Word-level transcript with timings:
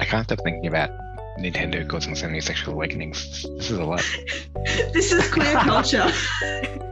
I 0.00 0.04
can't 0.04 0.24
stop 0.24 0.40
thinking 0.42 0.66
about 0.66 0.90
Nintendo 1.38 1.86
causing 1.88 2.14
so 2.14 2.26
many 2.26 2.40
sexual 2.40 2.74
awakenings. 2.74 3.42
This 3.58 3.70
is 3.70 3.78
a 3.78 3.84
lot. 3.84 4.02
this 4.92 5.12
is 5.12 5.30
queer 5.32 5.54
culture. 5.54 6.10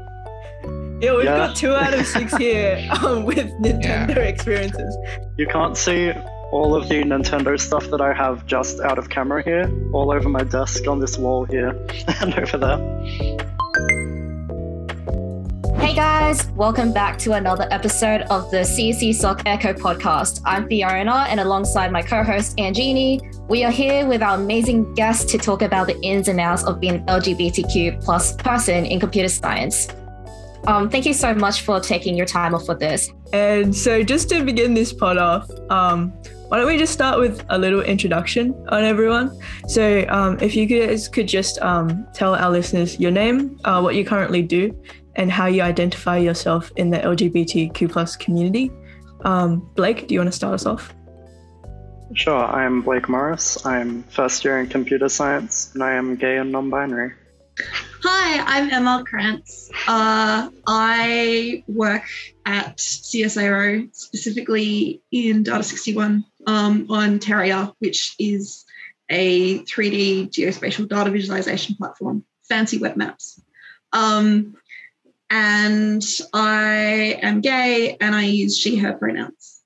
Yeah, 1.03 1.17
we've 1.17 1.25
Yeah. 1.25 1.49
got 1.49 1.57
two 1.57 1.73
out 1.75 1.93
of 1.95 2.07
six 2.07 2.37
here 2.37 2.89
um, 3.03 3.25
with 3.25 3.51
Nintendo 3.61 4.19
experiences. 4.19 4.97
You 5.37 5.49
can't 5.49 5.77
see 5.77 6.13
all 6.53 6.77
of 6.77 6.89
the 6.89 7.03
Nintendo 7.03 7.59
stuff 7.59 7.89
that 7.91 8.01
I 8.01 8.13
have 8.13 8.47
just 8.47 8.79
out 8.79 8.99
of 8.99 9.09
camera 9.11 9.43
here, 9.43 9.69
all 9.93 10.13
over 10.13 10.29
my 10.29 10.45
desk 10.45 10.87
on 10.87 11.01
this 11.01 11.19
wall 11.19 11.45
here, 11.45 11.71
and 12.21 12.33
over 12.39 12.57
there. 12.57 12.79
Hey 15.93 15.97
guys, 15.97 16.47
welcome 16.53 16.91
back 16.91 17.19
to 17.19 17.33
another 17.33 17.69
episode 17.71 18.23
of 18.31 18.51
the 18.51 18.61
CSESoc 18.61 19.43
Echo 19.45 19.75
podcast. 19.75 20.41
I'm 20.47 20.67
Fiona, 20.67 21.27
and 21.29 21.39
alongside 21.39 21.93
my 21.93 22.01
co-host 22.01 22.57
Angini, 22.57 23.21
we 23.47 23.63
are 23.63 23.71
here 23.71 24.07
with 24.07 24.23
our 24.23 24.37
amazing 24.37 24.95
guest 24.95 25.29
to 25.29 25.37
talk 25.37 25.61
about 25.61 25.89
the 25.89 26.01
ins 26.01 26.29
and 26.29 26.41
outs 26.41 26.65
of 26.65 26.81
being 26.81 27.05
LGBTQ 27.05 28.03
plus 28.03 28.35
person 28.37 28.87
in 28.87 29.01
computer 29.01 29.29
science. 29.29 29.87
Um, 30.67 30.89
thank 30.89 31.05
you 31.05 31.13
so 31.13 31.35
much 31.35 31.61
for 31.61 31.79
taking 31.79 32.17
your 32.17 32.25
time 32.25 32.55
off 32.55 32.65
for 32.65 32.75
this. 32.75 33.11
And 33.35 33.77
so, 33.77 34.03
just 34.03 34.31
to 34.31 34.43
begin 34.43 34.73
this 34.73 34.95
pod 34.95 35.19
off, 35.19 35.51
um, 35.69 36.11
why 36.49 36.57
don't 36.57 36.67
we 36.69 36.79
just 36.79 36.95
start 36.95 37.19
with 37.19 37.45
a 37.51 37.59
little 37.59 37.83
introduction 37.83 38.55
on 38.69 38.83
everyone? 38.83 39.39
So, 39.69 40.07
um, 40.09 40.39
if 40.41 40.57
you 40.57 40.65
guys 40.65 41.07
could 41.07 41.29
just 41.29 41.59
um, 41.61 42.07
tell 42.15 42.35
our 42.35 42.51
listeners 42.51 42.99
your 42.99 43.11
name, 43.11 43.61
uh, 43.65 43.83
what 43.83 43.95
you 43.95 44.07
currently 44.07 44.41
do, 44.41 44.75
and 45.17 45.31
how 45.31 45.47
you 45.47 45.63
identify 45.63 46.19
yourself 46.19 46.71
in 46.77 46.91
the 46.91 46.99
LGBTQ 46.99 47.91
plus 47.91 48.17
community. 48.17 48.71
Um, 49.25 49.69
Blake, 49.75 50.09
do 50.09 50.15
you 50.15 50.21
want 50.21 50.29
to 50.29 50.37
start 50.37 50.55
us 50.55 50.67
off? 50.67 50.95
Sure, 52.15 52.45
I'm 52.45 52.83
Blake 52.83 53.09
Morris. 53.09 53.65
I'm 53.65 54.03
first 54.05 54.45
year 54.45 54.59
in 54.59 54.67
computer 54.67 55.09
science, 55.09 55.73
and 55.75 55.83
I 55.83 55.93
am 55.93 56.17
gay 56.17 56.37
and 56.37 56.53
non 56.53 56.69
binary. 56.69 57.13
Hi, 58.05 58.43
I'm 58.47 58.71
Emma 58.71 59.05
Krantz. 59.07 59.71
Uh, 59.87 60.51
I 60.67 61.65
work 61.69 62.05
at 62.45 62.77
CSIRO, 62.77 63.95
specifically 63.95 65.03
in 65.11 65.43
Data 65.43 65.63
61 65.63 66.25
um, 66.47 66.87
on 66.91 67.19
Terria, 67.19 67.73
which 67.79 68.15
is 68.19 68.65
a 69.09 69.61
3D 69.61 70.31
geospatial 70.31 70.89
data 70.89 71.11
visualization 71.11 71.77
platform, 71.77 72.25
fancy 72.49 72.79
web 72.79 72.97
maps. 72.97 73.41
Um, 73.93 74.55
and 75.33 76.05
I 76.35 77.19
am 77.23 77.41
gay 77.41 77.97
and 78.03 78.15
I 78.15 78.25
use 78.25 78.59
she, 78.59 78.77
her 78.77 78.93
pronouns. 78.93 79.63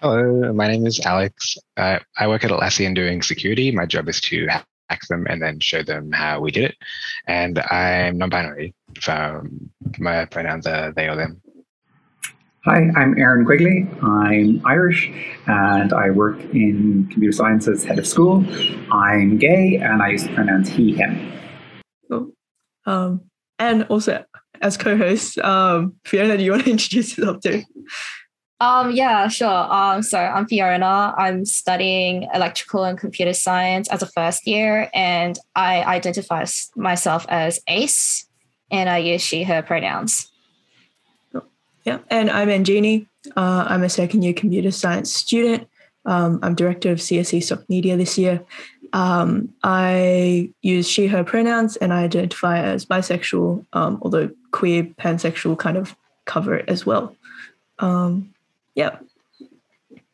Hello, 0.00 0.52
my 0.52 0.68
name 0.68 0.86
is 0.86 1.00
Alex. 1.00 1.58
Uh, 1.76 1.98
I 2.16 2.28
work 2.28 2.44
at 2.44 2.52
Atlassian 2.52 2.94
doing 2.94 3.20
security. 3.20 3.72
My 3.72 3.84
job 3.84 4.08
is 4.08 4.20
to 4.22 4.46
hack 4.46 5.00
them 5.08 5.26
and 5.28 5.42
then 5.42 5.58
show 5.58 5.82
them 5.82 6.12
how 6.12 6.38
we 6.38 6.52
did 6.52 6.64
it. 6.64 6.76
And 7.26 7.58
I'm 7.58 8.16
non-binary. 8.18 8.74
Um, 9.08 9.70
my 9.98 10.24
pronouns 10.26 10.68
are 10.68 10.92
they 10.92 11.08
or 11.08 11.16
them. 11.16 11.42
Hi, 12.64 12.88
I'm 12.94 13.18
Aaron 13.18 13.44
Quigley. 13.44 13.88
I'm 14.02 14.64
Irish 14.64 15.10
and 15.48 15.92
I 15.92 16.10
work 16.10 16.38
in 16.54 17.08
computer 17.10 17.32
science 17.32 17.66
as 17.66 17.82
head 17.82 17.98
of 17.98 18.06
school. 18.06 18.44
I'm 18.92 19.36
gay 19.36 19.80
and 19.82 20.00
I 20.00 20.10
use 20.10 20.22
the 20.22 20.32
pronouns 20.32 20.68
he, 20.68 20.94
him. 20.94 21.32
Cool. 22.08 22.30
Um, 22.86 23.22
and 23.58 23.82
also, 23.84 24.24
as 24.62 24.76
co-host, 24.76 25.38
um, 25.38 25.94
Fiona, 26.04 26.36
do 26.36 26.44
you 26.44 26.52
want 26.52 26.64
to 26.64 26.70
introduce 26.76 27.18
yourself 27.18 27.40
too? 27.40 27.62
Um, 28.60 28.92
yeah, 28.92 29.26
sure. 29.26 29.48
Um, 29.48 30.02
so 30.02 30.18
I'm 30.18 30.46
Fiona. 30.46 31.14
I'm 31.18 31.44
studying 31.44 32.28
electrical 32.32 32.84
and 32.84 32.96
computer 32.96 33.32
science 33.32 33.88
as 33.88 34.02
a 34.02 34.06
first 34.06 34.46
year, 34.46 34.88
and 34.94 35.36
I 35.56 35.82
identify 35.82 36.44
myself 36.76 37.26
as 37.28 37.58
Ace, 37.66 38.26
and 38.70 38.88
I 38.88 38.98
use 38.98 39.20
she, 39.20 39.42
her 39.42 39.62
pronouns. 39.62 40.30
Yeah, 41.84 41.98
and 42.08 42.30
I'm 42.30 42.46
Angini. 42.46 43.08
Uh, 43.36 43.66
I'm 43.68 43.82
a 43.82 43.88
second 43.88 44.22
year 44.22 44.32
computer 44.32 44.70
science 44.70 45.12
student. 45.12 45.66
Um, 46.04 46.38
I'm 46.44 46.54
director 46.54 46.92
of 46.92 46.98
CSESoc 46.98 47.68
Media 47.68 47.96
this 47.96 48.16
year. 48.16 48.44
Um, 48.92 49.52
I 49.64 50.52
use 50.62 50.88
she, 50.88 51.08
her 51.08 51.24
pronouns, 51.24 51.76
and 51.76 51.92
I 51.92 52.04
identify 52.04 52.60
as 52.60 52.86
bisexual, 52.86 53.66
um, 53.72 53.98
although 54.02 54.30
queer, 54.52 54.84
pansexual 54.84 55.58
kind 55.58 55.76
of 55.76 55.96
cover 56.24 56.54
it 56.54 56.68
as 56.68 56.86
well. 56.86 57.16
Um, 57.78 58.32
yeah, 58.74 58.98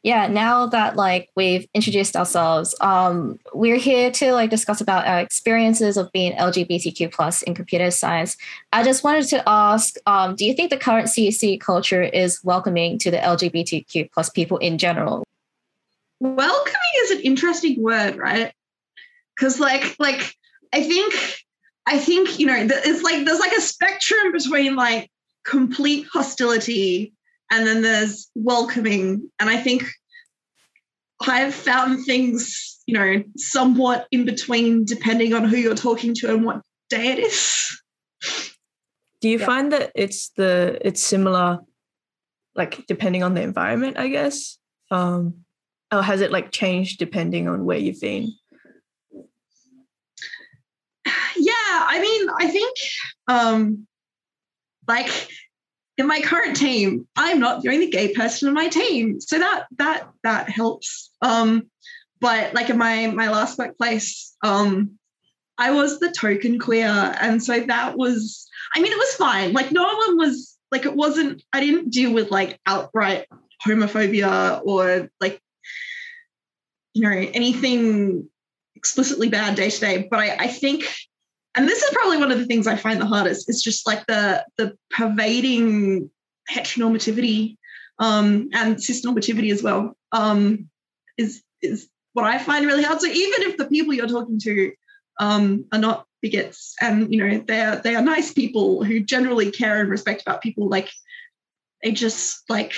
yeah 0.03 0.27
now 0.27 0.67
that 0.67 0.97
like 0.97 1.29
we've 1.35 1.67
introduced 1.75 2.17
ourselves 2.17 2.75
um 2.81 3.39
we're 3.53 3.77
here 3.77 4.11
to 4.11 4.33
like 4.33 4.49
discuss 4.49 4.81
about 4.81 5.07
our 5.07 5.21
experiences 5.21 5.97
of 5.97 6.11
being 6.13 6.33
lgbtq 6.37 7.13
plus 7.13 7.43
in 7.43 7.55
computer 7.55 7.91
science. 7.91 8.37
I 8.73 8.85
just 8.85 9.03
wanted 9.05 9.29
to 9.29 9.43
ask 9.47 9.97
um 10.07 10.35
do 10.37 10.45
you 10.45 10.55
think 10.55 10.71
the 10.71 10.77
current 10.77 11.09
csc 11.09 11.61
culture 11.61 12.03
is 12.03 12.43
welcoming 12.45 12.99
to 13.01 13.11
the 13.11 13.19
lgbtq 13.19 14.11
plus 14.13 14.31
people 14.31 14.59
in 14.59 14.79
general? 14.79 15.25
Welcoming 16.21 16.95
is 17.03 17.11
an 17.13 17.21
interesting 17.21 17.83
word 17.83 18.17
right? 18.17 18.53
Because 19.37 19.61
like 19.61 19.97
like 19.99 20.35
i 20.73 20.83
think 20.83 21.15
i 21.89 21.99
think 21.99 22.39
you 22.39 22.47
know 22.47 22.57
it's 22.57 23.03
like 23.03 23.25
there's 23.25 23.41
like 23.41 23.53
a 23.53 23.61
spectrum 23.61 24.33
between 24.33 24.77
like 24.77 25.11
complete 25.45 26.07
hostility 26.13 27.13
and 27.51 27.67
then 27.67 27.83
there's 27.83 28.31
welcoming 28.35 29.31
and 29.41 29.51
i 29.51 29.57
think 29.57 29.85
i've 31.27 31.55
found 31.55 32.05
things 32.05 32.79
you 32.87 32.95
know 32.95 33.23
somewhat 33.37 34.07
in 34.11 34.25
between 34.25 34.85
depending 34.85 35.35
on 35.35 35.45
who 35.45 35.57
you're 35.57 35.75
talking 35.75 36.15
to 36.15 36.33
and 36.33 36.45
what 36.45 36.63
day 36.91 37.09
it 37.09 37.19
is 37.19 37.69
do 39.21 39.29
you 39.29 39.39
Yeah. 39.39 39.47
find 39.47 39.73
that 39.73 39.91
it's 39.95 40.31
the 40.37 40.79
it's 40.81 41.03
similar, 41.03 41.59
like 42.55 42.87
depending 42.87 43.23
on 43.23 43.35
the 43.35 43.43
environment, 43.43 43.99
I 43.99 44.09
guess, 44.09 44.59
um, 44.91 45.45
or 45.93 46.03
has 46.03 46.21
it 46.21 46.31
like 46.31 46.53
changed 46.53 46.99
depending 46.99 47.49
on 47.49 47.65
where 47.65 47.79
you've 47.79 48.01
been? 48.01 48.33
yeah 51.37 51.58
i 51.89 52.01
mean 52.01 52.29
i 52.39 52.49
think 52.49 52.77
um 53.29 53.87
like 54.87 55.29
in 55.97 56.07
my 56.07 56.21
current 56.21 56.57
team 56.57 57.07
i'm 57.17 57.41
not 57.41 57.63
the 57.63 57.69
only 57.71 57.91
gay 57.91 58.13
person 58.13 58.49
in 58.49 58.55
my 58.55 58.69
team 58.69 59.21
so 59.21 59.39
that 59.39 59.67
that 59.77 60.09
that 60.25 60.49
helps. 60.49 61.11
Um 61.23 61.65
but 62.21 62.55
like 62.55 62.71
in 62.71 62.79
my 62.79 63.09
my 63.09 63.29
last 63.29 63.59
workplace 63.59 64.35
um 64.43 64.99
i 65.59 65.71
was 65.71 65.99
the 65.99 66.11
token 66.11 66.59
queer 66.59 67.15
and 67.21 67.43
so 67.43 67.61
that 67.61 67.97
was 67.97 68.49
i 68.75 68.81
mean 68.81 68.93
it 68.93 68.99
was 68.99 69.15
fine. 69.15 69.53
Like 69.53 69.73
no 69.73 69.83
one 69.83 70.17
was 70.17 70.57
like 70.71 70.85
it 70.85 70.95
wasn't 70.95 71.43
i 71.53 71.61
didn't 71.61 71.91
deal 71.91 72.13
with 72.13 72.31
like 72.31 72.59
outright 72.67 73.27
homophobia 73.67 74.63
or 74.65 75.09
like 75.21 75.41
you 76.95 77.03
know 77.03 77.11
anything 77.11 78.29
explicitly 78.77 79.29
bad 79.29 79.57
day 79.57 79.71
to 79.71 79.81
day 79.81 80.09
but 80.11 80.21
I, 80.21 80.37
I 80.37 80.47
think 80.47 80.89
and 81.59 81.69
this 81.69 81.83
is 81.83 81.91
probably 81.91 82.19
one 82.19 82.31
of 82.31 82.39
the 82.39 82.47
things 82.47 82.69
I 82.69 82.77
find 82.77 83.01
the 83.01 83.07
hardest 83.07 83.51
is 83.51 83.61
just 83.61 83.85
like 83.85 84.07
the 84.07 84.47
the 84.59 84.79
pervading 84.91 86.09
heteronormativity 86.49 87.57
um, 87.99 88.49
and 88.53 88.77
cisnormativity 88.77 89.51
as 89.51 89.61
well 89.61 89.97
um, 90.13 90.69
is 91.19 91.43
is 91.61 91.89
what 92.13 92.27
I 92.27 92.39
find 92.39 92.65
really 92.65 92.85
hard. 92.85 93.01
So 93.01 93.09
even 93.09 93.43
if 93.43 93.57
the 93.57 93.67
people 93.67 93.93
you're 93.93 94.07
talking 94.07 94.39
to 94.39 94.73
um, 95.19 95.65
are 95.73 95.81
not 95.81 96.07
bigots 96.23 96.77
and 96.81 97.13
you 97.13 97.27
know 97.27 97.43
they're 97.45 97.75
they 97.83 97.97
are 97.97 98.03
nice 98.03 98.33
people 98.33 98.85
who 98.85 99.01
generally 99.01 99.51
care 99.51 99.81
and 99.81 99.91
respect 99.91 100.23
about 100.23 100.43
people, 100.43 100.69
like 100.69 100.89
they 101.83 101.91
just 101.91 102.49
like 102.49 102.73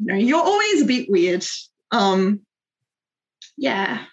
you 0.00 0.06
know 0.06 0.16
you're 0.16 0.42
always 0.42 0.82
a 0.82 0.86
bit 0.86 1.08
weird. 1.08 1.46
Um, 1.92 2.40
yeah. 3.56 4.04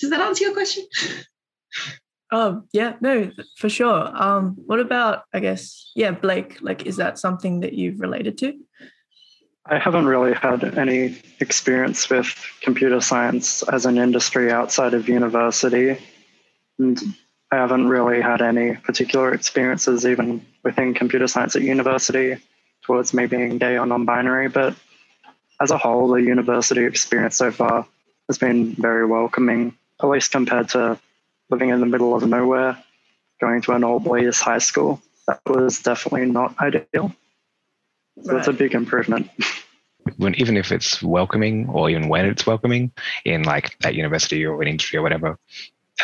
Does 0.00 0.10
that 0.10 0.20
answer 0.20 0.42
your 0.42 0.54
question? 0.54 0.84
Oh 2.32 2.62
yeah, 2.72 2.94
no, 3.00 3.30
for 3.56 3.68
sure. 3.68 4.10
Um, 4.14 4.56
what 4.66 4.80
about 4.80 5.24
I 5.32 5.40
guess 5.40 5.92
yeah, 5.94 6.10
Blake? 6.10 6.58
Like, 6.60 6.86
is 6.86 6.96
that 6.96 7.18
something 7.18 7.60
that 7.60 7.74
you've 7.74 8.00
related 8.00 8.36
to? 8.38 8.58
I 9.68 9.78
haven't 9.78 10.06
really 10.06 10.32
had 10.32 10.78
any 10.78 11.20
experience 11.40 12.08
with 12.08 12.32
computer 12.60 13.00
science 13.00 13.64
as 13.64 13.84
an 13.84 13.98
industry 13.98 14.52
outside 14.52 14.94
of 14.94 15.08
university. 15.08 15.98
And 16.78 17.00
I 17.50 17.56
haven't 17.56 17.88
really 17.88 18.20
had 18.20 18.42
any 18.42 18.74
particular 18.74 19.34
experiences 19.34 20.06
even 20.06 20.44
within 20.62 20.94
computer 20.94 21.26
science 21.26 21.56
at 21.56 21.62
university 21.62 22.36
towards 22.82 23.12
me 23.12 23.26
being 23.26 23.58
gay 23.58 23.76
or 23.76 23.86
non 23.86 24.04
binary. 24.04 24.48
But 24.48 24.76
as 25.60 25.72
a 25.72 25.78
whole, 25.78 26.08
the 26.08 26.22
university 26.22 26.84
experience 26.84 27.36
so 27.36 27.50
far 27.50 27.86
has 28.28 28.38
been 28.38 28.74
very 28.74 29.06
welcoming, 29.06 29.76
at 30.00 30.08
least 30.08 30.30
compared 30.30 30.68
to 30.70 30.98
living 31.50 31.70
in 31.70 31.80
the 31.80 31.86
middle 31.86 32.14
of 32.14 32.26
nowhere, 32.26 32.82
going 33.40 33.62
to 33.62 33.72
an 33.72 33.84
all 33.84 34.00
boys 34.00 34.40
high 34.40 34.58
school. 34.58 35.00
That 35.26 35.40
was 35.46 35.82
definitely 35.82 36.26
not 36.26 36.54
ideal. 36.60 37.12
So 38.22 38.32
that's 38.34 38.48
a 38.48 38.52
big 38.52 38.74
improvement. 38.74 39.30
when, 40.16 40.34
even 40.36 40.56
if 40.56 40.72
it's 40.72 41.02
welcoming 41.02 41.68
or 41.68 41.90
even 41.90 42.08
when 42.08 42.26
it's 42.26 42.46
welcoming 42.46 42.92
in 43.24 43.42
like 43.42 43.78
that 43.80 43.94
university 43.94 44.44
or 44.44 44.60
an 44.62 44.68
industry 44.68 44.98
or 44.98 45.02
whatever, 45.02 45.38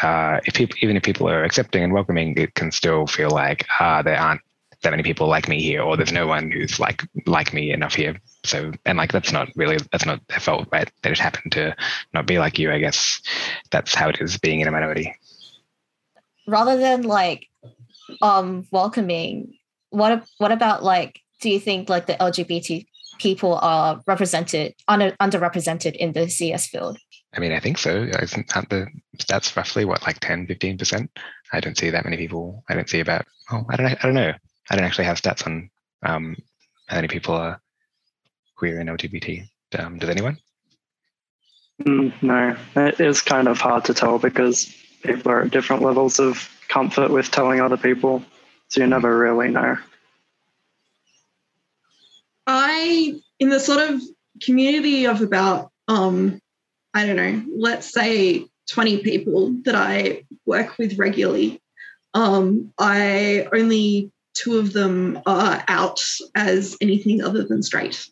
uh, 0.02 0.40
if 0.44 0.54
people, 0.54 0.76
even 0.80 0.96
if 0.96 1.02
people 1.02 1.28
are 1.28 1.44
accepting 1.44 1.84
and 1.84 1.92
welcoming, 1.92 2.36
it 2.36 2.54
can 2.54 2.72
still 2.72 3.06
feel 3.06 3.30
like 3.30 3.66
ah, 3.78 4.02
there 4.02 4.18
aren't 4.18 4.40
that 4.82 4.90
many 4.90 5.02
people 5.02 5.28
like 5.28 5.48
me 5.48 5.62
here, 5.62 5.82
or 5.82 5.96
there's 5.96 6.12
no 6.12 6.26
one 6.26 6.50
who's 6.50 6.80
like 6.80 7.02
like 7.26 7.52
me 7.52 7.72
enough 7.72 7.94
here. 7.94 8.20
So, 8.44 8.72
and 8.84 8.98
like 8.98 9.12
that's 9.12 9.32
not 9.32 9.48
really 9.54 9.78
that's 9.92 10.06
not 10.06 10.26
their 10.28 10.40
fault, 10.40 10.68
right? 10.72 10.90
They 11.02 11.10
just 11.10 11.20
happen 11.20 11.50
to 11.50 11.76
not 12.12 12.26
be 12.26 12.38
like 12.38 12.58
you. 12.58 12.72
I 12.72 12.78
guess 12.78 13.20
that's 13.70 13.94
how 13.94 14.08
it 14.08 14.20
is 14.20 14.38
being 14.38 14.60
in 14.60 14.68
a 14.68 14.72
minority. 14.72 15.14
Rather 16.46 16.76
than 16.76 17.02
like 17.02 17.46
um 18.20 18.66
welcoming, 18.70 19.54
what 19.90 20.24
what 20.38 20.52
about 20.52 20.82
like? 20.82 21.20
Do 21.40 21.50
you 21.50 21.60
think 21.60 21.88
like 21.88 22.06
the 22.06 22.14
LGBT 22.14 22.86
people 23.18 23.58
are 23.62 24.02
represented 24.06 24.74
under, 24.88 25.12
underrepresented 25.12 25.94
in 25.96 26.12
the 26.12 26.28
CS 26.28 26.68
field? 26.68 26.98
I 27.34 27.40
mean, 27.40 27.52
I 27.52 27.60
think 27.60 27.78
so. 27.78 28.02
Isn't 28.02 28.48
the 28.68 28.88
stats 29.18 29.56
roughly 29.56 29.84
what, 29.84 30.02
like 30.02 30.20
10, 30.20 30.46
15%? 30.46 31.08
I 31.52 31.60
don't 31.60 31.78
see 31.78 31.90
that 31.90 32.04
many 32.04 32.16
people. 32.16 32.62
I 32.68 32.74
don't 32.74 32.88
see 32.88 33.00
about, 33.00 33.24
oh, 33.50 33.64
I 33.70 33.76
don't. 33.76 33.86
I 33.86 33.98
don't 34.02 34.14
know. 34.14 34.32
I 34.70 34.76
don't 34.76 34.84
actually 34.84 35.06
have 35.06 35.20
stats 35.20 35.46
on 35.46 35.70
um, 36.02 36.36
how 36.86 36.96
many 36.96 37.08
people 37.08 37.34
are 37.34 37.60
queer 38.56 38.80
and 38.80 38.88
LGBT. 38.88 39.44
Um, 39.78 39.98
does 39.98 40.10
anyone? 40.10 40.38
Mm, 41.82 42.12
no, 42.22 42.56
it 42.76 43.00
is 43.00 43.22
kind 43.22 43.48
of 43.48 43.58
hard 43.58 43.86
to 43.86 43.94
tell 43.94 44.18
because 44.18 44.74
people 45.02 45.32
are 45.32 45.42
at 45.42 45.50
different 45.50 45.82
levels 45.82 46.18
of 46.18 46.48
comfort 46.68 47.10
with 47.10 47.30
telling 47.30 47.60
other 47.60 47.76
people. 47.76 48.24
So 48.68 48.80
you 48.80 48.86
never 48.86 49.16
really 49.16 49.48
know. 49.48 49.76
I, 52.46 53.20
in 53.38 53.50
the 53.50 53.60
sort 53.60 53.90
of 53.90 54.02
community 54.42 55.06
of 55.06 55.20
about, 55.20 55.70
um, 55.88 56.40
I 56.94 57.06
don't 57.06 57.16
know, 57.16 57.44
let's 57.56 57.92
say 57.92 58.46
20 58.70 58.98
people 59.02 59.54
that 59.64 59.74
I 59.74 60.24
work 60.46 60.78
with 60.78 60.98
regularly, 60.98 61.60
um, 62.14 62.72
I 62.78 63.48
only 63.52 64.10
two 64.34 64.58
of 64.58 64.72
them 64.72 65.20
are 65.26 65.62
out 65.68 66.02
as 66.34 66.76
anything 66.80 67.22
other 67.22 67.44
than 67.44 67.62
straight. 67.62 68.06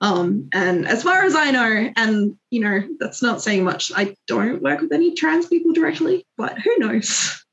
Um, 0.00 0.48
and 0.52 0.86
as 0.86 1.02
far 1.02 1.24
as 1.24 1.34
I 1.34 1.50
know, 1.50 1.92
and 1.96 2.36
you 2.50 2.60
know, 2.60 2.86
that's 3.00 3.22
not 3.22 3.42
saying 3.42 3.64
much, 3.64 3.90
I 3.94 4.14
don't 4.26 4.62
work 4.62 4.80
with 4.80 4.92
any 4.92 5.14
trans 5.14 5.46
people 5.46 5.72
directly, 5.72 6.26
but 6.36 6.58
who 6.58 6.78
knows? 6.78 7.44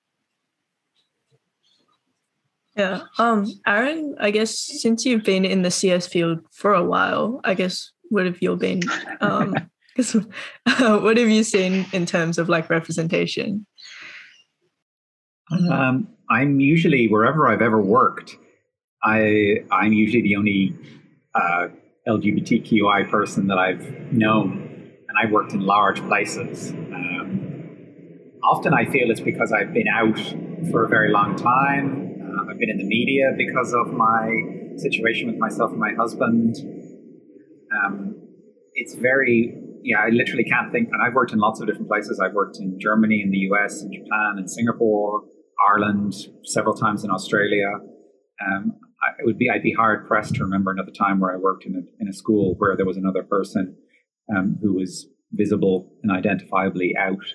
Yeah. 2.75 3.01
Um, 3.18 3.47
Aaron, 3.65 4.15
I 4.19 4.31
guess 4.31 4.59
since 4.59 5.06
you've 5.06 5.24
been 5.24 5.45
in 5.45 5.62
the 5.62 5.71
CS 5.71 6.07
field 6.07 6.42
for 6.51 6.74
a 6.74 6.83
while, 6.83 7.39
I 7.44 7.53
guess 7.53 7.92
what 8.09 8.25
have 8.25 8.42
you 8.42 8.56
been 8.56 8.81
um 9.21 9.56
what 10.77 11.18
have 11.18 11.30
you 11.30 11.44
seen 11.44 11.86
in 11.94 12.06
terms 12.06 12.38
of 12.38 12.50
like 12.50 12.69
representation? 12.69 13.65
Um, 15.71 16.09
I'm 16.30 16.59
usually 16.59 17.07
wherever 17.07 17.47
I've 17.47 17.62
ever 17.62 17.81
worked, 17.81 18.36
I 19.03 19.63
I'm 19.71 19.94
usually 19.94 20.21
the 20.21 20.36
only 20.36 20.75
uh, 21.33 21.69
LGBTQI 22.07 23.10
person 23.10 23.48
that 23.48 23.57
I've 23.57 23.84
known, 24.12 24.92
and 25.07 25.18
I 25.22 25.31
worked 25.31 25.54
in 25.54 25.62
large 25.62 26.00
places. 26.07 26.72
Um, 26.72 28.22
often 28.44 28.74
I 28.74 28.86
feel 28.86 29.10
it's 29.10 29.19
because 29.22 29.52
I've 29.52 29.74
been 29.74 29.88
out 29.88 30.19
for 30.72 30.86
a 30.86 30.90
very 30.90 31.12
long 31.12 31.36
time. 31.36 32.22
Uh, 32.22 32.52
I've 32.52 32.60
been 32.60 32.69
in 32.69 32.78
the 32.78 32.86
media 32.86 33.31
because 33.38 33.74
of 33.74 33.94
my 33.94 34.30
situation 34.78 35.28
with 35.28 35.38
myself 35.38 35.72
and 35.72 35.80
my 35.80 35.94
husband. 35.98 36.56
Um, 37.72 38.16
it's 38.74 38.96
very 38.96 39.62
yeah, 39.86 40.00
I 40.00 40.10
literally 40.10 40.44
can't 40.44 40.72
think. 40.72 40.90
And 40.92 41.02
I've 41.02 41.13
worked 41.13 41.31
in 41.31 41.38
lots 41.38 41.62
of 41.62 41.68
different 41.68 41.88
places. 41.88 42.19
I've 42.19 42.34
worked 42.34 42.57
in 42.57 42.80
Germany, 42.80 43.22
in 43.24 43.30
the 43.30 43.38
US, 43.54 43.84
in 43.84 43.94
Japan, 43.94 44.38
in 44.40 44.48
Singapore, 44.48 45.22
Ireland, 45.69 46.16
several 46.44 46.74
times 46.74 47.04
in 47.04 47.12
Australia. 47.12 47.69
Um, 48.46 48.74
It 49.19 49.25
would 49.25 49.38
be 49.38 49.50
I'd 49.50 49.63
be 49.63 49.74
hard 49.74 50.07
pressed 50.07 50.36
to 50.36 50.44
remember 50.44 50.71
another 50.71 50.92
time 50.92 51.19
where 51.19 51.33
I 51.33 51.38
worked 51.38 51.65
in 51.65 51.75
a, 51.75 52.01
in 52.01 52.07
a 52.07 52.13
school 52.13 52.56
where 52.57 52.75
there 52.75 52.86
was 52.86 52.97
another 52.97 53.24
person 53.24 53.75
um, 54.36 54.57
who 54.62 54.74
was 54.74 55.07
visible 55.31 55.92
and 56.03 56.12
identifiably 56.12 56.95
out. 56.97 57.25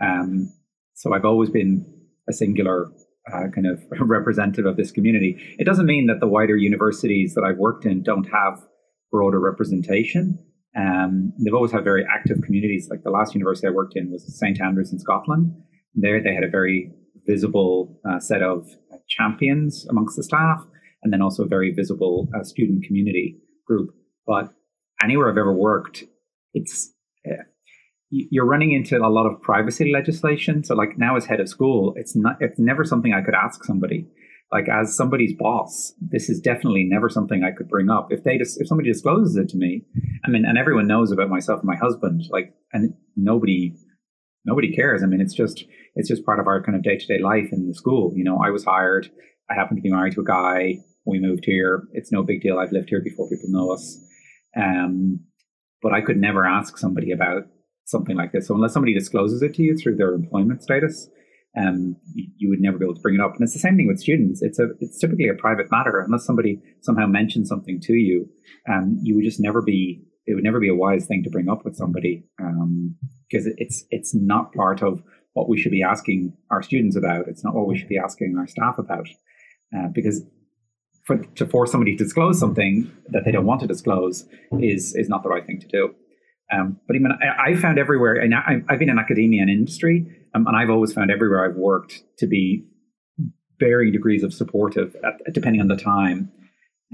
Um, 0.00 0.52
so 0.94 1.14
I've 1.14 1.24
always 1.24 1.50
been 1.50 1.84
a 2.28 2.32
singular 2.32 2.90
uh, 3.32 3.48
kind 3.54 3.66
of 3.66 3.82
representative 4.00 4.66
of 4.66 4.76
this 4.76 4.90
community. 4.90 5.36
It 5.58 5.64
doesn't 5.64 5.86
mean 5.86 6.06
that 6.06 6.20
the 6.20 6.28
wider 6.28 6.56
universities 6.56 7.34
that 7.34 7.42
I've 7.42 7.58
worked 7.58 7.84
in 7.84 8.02
don't 8.02 8.28
have 8.30 8.64
broader 9.10 9.40
representation. 9.40 10.38
Um, 10.76 11.32
they've 11.42 11.54
always 11.54 11.72
had 11.72 11.84
very 11.84 12.04
active 12.12 12.42
communities. 12.42 12.88
Like 12.90 13.02
the 13.02 13.10
last 13.10 13.34
university 13.34 13.66
I 13.66 13.70
worked 13.70 13.96
in 13.96 14.10
was 14.10 14.38
St 14.38 14.60
Andrews 14.60 14.92
in 14.92 14.98
Scotland. 14.98 15.52
There, 15.94 16.22
they 16.22 16.34
had 16.34 16.44
a 16.44 16.50
very 16.50 16.92
visible 17.26 17.98
uh, 18.08 18.20
set 18.20 18.42
of 18.42 18.66
uh, 18.92 18.98
champions 19.08 19.86
amongst 19.88 20.16
the 20.16 20.22
staff, 20.22 20.64
and 21.06 21.12
then 21.12 21.22
also 21.22 21.44
a 21.44 21.48
very 21.48 21.72
visible 21.72 22.28
uh, 22.34 22.42
student 22.42 22.84
community 22.84 23.38
group. 23.64 23.90
But 24.26 24.52
anywhere 25.00 25.30
I've 25.30 25.38
ever 25.38 25.54
worked, 25.54 26.02
it's 26.52 26.92
uh, 27.24 27.44
you're 28.10 28.44
running 28.44 28.72
into 28.72 28.98
a 28.98 29.06
lot 29.06 29.26
of 29.26 29.40
privacy 29.40 29.92
legislation. 29.92 30.64
So, 30.64 30.74
like 30.74 30.98
now 30.98 31.16
as 31.16 31.26
head 31.26 31.38
of 31.38 31.48
school, 31.48 31.94
it's 31.94 32.16
not 32.16 32.38
it's 32.40 32.58
never 32.58 32.84
something 32.84 33.14
I 33.14 33.22
could 33.22 33.34
ask 33.34 33.62
somebody. 33.62 34.08
Like 34.50 34.68
as 34.68 34.96
somebody's 34.96 35.32
boss, 35.38 35.92
this 36.00 36.28
is 36.28 36.40
definitely 36.40 36.82
never 36.84 37.08
something 37.08 37.44
I 37.44 37.52
could 37.56 37.68
bring 37.68 37.88
up. 37.88 38.08
If 38.10 38.24
they 38.24 38.36
just 38.36 38.60
if 38.60 38.66
somebody 38.66 38.90
discloses 38.90 39.36
it 39.36 39.48
to 39.50 39.56
me, 39.56 39.84
I 40.24 40.28
mean, 40.28 40.44
and 40.44 40.58
everyone 40.58 40.88
knows 40.88 41.12
about 41.12 41.30
myself 41.30 41.60
and 41.60 41.68
my 41.68 41.76
husband, 41.76 42.22
like, 42.30 42.52
and 42.72 42.94
nobody 43.14 43.76
nobody 44.44 44.74
cares. 44.74 45.04
I 45.04 45.06
mean, 45.06 45.20
it's 45.20 45.34
just 45.34 45.64
it's 45.94 46.08
just 46.08 46.26
part 46.26 46.40
of 46.40 46.48
our 46.48 46.60
kind 46.64 46.74
of 46.74 46.82
day 46.82 46.98
to 46.98 47.06
day 47.06 47.22
life 47.22 47.50
in 47.52 47.68
the 47.68 47.74
school. 47.74 48.12
You 48.16 48.24
know, 48.24 48.40
I 48.44 48.50
was 48.50 48.64
hired. 48.64 49.08
I 49.48 49.54
happen 49.54 49.76
to 49.76 49.82
be 49.82 49.90
married 49.90 50.14
to 50.14 50.20
a 50.22 50.24
guy. 50.24 50.78
We 51.06 51.20
moved 51.20 51.44
here. 51.44 51.84
It's 51.92 52.12
no 52.12 52.22
big 52.22 52.42
deal. 52.42 52.58
I've 52.58 52.72
lived 52.72 52.88
here 52.88 53.02
before 53.02 53.28
people 53.28 53.48
know 53.48 53.72
us. 53.72 53.98
Um, 54.56 55.20
but 55.82 55.92
I 55.92 56.00
could 56.00 56.16
never 56.16 56.46
ask 56.46 56.78
somebody 56.78 57.12
about 57.12 57.44
something 57.84 58.16
like 58.16 58.32
this. 58.32 58.48
So 58.48 58.54
unless 58.54 58.72
somebody 58.72 58.94
discloses 58.94 59.42
it 59.42 59.54
to 59.54 59.62
you 59.62 59.76
through 59.76 59.96
their 59.96 60.14
employment 60.14 60.62
status, 60.62 61.08
um, 61.56 61.96
you, 62.12 62.26
you, 62.36 62.48
would 62.50 62.60
never 62.60 62.78
be 62.78 62.84
able 62.84 62.94
to 62.94 63.00
bring 63.00 63.14
it 63.14 63.20
up. 63.20 63.34
And 63.34 63.42
it's 63.42 63.52
the 63.52 63.58
same 63.58 63.76
thing 63.76 63.86
with 63.86 64.00
students. 64.00 64.42
It's 64.42 64.58
a 64.58 64.68
it's 64.80 64.98
typically 64.98 65.28
a 65.28 65.34
private 65.34 65.70
matter 65.70 66.00
unless 66.00 66.26
somebody 66.26 66.60
somehow 66.82 67.06
mentions 67.06 67.48
something 67.48 67.80
to 67.82 67.94
you. 67.94 68.28
Um, 68.68 68.98
you 69.02 69.14
would 69.14 69.24
just 69.24 69.40
never 69.40 69.62
be 69.62 70.02
it 70.26 70.34
would 70.34 70.44
never 70.44 70.60
be 70.60 70.68
a 70.68 70.74
wise 70.74 71.06
thing 71.06 71.22
to 71.22 71.30
bring 71.30 71.48
up 71.48 71.64
with 71.64 71.76
somebody 71.76 72.24
because 72.36 73.46
um, 73.46 73.54
it's 73.56 73.84
it's 73.90 74.14
not 74.14 74.52
part 74.52 74.82
of 74.82 75.02
what 75.32 75.48
we 75.48 75.58
should 75.58 75.72
be 75.72 75.82
asking 75.82 76.36
our 76.50 76.62
students 76.62 76.96
about. 76.96 77.28
It's 77.28 77.44
not 77.44 77.54
what 77.54 77.68
we 77.68 77.78
should 77.78 77.88
be 77.88 77.98
asking 77.98 78.36
our 78.38 78.46
staff 78.46 78.78
about 78.78 79.08
uh, 79.76 79.88
because 79.94 80.22
for, 81.06 81.18
to 81.18 81.46
force 81.46 81.70
somebody 81.70 81.96
to 81.96 82.04
disclose 82.04 82.38
something 82.38 82.90
that 83.08 83.24
they 83.24 83.32
don't 83.32 83.46
want 83.46 83.60
to 83.60 83.66
disclose 83.66 84.26
is 84.60 84.94
is 84.94 85.08
not 85.08 85.22
the 85.22 85.28
right 85.28 85.46
thing 85.46 85.60
to 85.60 85.68
do. 85.68 85.94
Um, 86.52 86.78
but 86.86 86.94
even 86.94 87.10
I, 87.12 87.50
I, 87.50 87.56
found 87.56 87.78
everywhere, 87.78 88.14
and 88.14 88.32
I, 88.32 88.60
have 88.68 88.78
been 88.78 88.88
in 88.88 89.00
academia 89.00 89.42
and 89.42 89.50
industry, 89.50 90.06
um, 90.34 90.46
and 90.46 90.56
I've 90.56 90.70
always 90.70 90.92
found 90.92 91.10
everywhere 91.10 91.44
I've 91.44 91.56
worked 91.56 92.04
to 92.18 92.26
be 92.28 92.64
varying 93.58 93.92
degrees 93.92 94.22
of 94.22 94.32
supportive, 94.32 94.94
at, 95.04 95.32
depending 95.34 95.60
on 95.60 95.68
the 95.68 95.76
time. 95.76 96.30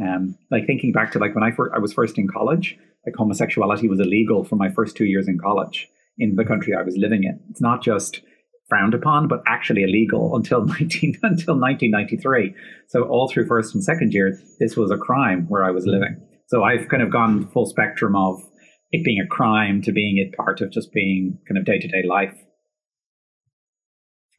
Um, 0.02 0.38
like 0.50 0.66
thinking 0.66 0.92
back 0.92 1.12
to 1.12 1.18
like 1.18 1.34
when 1.34 1.44
I, 1.44 1.52
I 1.74 1.78
was 1.78 1.92
first 1.92 2.16
in 2.16 2.28
college, 2.28 2.78
like 3.04 3.14
homosexuality 3.14 3.88
was 3.88 4.00
illegal 4.00 4.42
for 4.42 4.56
my 4.56 4.70
first 4.70 4.96
two 4.96 5.04
years 5.04 5.28
in 5.28 5.38
college 5.38 5.86
in 6.16 6.36
the 6.36 6.44
country 6.44 6.74
I 6.74 6.82
was 6.82 6.96
living 6.96 7.24
in. 7.24 7.38
It's 7.50 7.60
not 7.60 7.82
just 7.82 8.22
frowned 8.68 8.94
upon, 8.94 9.28
but 9.28 9.42
actually 9.46 9.82
illegal 9.82 10.34
until 10.36 10.64
19 10.66 11.18
until 11.22 11.58
1993. 11.58 12.54
So 12.88 13.02
all 13.04 13.28
through 13.28 13.46
first 13.46 13.74
and 13.74 13.82
second 13.82 14.12
year, 14.12 14.38
this 14.58 14.76
was 14.76 14.90
a 14.90 14.96
crime 14.96 15.46
where 15.48 15.64
I 15.64 15.70
was 15.70 15.86
living. 15.86 16.20
So 16.46 16.64
I've 16.64 16.88
kind 16.88 17.02
of 17.02 17.10
gone 17.10 17.48
full 17.48 17.66
spectrum 17.66 18.14
of 18.16 18.42
it 18.90 19.04
being 19.04 19.20
a 19.20 19.26
crime 19.26 19.80
to 19.82 19.92
being 19.92 20.18
it 20.18 20.36
part 20.36 20.60
of 20.60 20.70
just 20.70 20.92
being 20.92 21.38
kind 21.48 21.58
of 21.58 21.64
day 21.64 21.78
to 21.78 21.88
day 21.88 22.02
life. 22.06 22.36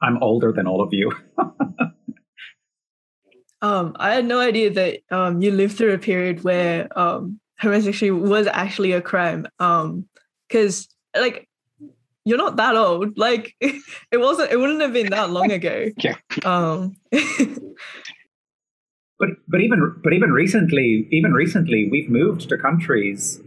I'm 0.02 0.22
older 0.22 0.52
than 0.52 0.68
all 0.68 0.82
of 0.82 0.90
you. 0.94 1.12
um, 3.62 3.96
I 3.98 4.14
had 4.14 4.26
no 4.26 4.40
idea 4.40 4.70
that 4.72 5.00
um, 5.10 5.42
you 5.42 5.52
lived 5.52 5.78
through 5.78 5.94
a 5.94 5.98
period 5.98 6.44
where 6.44 6.88
um, 7.00 7.40
homosexuality 7.60 8.12
was 8.30 8.46
actually 8.48 8.92
a 8.92 9.02
crime. 9.02 9.48
Um, 9.60 10.08
because 10.48 10.88
like 11.16 11.48
you're 12.26 12.38
not 12.38 12.56
that 12.58 12.76
old. 12.76 13.18
Like 13.18 13.56
it 13.62 14.20
wasn't. 14.20 14.52
It 14.52 14.58
wouldn't 14.58 14.82
have 14.82 14.94
been 14.94 15.10
that 15.12 15.30
long 15.30 15.52
ago. 15.52 15.88
Yeah. 15.98 16.16
Um. 16.44 16.96
but 17.12 17.30
but 19.48 19.62
even 19.62 19.96
but 20.04 20.14
even 20.14 20.32
recently, 20.32 21.08
even 21.12 21.34
recently, 21.34 21.88
we've 21.92 22.10
moved 22.10 22.50
to 22.50 22.58
countries. 22.58 23.40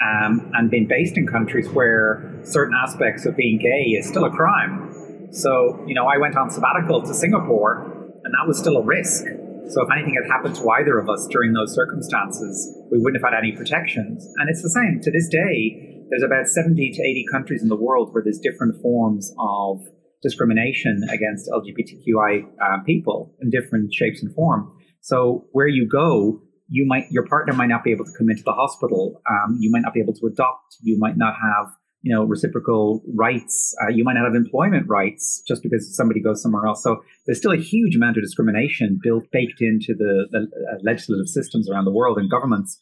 Um, 0.00 0.52
and 0.54 0.70
been 0.70 0.86
based 0.86 1.16
in 1.16 1.26
countries 1.26 1.68
where 1.70 2.22
certain 2.44 2.72
aspects 2.80 3.26
of 3.26 3.36
being 3.36 3.58
gay 3.58 3.96
is 3.98 4.08
still 4.08 4.24
a 4.26 4.30
crime. 4.30 5.28
So, 5.32 5.82
you 5.88 5.94
know, 5.94 6.06
I 6.06 6.18
went 6.18 6.36
on 6.36 6.50
sabbatical 6.50 7.02
to 7.02 7.12
Singapore, 7.12 7.82
and 8.22 8.32
that 8.32 8.46
was 8.46 8.58
still 8.58 8.76
a 8.76 8.84
risk 8.84 9.24
So 9.68 9.82
if 9.82 9.88
anything 9.92 10.14
had 10.14 10.30
happened 10.30 10.54
to 10.56 10.68
either 10.70 10.98
of 10.98 11.08
us 11.10 11.26
during 11.30 11.52
those 11.52 11.74
circumstances, 11.74 12.72
we 12.92 12.98
wouldn't 12.98 13.22
have 13.22 13.32
had 13.32 13.36
any 13.38 13.52
protections. 13.52 14.24
And 14.38 14.48
it's 14.48 14.62
the 14.62 14.70
same 14.70 15.00
to 15.02 15.10
this 15.10 15.28
day. 15.28 15.97
There's 16.10 16.22
about 16.22 16.46
70 16.46 16.92
to 16.92 17.02
80 17.02 17.24
countries 17.30 17.62
in 17.62 17.68
the 17.68 17.76
world 17.76 18.12
where 18.12 18.22
there's 18.22 18.38
different 18.38 18.80
forms 18.80 19.32
of 19.38 19.80
discrimination 20.22 21.02
against 21.10 21.48
LGBTQI 21.48 22.44
uh, 22.60 22.82
people 22.84 23.34
in 23.40 23.50
different 23.50 23.92
shapes 23.92 24.22
and 24.22 24.34
form. 24.34 24.72
So 25.00 25.46
where 25.52 25.68
you 25.68 25.88
go, 25.88 26.42
you 26.68 26.86
might 26.86 27.04
your 27.10 27.26
partner 27.26 27.54
might 27.54 27.68
not 27.68 27.84
be 27.84 27.92
able 27.92 28.04
to 28.04 28.12
come 28.16 28.28
into 28.28 28.42
the 28.42 28.52
hospital. 28.52 29.22
Um, 29.28 29.56
you 29.60 29.70
might 29.70 29.82
not 29.82 29.94
be 29.94 30.00
able 30.00 30.14
to 30.14 30.26
adopt. 30.26 30.76
You 30.82 30.98
might 30.98 31.16
not 31.16 31.34
have 31.34 31.72
you 32.02 32.14
know 32.14 32.24
reciprocal 32.24 33.02
rights. 33.14 33.74
Uh, 33.82 33.88
you 33.88 34.04
might 34.04 34.14
not 34.14 34.24
have 34.24 34.34
employment 34.34 34.86
rights 34.88 35.42
just 35.46 35.62
because 35.62 35.94
somebody 35.96 36.20
goes 36.20 36.42
somewhere 36.42 36.66
else. 36.66 36.82
So 36.82 37.02
there's 37.26 37.38
still 37.38 37.52
a 37.52 37.58
huge 37.58 37.96
amount 37.96 38.16
of 38.16 38.22
discrimination 38.22 38.98
built 39.02 39.24
baked 39.32 39.60
into 39.60 39.94
the, 39.96 40.26
the 40.30 40.40
uh, 40.40 40.78
legislative 40.82 41.28
systems 41.28 41.70
around 41.70 41.84
the 41.84 41.92
world 41.92 42.18
and 42.18 42.30
governments. 42.30 42.78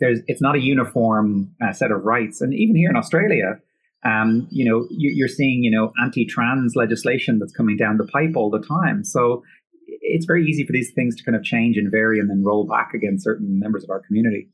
There's 0.00 0.20
it's 0.26 0.40
not 0.40 0.54
a 0.54 0.60
uniform 0.60 1.54
uh, 1.62 1.72
set 1.72 1.90
of 1.90 2.04
rights, 2.04 2.40
and 2.40 2.54
even 2.54 2.76
here 2.76 2.90
in 2.90 2.96
Australia. 2.96 3.58
Um, 4.04 4.46
you 4.52 4.64
know, 4.64 4.86
you, 4.90 5.24
are 5.24 5.28
seeing, 5.28 5.64
you 5.64 5.72
know, 5.72 5.92
anti-trans 6.00 6.76
legislation 6.76 7.40
that's 7.40 7.52
coming 7.52 7.76
down 7.76 7.96
the 7.96 8.06
pipe 8.06 8.36
all 8.36 8.48
the 8.48 8.60
time. 8.60 9.02
So 9.02 9.42
it's 9.86 10.24
very 10.24 10.46
easy 10.46 10.64
for 10.64 10.72
these 10.72 10.92
things 10.92 11.16
to 11.16 11.24
kind 11.24 11.34
of 11.34 11.42
change 11.42 11.76
and 11.76 11.90
vary 11.90 12.20
and 12.20 12.30
then 12.30 12.44
roll 12.44 12.64
back 12.64 12.94
against 12.94 13.24
certain 13.24 13.58
members 13.58 13.82
of 13.82 13.90
our 13.90 13.98
community. 13.98 14.48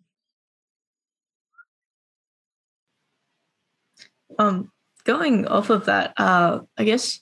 Um, 4.39 4.73
going 5.05 5.47
off 5.47 5.71
of 5.71 5.85
that, 5.85 6.15
uh, 6.17 6.61
I 6.77 6.85
guess, 6.85 7.21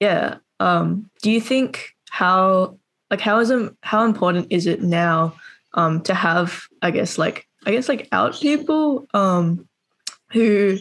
yeah. 0.00 0.36
Um, 0.60 1.10
do 1.22 1.30
you 1.30 1.40
think 1.40 1.94
how 2.10 2.78
like 3.10 3.20
how 3.20 3.38
is 3.38 3.52
how 3.82 4.04
important 4.04 4.48
is 4.50 4.66
it 4.66 4.82
now 4.82 5.34
um, 5.74 6.02
to 6.02 6.14
have 6.14 6.62
I 6.82 6.90
guess 6.90 7.18
like 7.18 7.47
I 7.66 7.72
guess 7.72 7.88
like 7.88 8.08
out 8.12 8.34
people 8.40 9.06
um, 9.14 9.68
who 10.32 10.78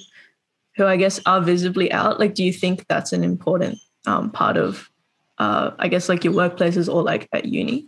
who 0.75 0.85
I 0.85 0.97
guess 0.97 1.19
are 1.25 1.41
visibly 1.41 1.91
out? 1.91 2.19
Like, 2.19 2.35
do 2.35 2.43
you 2.43 2.53
think 2.53 2.85
that's 2.87 3.11
an 3.11 3.23
important 3.23 3.79
um, 4.05 4.31
part 4.31 4.57
of 4.57 4.89
uh, 5.37 5.71
I 5.79 5.87
guess 5.87 6.09
like 6.09 6.23
your 6.23 6.33
workplaces 6.33 6.91
or 6.91 7.03
like 7.03 7.27
at 7.33 7.45
uni? 7.45 7.87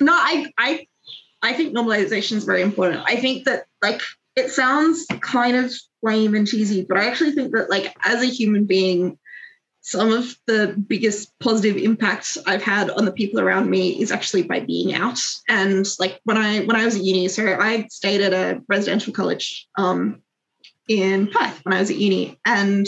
No, 0.00 0.12
I 0.12 0.52
I 0.58 0.86
I 1.42 1.52
think 1.54 1.74
normalization 1.74 2.36
is 2.36 2.44
very 2.44 2.62
important. 2.62 3.02
I 3.06 3.16
think 3.16 3.44
that 3.44 3.64
like 3.82 4.00
it 4.36 4.50
sounds 4.50 5.06
kind 5.20 5.56
of 5.56 5.72
lame 6.02 6.34
and 6.34 6.46
cheesy, 6.46 6.84
but 6.88 6.98
I 6.98 7.06
actually 7.06 7.32
think 7.32 7.52
that 7.52 7.70
like 7.70 7.96
as 8.04 8.22
a 8.22 8.26
human 8.26 8.64
being, 8.64 9.18
some 9.80 10.12
of 10.12 10.36
the 10.46 10.74
biggest 10.86 11.38
positive 11.38 11.76
impacts 11.76 12.36
I've 12.46 12.62
had 12.62 12.90
on 12.90 13.04
the 13.04 13.12
people 13.12 13.40
around 13.40 13.70
me 13.70 14.00
is 14.00 14.12
actually 14.12 14.42
by 14.42 14.60
being 14.60 14.94
out. 14.94 15.20
And 15.48 15.86
like 15.98 16.20
when 16.24 16.36
I 16.36 16.60
when 16.60 16.76
I 16.76 16.84
was 16.84 16.96
at 16.96 17.04
uni, 17.04 17.28
so 17.28 17.56
I 17.58 17.86
stayed 17.88 18.20
at 18.20 18.32
a 18.32 18.60
residential 18.68 19.12
college 19.12 19.66
um, 19.76 20.22
in 20.88 21.28
Perth 21.28 21.64
when 21.64 21.74
I 21.74 21.80
was 21.80 21.90
at 21.90 21.96
uni, 21.96 22.38
and 22.44 22.86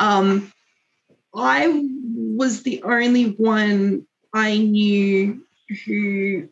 um, 0.00 0.52
I 1.34 1.88
was 2.14 2.62
the 2.62 2.82
only 2.82 3.30
one 3.30 4.06
I 4.34 4.58
knew 4.58 5.44
who 5.86 6.48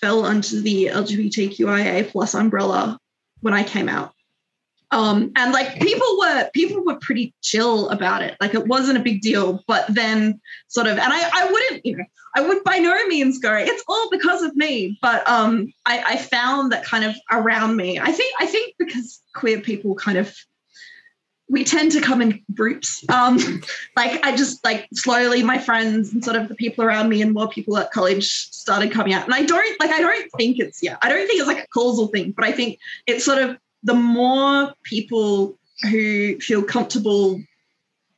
fell 0.00 0.24
under 0.24 0.60
the 0.60 0.86
LGBTQIA 0.86 2.08
plus 2.08 2.34
umbrella 2.34 2.98
when 3.40 3.54
I 3.54 3.62
came 3.62 3.88
out. 3.88 4.12
Um, 4.92 5.32
and 5.36 5.52
like 5.52 5.80
people 5.80 6.06
were 6.18 6.48
people 6.54 6.84
were 6.84 6.98
pretty 7.00 7.34
chill 7.42 7.88
about 7.88 8.22
it. 8.22 8.36
Like 8.40 8.54
it 8.54 8.66
wasn't 8.66 8.98
a 8.98 9.02
big 9.02 9.20
deal. 9.20 9.64
But 9.66 9.86
then 9.88 10.40
sort 10.68 10.86
of, 10.86 10.98
and 10.98 11.12
I, 11.12 11.30
I 11.34 11.50
wouldn't, 11.50 11.86
you 11.86 11.96
know, 11.96 12.04
I 12.36 12.40
would 12.42 12.62
by 12.64 12.78
no 12.78 12.94
means 13.06 13.38
go, 13.38 13.54
it's 13.54 13.82
all 13.88 14.08
because 14.10 14.42
of 14.42 14.54
me. 14.54 14.98
But 15.02 15.28
um 15.28 15.72
I, 15.86 16.02
I 16.06 16.16
found 16.16 16.72
that 16.72 16.84
kind 16.84 17.04
of 17.04 17.16
around 17.32 17.76
me, 17.76 17.98
I 17.98 18.12
think 18.12 18.34
I 18.40 18.46
think 18.46 18.74
because 18.78 19.20
queer 19.34 19.60
people 19.60 19.94
kind 19.94 20.18
of 20.18 20.34
we 21.48 21.64
tend 21.64 21.92
to 21.92 22.00
come 22.00 22.20
in 22.20 22.42
groups. 22.54 23.04
Um, 23.08 23.38
like 23.96 24.24
I 24.24 24.36
just 24.36 24.64
like 24.64 24.88
slowly 24.92 25.42
my 25.42 25.58
friends 25.58 26.12
and 26.12 26.24
sort 26.24 26.36
of 26.36 26.48
the 26.48 26.54
people 26.54 26.84
around 26.84 27.08
me 27.08 27.22
and 27.22 27.32
more 27.32 27.48
people 27.48 27.76
at 27.78 27.92
college 27.92 28.28
started 28.28 28.90
coming 28.92 29.14
out. 29.14 29.24
And 29.24 29.34
I 29.34 29.44
don't 29.44 29.80
like 29.80 29.90
I 29.90 30.00
don't 30.00 30.30
think 30.36 30.58
it's 30.58 30.82
yeah, 30.82 30.96
I 31.02 31.08
don't 31.08 31.26
think 31.26 31.40
it's 31.40 31.48
like 31.48 31.64
a 31.64 31.68
causal 31.68 32.08
thing, 32.08 32.32
but 32.32 32.44
I 32.44 32.52
think 32.52 32.78
it's 33.06 33.24
sort 33.24 33.38
of 33.38 33.56
the 33.86 33.94
more 33.94 34.74
people 34.82 35.56
who 35.82 36.38
feel 36.40 36.64
comfortable 36.64 37.40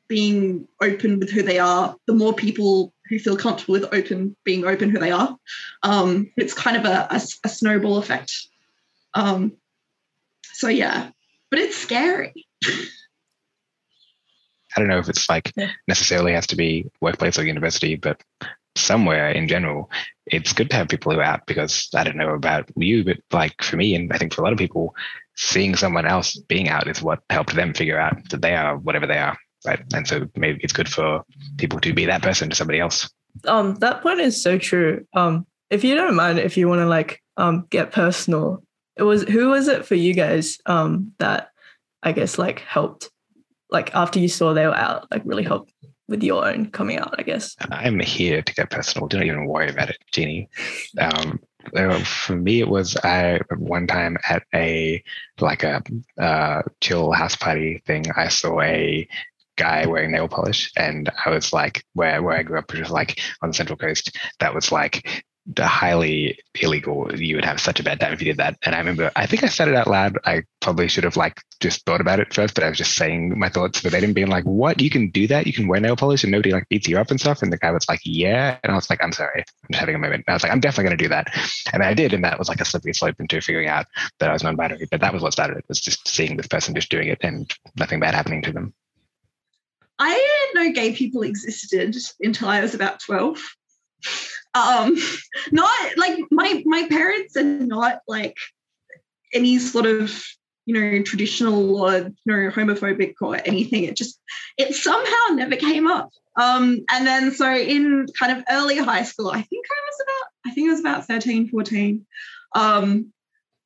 being 0.09 0.67
open 0.81 1.21
with 1.21 1.31
who 1.31 1.43
they 1.43 1.59
are, 1.59 1.95
the 2.07 2.15
more 2.15 2.33
people 2.33 2.95
who 3.09 3.19
feel 3.19 3.37
comfortable 3.37 3.75
with 3.75 3.93
open 3.93 4.35
being 4.45 4.65
open 4.65 4.89
who 4.89 4.99
they 4.99 5.11
are. 5.11 5.37
Um, 5.83 6.33
it's 6.39 6.55
kind 6.55 6.79
of 6.79 6.87
a, 6.87 7.09
a, 7.11 7.21
a 7.45 7.49
snowball 7.51 7.99
effect. 7.99 8.33
Um, 9.13 9.53
so 10.55 10.69
yeah, 10.69 11.11
but 11.51 11.59
it's 11.59 11.77
scary. 11.77 12.47
I 12.65 14.81
don't 14.81 14.89
know 14.89 14.99
if 14.99 15.11
it's 15.11 15.29
like 15.29 15.53
necessarily 15.87 16.33
has 16.33 16.47
to 16.49 16.57
be 16.57 16.91
workplace 17.01 17.39
or 17.39 17.45
university, 17.45 17.97
but 17.97 18.23
somewhere 18.77 19.31
in 19.31 19.49
general, 19.49 19.91
it's 20.27 20.53
good 20.53 20.71
to 20.71 20.77
have 20.77 20.89
people 20.89 21.13
who 21.13 21.19
are 21.19 21.25
out 21.25 21.47
because 21.47 21.89
I 21.95 22.05
don't 22.05 22.17
know 22.17 22.31
about 22.31 22.71
you, 22.77 23.05
but 23.05 23.19
like 23.33 23.63
for 23.63 23.77
me, 23.77 23.95
and 23.95 24.13
I 24.13 24.19
think 24.19 24.33
for 24.33 24.41
a 24.41 24.45
lot 24.45 24.53
of 24.53 24.59
people, 24.59 24.95
seeing 25.39 25.77
someone 25.77 26.05
else 26.05 26.37
being 26.49 26.69
out 26.69 26.89
is 26.89 27.01
what 27.01 27.21
helped 27.31 27.55
them 27.55 27.73
figure 27.73 27.99
out 27.99 28.29
that 28.31 28.43
they 28.43 28.55
are 28.55 28.77
whatever 28.77 29.07
they 29.07 29.19
are. 29.19 29.39
Right. 29.65 29.81
And 29.95 30.07
so 30.07 30.27
maybe 30.37 30.61
it's 30.63 30.73
good 30.73 30.89
for 30.89 31.23
people 31.57 31.81
to 31.81 31.95
be 31.95 32.07
that 32.07 32.23
person 32.23 32.51
to 32.51 32.57
somebody 32.57 32.81
else. 32.81 33.09
Um, 33.47 33.77
that 33.77 34.03
point 34.03 34.21
is 34.21 34.43
so 34.43 34.59
true. 34.59 35.07
Um, 35.15 35.47
if 35.71 35.85
you 35.85 35.95
don't 35.95 36.17
mind, 36.17 36.39
if 36.41 36.57
you 36.57 36.69
want 36.69 36.81
to 36.81 36.87
like 36.87 37.23
um 37.37 37.67
get 37.71 37.93
personal, 37.93 38.63
it 38.97 39.05
was 39.05 39.23
who 39.23 39.49
was 39.49 39.69
it 39.69 39.87
for 39.87 39.95
you 39.95 40.13
guys 40.13 40.59
um 40.67 41.13
that 41.19 41.51
I 42.03 42.13
guess 42.13 42.39
like 42.39 42.61
helped 42.61 43.11
like 43.71 43.95
after 43.95 44.19
you 44.19 44.29
saw 44.29 44.53
they 44.53 44.67
were 44.67 44.75
out, 44.75 45.11
like 45.11 45.23
really 45.25 45.45
helped 45.45 45.73
with 46.09 46.23
your 46.23 46.49
own 46.49 46.71
coming 46.71 46.99
out, 46.99 47.15
I 47.19 47.23
guess? 47.23 47.55
I'm 47.71 48.01
here 48.01 48.43
to 48.43 48.55
get 48.55 48.71
personal. 48.71 49.09
Do 49.09 49.19
not 49.19 49.27
even 49.27 49.47
worry 49.47 49.69
about 49.69 49.91
it, 49.91 49.99
Jeannie. 50.11 50.49
Um, 50.99 51.39
for 52.05 52.37
me, 52.37 52.61
it 52.61 52.69
was 52.69 52.97
I 52.97 53.41
one 53.57 53.87
time 53.87 54.17
at 54.29 54.45
a 54.55 55.03
like 55.41 55.63
a 55.63 55.83
uh, 56.19 56.63
chill 56.81 57.13
house 57.13 57.37
party 57.37 57.83
thing. 57.87 58.07
I 58.17 58.29
saw 58.29 58.61
a 58.61 59.09
guy 59.57 59.87
wearing 59.87 60.13
nail 60.13 60.29
polish, 60.29 60.71
and 60.77 61.11
I 61.25 61.31
was 61.31 61.53
like, 61.53 61.85
where 61.95 62.23
where 62.23 62.37
I 62.37 62.43
grew 62.43 62.59
up, 62.59 62.71
which 62.71 62.81
was 62.81 62.91
like 62.91 63.21
on 63.43 63.51
the 63.51 63.55
Central 63.55 63.77
Coast. 63.77 64.17
That 64.41 64.55
was 64.55 64.73
like 64.73 65.25
highly 65.57 66.39
illegal. 66.61 67.15
You 67.15 67.37
would 67.37 67.45
have 67.45 67.61
such 67.61 67.81
a 67.81 67.83
bad 67.83 68.01
time 68.01 68.13
if 68.13 68.21
you 68.21 68.27
did 68.27 68.37
that. 68.37 68.59
And 68.65 68.75
I 68.75 68.79
remember, 68.79 69.11
I 69.17 69.27
think 69.27 69.43
I 69.43 69.47
said 69.47 69.69
it 69.69 69.75
out 69.75 69.87
loud. 69.87 70.19
I 70.25 70.43
probably 70.61 70.89
should 70.89 71.05
have 71.05 71.17
like 71.17 71.41
just 71.61 71.85
thought 71.87 72.01
about 72.01 72.21
it 72.21 72.35
first, 72.35 72.55
but 72.55 72.65
I 72.65 72.69
was 72.69 72.79
just 72.79 72.95
saying 72.95 73.39
my 73.39 73.49
thoughts 73.49 73.81
verbatim, 73.81 74.13
being 74.13 74.29
like, 74.29 74.45
"What? 74.45 74.81
You 74.81 74.91
can 74.91 75.11
do 75.11 75.27
that? 75.29 75.47
You 75.47 75.53
can 75.53 75.67
wear 75.67 75.81
nail 75.81 75.97
polish 75.97 76.23
and 76.23 76.31
nobody 76.31 76.53
like 76.53 76.69
beats 76.69 76.87
you 76.87 76.99
up 76.99 77.11
and 77.11 77.21
stuff." 77.21 77.43
And 77.43 77.53
the 77.53 77.57
guy 77.57 77.71
was 77.71 77.89
like, 77.89 78.01
"Yeah," 78.05 78.59
and 78.63 78.73
I 78.73 78.75
was 78.75 78.91
like, 78.91 79.03
"I'm 79.03 79.13
sorry, 79.13 79.41
I'm 79.41 79.73
just 79.73 79.81
having 79.81 79.95
a 79.95 79.99
moment." 79.99 80.25
And 80.27 80.33
I 80.33 80.37
was 80.37 80.43
like, 80.43 80.53
"I'm 80.53 80.61
definitely 80.61 80.85
going 80.85 80.99
to 80.99 81.05
do 81.05 81.09
that," 81.09 81.29
and 81.73 81.83
I 81.83 81.95
did, 81.95 82.13
and 82.13 82.25
that 82.25 82.39
was 82.39 82.49
like 82.49 82.61
a 82.61 82.65
slippery 82.65 82.93
slope 82.93 83.17
into 83.19 83.41
figuring 83.41 83.69
out 83.69 83.87
that 84.21 84.31
I 84.31 84.33
was 84.33 84.43
non-binary. 84.43 84.87
But 84.91 85.01
that 85.01 85.13
was 85.13 85.23
what 85.23 85.33
started 85.33 85.57
it. 85.57 85.65
Was 85.69 85.81
just 85.81 86.07
seeing 86.07 86.37
this 86.37 86.49
person 86.49 86.75
just 86.75 86.91
doing 86.91 87.09
it 87.09 87.19
and 87.23 87.51
nothing 87.77 88.01
bad 88.01 88.15
happening 88.15 88.43
to 88.43 88.53
them. 88.53 88.75
I 89.99 90.15
didn't 90.55 90.67
know 90.67 90.73
gay 90.81 90.95
people 90.95 91.23
existed 91.23 91.97
until 92.21 92.49
I 92.49 92.61
was 92.61 92.75
about 92.75 93.01
twelve 93.01 93.41
um 94.55 94.97
not 95.53 95.97
like 95.97 96.19
my 96.31 96.63
my 96.65 96.87
parents 96.89 97.37
are 97.37 97.43
not 97.43 98.01
like 98.07 98.37
any 99.33 99.59
sort 99.59 99.87
of 99.87 100.25
you 100.67 100.75
know 100.75 101.03
traditional 101.03 101.81
or 101.81 101.97
you 101.99 102.13
know 102.27 102.51
homophobic 102.51 103.15
or 103.21 103.37
anything. 103.45 103.85
It 103.85 103.97
just 103.97 104.21
it 104.57 104.75
somehow 104.75 105.35
never 105.35 105.57
came 105.57 105.87
up. 105.87 106.11
Um 106.37 106.85
and 106.91 107.07
then 107.07 107.33
so 107.33 107.53
in 107.53 108.07
kind 108.19 108.37
of 108.37 108.45
early 108.49 108.79
high 108.79 109.03
school 109.03 109.29
i 109.31 109.43
think 109.43 109.67
i 109.69 109.81
was 109.89 110.03
about 110.03 110.51
i 110.51 110.55
think 110.55 110.69
it 110.69 110.71
was 110.71 110.81
about 110.81 111.05
13 111.05 111.49
14 111.49 112.07
um 112.55 113.13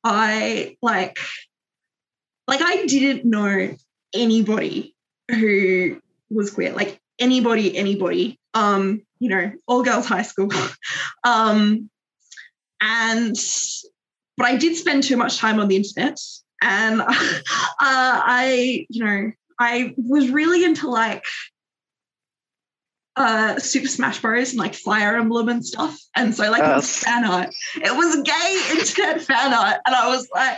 i 0.03 0.75
like 0.81 1.19
like 2.47 2.61
i 2.63 2.87
didn't 2.87 3.25
know 3.25 3.75
anybody 4.15 4.95
who 5.29 6.01
was 6.31 6.49
queer 6.49 6.73
like 6.73 6.99
anybody 7.19 7.75
anybody. 7.77 8.39
Um 8.53 9.01
you 9.23 9.29
know, 9.29 9.53
all 9.67 9.83
girls 9.83 10.05
high 10.05 10.21
school. 10.21 10.49
um, 11.23 11.89
and 12.81 13.35
but 14.35 14.45
I 14.45 14.57
did 14.57 14.75
spend 14.75 15.03
too 15.03 15.15
much 15.15 15.37
time 15.37 15.61
on 15.61 15.69
the 15.69 15.77
internet, 15.77 16.19
and 16.61 17.01
uh, 17.01 17.07
I, 17.79 18.85
you 18.89 19.05
know, 19.05 19.31
I 19.57 19.93
was 19.97 20.29
really 20.29 20.65
into 20.65 20.89
like 20.89 21.23
uh 23.15 23.59
Super 23.59 23.87
Smash 23.87 24.19
Bros 24.19 24.49
and 24.49 24.59
like 24.59 24.75
Fire 24.75 25.15
Emblem 25.15 25.47
and 25.47 25.65
stuff. 25.65 25.97
And 26.17 26.35
so 26.35 26.51
like 26.51 26.63
it 26.63 26.75
was 26.75 26.97
fan 26.97 27.23
art. 27.23 27.49
It 27.75 27.95
was 27.95 28.21
gay 28.23 28.77
internet 28.77 29.21
fan 29.21 29.53
art. 29.53 29.79
And 29.85 29.95
I 29.95 30.09
was 30.09 30.27
like, 30.35 30.57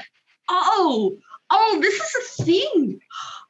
oh, 0.49 1.17
oh, 1.51 1.79
this 1.81 1.93
is 1.93 2.15
a 2.15 2.43
thing. 2.43 2.99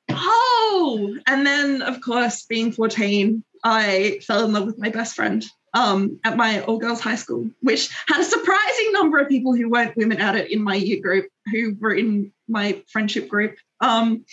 Oh. 0.10 1.16
And 1.28 1.46
then 1.46 1.84
of 1.84 2.02
course 2.02 2.46
being 2.48 2.72
14, 2.72 3.44
I 3.66 4.20
fell 4.26 4.46
in 4.46 4.54
love 4.54 4.66
with 4.66 4.78
my 4.78 4.90
best 4.90 5.16
friend. 5.16 5.44
um, 5.76 6.20
at 6.24 6.38
my 6.38 6.62
all 6.62 6.78
girls 6.78 7.02
high 7.02 7.16
school, 7.18 7.50
which 7.60 7.90
had 8.08 8.22
a 8.22 8.24
surprising 8.24 8.94
number 8.94 9.20
of 9.20 9.28
people 9.28 9.54
who 9.54 9.70
weren't 9.70 9.98
women 9.98 10.20
at 10.20 10.36
it 10.36 10.50
in 10.50 10.64
my 10.64 10.76
year 10.76 11.02
group 11.02 11.28
who 11.52 11.76
were 11.80 11.94
in 11.94 12.32
my 12.48 12.82
friendship 12.90 13.28
group. 13.28 13.58
Um, 13.82 14.26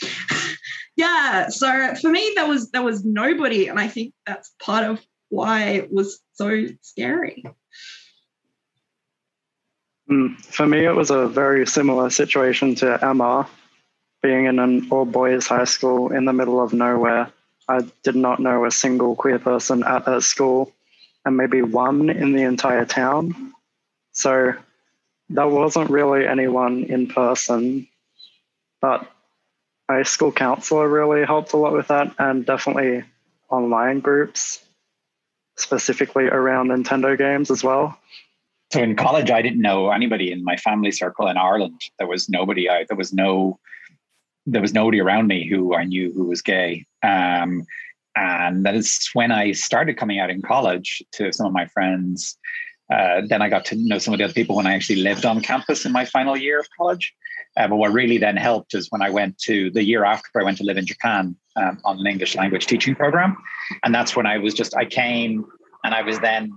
yeah, 0.96 1.48
so 1.48 1.94
for 1.96 2.10
me, 2.10 2.32
there 2.36 2.46
was 2.46 2.70
there 2.70 2.82
was 2.82 3.04
nobody, 3.04 3.66
and 3.66 3.78
I 3.78 3.88
think 3.88 4.14
that's 4.24 4.52
part 4.62 4.88
of 4.88 5.00
why 5.30 5.64
it 5.64 5.92
was 5.92 6.20
so 6.34 6.66
scary. 6.80 7.44
Mm, 10.08 10.36
For 10.44 10.66
me, 10.66 10.84
it 10.84 10.94
was 10.94 11.10
a 11.10 11.26
very 11.26 11.66
similar 11.66 12.10
situation 12.10 12.76
to 12.76 13.04
Emma, 13.04 13.48
being 14.22 14.44
in 14.46 14.60
an 14.60 14.86
all 14.90 15.06
boys 15.06 15.48
high 15.48 15.64
school 15.64 16.12
in 16.12 16.24
the 16.24 16.32
middle 16.32 16.62
of 16.62 16.72
nowhere. 16.72 17.32
I 17.72 17.80
did 18.02 18.16
not 18.16 18.38
know 18.38 18.66
a 18.66 18.70
single 18.70 19.16
queer 19.16 19.38
person 19.38 19.82
at 19.82 20.04
that 20.04 20.22
school, 20.22 20.72
and 21.24 21.38
maybe 21.38 21.62
one 21.62 22.10
in 22.10 22.32
the 22.32 22.42
entire 22.42 22.84
town. 22.84 23.54
So 24.12 24.52
there 25.30 25.48
wasn't 25.48 25.90
really 25.90 26.26
anyone 26.26 26.84
in 26.84 27.06
person, 27.06 27.88
but 28.82 29.10
my 29.88 30.02
school 30.02 30.32
counselor 30.32 30.86
really 30.86 31.24
helped 31.24 31.54
a 31.54 31.56
lot 31.56 31.72
with 31.72 31.88
that, 31.88 32.14
and 32.18 32.44
definitely 32.44 33.04
online 33.48 34.00
groups, 34.00 34.62
specifically 35.56 36.24
around 36.24 36.68
Nintendo 36.68 37.16
games 37.16 37.50
as 37.50 37.64
well. 37.64 37.98
So 38.70 38.82
in 38.82 38.96
college, 38.96 39.30
I 39.30 39.40
didn't 39.40 39.62
know 39.62 39.90
anybody 39.90 40.30
in 40.30 40.44
my 40.44 40.56
family 40.56 40.90
circle 40.90 41.26
in 41.28 41.38
Ireland. 41.38 41.80
There 41.98 42.06
was 42.06 42.28
nobody. 42.28 42.68
I, 42.68 42.84
there 42.84 42.98
was 42.98 43.14
no. 43.14 43.58
There 44.44 44.60
was 44.60 44.74
nobody 44.74 45.00
around 45.00 45.28
me 45.28 45.48
who 45.48 45.74
I 45.74 45.84
knew 45.84 46.12
who 46.12 46.24
was 46.24 46.42
gay. 46.42 46.84
Um, 47.02 47.64
and 48.16 48.64
that 48.66 48.74
is 48.74 49.08
when 49.14 49.32
I 49.32 49.52
started 49.52 49.96
coming 49.96 50.18
out 50.18 50.30
in 50.30 50.42
college 50.42 51.02
to 51.12 51.32
some 51.32 51.46
of 51.46 51.52
my 51.52 51.66
friends. 51.66 52.36
Uh, 52.92 53.22
then 53.26 53.40
I 53.40 53.48
got 53.48 53.64
to 53.66 53.76
know 53.76 53.98
some 53.98 54.12
of 54.12 54.18
the 54.18 54.24
other 54.24 54.34
people 54.34 54.56
when 54.56 54.66
I 54.66 54.74
actually 54.74 55.00
lived 55.02 55.24
on 55.24 55.40
campus 55.40 55.86
in 55.86 55.92
my 55.92 56.04
final 56.04 56.36
year 56.36 56.60
of 56.60 56.66
college. 56.76 57.14
Uh, 57.56 57.68
but 57.68 57.76
what 57.76 57.92
really 57.92 58.18
then 58.18 58.36
helped 58.36 58.74
is 58.74 58.88
when 58.90 59.02
I 59.02 59.10
went 59.10 59.38
to 59.42 59.70
the 59.70 59.82
year 59.82 60.04
after 60.04 60.40
I 60.40 60.44
went 60.44 60.58
to 60.58 60.64
live 60.64 60.76
in 60.76 60.86
Japan 60.86 61.36
um, 61.56 61.80
on 61.84 61.98
an 61.98 62.06
English 62.06 62.34
language 62.34 62.66
teaching 62.66 62.94
program, 62.94 63.36
and 63.82 63.94
that's 63.94 64.16
when 64.16 64.26
I 64.26 64.38
was 64.38 64.54
just 64.54 64.74
I 64.76 64.84
came 64.86 65.44
and 65.84 65.94
I 65.94 66.02
was 66.02 66.18
then 66.20 66.50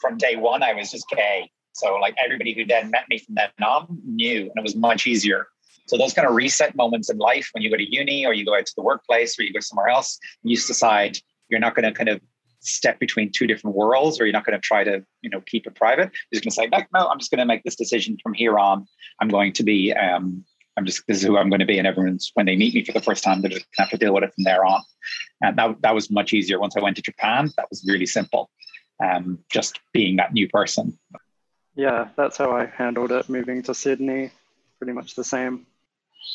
from 0.00 0.16
day 0.16 0.36
one 0.36 0.62
I 0.62 0.72
was 0.72 0.90
just 0.90 1.08
gay. 1.08 1.50
So 1.72 1.94
like 1.96 2.16
everybody 2.24 2.52
who 2.52 2.64
then 2.64 2.90
met 2.90 3.04
me 3.08 3.18
from 3.18 3.36
then 3.36 3.50
on 3.62 3.98
knew, 4.04 4.42
and 4.42 4.52
it 4.56 4.62
was 4.62 4.74
much 4.74 5.06
easier. 5.06 5.46
So 5.90 5.98
those 5.98 6.14
kind 6.14 6.28
of 6.28 6.34
reset 6.34 6.76
moments 6.76 7.10
in 7.10 7.18
life 7.18 7.48
when 7.52 7.62
you 7.62 7.70
go 7.70 7.76
to 7.76 7.92
uni 7.92 8.24
or 8.24 8.32
you 8.32 8.44
go 8.44 8.56
out 8.56 8.64
to 8.64 8.72
the 8.76 8.82
workplace 8.82 9.36
or 9.38 9.42
you 9.42 9.52
go 9.52 9.58
somewhere 9.58 9.88
else, 9.88 10.20
you 10.44 10.56
decide 10.56 11.18
you're 11.48 11.58
not 11.58 11.74
going 11.74 11.84
to 11.84 11.92
kind 11.92 12.08
of 12.08 12.20
step 12.60 13.00
between 13.00 13.32
two 13.32 13.48
different 13.48 13.74
worlds 13.74 14.20
or 14.20 14.24
you're 14.24 14.32
not 14.32 14.44
going 14.44 14.56
to 14.56 14.60
try 14.60 14.84
to 14.84 15.04
you 15.22 15.30
know 15.30 15.40
keep 15.40 15.66
it 15.66 15.74
private. 15.74 16.12
You're 16.30 16.40
just 16.40 16.44
going 16.44 16.68
to 16.70 16.76
say 16.76 16.78
no, 16.78 17.00
no 17.00 17.08
i'm 17.08 17.18
just 17.18 17.30
going 17.30 17.40
to 17.40 17.44
make 17.44 17.64
this 17.64 17.74
decision 17.74 18.18
from 18.22 18.34
here 18.34 18.56
on. 18.58 18.86
I'm 19.20 19.28
going 19.28 19.52
to 19.54 19.64
be 19.64 19.92
um 19.92 20.44
i'm 20.76 20.84
just 20.86 21.02
this 21.08 21.16
is 21.16 21.22
who 21.24 21.36
i'm 21.36 21.48
going 21.48 21.60
to 21.60 21.66
be. 21.66 21.78
And 21.78 21.86
everyone's 21.86 22.30
when 22.34 22.46
they 22.46 22.56
meet 22.56 22.74
me 22.74 22.84
for 22.84 22.92
the 22.92 23.00
first 23.00 23.24
time 23.24 23.40
they're 23.40 23.50
just 23.50 23.64
going 23.76 23.76
to 23.76 23.82
have 23.82 23.90
to 23.90 23.96
deal 23.96 24.14
with 24.14 24.24
it 24.24 24.34
from 24.34 24.44
there 24.44 24.64
on. 24.64 24.82
And 25.40 25.56
that, 25.58 25.82
that 25.82 25.94
was 25.94 26.10
much 26.10 26.32
easier 26.32 26.60
once 26.60 26.76
i 26.76 26.80
went 26.80 26.96
to 26.96 27.02
japan. 27.02 27.50
That 27.56 27.66
was 27.70 27.84
really 27.88 28.06
simple 28.06 28.50
um 29.02 29.38
just 29.50 29.80
being 29.92 30.16
that 30.16 30.32
new 30.32 30.48
person. 30.48 30.98
Yeah, 31.74 32.08
that's 32.16 32.36
how 32.36 32.50
I 32.52 32.66
handled 32.66 33.12
it 33.12 33.28
moving 33.28 33.62
to 33.64 33.74
Sydney. 33.74 34.32
Pretty 34.78 34.92
much 34.92 35.14
the 35.14 35.24
same. 35.24 35.66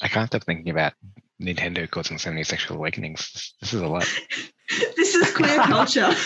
I 0.02 0.08
can't 0.08 0.28
stop 0.28 0.44
thinking 0.44 0.70
about 0.70 0.94
Nintendo 1.42 1.90
causing 1.90 2.18
so 2.18 2.30
many 2.30 2.44
sexual 2.44 2.78
awakenings. 2.78 3.54
This 3.62 3.74
is 3.74 3.82
a 3.82 3.88
lot. 3.88 4.08
This 4.98 5.14
is 5.14 5.32
queer 5.36 5.58
culture. 5.64 6.12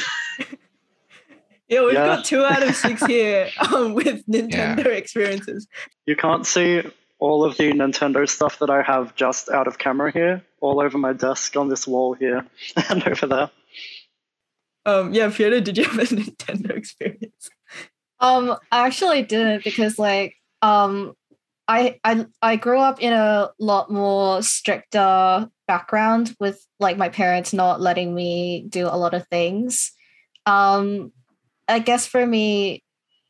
Yeah, 1.67 1.85
we've 1.85 1.93
Yeah. 1.93 2.05
got 2.15 2.25
two 2.25 2.43
out 2.43 2.63
of 2.63 2.75
six 2.75 3.05
here 3.05 3.47
um, 3.59 3.93
with 3.93 4.25
Nintendo 4.25 4.87
experiences. 4.87 5.67
You 6.07 6.15
can't 6.15 6.47
see 6.47 6.81
all 7.19 7.43
of 7.43 7.57
the 7.57 7.71
Nintendo 7.73 8.27
stuff 8.27 8.57
that 8.57 8.71
I 8.71 8.81
have 8.81 9.13
just 9.15 9.49
out 9.51 9.67
of 9.67 9.77
camera 9.77 10.11
here, 10.11 10.41
all 10.61 10.79
over 10.81 10.97
my 10.97 11.13
desk 11.13 11.55
on 11.55 11.69
this 11.69 11.85
wall 11.85 12.13
here 12.15 12.43
and 12.89 13.07
over 13.07 13.27
there. 13.27 13.49
Um, 14.86 15.13
yeah, 15.13 15.29
Fiona, 15.29 15.62
did 15.62 15.77
you 15.77 15.84
have 15.84 15.99
a 15.99 16.05
Nintendo 16.15 16.71
experience? 16.75 17.49
Um, 18.19 18.57
I 18.71 18.88
actually 18.88 19.21
didn't 19.21 19.63
because 19.63 19.99
like 19.99 20.34
um 20.63 21.13
I 21.69 21.99
I 22.03 22.25
I 22.41 22.55
grew 22.55 22.79
up 22.79 22.99
in 22.99 23.13
a 23.13 23.51
lot 23.60 23.91
more 23.91 24.41
stricter 24.41 25.47
background 25.67 26.36
with 26.39 26.65
like 26.79 26.97
my 26.97 27.10
parents 27.10 27.53
not 27.53 27.79
letting 27.79 28.15
me 28.15 28.65
do 28.67 28.88
a 28.88 28.97
lot 28.97 29.13
of 29.13 29.27
things. 29.27 29.91
Um 30.47 31.13
I 31.67 31.77
guess 31.77 32.08
for 32.08 32.25
me 32.25 32.84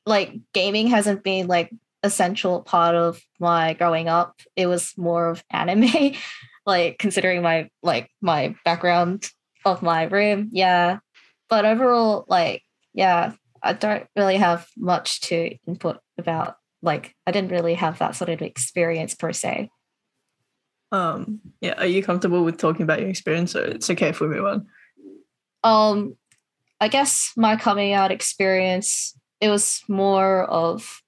like 0.05 0.33
gaming 0.53 0.87
hasn't 0.87 1.21
been 1.21 1.47
like 1.47 1.69
essential 2.01 2.61
part 2.61 2.95
of 2.95 3.21
my 3.41 3.73
growing 3.73 4.07
up. 4.07 4.39
It 4.55 4.67
was 4.67 4.93
more 4.97 5.27
of 5.27 5.43
anime 5.51 6.13
like 6.65 6.97
considering 6.97 7.41
my 7.41 7.69
like 7.83 8.09
my 8.21 8.55
background 8.63 9.29
of 9.65 9.81
my 9.81 10.03
room. 10.03 10.47
Yeah. 10.53 10.99
But 11.49 11.65
overall 11.65 12.23
like 12.29 12.63
yeah, 12.93 13.33
I 13.61 13.73
don't 13.73 14.07
really 14.15 14.37
have 14.37 14.65
much 14.77 15.19
to 15.21 15.57
input 15.67 15.99
about 16.17 16.55
like 16.81 17.15
I 17.27 17.31
didn't 17.31 17.51
really 17.51 17.75
have 17.75 17.99
that 17.99 18.15
sort 18.15 18.29
of 18.29 18.41
experience 18.41 19.15
per 19.15 19.33
se. 19.33 19.69
Um, 20.91 21.39
yeah, 21.61 21.75
are 21.77 21.85
you 21.85 22.01
comfortable 22.01 22.43
with 22.43 22.57
talking 22.57 22.81
about 22.81 22.99
your 22.99 23.09
experience? 23.09 23.51
So 23.51 23.59
it's 23.59 23.89
okay 23.89 24.09
if 24.09 24.19
we 24.19 24.27
move 24.27 24.45
on. 24.45 24.67
Um 25.63 26.15
I 26.81 26.87
guess 26.87 27.33
my 27.35 27.57
coming 27.57 27.93
out 27.93 28.11
experience 28.11 29.15
it 29.41 29.49
was 29.49 29.81
more 29.87 30.45
of 30.45 31.01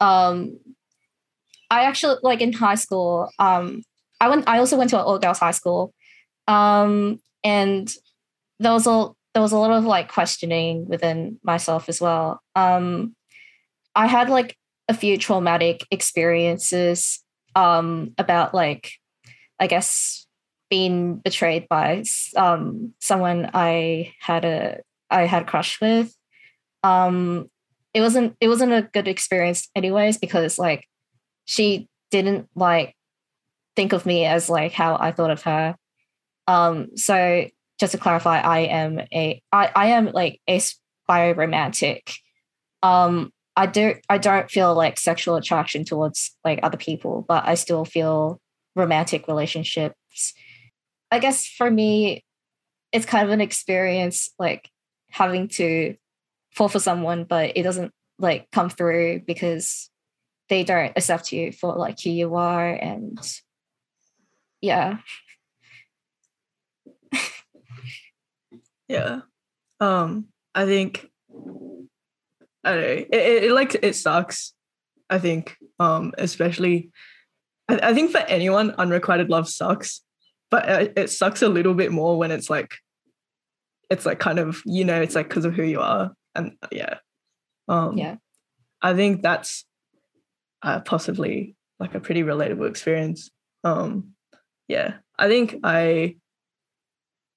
um 0.00 0.58
I 1.70 1.84
actually 1.84 2.16
like 2.22 2.40
in 2.40 2.52
high 2.52 2.76
school 2.76 3.30
um 3.38 3.82
I 4.20 4.28
went 4.28 4.48
I 4.48 4.58
also 4.58 4.76
went 4.76 4.90
to 4.90 4.98
an 4.98 5.04
all 5.04 5.18
girls 5.18 5.38
high 5.38 5.50
school 5.50 5.92
um 6.46 7.20
and 7.42 7.92
there 8.60 8.72
was 8.72 8.86
a 8.86 9.08
there 9.34 9.42
was 9.42 9.52
a 9.52 9.58
lot 9.58 9.72
of 9.72 9.84
like 9.84 10.12
questioning 10.12 10.86
within 10.86 11.38
myself 11.42 11.88
as 11.88 12.00
well 12.00 12.40
um 12.54 13.16
I 13.96 14.06
had 14.06 14.30
like 14.30 14.56
a 14.88 14.94
few 14.94 15.16
traumatic 15.16 15.86
experiences 15.90 17.22
um 17.54 18.12
about 18.18 18.54
like 18.54 18.92
I 19.60 19.66
guess 19.66 20.26
being 20.70 21.16
betrayed 21.16 21.68
by 21.68 22.04
um 22.36 22.94
someone 23.00 23.50
I 23.54 24.12
had 24.20 24.44
a 24.44 24.80
I 25.10 25.26
had 25.26 25.42
a 25.42 25.46
crush 25.46 25.80
with. 25.80 26.14
Um 26.82 27.48
it 27.92 28.00
wasn't 28.00 28.36
it 28.40 28.48
wasn't 28.48 28.72
a 28.72 28.88
good 28.92 29.08
experience 29.08 29.68
anyways 29.76 30.18
because 30.18 30.58
like 30.58 30.86
she 31.44 31.88
didn't 32.10 32.48
like 32.54 32.96
think 33.76 33.92
of 33.92 34.06
me 34.06 34.24
as 34.24 34.48
like 34.48 34.72
how 34.72 34.96
I 34.98 35.12
thought 35.12 35.30
of 35.30 35.42
her. 35.42 35.76
Um 36.46 36.96
so 36.96 37.46
just 37.78 37.92
to 37.92 37.98
clarify 37.98 38.40
I 38.40 38.60
am 38.60 39.00
a 39.12 39.42
I, 39.52 39.70
I 39.74 39.86
am 39.88 40.06
like 40.12 40.40
a 40.48 41.32
romantic. 41.34 42.12
Um 42.82 43.32
I 43.56 43.66
do 43.66 43.94
I 44.08 44.18
don't 44.18 44.50
feel 44.50 44.74
like 44.74 44.98
sexual 44.98 45.36
attraction 45.36 45.84
towards 45.84 46.36
like 46.44 46.60
other 46.62 46.76
people, 46.76 47.24
but 47.26 47.46
I 47.46 47.54
still 47.54 47.84
feel 47.84 48.40
romantic 48.74 49.28
relationships. 49.28 50.34
I 51.10 51.20
guess 51.20 51.46
for 51.46 51.70
me, 51.70 52.24
it's 52.92 53.06
kind 53.06 53.24
of 53.24 53.30
an 53.30 53.40
experience 53.40 54.30
like 54.38 54.68
having 55.10 55.48
to 55.48 55.96
fall 56.52 56.68
for 56.68 56.80
someone, 56.80 57.24
but 57.24 57.52
it 57.56 57.62
doesn't 57.62 57.92
like 58.18 58.50
come 58.50 58.70
through 58.70 59.20
because 59.26 59.90
they 60.48 60.64
don't 60.64 60.92
accept 60.96 61.32
you 61.32 61.52
for 61.52 61.74
like 61.74 62.00
who 62.00 62.10
you 62.10 62.34
are 62.34 62.68
and 62.68 63.18
yeah. 64.60 64.98
Yeah. 68.86 69.20
Um, 69.80 70.26
I 70.54 70.66
think 70.66 71.10
I 72.64 72.72
don't 72.72 72.80
know. 72.82 72.88
It, 72.88 73.08
it, 73.12 73.44
it 73.44 73.52
like 73.52 73.76
it 73.82 73.96
sucks. 73.96 74.52
I 75.10 75.18
think, 75.18 75.56
um, 75.78 76.12
especially 76.18 76.90
I, 77.68 77.90
I 77.90 77.94
think 77.94 78.10
for 78.10 78.18
anyone, 78.18 78.74
unrequited 78.78 79.30
love 79.30 79.48
sucks, 79.48 80.02
but 80.50 80.68
it, 80.68 80.92
it 80.96 81.10
sucks 81.10 81.42
a 81.42 81.48
little 81.48 81.74
bit 81.74 81.92
more 81.92 82.18
when 82.18 82.30
it's 82.30 82.50
like 82.50 82.76
it's 83.90 84.06
like 84.06 84.18
kind 84.18 84.38
of 84.38 84.62
you 84.64 84.84
know 84.84 85.00
it's 85.00 85.14
like 85.14 85.28
because 85.28 85.44
of 85.44 85.54
who 85.54 85.62
you 85.62 85.80
are 85.80 86.12
and 86.34 86.56
yeah, 86.72 86.98
um, 87.68 87.96
Yeah. 87.96 88.16
I 88.82 88.94
think 88.94 89.22
that's 89.22 89.64
uh, 90.62 90.80
possibly 90.80 91.56
like 91.78 91.94
a 91.94 92.00
pretty 92.00 92.22
relatable 92.22 92.68
experience. 92.68 93.30
Um, 93.62 94.14
yeah, 94.68 94.94
I 95.18 95.28
think 95.28 95.56
I 95.64 96.16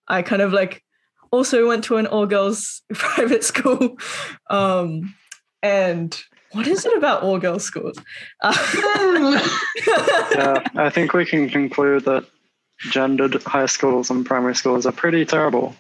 I 0.08 0.22
kind 0.22 0.42
of 0.42 0.54
like 0.54 0.84
also 1.32 1.68
went 1.68 1.84
to 1.86 1.98
an 1.98 2.08
all 2.08 2.26
girls 2.26 2.82
private 2.94 3.44
school. 3.44 3.98
Um, 4.50 5.14
and 5.62 6.18
what 6.52 6.68
is 6.68 6.86
it 6.86 6.98
about 6.98 7.24
all 7.24 7.40
girls 7.40 7.64
schools? 7.64 7.98
Uh, 8.42 8.54
Yeah, 10.32 10.64
I 10.76 10.90
think 10.90 11.14
we 11.14 11.26
can 11.26 11.50
conclude 11.50 12.06
that 12.06 12.26
gendered 12.92 13.42
high 13.44 13.66
schools 13.66 14.10
and 14.10 14.26
primary 14.26 14.56
schools 14.56 14.86
are 14.86 14.92
pretty 14.92 15.26
terrible. 15.26 15.76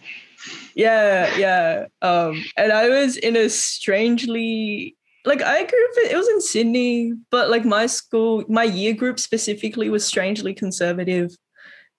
yeah, 0.75 1.35
yeah. 1.37 1.85
Um, 2.01 2.43
and 2.57 2.71
I 2.71 2.89
was 2.89 3.17
in 3.17 3.35
a 3.35 3.49
strangely 3.49 4.95
like 5.25 5.41
I 5.41 5.57
grew 5.65 5.85
up. 5.89 6.11
It 6.11 6.15
was 6.15 6.27
in 6.29 6.41
Sydney, 6.41 7.13
but 7.31 7.49
like 7.49 7.65
my 7.65 7.85
school, 7.85 8.45
my 8.47 8.63
year 8.63 8.93
group 8.93 9.19
specifically 9.19 9.89
was 9.89 10.05
strangely 10.05 10.53
conservative. 10.53 11.35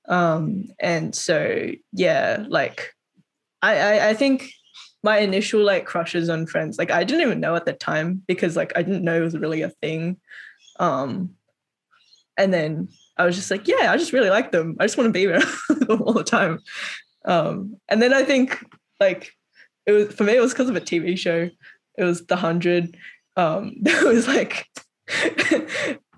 Um, 0.09 0.69
and 0.81 1.15
so 1.15 1.67
yeah, 1.93 2.45
like 2.49 2.95
I, 3.63 3.77
I 3.77 4.09
I 4.11 4.15
think 4.15 4.53
my 5.03 5.19
initial 5.19 5.63
like 5.63 5.87
crushes 5.87 6.29
on 6.29 6.47
friends, 6.47 6.79
like 6.79 6.91
I 6.91 7.05
didn't 7.05 7.23
even 7.23 7.41
know 7.41 7.55
at 7.55 7.65
the 7.65 7.73
time 7.73 8.23
because 8.27 8.57
like 8.57 8.73
I 8.77 8.83
didn't 8.83 9.05
know 9.05 9.17
it 9.17 9.25
was 9.25 9.39
really 9.39 9.63
a 9.63 9.71
thing. 9.71 10.19
Um, 10.81 11.31
and 12.37 12.53
then 12.53 12.89
I 13.17 13.27
was 13.27 13.37
just 13.37 13.51
like, 13.51 13.67
yeah, 13.67 13.93
I 13.93 13.97
just 13.97 14.13
really 14.13 14.31
like 14.31 14.53
them. 14.53 14.77
I 14.79 14.85
just 14.85 14.97
want 14.97 15.09
to 15.09 15.13
be 15.13 15.27
around 15.27 15.45
them 15.69 16.03
all 16.03 16.13
the 16.13 16.25
time. 16.25 16.61
Um, 17.25 17.77
and 17.89 18.01
then 18.01 18.13
I 18.13 18.23
think 18.23 18.65
like 19.01 19.33
it 19.87 19.93
was 19.93 20.15
for 20.15 20.25
me, 20.25 20.37
it 20.37 20.41
was 20.41 20.53
because 20.53 20.69
of 20.69 20.77
a 20.77 20.81
TV 20.81 21.19
show. 21.19 21.51
It 21.97 22.05
was 22.05 22.27
The 22.27 22.37
Hundred. 22.37 22.97
Um, 23.37 23.75
there 23.81 24.07
was 24.07 24.27
like 24.27 24.67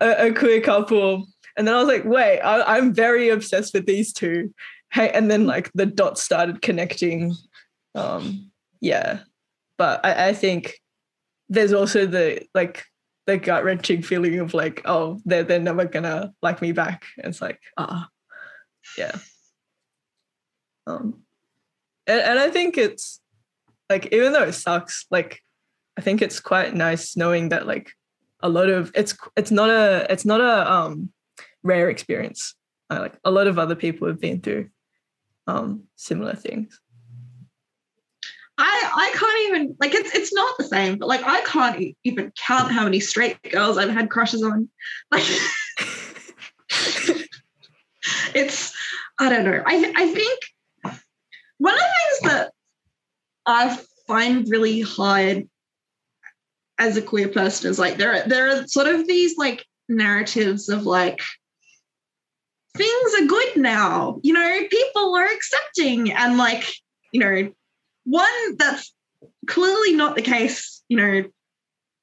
a, 0.00 0.28
a, 0.28 0.32
queer 0.32 0.60
couple, 0.60 1.26
and 1.56 1.66
then 1.66 1.74
I 1.74 1.78
was 1.78 1.88
like, 1.88 2.04
wait, 2.04 2.40
I, 2.40 2.76
I'm 2.76 2.92
very 2.94 3.28
obsessed 3.28 3.74
with 3.74 3.86
these 3.86 4.12
two. 4.12 4.52
Hey, 4.92 5.10
and 5.10 5.30
then 5.30 5.46
like 5.46 5.70
the 5.74 5.86
dots 5.86 6.22
started 6.22 6.62
connecting. 6.62 7.34
Um, 7.94 8.50
yeah, 8.80 9.20
but 9.78 10.04
I, 10.04 10.28
I 10.28 10.32
think 10.32 10.80
there's 11.48 11.72
also 11.72 12.06
the 12.06 12.46
like 12.54 12.84
the 13.26 13.36
gut 13.36 13.64
wrenching 13.64 14.02
feeling 14.02 14.38
of 14.40 14.54
like, 14.54 14.82
oh, 14.84 15.20
they're 15.24 15.44
they're 15.44 15.60
never 15.60 15.84
gonna 15.84 16.32
like 16.42 16.60
me 16.60 16.72
back. 16.72 17.04
And 17.18 17.26
it's 17.26 17.40
like, 17.40 17.60
ah, 17.76 18.08
yeah. 18.98 19.16
Um, 20.86 21.22
and, 22.06 22.20
and 22.20 22.38
I 22.38 22.50
think 22.50 22.76
it's 22.76 23.20
like 23.88 24.12
even 24.12 24.32
though 24.32 24.44
it 24.44 24.52
sucks, 24.52 25.06
like 25.10 25.40
I 25.96 26.00
think 26.00 26.22
it's 26.22 26.40
quite 26.40 26.74
nice 26.74 27.16
knowing 27.16 27.50
that 27.50 27.66
like 27.66 27.92
a 28.40 28.48
lot 28.48 28.68
of 28.68 28.90
it's 28.94 29.16
it's 29.36 29.50
not 29.50 29.70
a 29.70 30.06
it's 30.10 30.24
not 30.24 30.40
a 30.40 30.72
um 30.72 31.12
rare 31.62 31.90
experience. 31.90 32.54
Uh, 32.90 33.00
like 33.00 33.18
a 33.24 33.30
lot 33.30 33.46
of 33.46 33.58
other 33.58 33.76
people 33.76 34.08
have 34.08 34.20
been 34.20 34.40
through 34.40 34.68
um 35.50 35.84
similar 35.96 36.34
things. 36.34 36.80
I 38.58 38.90
I 38.94 39.12
can't 39.16 39.48
even 39.48 39.76
like 39.80 39.94
it's 39.94 40.14
it's 40.14 40.34
not 40.34 40.56
the 40.58 40.64
same, 40.64 40.98
but 40.98 41.08
like 41.08 41.24
I 41.24 41.40
can't 41.42 41.96
even 42.04 42.32
count 42.46 42.72
how 42.72 42.84
many 42.84 43.00
straight 43.00 43.42
girls 43.50 43.78
I've 43.78 43.90
had 43.90 44.10
crushes 44.10 44.42
on. 44.42 44.68
Like 45.10 45.24
it's 48.34 48.74
I 49.18 49.28
don't 49.28 49.44
know. 49.44 49.62
I 49.66 49.92
I 49.96 50.06
think 50.08 50.40
one 51.58 51.74
of 51.74 51.80
the 51.80 51.86
things 51.86 52.32
that 52.32 52.52
I 53.46 53.78
find 54.06 54.48
really 54.48 54.80
hard 54.80 55.48
as 56.78 56.96
a 56.96 57.02
queer 57.02 57.28
person 57.28 57.70
is 57.70 57.78
like 57.78 57.96
there 57.96 58.12
are 58.14 58.28
there 58.28 58.48
are 58.48 58.66
sort 58.66 58.86
of 58.86 59.06
these 59.06 59.36
like 59.38 59.64
narratives 59.88 60.68
of 60.68 60.84
like 60.84 61.20
things 62.76 63.14
are 63.20 63.26
good 63.26 63.56
now 63.56 64.18
you 64.22 64.32
know 64.32 64.60
people 64.70 65.14
are 65.14 65.26
accepting 65.26 66.12
and 66.12 66.38
like 66.38 66.64
you 67.12 67.20
know 67.20 67.52
one 68.04 68.56
that's 68.56 68.94
clearly 69.46 69.94
not 69.94 70.14
the 70.14 70.22
case 70.22 70.82
you 70.88 70.96
know 70.96 71.24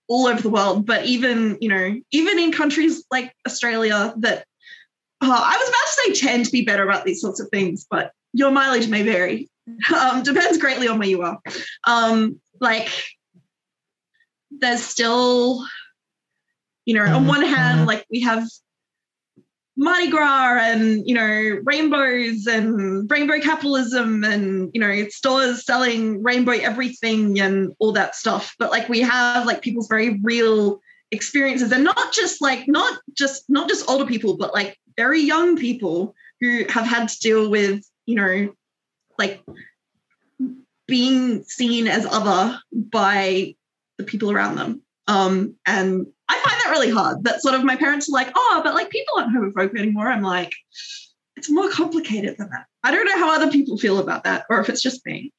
all 0.09 0.27
over 0.27 0.41
the 0.41 0.49
world 0.49 0.85
but 0.85 1.05
even 1.05 1.57
you 1.61 1.69
know 1.69 1.95
even 2.11 2.39
in 2.39 2.51
countries 2.51 3.05
like 3.11 3.33
australia 3.45 4.13
that 4.17 4.45
uh, 5.21 5.41
i 5.43 5.57
was 5.57 5.69
about 5.69 6.13
to 6.13 6.19
say 6.19 6.27
tend 6.27 6.45
to 6.45 6.51
be 6.51 6.63
better 6.63 6.83
about 6.83 7.05
these 7.05 7.21
sorts 7.21 7.39
of 7.39 7.47
things 7.49 7.85
but 7.89 8.11
your 8.33 8.51
mileage 8.51 8.87
may 8.87 9.03
vary. 9.03 9.49
Um, 9.93 10.23
depends 10.23 10.57
greatly 10.59 10.87
on 10.87 10.99
where 10.99 11.07
you 11.07 11.23
are. 11.23 11.39
Um, 11.85 12.39
like, 12.61 12.89
there's 14.51 14.81
still, 14.81 15.65
you 16.85 16.93
know, 16.93 17.03
on 17.03 17.27
one 17.27 17.41
hand, 17.41 17.85
like 17.85 18.05
we 18.09 18.21
have 18.21 18.47
Mardi 19.77 20.09
Gras 20.09 20.59
and 20.59 21.07
you 21.07 21.13
know 21.13 21.59
rainbows 21.63 22.47
and 22.47 23.09
rainbow 23.09 23.39
capitalism 23.39 24.23
and 24.23 24.71
you 24.73 24.81
know 24.81 25.07
stores 25.09 25.65
selling 25.65 26.23
rainbow 26.23 26.53
everything 26.53 27.39
and 27.39 27.73
all 27.79 27.91
that 27.93 28.15
stuff. 28.15 28.55
But 28.57 28.71
like 28.71 28.89
we 28.89 29.01
have 29.01 29.45
like 29.45 29.61
people's 29.61 29.87
very 29.87 30.19
real 30.23 30.81
experiences 31.11 31.71
and 31.71 31.83
not 31.83 32.11
just 32.11 32.41
like 32.41 32.67
not 32.67 32.99
just 33.13 33.45
not 33.49 33.69
just 33.69 33.89
older 33.89 34.05
people, 34.05 34.35
but 34.35 34.53
like 34.53 34.77
very 34.97 35.21
young 35.21 35.55
people 35.55 36.15
who 36.41 36.65
have 36.69 36.85
had 36.85 37.09
to 37.09 37.19
deal 37.19 37.49
with 37.49 37.83
you 38.07 38.15
know, 38.15 38.53
like 39.19 39.43
being 40.87 41.43
seen 41.43 41.87
as 41.87 42.07
other 42.07 42.57
by 42.71 43.53
the 43.97 44.03
people 44.03 44.31
around 44.31 44.55
them. 44.55 44.81
Um, 45.07 45.55
and 45.65 46.07
I 46.29 46.39
find 46.39 46.61
that 46.61 46.71
really 46.71 46.89
hard. 46.89 47.23
That 47.23 47.41
sort 47.41 47.55
of 47.55 47.63
my 47.63 47.75
parents 47.75 48.09
are 48.09 48.13
like, 48.13 48.31
oh, 48.35 48.61
but 48.63 48.73
like 48.73 48.89
people 48.89 49.13
aren't 49.17 49.35
homophobic 49.35 49.77
anymore. 49.77 50.11
I'm 50.11 50.21
like, 50.21 50.53
it's 51.35 51.49
more 51.49 51.69
complicated 51.69 52.35
than 52.37 52.49
that. 52.49 52.65
I 52.83 52.91
don't 52.91 53.05
know 53.05 53.17
how 53.17 53.33
other 53.33 53.51
people 53.51 53.77
feel 53.77 53.99
about 53.99 54.23
that, 54.23 54.45
or 54.49 54.59
if 54.59 54.69
it's 54.69 54.81
just 54.81 55.05
me. 55.05 55.31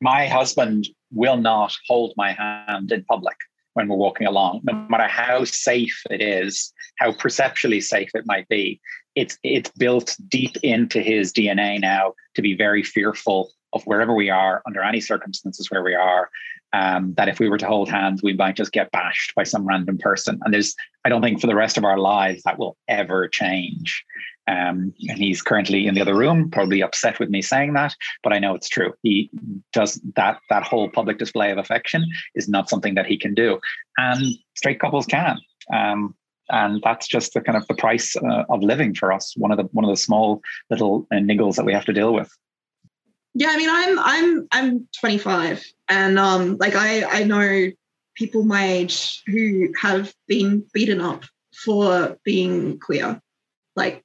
My 0.00 0.26
husband 0.26 0.88
will 1.12 1.38
not 1.38 1.74
hold 1.88 2.12
my 2.16 2.32
hand 2.32 2.92
in 2.92 3.04
public 3.04 3.36
when 3.72 3.88
we're 3.88 3.96
walking 3.96 4.26
along, 4.26 4.60
no 4.64 4.74
matter 4.88 5.06
how 5.06 5.44
safe 5.44 6.02
it 6.10 6.20
is, 6.20 6.72
how 6.98 7.12
perceptually 7.12 7.80
safe 7.80 8.10
it 8.14 8.24
might 8.26 8.48
be 8.48 8.80
it's 9.16 9.38
it's 9.42 9.70
built 9.70 10.14
deep 10.28 10.56
into 10.62 11.00
his 11.00 11.32
DNA 11.32 11.80
now 11.80 12.12
to 12.34 12.42
be 12.42 12.54
very 12.54 12.82
fearful 12.82 13.50
of 13.72 13.82
wherever 13.84 14.14
we 14.14 14.30
are 14.30 14.62
under 14.66 14.82
any 14.82 15.00
circumstances 15.00 15.70
where 15.70 15.82
we 15.82 15.94
are. 15.94 16.30
Um, 16.72 17.14
that 17.16 17.28
if 17.28 17.40
we 17.40 17.48
were 17.48 17.58
to 17.58 17.66
hold 17.66 17.88
hands, 17.88 18.22
we 18.22 18.34
might 18.34 18.56
just 18.56 18.72
get 18.72 18.90
bashed 18.90 19.34
by 19.34 19.44
some 19.44 19.66
random 19.66 19.96
person. 19.96 20.38
And 20.44 20.52
there's, 20.52 20.74
I 21.04 21.08
don't 21.08 21.22
think 21.22 21.40
for 21.40 21.46
the 21.46 21.54
rest 21.54 21.78
of 21.78 21.84
our 21.84 21.96
lives 21.96 22.42
that 22.42 22.58
will 22.58 22.76
ever 22.88 23.28
change. 23.28 24.04
Um, 24.48 24.92
and 25.08 25.18
he's 25.18 25.42
currently 25.42 25.86
in 25.86 25.94
the 25.94 26.00
other 26.00 26.14
room, 26.14 26.50
probably 26.50 26.82
upset 26.82 27.18
with 27.18 27.30
me 27.30 27.42
saying 27.42 27.72
that, 27.74 27.94
but 28.22 28.32
I 28.32 28.38
know 28.38 28.54
it's 28.54 28.68
true. 28.68 28.92
He 29.02 29.30
does 29.72 30.00
that. 30.14 30.38
That 30.50 30.62
whole 30.62 30.88
public 30.88 31.18
display 31.18 31.50
of 31.50 31.58
affection 31.58 32.04
is 32.34 32.48
not 32.48 32.68
something 32.68 32.94
that 32.94 33.06
he 33.06 33.16
can 33.16 33.34
do, 33.34 33.58
and 33.96 34.24
straight 34.54 34.78
couples 34.78 35.06
can. 35.06 35.38
Um, 35.72 36.14
and 36.48 36.80
that's 36.84 37.08
just 37.08 37.34
the 37.34 37.40
kind 37.40 37.58
of 37.58 37.66
the 37.66 37.74
price 37.74 38.14
uh, 38.16 38.44
of 38.48 38.62
living 38.62 38.94
for 38.94 39.12
us. 39.12 39.34
One 39.36 39.50
of 39.50 39.56
the 39.56 39.64
one 39.72 39.84
of 39.84 39.90
the 39.90 39.96
small 39.96 40.42
little 40.70 41.08
uh, 41.12 41.16
niggles 41.16 41.56
that 41.56 41.64
we 41.64 41.72
have 41.72 41.84
to 41.86 41.92
deal 41.92 42.14
with. 42.14 42.30
Yeah, 43.34 43.48
I 43.50 43.56
mean, 43.56 43.68
I'm 43.68 43.98
I'm 43.98 44.48
I'm 44.52 44.88
25, 45.00 45.64
and 45.88 46.18
um, 46.18 46.56
like 46.58 46.74
I 46.74 47.04
I 47.04 47.24
know 47.24 47.70
people 48.14 48.42
my 48.44 48.66
age 48.66 49.22
who 49.26 49.72
have 49.80 50.12
been 50.26 50.64
beaten 50.72 51.00
up 51.00 51.24
for 51.64 52.18
being 52.24 52.78
queer. 52.78 53.20
Like, 53.74 54.04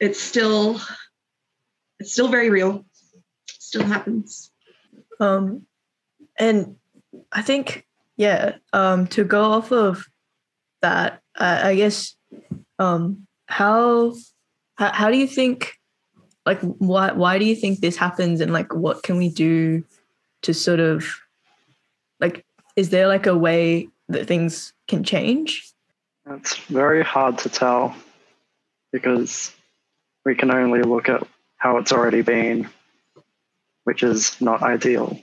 it's 0.00 0.20
still 0.20 0.80
it's 1.98 2.12
still 2.12 2.28
very 2.28 2.50
real. 2.50 2.84
It 3.14 3.56
still 3.58 3.84
happens. 3.84 4.50
Um, 5.20 5.66
and 6.38 6.76
I 7.32 7.42
think 7.42 7.86
yeah, 8.16 8.56
um, 8.72 9.06
to 9.08 9.24
go 9.24 9.42
off 9.42 9.72
of 9.72 10.06
that, 10.82 11.20
I, 11.36 11.70
I 11.70 11.74
guess 11.74 12.14
um, 12.78 13.26
how, 13.46 14.14
how 14.76 14.92
how 14.92 15.10
do 15.10 15.16
you 15.16 15.26
think 15.26 15.74
like 16.46 16.60
why 16.60 17.12
why 17.12 17.38
do 17.38 17.44
you 17.44 17.56
think 17.56 17.80
this 17.80 17.96
happens 17.96 18.40
and 18.40 18.52
like 18.52 18.74
what 18.74 19.02
can 19.02 19.16
we 19.16 19.30
do 19.30 19.84
to 20.44 20.54
sort 20.54 20.80
of 20.80 21.04
like 22.20 22.44
is 22.76 22.90
there 22.90 23.08
like 23.08 23.26
a 23.26 23.36
way 23.36 23.88
that 24.08 24.26
things 24.26 24.72
can 24.88 25.04
change? 25.04 25.70
It's 26.30 26.56
very 26.56 27.02
hard 27.02 27.38
to 27.38 27.48
tell 27.48 27.94
because 28.92 29.52
we 30.24 30.34
can 30.34 30.50
only 30.50 30.82
look 30.82 31.08
at 31.08 31.26
how 31.56 31.76
it's 31.76 31.92
already 31.92 32.22
been, 32.22 32.68
which 33.84 34.02
is 34.02 34.40
not 34.40 34.62
ideal. 34.62 35.18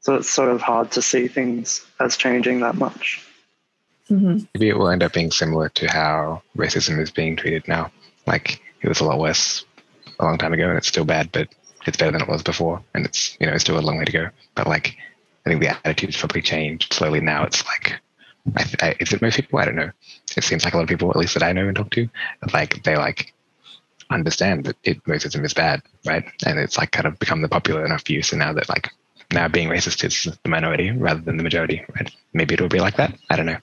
So 0.00 0.14
it's 0.14 0.30
sort 0.30 0.48
of 0.48 0.60
hard 0.60 0.90
to 0.92 1.02
see 1.02 1.28
things 1.28 1.86
as 2.00 2.16
changing 2.16 2.60
that 2.60 2.74
much. 2.74 3.24
Mm-hmm. 4.10 4.44
Maybe 4.54 4.68
it 4.68 4.76
will 4.76 4.88
end 4.88 5.02
up 5.02 5.12
being 5.12 5.30
similar 5.30 5.68
to 5.70 5.86
how 5.86 6.42
racism 6.56 6.98
is 6.98 7.10
being 7.10 7.36
treated 7.36 7.66
now. 7.68 7.90
Like 8.26 8.60
it 8.80 8.88
was 8.88 9.00
a 9.00 9.04
lot 9.04 9.18
worse 9.18 9.64
a 10.18 10.24
long 10.24 10.38
time 10.38 10.52
ago, 10.52 10.68
and 10.68 10.76
it's 10.76 10.88
still 10.88 11.04
bad, 11.04 11.30
but 11.32 11.48
it's 11.86 11.96
better 11.96 12.12
than 12.12 12.22
it 12.22 12.28
was 12.28 12.42
before, 12.42 12.82
and 12.94 13.04
it's 13.04 13.36
you 13.40 13.46
know 13.46 13.52
it's 13.52 13.64
still 13.64 13.78
a 13.78 13.80
long 13.80 13.98
way 13.98 14.04
to 14.04 14.12
go. 14.12 14.28
But 14.54 14.66
like, 14.66 14.96
I 15.46 15.50
think 15.50 15.60
the 15.60 15.68
attitudes 15.68 16.16
probably 16.16 16.42
changed 16.42 16.92
slowly. 16.92 17.20
Now 17.20 17.44
it's 17.44 17.64
like, 17.66 18.00
I, 18.56 18.86
I, 18.86 18.96
is 19.00 19.12
it 19.12 19.22
most 19.22 19.36
people? 19.36 19.58
I 19.58 19.64
don't 19.64 19.76
know. 19.76 19.90
It 20.36 20.44
seems 20.44 20.64
like 20.64 20.74
a 20.74 20.76
lot 20.76 20.84
of 20.84 20.88
people, 20.88 21.10
at 21.10 21.16
least 21.16 21.34
that 21.34 21.42
I 21.42 21.52
know 21.52 21.66
and 21.66 21.76
talk 21.76 21.90
to, 21.90 22.08
like 22.52 22.82
they 22.84 22.96
like 22.96 23.32
understand 24.10 24.64
that 24.64 24.76
it, 24.84 25.02
racism 25.04 25.44
is 25.44 25.54
bad, 25.54 25.82
right? 26.06 26.24
And 26.46 26.58
it's 26.58 26.76
like 26.76 26.90
kind 26.90 27.06
of 27.06 27.18
become 27.18 27.42
the 27.42 27.48
popular 27.48 27.84
enough 27.84 28.04
view. 28.04 28.22
So 28.22 28.36
now 28.36 28.52
that 28.52 28.68
like 28.68 28.90
now 29.32 29.48
being 29.48 29.68
racist 29.68 30.04
is 30.04 30.36
the 30.42 30.48
minority 30.48 30.90
rather 30.90 31.20
than 31.20 31.36
the 31.36 31.42
majority, 31.42 31.84
right? 31.94 32.10
Maybe 32.32 32.54
it'll 32.54 32.68
be 32.68 32.80
like 32.80 32.96
that. 32.96 33.16
I 33.30 33.36
don't 33.36 33.46
know 33.46 33.58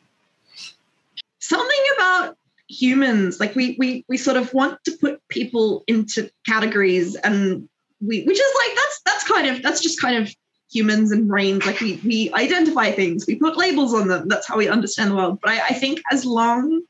something 1.40 1.84
about 1.96 2.38
humans 2.68 3.40
like 3.40 3.56
we 3.56 3.76
we 3.80 4.06
we 4.08 4.18
sort 4.18 4.38
of 4.38 4.54
want 4.54 4.78
to 4.84 4.92
put 5.02 5.28
people 5.30 5.84
into 5.88 6.30
categories 6.46 7.16
and 7.16 7.68
we 8.02 8.24
which 8.24 8.40
is 8.40 8.54
like 8.64 8.76
that's 8.76 9.02
that's 9.06 9.28
kind 9.28 9.48
of 9.48 9.62
that's 9.62 9.82
just 9.82 10.02
kind 10.02 10.18
of 10.18 10.34
humans 10.72 11.12
and 11.12 11.28
brains. 11.28 11.66
Like 11.66 11.80
we 11.80 12.00
we 12.06 12.32
identify 12.34 12.92
things 12.92 13.26
we 13.28 13.36
put 13.36 13.58
labels 13.58 13.94
on 13.94 14.08
them. 14.08 14.28
That's 14.28 14.48
how 14.48 14.58
we 14.58 14.68
understand 14.68 15.12
the 15.12 15.16
world. 15.16 15.40
But 15.42 15.52
I, 15.52 15.60
I 15.70 15.74
think 15.74 16.02
as 16.12 16.26
long 16.26 16.82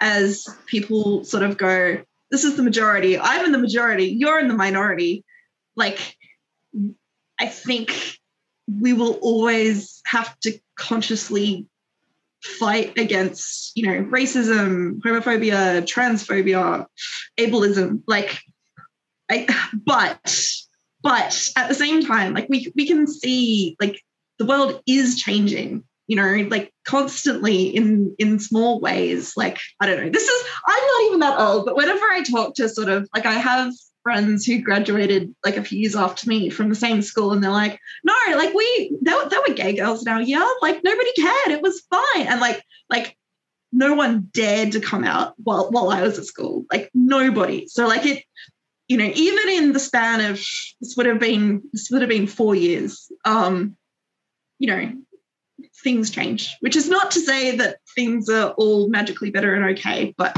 as 0.00 0.46
people 0.66 1.24
sort 1.24 1.42
of 1.42 1.56
go 1.56 2.02
this 2.30 2.44
is 2.44 2.56
the 2.56 2.62
majority 2.62 3.18
i'm 3.18 3.44
in 3.44 3.52
the 3.52 3.58
majority 3.58 4.06
you're 4.06 4.38
in 4.38 4.48
the 4.48 4.54
minority 4.54 5.24
like 5.74 6.16
i 7.40 7.46
think 7.46 8.18
we 8.80 8.92
will 8.92 9.14
always 9.22 10.02
have 10.06 10.38
to 10.40 10.58
consciously 10.76 11.66
fight 12.42 12.96
against 12.98 13.72
you 13.76 13.86
know 13.86 14.04
racism 14.10 15.00
homophobia 15.00 15.82
transphobia 15.82 16.86
ableism. 17.38 18.02
Like 18.06 18.40
I, 19.30 19.46
but 19.84 20.46
but 21.02 21.48
at 21.56 21.68
the 21.68 21.74
same 21.74 22.04
time 22.04 22.34
like 22.34 22.48
we 22.48 22.72
we 22.76 22.86
can 22.86 23.06
see 23.06 23.76
like 23.80 24.00
the 24.38 24.46
world 24.46 24.82
is 24.86 25.20
changing 25.20 25.84
you 26.06 26.16
know 26.16 26.48
like 26.48 26.72
constantly 26.84 27.64
in 27.68 28.14
in 28.18 28.38
small 28.38 28.80
ways. 28.80 29.32
Like 29.36 29.58
i 29.80 29.86
don't 29.86 30.04
know. 30.04 30.10
This 30.10 30.28
is 30.28 30.44
i'm 30.66 30.86
not 30.86 31.02
even 31.06 31.20
that 31.20 31.40
old 31.40 31.66
but 31.66 31.76
whenever 31.76 32.04
i 32.06 32.22
talk 32.22 32.54
to 32.54 32.68
sort 32.68 32.88
of 32.88 33.08
like 33.14 33.26
i 33.26 33.34
have 33.34 33.72
friends 34.02 34.46
who 34.46 34.62
graduated 34.62 35.34
like 35.44 35.56
a 35.56 35.64
few 35.64 35.80
years 35.80 35.96
after 35.96 36.28
me 36.28 36.48
from 36.48 36.68
the 36.68 36.76
same 36.76 37.02
school 37.02 37.32
and 37.32 37.42
they're 37.42 37.50
like 37.50 37.76
no 38.04 38.14
like 38.36 38.54
we 38.54 38.96
there, 39.00 39.28
there 39.28 39.40
were 39.46 39.52
gay 39.54 39.74
girls 39.74 40.04
now 40.04 40.18
yeah 40.18 40.48
like 40.62 40.80
nobody 40.84 41.12
cared. 41.14 41.48
It 41.48 41.62
was 41.62 41.82
fine. 41.90 42.26
And 42.28 42.40
like 42.40 42.62
like 42.88 43.16
no 43.72 43.94
one 43.94 44.28
dared 44.32 44.72
to 44.72 44.80
come 44.80 45.02
out 45.02 45.34
while 45.42 45.70
while 45.70 45.90
i 45.90 46.02
was 46.02 46.18
at 46.18 46.24
school. 46.24 46.64
Like 46.72 46.90
nobody. 46.94 47.66
So 47.66 47.88
like 47.88 48.06
it 48.06 48.22
you 48.88 48.96
know 48.96 49.10
even 49.14 49.48
in 49.48 49.72
the 49.72 49.80
span 49.80 50.20
of 50.20 50.36
this 50.80 50.94
would 50.96 51.06
have 51.06 51.20
been 51.20 51.62
this 51.72 51.88
would 51.90 52.02
have 52.02 52.08
been 52.08 52.26
four 52.26 52.54
years 52.54 53.10
um 53.24 53.76
you 54.58 54.66
know 54.66 54.92
things 55.82 56.10
change 56.10 56.54
which 56.60 56.76
is 56.76 56.88
not 56.88 57.10
to 57.10 57.20
say 57.20 57.56
that 57.56 57.78
things 57.94 58.28
are 58.28 58.50
all 58.52 58.88
magically 58.88 59.30
better 59.30 59.54
and 59.54 59.64
okay 59.64 60.14
but 60.16 60.36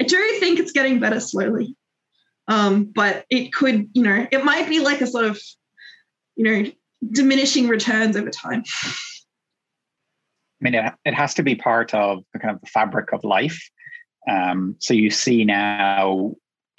i 0.00 0.04
do 0.04 0.36
think 0.38 0.58
it's 0.58 0.72
getting 0.72 1.00
better 1.00 1.20
slowly 1.20 1.76
um, 2.50 2.84
but 2.84 3.24
it 3.30 3.52
could, 3.52 3.88
you 3.92 4.02
know, 4.02 4.26
it 4.30 4.44
might 4.44 4.68
be 4.68 4.80
like 4.80 5.00
a 5.00 5.06
sort 5.06 5.24
of, 5.24 5.40
you 6.34 6.44
know, 6.44 6.70
diminishing 7.12 7.68
returns 7.68 8.16
over 8.16 8.28
time. 8.28 8.64
I 8.86 8.94
mean, 10.60 10.74
it, 10.74 10.92
it 11.04 11.14
has 11.14 11.34
to 11.34 11.44
be 11.44 11.54
part 11.54 11.94
of 11.94 12.24
the 12.32 12.40
kind 12.40 12.54
of 12.54 12.60
the 12.60 12.66
fabric 12.66 13.12
of 13.12 13.22
life. 13.22 13.70
Um, 14.28 14.74
so 14.80 14.94
you 14.94 15.10
see 15.10 15.44
now 15.44 16.34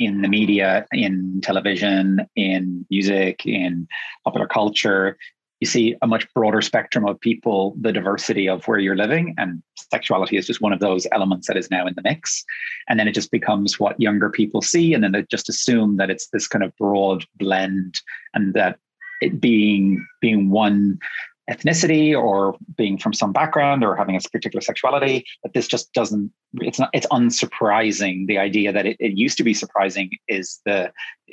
in 0.06 0.22
the 0.22 0.28
media, 0.28 0.86
in 0.92 1.42
television, 1.42 2.28
in 2.36 2.86
music, 2.90 3.46
in 3.46 3.88
popular 4.24 4.48
culture, 4.48 5.18
you 5.60 5.68
see 5.68 5.96
a 6.02 6.08
much 6.08 6.26
broader 6.34 6.60
spectrum 6.60 7.06
of 7.06 7.20
people, 7.20 7.76
the 7.80 7.94
diversity 7.94 8.50
of 8.50 8.68
where 8.68 8.80
you're 8.80 8.96
living, 8.96 9.36
and 9.38 9.62
sexuality 9.76 10.36
is 10.36 10.48
just 10.48 10.60
one 10.60 10.74
of 10.74 10.80
those 10.80 11.06
elements 11.12 11.48
that 11.48 11.56
is 11.56 11.70
now 11.70 11.86
in 11.86 11.94
the 11.94 12.02
mix. 12.02 12.44
And 12.90 13.00
then 13.00 13.08
it 13.08 13.14
just 13.14 13.30
becomes 13.30 13.80
what 13.80 14.00
younger 14.02 14.32
people 14.32 14.64
see, 14.64 14.96
and 14.96 15.04
then 15.04 15.12
they 15.12 15.24
just 15.30 15.50
assume 15.50 15.98
that 15.98 16.10
it's 16.10 16.30
this 16.30 16.48
kind 16.48 16.64
of 16.64 16.76
broad 16.78 17.26
blend, 17.36 18.02
and 18.34 18.56
that 18.56 18.80
it 19.22 19.40
being 19.40 20.04
being 20.20 20.50
one 20.50 20.98
ethnicity 21.50 22.18
or 22.18 22.56
being 22.78 22.98
from 22.98 23.14
some 23.14 23.34
background 23.34 23.84
or 23.84 23.96
having 23.96 24.16
a 24.16 24.20
particular 24.32 24.62
sexuality 24.62 25.26
that 25.44 25.54
this 25.54 25.68
just 25.68 25.92
doesn't 25.94 26.32
it's 26.56 26.80
not 26.80 26.90
it's 26.94 27.08
unsurprising. 27.08 28.28
The 28.28 28.38
idea 28.38 28.72
that 28.72 28.86
it, 28.86 28.98
it 29.00 29.18
used 29.18 29.38
to 29.38 29.44
be 29.44 29.54
surprising 29.54 30.12
is 30.28 30.60
the 30.66 30.92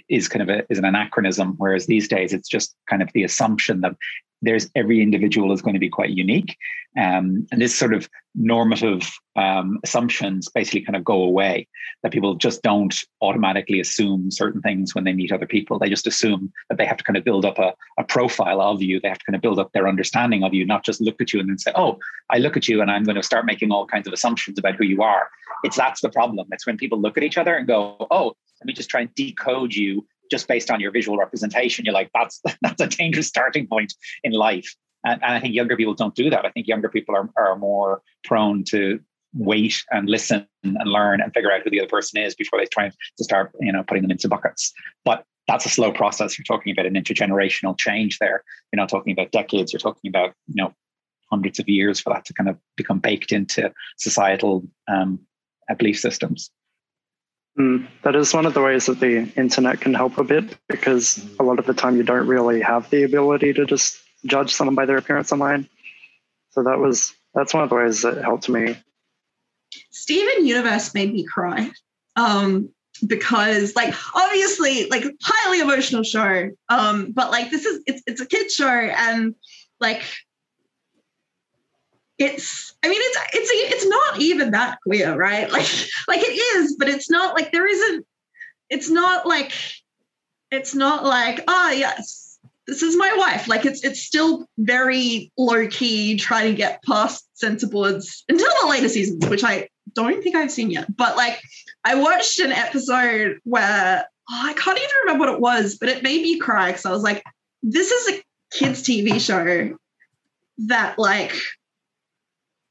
is 0.08 0.28
kind 0.28 0.42
of 0.42 0.48
a, 0.48 0.64
is 0.70 0.78
an 0.78 0.84
anachronism 0.84 1.54
whereas 1.58 1.86
these 1.86 2.08
days 2.08 2.32
it's 2.32 2.48
just 2.48 2.74
kind 2.88 3.02
of 3.02 3.12
the 3.12 3.24
assumption 3.24 3.80
that 3.82 3.96
there's 4.42 4.70
every 4.74 5.02
individual 5.02 5.52
is 5.52 5.62
going 5.62 5.74
to 5.74 5.80
be 5.80 5.88
quite 5.88 6.10
unique. 6.10 6.56
Um, 6.96 7.46
and 7.52 7.60
this 7.60 7.76
sort 7.76 7.94
of 7.94 8.08
normative 8.34 9.10
um, 9.36 9.78
assumptions 9.84 10.48
basically 10.48 10.80
kind 10.80 10.96
of 10.96 11.04
go 11.04 11.22
away, 11.22 11.68
that 12.02 12.12
people 12.12 12.34
just 12.34 12.62
don't 12.62 12.94
automatically 13.20 13.80
assume 13.80 14.30
certain 14.30 14.60
things 14.60 14.94
when 14.94 15.04
they 15.04 15.12
meet 15.12 15.32
other 15.32 15.46
people. 15.46 15.78
They 15.78 15.88
just 15.88 16.06
assume 16.06 16.52
that 16.68 16.78
they 16.78 16.86
have 16.86 16.96
to 16.96 17.04
kind 17.04 17.16
of 17.16 17.24
build 17.24 17.44
up 17.44 17.58
a, 17.58 17.74
a 17.98 18.04
profile 18.04 18.60
of 18.60 18.82
you. 18.82 19.00
They 19.00 19.08
have 19.08 19.18
to 19.18 19.24
kind 19.24 19.36
of 19.36 19.42
build 19.42 19.58
up 19.58 19.72
their 19.72 19.88
understanding 19.88 20.42
of 20.44 20.54
you, 20.54 20.64
not 20.64 20.84
just 20.84 21.00
look 21.00 21.20
at 21.20 21.32
you 21.32 21.40
and 21.40 21.48
then 21.48 21.58
say, 21.58 21.72
oh, 21.74 21.98
I 22.30 22.38
look 22.38 22.56
at 22.56 22.68
you 22.68 22.80
and 22.80 22.90
I'm 22.90 23.04
going 23.04 23.16
to 23.16 23.22
start 23.22 23.46
making 23.46 23.70
all 23.70 23.86
kinds 23.86 24.06
of 24.06 24.12
assumptions 24.12 24.58
about 24.58 24.76
who 24.76 24.84
you 24.84 25.02
are. 25.02 25.28
It's 25.64 25.76
that's 25.76 26.00
the 26.00 26.10
problem. 26.10 26.46
It's 26.52 26.66
when 26.66 26.76
people 26.76 27.00
look 27.00 27.16
at 27.16 27.24
each 27.24 27.38
other 27.38 27.54
and 27.56 27.66
go, 27.66 28.06
oh, 28.10 28.34
let 28.60 28.66
me 28.66 28.72
just 28.72 28.90
try 28.90 29.02
and 29.02 29.14
decode 29.14 29.74
you 29.74 30.06
just 30.30 30.48
based 30.48 30.70
on 30.70 30.80
your 30.80 30.90
visual 30.90 31.18
representation, 31.18 31.84
you're 31.84 31.94
like, 31.94 32.10
that's 32.14 32.40
that's 32.62 32.80
a 32.80 32.86
dangerous 32.86 33.28
starting 33.28 33.66
point 33.66 33.94
in 34.24 34.32
life. 34.32 34.74
And, 35.04 35.22
and 35.22 35.34
I 35.34 35.40
think 35.40 35.54
younger 35.54 35.76
people 35.76 35.94
don't 35.94 36.14
do 36.14 36.30
that. 36.30 36.44
I 36.44 36.50
think 36.50 36.66
younger 36.66 36.88
people 36.88 37.14
are, 37.14 37.30
are 37.36 37.56
more 37.56 38.02
prone 38.24 38.64
to 38.64 39.00
wait 39.34 39.84
and 39.90 40.08
listen 40.08 40.46
and 40.64 40.76
learn 40.84 41.20
and 41.20 41.32
figure 41.32 41.52
out 41.52 41.62
who 41.62 41.70
the 41.70 41.80
other 41.80 41.88
person 41.88 42.20
is 42.20 42.34
before 42.34 42.58
they 42.58 42.66
try 42.66 42.88
to 42.88 43.24
start, 43.24 43.52
you 43.60 43.72
know, 43.72 43.82
putting 43.82 44.02
them 44.02 44.10
into 44.10 44.28
buckets. 44.28 44.72
But 45.04 45.24
that's 45.46 45.66
a 45.66 45.70
slow 45.70 45.92
process. 45.92 46.38
You're 46.38 46.44
talking 46.44 46.72
about 46.72 46.86
an 46.86 46.94
intergenerational 46.94 47.78
change 47.78 48.18
there. 48.18 48.42
You're 48.72 48.80
not 48.80 48.88
talking 48.88 49.12
about 49.12 49.32
decades. 49.32 49.72
You're 49.72 49.80
talking 49.80 50.08
about, 50.08 50.34
you 50.46 50.62
know, 50.62 50.74
hundreds 51.30 51.58
of 51.58 51.68
years 51.68 52.00
for 52.00 52.12
that 52.12 52.24
to 52.26 52.34
kind 52.34 52.48
of 52.48 52.56
become 52.76 52.98
baked 52.98 53.32
into 53.32 53.72
societal 53.96 54.66
um, 54.88 55.20
belief 55.78 55.98
systems. 55.98 56.50
Mm, 57.58 57.88
that 58.02 58.14
is 58.14 58.32
one 58.32 58.46
of 58.46 58.54
the 58.54 58.62
ways 58.62 58.86
that 58.86 59.00
the 59.00 59.30
internet 59.36 59.80
can 59.80 59.92
help 59.92 60.16
a 60.18 60.24
bit 60.24 60.56
because 60.68 61.24
a 61.40 61.42
lot 61.42 61.58
of 61.58 61.66
the 61.66 61.74
time 61.74 61.96
you 61.96 62.04
don't 62.04 62.26
really 62.26 62.60
have 62.60 62.88
the 62.90 63.02
ability 63.02 63.52
to 63.54 63.66
just 63.66 63.98
judge 64.26 64.54
someone 64.54 64.76
by 64.76 64.86
their 64.86 64.96
appearance 64.96 65.32
online. 65.32 65.68
So 66.50 66.62
that 66.62 66.78
was 66.78 67.12
that's 67.34 67.52
one 67.52 67.64
of 67.64 67.68
the 67.68 67.74
ways 67.74 68.02
that 68.02 68.22
helped 68.22 68.48
me. 68.48 68.76
Steven 69.90 70.46
Universe 70.46 70.94
made 70.94 71.12
me 71.12 71.24
cry. 71.24 71.70
Um, 72.16 72.70
because 73.06 73.76
like 73.76 73.94
obviously 74.14 74.88
like 74.88 75.04
highly 75.22 75.60
emotional 75.60 76.02
show. 76.02 76.50
Um, 76.68 77.12
but 77.12 77.30
like 77.30 77.50
this 77.50 77.64
is 77.64 77.82
it's 77.86 78.02
it's 78.06 78.20
a 78.20 78.26
kid 78.26 78.50
show 78.50 78.68
and 78.68 79.34
like 79.80 80.02
it's 82.18 82.74
i 82.82 82.88
mean 82.88 83.00
it's 83.00 83.18
it's 83.34 83.74
it's 83.74 83.86
not 83.86 84.20
even 84.20 84.50
that 84.50 84.78
queer 84.82 85.16
right? 85.16 85.50
Like 85.52 85.68
like 86.08 86.20
it 86.20 86.56
is 86.56 86.76
but 86.76 86.88
it's 86.88 87.10
not 87.10 87.34
like 87.34 87.52
there 87.52 87.66
isn't 87.66 88.06
it's 88.70 88.90
not 88.90 89.26
like 89.26 89.52
it's 90.50 90.74
not 90.74 91.04
like 91.04 91.44
oh 91.48 91.70
yes 91.70 92.28
this 92.68 92.82
is 92.82 92.98
my 92.98 93.12
wife. 93.16 93.48
Like 93.48 93.64
it's 93.64 93.82
it's 93.82 94.02
still 94.02 94.46
very 94.58 95.32
low 95.38 95.66
key 95.68 96.16
trying 96.18 96.50
to 96.50 96.54
get 96.54 96.82
past 96.84 97.26
censor 97.32 97.66
boards 97.66 98.24
until 98.28 98.50
the 98.60 98.68
later 98.68 98.90
seasons 98.90 99.26
which 99.28 99.42
i 99.42 99.68
don't 99.94 100.22
think 100.22 100.36
i've 100.36 100.52
seen 100.52 100.70
yet. 100.70 100.94
But 100.94 101.16
like 101.16 101.40
i 101.84 101.94
watched 101.94 102.38
an 102.40 102.52
episode 102.52 103.38
where 103.44 104.06
oh, 104.30 104.42
i 104.44 104.52
can't 104.52 104.78
even 104.78 104.90
remember 105.04 105.24
what 105.24 105.34
it 105.34 105.40
was 105.40 105.78
but 105.78 105.88
it 105.88 106.02
made 106.02 106.22
me 106.22 106.38
cry 106.38 106.70
because 106.70 106.84
i 106.84 106.92
was 106.92 107.02
like 107.02 107.24
this 107.62 107.90
is 107.90 108.16
a 108.18 108.22
kids 108.50 108.82
tv 108.82 109.20
show 109.20 109.76
that 110.58 110.98
like 110.98 111.34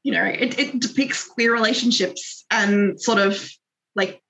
you 0.08 0.14
know, 0.14 0.24
it, 0.24 0.58
it 0.58 0.80
depicts 0.80 1.28
queer 1.28 1.52
relationships 1.52 2.46
and 2.50 2.98
sort 2.98 3.18
of 3.18 3.46
like, 3.94 4.22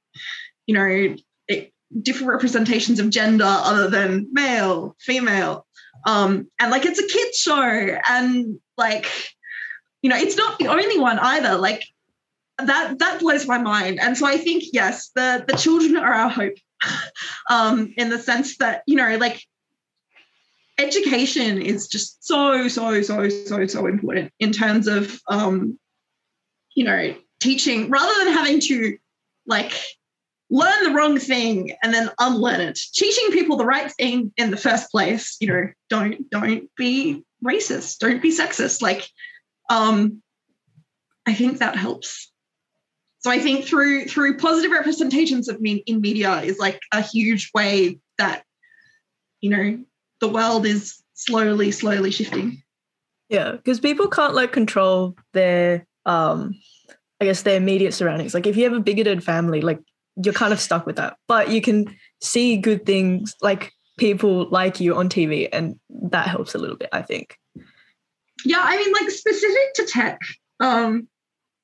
you 0.66 0.74
know, 0.74 1.14
it, 1.46 1.72
different 2.02 2.32
representations 2.32 2.98
of 2.98 3.10
gender 3.10 3.44
other 3.46 3.88
than 3.88 4.26
male, 4.32 4.96
female. 4.98 5.68
Um, 6.04 6.48
and 6.58 6.72
like 6.72 6.84
it's 6.84 6.98
a 6.98 7.06
kids 7.06 7.38
show 7.38 7.96
and 8.08 8.58
like, 8.76 9.06
you 10.02 10.10
know, 10.10 10.16
it's 10.16 10.36
not 10.36 10.58
the 10.58 10.66
only 10.66 10.98
one 10.98 11.20
either. 11.20 11.56
Like 11.56 11.84
that 12.58 12.98
that 12.98 13.20
blows 13.20 13.46
my 13.46 13.58
mind. 13.58 14.00
And 14.00 14.18
so 14.18 14.26
I 14.26 14.36
think, 14.36 14.64
yes, 14.72 15.12
the 15.14 15.44
the 15.46 15.56
children 15.56 15.96
are 15.96 16.12
our 16.12 16.28
hope. 16.28 16.54
um, 17.50 17.94
in 17.96 18.10
the 18.10 18.18
sense 18.18 18.56
that, 18.56 18.82
you 18.88 18.96
know, 18.96 19.16
like 19.16 19.40
education 20.78 21.60
is 21.60 21.88
just 21.88 22.24
so 22.24 22.68
so 22.68 23.02
so 23.02 23.28
so 23.28 23.66
so 23.66 23.86
important 23.86 24.32
in 24.38 24.52
terms 24.52 24.86
of 24.86 25.20
um, 25.28 25.78
you 26.74 26.84
know 26.84 27.14
teaching 27.40 27.90
rather 27.90 28.24
than 28.24 28.32
having 28.32 28.60
to 28.60 28.96
like 29.46 29.72
learn 30.50 30.84
the 30.84 30.90
wrong 30.90 31.18
thing 31.18 31.76
and 31.82 31.92
then 31.92 32.10
unlearn 32.18 32.60
it. 32.60 32.78
Teaching 32.94 33.30
people 33.32 33.56
the 33.56 33.66
right 33.66 33.92
thing 33.92 34.32
in 34.36 34.50
the 34.50 34.56
first 34.56 34.90
place 34.90 35.36
you 35.40 35.48
know 35.48 35.68
don't 35.90 36.30
don't 36.30 36.70
be 36.76 37.24
racist 37.44 37.98
don't 37.98 38.22
be 38.22 38.36
sexist 38.36 38.82
like 38.82 39.08
um 39.70 40.22
i 41.26 41.34
think 41.34 41.58
that 41.58 41.76
helps. 41.76 42.32
So 43.20 43.32
i 43.32 43.40
think 43.40 43.64
through 43.64 44.04
through 44.06 44.38
positive 44.38 44.70
representations 44.70 45.48
of 45.48 45.60
me 45.60 45.82
in 45.86 46.00
media 46.00 46.40
is 46.42 46.58
like 46.58 46.80
a 46.92 47.02
huge 47.02 47.50
way 47.52 47.98
that 48.16 48.44
you 49.40 49.50
know 49.50 49.84
the 50.20 50.28
world 50.28 50.66
is 50.66 51.02
slowly, 51.14 51.70
slowly 51.70 52.10
shifting. 52.10 52.62
Yeah, 53.28 53.52
because 53.52 53.80
people 53.80 54.08
can't 54.08 54.34
like 54.34 54.52
control 54.52 55.16
their 55.32 55.86
um 56.06 56.54
I 57.20 57.24
guess 57.24 57.42
their 57.42 57.56
immediate 57.56 57.94
surroundings. 57.94 58.34
Like 58.34 58.46
if 58.46 58.56
you 58.56 58.64
have 58.64 58.72
a 58.72 58.80
bigoted 58.80 59.24
family, 59.24 59.60
like 59.60 59.80
you're 60.22 60.34
kind 60.34 60.52
of 60.52 60.60
stuck 60.60 60.86
with 60.86 60.96
that. 60.96 61.16
But 61.26 61.50
you 61.50 61.60
can 61.60 61.94
see 62.20 62.56
good 62.56 62.86
things 62.86 63.34
like 63.40 63.72
people 63.98 64.48
like 64.50 64.80
you 64.80 64.94
on 64.94 65.08
TV, 65.08 65.48
and 65.52 65.78
that 65.88 66.28
helps 66.28 66.54
a 66.54 66.58
little 66.58 66.76
bit, 66.76 66.88
I 66.92 67.02
think. 67.02 67.36
Yeah, 68.44 68.60
I 68.62 68.76
mean, 68.76 68.92
like 68.92 69.10
specific 69.10 69.74
to 69.74 69.86
tech. 69.86 70.20
Um, 70.60 71.08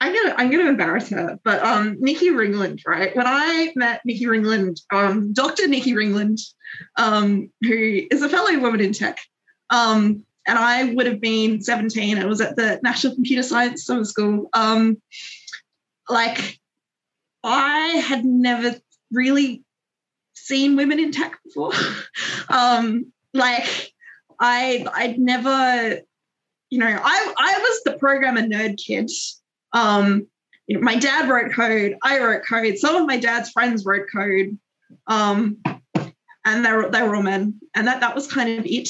I'm 0.00 0.12
gonna 0.12 0.34
I'm 0.36 0.50
gonna 0.50 0.68
embarrass 0.68 1.08
her, 1.10 1.38
but 1.44 1.62
um, 1.62 1.96
Nikki 2.00 2.30
Ringland, 2.30 2.80
right? 2.86 3.14
When 3.16 3.26
I 3.26 3.72
met 3.76 4.02
Nikki 4.04 4.26
Ringland, 4.26 4.80
um, 4.92 5.32
Dr. 5.32 5.66
Nikki 5.68 5.92
Ringland, 5.92 6.40
um, 6.98 7.50
who 7.62 8.02
is 8.10 8.22
a 8.22 8.28
fellow 8.28 8.58
woman 8.58 8.80
in 8.80 8.92
tech, 8.92 9.18
um, 9.70 10.24
and 10.46 10.58
I 10.58 10.92
would 10.92 11.06
have 11.06 11.20
been 11.20 11.62
17. 11.62 12.18
I 12.18 12.26
was 12.26 12.40
at 12.40 12.56
the 12.56 12.80
National 12.82 13.14
Computer 13.14 13.42
Science 13.42 13.84
Summer 13.84 14.04
School. 14.04 14.48
Um, 14.52 15.00
like, 16.08 16.58
I 17.42 18.02
had 18.06 18.24
never 18.24 18.76
really 19.10 19.64
seen 20.34 20.76
women 20.76 20.98
in 20.98 21.12
tech 21.12 21.38
before. 21.44 21.72
um, 22.48 23.12
like, 23.32 23.92
I 24.38 24.86
I'd 24.92 25.18
never, 25.18 26.00
you 26.70 26.78
know, 26.78 26.86
I 26.86 27.34
I 27.38 27.58
was 27.58 27.82
the 27.84 27.98
programmer 27.98 28.42
nerd 28.42 28.76
kid. 28.76 29.10
Um, 29.74 30.26
you 30.66 30.76
know, 30.78 30.82
my 30.82 30.96
dad 30.96 31.28
wrote 31.28 31.52
code. 31.52 31.96
I 32.02 32.18
wrote 32.20 32.42
code. 32.48 32.78
Some 32.78 32.96
of 32.96 33.06
my 33.06 33.18
dad's 33.18 33.50
friends 33.50 33.84
wrote 33.84 34.06
code. 34.10 34.58
Um, 35.06 35.58
and 36.46 36.64
they 36.64 36.72
were 36.72 36.90
they 36.90 37.02
were 37.02 37.16
all 37.16 37.22
men, 37.22 37.60
and 37.74 37.86
that 37.86 38.00
that 38.00 38.14
was 38.14 38.30
kind 38.30 38.58
of 38.58 38.66
it. 38.66 38.88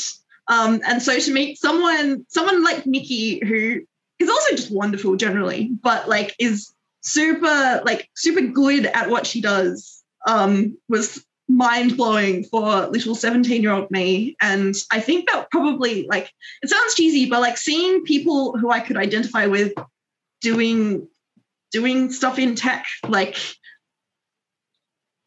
Um, 0.49 0.81
and 0.87 1.01
so 1.03 1.19
to 1.19 1.33
meet 1.33 1.59
someone, 1.59 2.27
someone 2.29 2.63
like 2.63 2.87
Nikki, 2.87 3.41
who 3.47 3.81
is 4.19 4.29
also 4.29 4.57
just 4.57 4.71
wonderful 4.71 5.17
generally, 5.17 5.71
but 5.83 6.09
like 6.09 6.35
is 6.39 6.75
super, 7.01 7.83
like 7.85 8.11
super 8.15 8.43
good 8.43 8.87
at 8.87 9.09
what 9.09 9.27
she 9.27 9.41
does, 9.41 10.03
um, 10.27 10.77
was 10.89 11.25
mind 11.49 11.97
blowing 11.97 12.45
for 12.45 12.87
little 12.87 13.15
17 13.15 13.63
year 13.63 13.73
old 13.73 13.91
me. 13.91 14.37
And 14.41 14.75
I 14.91 15.01
think 15.01 15.31
that 15.31 15.51
probably 15.51 16.07
like 16.09 16.31
it 16.63 16.69
sounds 16.69 16.95
cheesy, 16.95 17.29
but 17.29 17.41
like 17.41 17.57
seeing 17.57 18.05
people 18.05 18.59
who 18.59 18.71
I 18.71 18.81
could 18.81 18.97
identify 18.97 19.47
with 19.47 19.73
doing 20.45 21.09
doing 21.73 22.13
stuff 22.13 22.39
in 22.39 22.55
tech, 22.55 22.87
like 23.09 23.37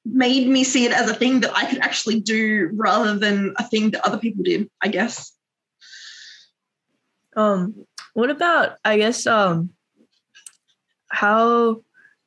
made 0.06 0.48
me 0.48 0.64
see 0.64 0.86
it 0.86 0.94
as 0.94 1.10
a 1.10 1.14
thing 1.14 1.42
that 1.42 1.54
I 1.54 1.66
could 1.66 1.80
actually 1.80 2.22
do 2.22 2.70
rather 2.74 3.18
than 3.18 3.54
a 3.58 3.68
thing 3.68 3.92
that 3.92 4.06
other 4.06 4.18
people 4.18 4.44
did, 4.44 4.70
I 4.82 4.88
guess. 4.88 5.34
Um, 7.36 7.86
what 8.14 8.30
about 8.30 8.78
I 8.86 8.98
guess 8.98 9.28
um 9.28 9.72
how 11.10 11.82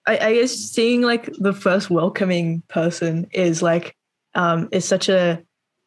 I, 0.07 0.19
I 0.19 0.35
guess 0.35 0.53
seeing 0.53 1.03
like 1.03 1.31
the 1.39 1.53
first 1.55 1.91
welcoming 1.91 2.63
person 2.69 3.27
is 3.33 3.63
like 3.63 3.97
um 4.35 4.69
is 4.73 4.85
such 4.85 5.09
a 5.09 5.43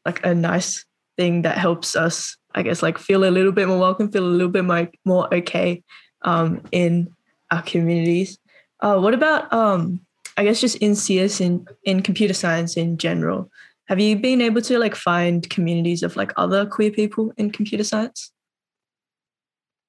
like 0.05 0.25
a 0.25 0.33
nice 0.33 0.85
thing 1.17 1.43
that 1.43 1.57
helps 1.57 1.95
us, 1.95 2.35
I 2.55 2.63
guess, 2.63 2.81
like 2.81 2.97
feel 2.97 3.23
a 3.23 3.29
little 3.29 3.51
bit 3.51 3.67
more 3.67 3.79
welcome, 3.79 4.11
feel 4.11 4.25
a 4.25 4.37
little 4.39 4.49
bit 4.49 4.65
more 4.65 4.89
more 5.05 5.33
okay 5.33 5.83
um 6.23 6.61
in 6.71 7.13
our 7.51 7.61
communities. 7.61 8.39
Uh, 8.81 8.99
what 8.99 9.13
about 9.13 9.51
um 9.53 9.99
I 10.37 10.43
guess 10.43 10.61
just 10.61 10.77
in 10.77 10.95
CS 10.95 11.41
in 11.41 11.65
in 11.83 12.01
computer 12.01 12.33
science 12.33 12.75
in 12.77 12.97
general, 12.97 13.49
have 13.87 13.99
you 13.99 14.15
been 14.15 14.41
able 14.41 14.61
to 14.61 14.79
like 14.79 14.95
find 14.95 15.49
communities 15.49 16.03
of 16.03 16.15
like 16.15 16.31
other 16.37 16.65
queer 16.65 16.91
people 16.91 17.33
in 17.37 17.51
computer 17.51 17.83
science? 17.83 18.31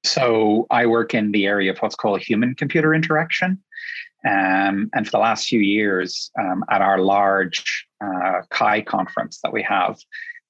So 0.04 0.66
I 0.70 0.84
work 0.84 1.14
in 1.14 1.32
the 1.32 1.46
area 1.46 1.72
of 1.72 1.78
what's 1.78 1.94
called 1.94 2.20
human 2.20 2.54
computer 2.54 2.94
interaction. 2.94 3.62
Um, 4.28 4.90
and 4.94 5.06
for 5.06 5.12
the 5.12 5.18
last 5.18 5.48
few 5.48 5.60
years, 5.60 6.30
um, 6.38 6.64
at 6.70 6.82
our 6.82 6.98
large 6.98 7.86
uh, 8.02 8.42
CHI 8.50 8.82
conference 8.82 9.40
that 9.42 9.52
we 9.52 9.62
have, 9.62 9.98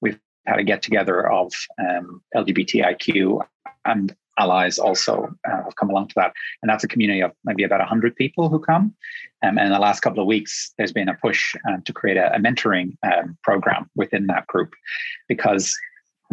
we've 0.01 0.19
had 0.45 0.59
a 0.59 0.63
get 0.63 0.81
together 0.81 1.29
of 1.29 1.53
um, 1.79 2.21
LGBTIQ 2.35 3.41
and 3.85 4.15
allies 4.37 4.77
also 4.77 5.29
uh, 5.47 5.63
have 5.63 5.75
come 5.75 5.89
along 5.89 6.07
to 6.09 6.15
that. 6.17 6.33
And 6.61 6.69
that's 6.69 6.83
a 6.83 6.87
community 6.87 7.21
of 7.21 7.31
maybe 7.43 7.63
about 7.63 7.79
100 7.79 8.15
people 8.15 8.49
who 8.49 8.59
come. 8.59 8.93
Um, 9.43 9.57
and 9.57 9.67
in 9.67 9.71
the 9.71 9.79
last 9.79 10.01
couple 10.01 10.21
of 10.21 10.27
weeks, 10.27 10.73
there's 10.77 10.93
been 10.93 11.09
a 11.09 11.13
push 11.15 11.55
um, 11.67 11.81
to 11.83 11.93
create 11.93 12.17
a, 12.17 12.33
a 12.35 12.39
mentoring 12.39 12.97
um, 13.03 13.37
program 13.43 13.89
within 13.95 14.27
that 14.27 14.47
group 14.47 14.73
because 15.27 15.75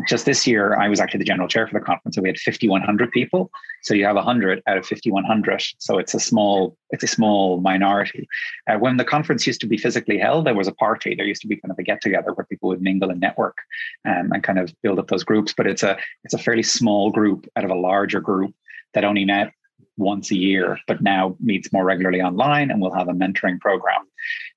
just 0.08 0.24
this 0.24 0.46
year, 0.46 0.76
I 0.76 0.88
was 0.88 1.00
actually 1.00 1.18
the 1.18 1.24
general 1.24 1.48
chair 1.48 1.66
for 1.66 1.78
the 1.78 1.84
conference, 1.84 2.16
and 2.16 2.22
we 2.22 2.28
had 2.28 2.38
5,100 2.38 3.10
people. 3.10 3.50
So 3.82 3.94
you 3.94 4.04
have 4.06 4.16
100 4.16 4.62
out 4.66 4.78
of 4.78 4.86
5,100. 4.86 5.62
So 5.78 5.98
it's 5.98 6.14
a 6.14 6.20
small, 6.20 6.76
it's 6.90 7.04
a 7.04 7.08
small 7.08 7.60
minority. 7.60 8.26
Uh, 8.66 8.78
when 8.78 8.96
the 8.96 9.04
conference 9.04 9.46
used 9.46 9.60
to 9.60 9.66
be 9.66 9.76
physically 9.76 10.18
held, 10.18 10.46
there 10.46 10.54
was 10.54 10.68
a 10.68 10.72
party. 10.72 11.14
There 11.14 11.26
used 11.26 11.42
to 11.42 11.48
be 11.48 11.56
kind 11.56 11.70
of 11.70 11.78
a 11.78 11.82
get 11.82 12.00
together 12.00 12.32
where 12.32 12.46
people 12.46 12.70
would 12.70 12.80
mingle 12.80 13.10
and 13.10 13.20
network 13.20 13.58
um, 14.06 14.32
and 14.32 14.42
kind 14.42 14.58
of 14.58 14.74
build 14.82 14.98
up 14.98 15.08
those 15.08 15.24
groups. 15.24 15.52
But 15.54 15.66
it's 15.66 15.82
a, 15.82 15.98
it's 16.24 16.34
a 16.34 16.38
fairly 16.38 16.62
small 16.62 17.10
group 17.10 17.46
out 17.56 17.64
of 17.64 17.70
a 17.70 17.74
larger 17.74 18.20
group 18.20 18.54
that 18.94 19.04
only 19.04 19.24
met 19.24 19.52
once 19.98 20.30
a 20.30 20.36
year, 20.36 20.78
but 20.86 21.02
now 21.02 21.36
meets 21.40 21.72
more 21.72 21.84
regularly 21.84 22.22
online, 22.22 22.70
and 22.70 22.80
we'll 22.80 22.94
have 22.94 23.08
a 23.08 23.12
mentoring 23.12 23.60
program. 23.60 24.04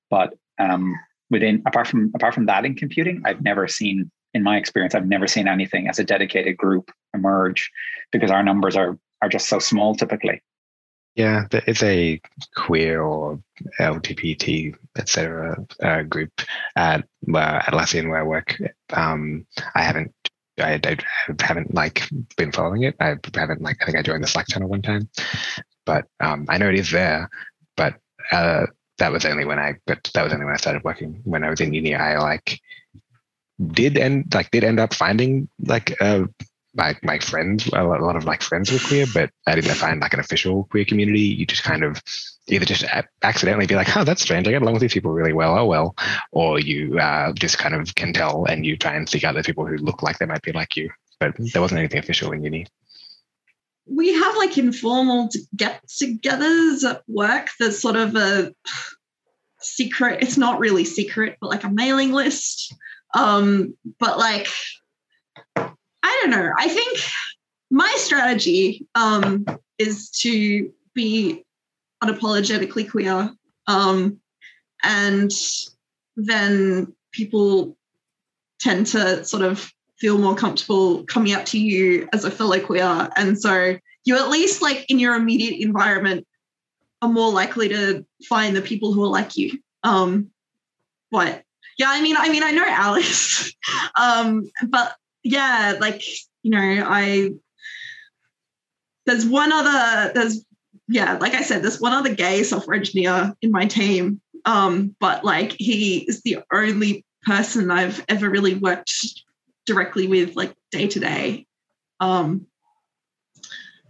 But 0.08 0.34
um, 0.58 0.94
within, 1.30 1.62
apart 1.66 1.88
from 1.88 2.12
apart 2.14 2.34
from 2.34 2.46
that 2.46 2.64
in 2.64 2.74
computing, 2.74 3.22
I've 3.24 3.42
never 3.42 3.68
seen 3.68 4.10
in 4.36 4.42
my 4.42 4.58
experience, 4.58 4.94
I've 4.94 5.08
never 5.08 5.26
seen 5.26 5.48
anything 5.48 5.88
as 5.88 5.98
a 5.98 6.04
dedicated 6.04 6.58
group 6.58 6.90
emerge 7.14 7.70
because 8.12 8.30
our 8.30 8.42
numbers 8.42 8.76
are 8.76 8.98
are 9.22 9.30
just 9.30 9.48
so 9.48 9.58
small 9.58 9.96
typically. 9.96 10.42
Yeah, 11.14 11.46
there 11.50 11.62
is 11.66 11.82
a 11.82 12.20
queer 12.54 13.00
or 13.00 13.40
LGBT, 13.80 14.76
etc. 14.98 15.56
Uh, 15.82 16.02
group 16.02 16.30
at 16.76 17.00
uh, 17.00 17.60
Atlassian 17.60 18.10
where 18.10 18.20
I 18.20 18.22
work. 18.22 18.54
Um, 18.92 19.46
I 19.74 19.82
haven't, 19.82 20.12
I, 20.60 20.78
I, 20.84 20.96
haven't 21.40 21.72
like 21.72 22.06
been 22.36 22.52
following 22.52 22.82
it. 22.82 22.96
I 23.00 23.16
haven't 23.34 23.62
like, 23.62 23.78
I 23.80 23.86
think 23.86 23.96
I 23.96 24.02
joined 24.02 24.24
the 24.24 24.28
Slack 24.28 24.46
channel 24.48 24.68
one 24.68 24.82
time, 24.82 25.08
but 25.86 26.04
um, 26.20 26.44
I 26.50 26.58
know 26.58 26.68
it 26.68 26.78
is 26.78 26.90
there. 26.90 27.30
But 27.78 27.94
uh, 28.30 28.66
that 28.98 29.10
was 29.10 29.24
only 29.24 29.46
when 29.46 29.58
I, 29.58 29.76
but 29.86 30.10
that 30.12 30.22
was 30.22 30.34
only 30.34 30.44
when 30.44 30.54
I 30.54 30.58
started 30.58 30.84
working. 30.84 31.22
When 31.24 31.44
I 31.44 31.48
was 31.48 31.62
in 31.62 31.72
uni, 31.72 31.94
I 31.94 32.18
like 32.18 32.60
did 33.64 33.96
end 33.96 34.34
like 34.34 34.50
did 34.50 34.64
end 34.64 34.78
up 34.78 34.92
finding 34.94 35.48
like 35.60 35.96
uh 36.00 36.24
my 36.74 36.94
my 37.02 37.18
friends 37.18 37.66
a 37.68 37.82
lot, 37.82 38.00
a 38.00 38.04
lot 38.04 38.16
of 38.16 38.24
like 38.24 38.42
friends 38.42 38.70
were 38.70 38.78
queer 38.78 39.06
but 39.14 39.30
i 39.46 39.54
didn't 39.54 39.74
find 39.74 40.00
like 40.00 40.12
an 40.12 40.20
official 40.20 40.64
queer 40.64 40.84
community. 40.84 41.20
You 41.20 41.46
just 41.46 41.62
kind 41.62 41.82
of 41.82 42.02
either 42.48 42.64
just 42.64 42.84
accidentally 43.22 43.66
be 43.66 43.74
like 43.74 43.96
oh 43.96 44.04
that's 44.04 44.22
strange. 44.22 44.46
I 44.46 44.52
get 44.52 44.62
along 44.62 44.74
with 44.74 44.82
these 44.82 44.92
people 44.92 45.12
really 45.12 45.32
well. 45.32 45.58
Oh 45.58 45.66
well. 45.66 45.96
Or 46.32 46.60
you 46.60 46.98
uh, 46.98 47.32
just 47.32 47.58
kind 47.58 47.74
of 47.74 47.94
can 47.94 48.12
tell 48.12 48.44
and 48.44 48.64
you 48.64 48.76
try 48.76 48.94
and 48.94 49.08
seek 49.08 49.24
out 49.24 49.34
the 49.34 49.42
people 49.42 49.66
who 49.66 49.76
look 49.76 50.02
like 50.02 50.18
they 50.18 50.26
might 50.26 50.42
be 50.42 50.52
like 50.52 50.76
you. 50.76 50.90
But 51.18 51.34
there 51.52 51.62
wasn't 51.62 51.78
anything 51.78 51.98
official 51.98 52.32
in 52.32 52.44
uni. 52.44 52.66
We 53.88 54.12
have 54.12 54.36
like 54.36 54.58
informal 54.58 55.30
get-togethers 55.54 56.84
at 56.84 57.02
work. 57.08 57.48
There's 57.58 57.80
sort 57.80 57.96
of 57.96 58.14
a 58.16 58.52
secret 59.60 60.22
it's 60.22 60.36
not 60.36 60.60
really 60.60 60.84
secret 60.84 61.38
but 61.40 61.48
like 61.48 61.64
a 61.64 61.68
mailing 61.68 62.12
list 62.12 62.72
um, 63.14 63.76
but 63.98 64.18
like, 64.18 64.48
I 65.56 66.20
don't 66.20 66.30
know. 66.30 66.50
I 66.58 66.68
think 66.68 67.00
my 67.70 67.92
strategy 67.98 68.86
um, 68.94 69.46
is 69.78 70.10
to 70.22 70.72
be 70.94 71.44
unapologetically 72.02 72.90
queer. 72.90 73.30
Um, 73.66 74.20
and 74.82 75.30
then 76.16 76.92
people 77.12 77.76
tend 78.60 78.86
to 78.88 79.24
sort 79.24 79.42
of 79.42 79.72
feel 79.98 80.18
more 80.18 80.36
comfortable 80.36 81.04
coming 81.04 81.32
up 81.32 81.44
to 81.46 81.58
you 81.58 82.08
as 82.12 82.24
a 82.24 82.30
fellow 82.30 82.60
queer. 82.60 83.08
And 83.16 83.40
so 83.40 83.76
you 84.04 84.16
at 84.16 84.28
least 84.28 84.62
like 84.62 84.86
in 84.88 84.98
your 84.98 85.14
immediate 85.14 85.60
environment 85.64 86.26
are 87.02 87.08
more 87.08 87.32
likely 87.32 87.68
to 87.68 88.06
find 88.28 88.54
the 88.54 88.62
people 88.62 88.92
who 88.92 89.02
are 89.02 89.08
like 89.08 89.36
you. 89.36 89.58
Um, 89.82 90.30
but 91.10 91.42
yeah, 91.78 91.88
I 91.88 92.00
mean, 92.00 92.16
I 92.16 92.28
mean, 92.30 92.42
I 92.42 92.52
know 92.52 92.64
Alice, 92.66 93.54
um, 94.00 94.50
but 94.68 94.94
yeah, 95.22 95.76
like 95.80 96.02
you 96.42 96.50
know, 96.50 96.86
I 96.86 97.30
there's 99.04 99.26
one 99.26 99.52
other 99.52 100.12
there's 100.14 100.44
yeah, 100.88 101.18
like 101.18 101.34
I 101.34 101.42
said, 101.42 101.62
there's 101.62 101.80
one 101.80 101.92
other 101.92 102.14
gay 102.14 102.42
software 102.44 102.76
engineer 102.76 103.34
in 103.42 103.50
my 103.50 103.66
team, 103.66 104.20
um, 104.44 104.94
but 105.00 105.24
like 105.24 105.52
he 105.58 105.98
is 106.08 106.22
the 106.22 106.38
only 106.52 107.04
person 107.24 107.70
I've 107.70 108.04
ever 108.08 108.30
really 108.30 108.54
worked 108.54 108.92
directly 109.66 110.06
with, 110.06 110.36
like 110.36 110.54
day 110.70 110.86
to 110.86 111.00
day. 111.00 111.46
Um, 111.98 112.46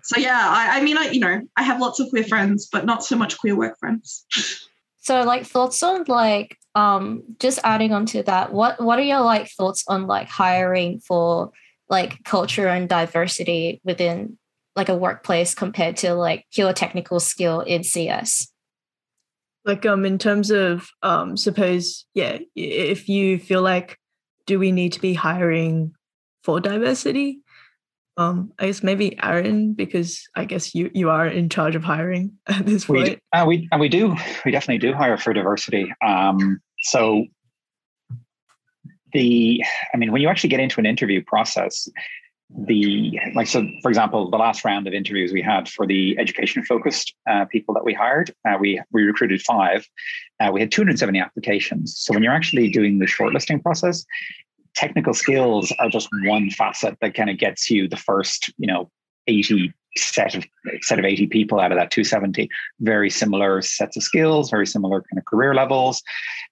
so 0.03 0.19
yeah, 0.19 0.41
I, 0.41 0.79
I 0.79 0.83
mean, 0.83 0.97
I 0.97 1.11
you 1.11 1.21
know, 1.21 1.43
I 1.57 1.63
have 1.63 1.81
lots 1.81 2.01
of 2.01 2.09
queer 2.09 2.25
friends, 2.25 2.69
but 2.73 2.87
not 2.87 3.05
so 3.05 3.17
much 3.17 3.37
queer 3.39 3.57
work 3.57 3.79
friends. 3.79 4.25
So 5.03 5.23
like 5.23 5.45
thoughts 5.45 5.83
on 5.83 6.05
like 6.09 6.57
um 6.77 7.23
just 7.41 7.59
adding 7.65 7.93
on 7.93 8.07
to 8.07 8.23
that, 8.25 8.53
what 8.53 8.81
what 8.81 8.99
are 8.99 9.03
your 9.03 9.23
like 9.23 9.49
thoughts 9.49 9.83
on 9.89 10.07
like 10.07 10.29
hiring 10.29 11.01
for 11.01 11.51
like 11.89 12.23
culture 12.25 12.69
and 12.69 12.89
diversity 12.89 13.81
within 13.83 14.39
like 14.77 14.89
a 14.91 14.97
workplace 14.97 15.55
compared 15.55 15.97
to 15.97 16.15
like 16.15 16.45
pure 16.53 16.73
technical 16.73 17.19
skill 17.19 17.61
in 17.61 17.83
CS? 17.83 18.49
Like 19.65 19.87
um 19.87 20.05
in 20.05 20.19
terms 20.19 20.51
of 20.51 20.89
um 21.03 21.37
suppose 21.37 22.05
yeah, 22.15 22.39
if 22.55 23.09
you 23.09 23.39
feel 23.39 23.63
like 23.63 23.99
do 24.47 24.59
we 24.59 24.71
need 24.71 24.93
to 24.93 25.01
be 25.01 25.15
hiring 25.15 25.93
for 26.45 26.61
diversity? 26.61 27.41
Um, 28.19 28.53
I 28.59 28.67
guess 28.67 28.83
maybe 28.83 29.19
Aaron, 29.23 29.75
because 29.75 30.27
I 30.35 30.47
guess 30.47 30.75
you 30.75 30.91
you 30.95 31.11
are 31.11 31.27
in 31.27 31.49
charge 31.49 31.75
of 31.77 31.85
hiring 31.85 32.33
at 32.47 32.65
this 32.65 32.89
We, 32.89 33.03
point. 33.03 33.19
uh, 33.33 33.45
we 33.47 33.69
and 33.73 33.81
we 33.81 33.89
do 33.89 34.15
we 34.45 34.51
definitely 34.53 34.79
do 34.79 34.95
hire 34.95 35.19
for 35.19 35.33
diversity. 35.33 35.93
Um, 36.03 36.61
so 36.87 37.27
the 39.13 39.63
I 39.93 39.97
mean, 39.97 40.13
when 40.13 40.23
you 40.23 40.29
actually 40.29 40.51
get 40.51 40.61
into 40.61 40.79
an 40.79 40.87
interview 40.87 41.23
process, 41.25 41.89
the 42.49 43.19
like 43.35 43.49
so 43.49 43.67
for 43.83 43.89
example, 43.89 44.31
the 44.31 44.37
last 44.37 44.65
round 44.65 44.87
of 44.87 44.95
interviews 44.95 45.33
we 45.33 45.43
had 45.43 45.69
for 45.69 45.85
the 45.85 46.17
education 46.19 46.65
focused 46.65 47.13
uh, 47.29 47.45
people 47.47 47.75
that 47.75 47.85
we 47.85 47.93
hired, 47.93 48.33
uh, 48.49 48.57
we 48.61 48.81
we 48.93 49.03
recruited 49.03 49.43
five. 49.43 49.87
Uh, 50.39 50.51
we 50.53 50.61
had 50.61 50.71
270 50.71 51.19
applications. 51.19 51.99
So 51.99 52.15
when 52.15 52.23
you're 52.23 52.33
actually 52.33 52.71
doing 52.71 52.99
the 52.99 53.07
shortlisting 53.07 53.63
process, 53.63 54.05
technical 54.75 55.15
skills 55.15 55.73
are 55.81 55.89
just 55.89 56.09
one 56.25 56.51
facet 56.51 56.97
that 57.01 57.15
kind 57.15 57.31
of 57.31 57.39
gets 57.39 57.69
you 57.69 57.89
the 57.89 57.97
first, 57.97 58.53
you 58.59 58.67
know, 58.67 58.91
80 59.27 59.73
set 59.99 60.35
of 60.35 60.45
set 60.83 60.99
of 60.99 61.05
80 61.05 61.27
people 61.29 61.61
out 61.61 61.73
of 61.73 61.79
that 61.79 61.91
270 61.91 62.49
very 62.81 63.11
similar 63.11 63.63
sets 63.63 63.97
of 63.97 64.03
skills 64.03 64.51
very 64.51 64.67
similar 64.67 65.03
kind 65.03 65.19
of 65.19 65.25
career 65.25 65.55
levels. 65.55 66.03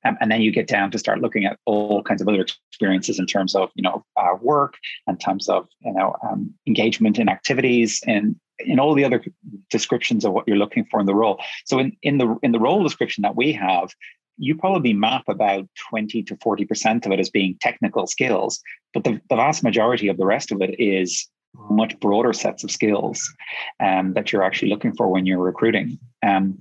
Um, 0.04 0.16
and 0.20 0.30
then 0.30 0.40
you 0.40 0.50
get 0.52 0.66
down 0.66 0.90
to 0.90 0.98
start 0.98 1.20
looking 1.20 1.44
at 1.44 1.58
all 1.64 2.02
kinds 2.02 2.20
of 2.20 2.28
other 2.28 2.42
experiences 2.70 3.18
in 3.18 3.26
terms 3.26 3.54
of 3.54 3.70
you 3.74 3.82
know 3.82 4.04
uh, 4.16 4.36
work 4.40 4.74
and 5.06 5.20
terms 5.20 5.48
of 5.48 5.68
you 5.80 5.92
know 5.92 6.16
um, 6.28 6.52
engagement 6.66 7.18
in 7.18 7.28
activities 7.28 8.00
and 8.06 8.36
in 8.60 8.78
all 8.78 8.94
the 8.94 9.04
other 9.04 9.22
descriptions 9.70 10.24
of 10.24 10.32
what 10.32 10.46
you're 10.46 10.56
looking 10.56 10.84
for 10.90 11.00
in 11.00 11.06
the 11.06 11.14
role. 11.14 11.40
So 11.64 11.78
in, 11.78 11.96
in 12.02 12.18
the 12.18 12.36
in 12.42 12.52
the 12.52 12.60
role 12.60 12.82
description 12.82 13.22
that 13.22 13.36
we 13.36 13.52
have 13.52 13.90
you 14.36 14.56
probably 14.56 14.92
map 14.92 15.22
about 15.28 15.64
20 15.90 16.24
to 16.24 16.34
40% 16.34 17.06
of 17.06 17.12
it 17.12 17.20
as 17.20 17.30
being 17.30 17.56
technical 17.60 18.08
skills 18.08 18.60
but 18.92 19.04
the, 19.04 19.20
the 19.28 19.36
vast 19.36 19.62
majority 19.62 20.08
of 20.08 20.16
the 20.16 20.24
rest 20.24 20.52
of 20.52 20.62
it 20.62 20.74
is 20.80 21.28
much 21.70 21.98
broader 22.00 22.32
sets 22.32 22.64
of 22.64 22.70
skills 22.70 23.32
um, 23.80 24.12
that 24.14 24.32
you're 24.32 24.42
actually 24.42 24.68
looking 24.68 24.94
for 24.94 25.08
when 25.08 25.26
you're 25.26 25.38
recruiting. 25.38 25.98
Um, 26.22 26.58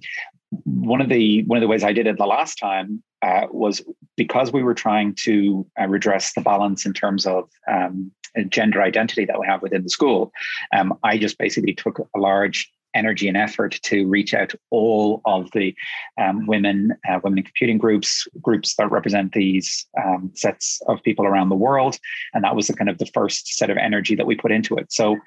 one 0.66 1.02
of 1.02 1.10
the 1.10 1.44
one 1.44 1.58
of 1.58 1.62
the 1.62 1.68
ways 1.68 1.84
I 1.84 1.94
did 1.94 2.08
it 2.08 2.18
the 2.18 2.26
last 2.26 2.56
time 2.56 3.04
uh, 3.22 3.48
was 3.52 3.82
because 4.18 4.52
we 4.52 4.64
were 4.64 4.76
trying 4.76 5.16
to 5.24 5.66
uh, 5.80 5.88
redress 5.88 6.34
the 6.34 6.42
balance 6.42 6.86
in 6.86 6.94
terms 6.94 7.26
of 7.26 7.50
um, 7.72 8.12
gender 8.50 8.82
identity 8.82 9.26
that 9.26 9.40
we 9.40 9.48
have 9.48 9.62
within 9.62 9.84
the 9.84 9.90
school. 9.90 10.32
Um, 10.76 10.98
I 11.04 11.18
just 11.18 11.38
basically 11.38 11.74
took 11.74 12.00
a 12.00 12.20
large 12.20 12.72
energy 12.94 13.28
and 13.28 13.38
effort 13.38 13.80
to 13.84 14.08
reach 14.08 14.34
out 14.34 14.54
all 14.70 15.22
of 15.26 15.50
the 15.52 15.76
um, 16.18 16.46
women, 16.46 16.94
uh, 17.10 17.20
women 17.24 17.40
in 17.40 17.44
computing 17.44 17.78
groups, 17.78 18.28
groups 18.42 18.76
that 18.76 18.92
represent 18.92 19.34
these 19.34 19.86
um, 20.04 20.32
sets 20.34 20.82
of 20.88 21.02
people 21.04 21.26
around 21.26 21.50
the 21.50 21.56
world, 21.56 21.98
and 22.34 22.44
that 22.44 22.56
was 22.56 22.68
the 22.68 22.74
kind 22.74 22.90
of 22.90 22.98
the 22.98 23.06
first 23.08 23.48
set 23.56 23.70
of 23.70 23.78
energy 23.78 24.16
that 24.16 24.28
we 24.28 24.36
put 24.36 24.52
into 24.52 24.76
it. 24.76 24.92
So 24.92 25.18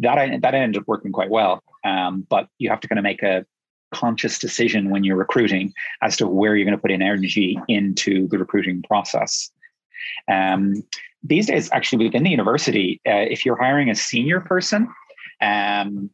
that 0.00 0.42
that 0.42 0.54
ended 0.54 0.82
up 0.82 0.88
working 0.88 1.12
quite 1.12 1.30
well. 1.30 1.62
Um, 1.84 2.26
but 2.28 2.48
you 2.58 2.70
have 2.70 2.80
to 2.80 2.88
kind 2.88 2.98
of 2.98 3.02
make 3.02 3.22
a 3.22 3.46
conscious 3.92 4.38
decision 4.38 4.90
when 4.90 5.04
you're 5.04 5.16
recruiting 5.16 5.72
as 6.02 6.16
to 6.18 6.26
where 6.26 6.56
you're 6.56 6.66
going 6.66 6.76
to 6.76 6.80
put 6.80 6.90
in 6.90 7.02
energy 7.02 7.58
into 7.68 8.28
the 8.28 8.38
recruiting 8.38 8.82
process. 8.82 9.50
Um, 10.30 10.82
these 11.22 11.46
days, 11.46 11.68
actually, 11.72 12.06
within 12.06 12.22
the 12.22 12.30
university, 12.30 13.00
uh, 13.06 13.26
if 13.30 13.44
you're 13.44 13.56
hiring 13.56 13.90
a 13.90 13.94
senior 13.94 14.40
person, 14.40 14.88
um, 15.40 16.10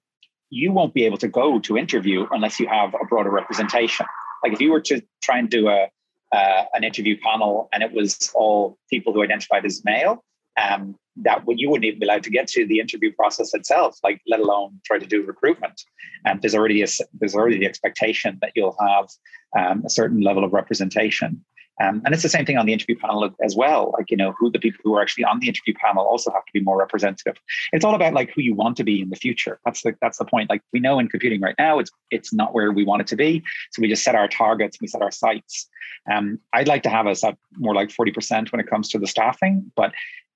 you 0.51 0.73
won't 0.73 0.95
be 0.95 1.05
able 1.05 1.19
to 1.19 1.29
go 1.29 1.59
to 1.61 1.77
interview 1.77 2.27
unless 2.31 2.61
you 2.61 2.69
have 2.69 2.95
a 2.95 3.05
broader 3.07 3.31
representation. 3.31 4.07
Like 4.43 4.53
if 4.53 4.61
you 4.61 4.71
were 4.71 4.81
to 4.83 5.03
try 5.23 5.39
and 5.39 5.49
do 5.49 5.69
a 5.69 5.89
uh, 6.33 6.65
an 6.75 6.83
interview 6.83 7.17
panel 7.21 7.69
and 7.73 7.83
it 7.83 7.93
was 7.93 8.31
all 8.35 8.77
people 8.91 9.13
who 9.13 9.23
identified 9.23 9.65
as 9.65 9.85
male, 9.85 10.25
um, 10.61 10.97
that 11.17 11.43
you 11.47 11.71
wouldn't 11.71 11.85
even 11.85 12.01
be 12.01 12.07
allowed 12.07 12.25
to 12.25 12.31
get 12.31 12.49
to 12.49 12.67
the 12.67 12.81
interview 12.81 13.13
process 13.13 13.55
itself, 13.55 13.99
like 14.03 14.21
let 14.27 14.41
alone 14.41 14.81
try 14.85 14.99
to 14.99 15.07
do 15.07 15.23
recruitment. 15.23 15.81
And 16.25 16.43
there's 16.43 16.55
already 16.55 16.83
a, 16.83 16.87
there's 17.19 17.35
already 17.35 17.59
the 17.59 17.67
expectation 17.67 18.39
that 18.41 18.53
you'll 18.57 18.77
have 18.81 19.09
um, 19.57 19.85
a 19.85 19.91
certain 19.91 20.21
level 20.21 20.45
of 20.45 20.53
representation. 20.53 21.45
Um, 21.83 22.03
and 22.05 22.15
it's 22.15 22.23
the 22.23 22.29
same 22.29 22.47
thing 22.47 22.57
on 22.57 22.67
the 22.67 22.73
interview 22.73 22.97
panel 22.97 23.29
as 23.43 23.57
well. 23.57 23.93
Like, 23.99 24.11
you 24.11 24.17
know, 24.17 24.35
who 24.39 24.51
the 24.51 24.59
people 24.59 24.81
who 24.85 24.95
are 24.95 25.03
actually 25.03 25.25
on 25.25 25.41
the 25.41 25.49
interview 25.49 25.75
panel 25.75 26.05
also 26.05 26.31
have 26.31 26.45
to 26.45 26.53
be 26.53 26.61
more 26.61 26.79
representative. 26.79 27.37
It's 27.73 27.85
all 27.85 27.95
about 27.95 28.15
like 28.15 28.33
who 28.35 28.43
you 28.43 28.55
want 28.55 28.77
to 28.77 28.85
be 28.85 29.03
in 29.03 29.11
the 29.11 29.17
future. 29.17 29.59
That's 29.65 29.83
the 29.83 29.95
that's 30.01 30.19
the 30.19 30.25
point. 30.25 30.51
Like 30.51 30.63
we 30.73 30.81
know 30.81 30.99
in 30.99 31.09
computing 31.09 31.41
right 31.41 31.57
now, 31.59 31.79
it's 31.79 31.91
it's 32.11 32.33
not 32.33 32.55
where 32.55 32.73
we 32.73 32.85
want 32.85 33.03
it 33.03 33.09
to 33.09 33.17
be. 33.17 33.43
So 33.73 33.83
we 33.83 33.89
just 33.89 34.05
set 34.05 34.15
our 34.15 34.29
targets, 34.29 34.79
we 34.81 34.87
set 34.87 35.03
our 35.03 35.11
sights. 35.11 35.69
Um, 36.11 36.39
I'd 36.53 36.69
like 36.69 36.83
to 36.85 36.91
have 36.91 37.07
us 37.07 37.25
at 37.25 37.37
more 37.57 37.75
like 37.75 37.89
40% 37.89 38.53
when 38.53 38.61
it 38.61 38.67
comes 38.69 38.89
to 38.91 38.99
the 38.99 39.07
staffing, 39.07 39.71
but 39.75 39.93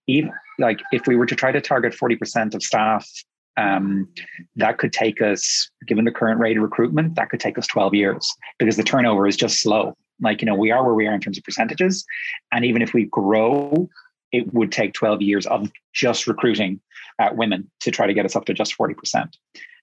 even 0.06 0.32
like 0.58 0.80
if 0.92 1.06
we 1.06 1.14
were 1.14 1.26
to 1.26 1.36
try 1.36 1.52
to 1.52 1.60
target 1.60 1.92
40% 1.92 2.54
of 2.54 2.62
staff 2.62 3.06
um, 3.58 4.08
that 4.56 4.78
could 4.78 4.92
take 4.92 5.20
us, 5.20 5.70
given 5.86 6.04
the 6.04 6.12
current 6.12 6.40
rate 6.40 6.56
of 6.56 6.62
recruitment, 6.62 7.16
that 7.16 7.28
could 7.28 7.40
take 7.40 7.58
us 7.58 7.66
12 7.66 7.94
years 7.94 8.34
because 8.58 8.76
the 8.76 8.84
turnover 8.84 9.26
is 9.26 9.36
just 9.36 9.60
slow. 9.60 9.96
Like, 10.20 10.40
you 10.42 10.46
know, 10.46 10.54
we 10.54 10.70
are 10.70 10.84
where 10.84 10.94
we 10.94 11.06
are 11.06 11.14
in 11.14 11.20
terms 11.20 11.38
of 11.38 11.44
percentages. 11.44 12.04
And 12.52 12.64
even 12.64 12.82
if 12.82 12.92
we 12.92 13.04
grow, 13.04 13.88
it 14.32 14.52
would 14.52 14.72
take 14.72 14.94
12 14.94 15.22
years 15.22 15.46
of 15.46 15.70
just 15.94 16.26
recruiting 16.26 16.80
uh, 17.18 17.30
women 17.32 17.70
to 17.80 17.90
try 17.90 18.06
to 18.06 18.14
get 18.14 18.24
us 18.24 18.36
up 18.36 18.44
to 18.46 18.54
just 18.54 18.76
40%. 18.76 19.28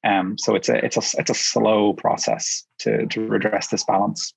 Um, 0.04 0.38
so 0.38 0.54
it's 0.54 0.70
a 0.70 0.86
it's 0.86 0.98
a 0.98 1.20
it's 1.20 1.32
a 1.32 1.34
slow 1.34 1.94
process 1.94 2.64
to 2.80 3.08
to 3.08 3.28
redress 3.28 3.70
this 3.70 3.84
balance. 3.84 4.34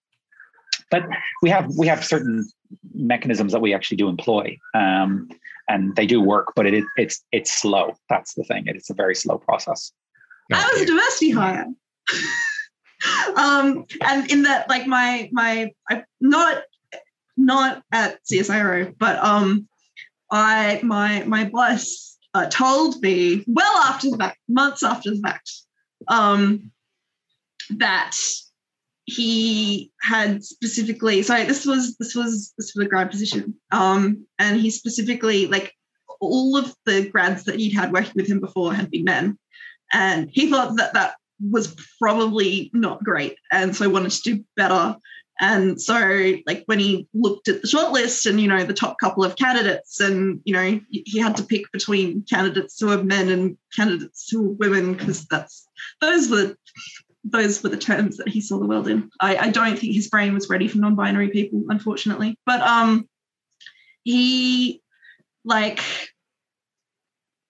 But 0.91 1.03
we 1.43 1.51
have 1.51 1.71
we 1.77 1.87
have 1.87 2.03
certain 2.03 2.49
mechanisms 2.95 3.53
that 3.53 3.61
we 3.61 3.75
actually 3.75 3.99
do 3.99 4.09
employ, 4.09 4.57
um, 4.75 5.29
and 5.69 5.95
they 5.95 6.07
do 6.07 6.23
work. 6.23 6.53
But 6.57 6.67
it 6.67 6.85
it's 6.97 7.23
it's 7.33 7.53
slow. 7.53 7.95
That's 8.09 8.33
the 8.33 8.45
thing. 8.45 8.65
It's 8.67 8.89
a 8.89 8.95
very 8.95 9.15
slow 9.15 9.37
process. 9.37 9.93
I 10.51 10.71
was 10.73 10.83
a 10.83 10.87
diversity 10.87 11.31
hire. 11.31 11.67
Um, 13.37 13.85
and 14.03 14.31
in 14.31 14.43
that, 14.43 14.69
like 14.69 14.87
my 14.87 15.29
my 15.33 15.71
I, 15.89 16.05
not 16.21 16.63
not 17.37 17.83
at 17.93 18.19
CSIRO, 18.25 18.95
but 18.99 19.23
um, 19.23 19.69
I 20.31 20.81
my 20.83 21.25
my 21.25 21.45
boss 21.45 22.19
uh, 22.35 22.47
told 22.47 23.01
me 23.03 23.45
well 23.47 23.77
after 23.79 24.11
the 24.11 24.17
fact, 24.17 24.39
months 24.49 24.83
after 24.83 25.11
the 25.11 25.21
fact, 25.21 25.51
um, 26.09 26.71
that 27.71 28.17
he 29.05 29.91
had 30.03 30.45
specifically. 30.45 31.23
So 31.23 31.45
this 31.45 31.65
was 31.65 31.97
this 31.97 32.15
was 32.15 32.53
this 32.59 32.75
was 32.75 32.85
a 32.85 32.89
grad 32.89 33.11
position, 33.11 33.55
um, 33.71 34.27
and 34.39 34.61
he 34.61 34.71
specifically 34.71 35.47
like 35.47 35.73
all 36.21 36.57
of 36.57 36.75
the 36.85 37.09
grads 37.09 37.45
that 37.45 37.59
he'd 37.59 37.73
had 37.73 37.93
working 37.93 38.13
with 38.17 38.29
him 38.29 38.41
before 38.41 38.75
had 38.75 38.91
been 38.91 39.05
men, 39.05 39.39
and 39.93 40.29
he 40.31 40.51
thought 40.51 40.77
that 40.77 40.93
that 40.95 41.15
was 41.41 41.75
probably 42.01 42.71
not 42.73 43.03
great 43.03 43.37
and 43.53 43.75
so 43.75 43.89
wanted 43.89 44.11
to 44.11 44.23
do 44.23 44.45
better. 44.57 44.97
And 45.41 45.81
so 45.81 46.35
like 46.47 46.65
when 46.67 46.81
he 46.81 47.07
looked 47.15 47.49
at 47.49 47.63
the 47.63 47.69
shortlist 47.69 48.29
and 48.29 48.41
you 48.41 48.49
know 48.49 48.65
the 48.65 48.75
top 48.75 48.97
couple 48.99 49.25
of 49.25 49.37
candidates 49.37 50.01
and 50.01 50.41
you 50.45 50.53
know 50.53 50.81
he 50.91 51.19
had 51.21 51.37
to 51.37 51.45
pick 51.45 51.71
between 51.71 52.23
candidates 52.23 52.81
who 52.81 52.91
are 52.91 53.03
men 53.03 53.29
and 53.29 53.57
candidates 53.75 54.29
who 54.29 54.51
are 54.51 54.55
women 54.55 54.95
because 54.95 55.27
that's 55.27 55.69
those 56.01 56.29
were 56.29 56.57
those 57.23 57.63
were 57.63 57.69
the 57.69 57.77
terms 57.77 58.17
that 58.17 58.29
he 58.29 58.41
saw 58.41 58.59
the 58.59 58.67
world 58.67 58.89
in. 58.89 59.11
I, 59.21 59.37
I 59.37 59.51
don't 59.51 59.79
think 59.79 59.95
his 59.95 60.09
brain 60.09 60.35
was 60.35 60.49
ready 60.49 60.67
for 60.67 60.79
non-binary 60.79 61.29
people 61.29 61.63
unfortunately. 61.69 62.37
But 62.45 62.61
um 62.63 63.09
he 64.03 64.83
like 65.45 65.81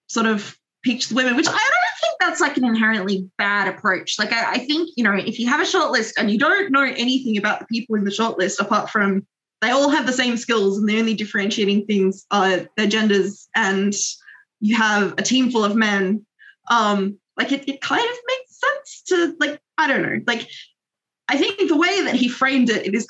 sort 0.07 0.25
of 0.25 0.55
picked 0.83 1.09
the 1.09 1.15
women 1.15 1.35
which 1.35 1.47
i 1.47 1.51
don't 1.51 1.78
that's 2.19 2.41
like 2.41 2.57
an 2.57 2.65
inherently 2.65 3.29
bad 3.37 3.67
approach. 3.67 4.19
Like 4.19 4.33
I, 4.33 4.53
I, 4.53 4.57
think, 4.59 4.89
you 4.95 5.03
know, 5.03 5.13
if 5.13 5.39
you 5.39 5.47
have 5.47 5.61
a 5.61 5.63
shortlist 5.63 6.13
and 6.17 6.29
you 6.29 6.37
don't 6.37 6.71
know 6.71 6.83
anything 6.83 7.37
about 7.37 7.59
the 7.59 7.65
people 7.65 7.95
in 7.95 8.03
the 8.03 8.11
shortlist 8.11 8.59
apart 8.59 8.89
from 8.89 9.25
they 9.61 9.71
all 9.71 9.89
have 9.89 10.05
the 10.05 10.13
same 10.13 10.37
skills 10.37 10.77
and 10.77 10.87
the 10.87 10.99
only 10.99 11.13
differentiating 11.13 11.85
things 11.85 12.25
are 12.31 12.67
their 12.77 12.87
genders 12.87 13.47
and 13.55 13.93
you 14.59 14.75
have 14.75 15.13
a 15.17 15.21
team 15.21 15.51
full 15.51 15.63
of 15.63 15.75
men, 15.75 16.25
um, 16.69 17.17
like 17.37 17.51
it, 17.51 17.67
it 17.67 17.81
kind 17.81 18.03
of 18.03 18.17
makes 18.27 18.59
sense 18.59 19.03
to 19.07 19.35
like, 19.39 19.59
I 19.77 19.87
don't 19.87 20.01
know, 20.01 20.19
like 20.27 20.49
I 21.29 21.37
think 21.37 21.69
the 21.69 21.77
way 21.77 22.03
that 22.03 22.15
he 22.15 22.27
framed 22.27 22.69
it 22.69 22.85
in 22.85 22.93
his 22.93 23.07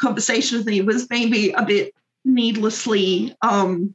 conversation 0.00 0.58
with 0.58 0.66
me 0.66 0.82
was 0.82 1.08
maybe 1.08 1.52
a 1.52 1.64
bit 1.64 1.94
needlessly 2.24 3.34
um 3.40 3.94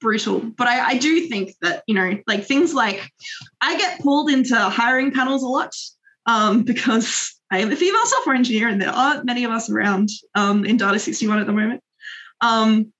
brutal. 0.00 0.40
But 0.40 0.68
I, 0.68 0.88
I 0.88 0.98
do 0.98 1.26
think 1.26 1.52
that, 1.62 1.82
you 1.86 1.94
know, 1.94 2.18
like 2.26 2.44
things 2.44 2.74
like 2.74 3.10
I 3.60 3.76
get 3.76 4.00
pulled 4.00 4.30
into 4.30 4.56
hiring 4.56 5.12
panels 5.12 5.42
a 5.42 5.48
lot 5.48 5.74
um, 6.26 6.62
because 6.64 7.34
I 7.50 7.58
am 7.58 7.72
a 7.72 7.76
female 7.76 8.06
software 8.06 8.34
engineer 8.34 8.68
and 8.68 8.80
there 8.80 8.90
aren't 8.90 9.24
many 9.24 9.44
of 9.44 9.50
us 9.50 9.70
around 9.70 10.08
um, 10.34 10.64
in 10.64 10.76
Data 10.76 10.98
61 10.98 11.38
at 11.38 11.46
the 11.46 11.52
moment 11.52 11.82
um, 12.40 12.92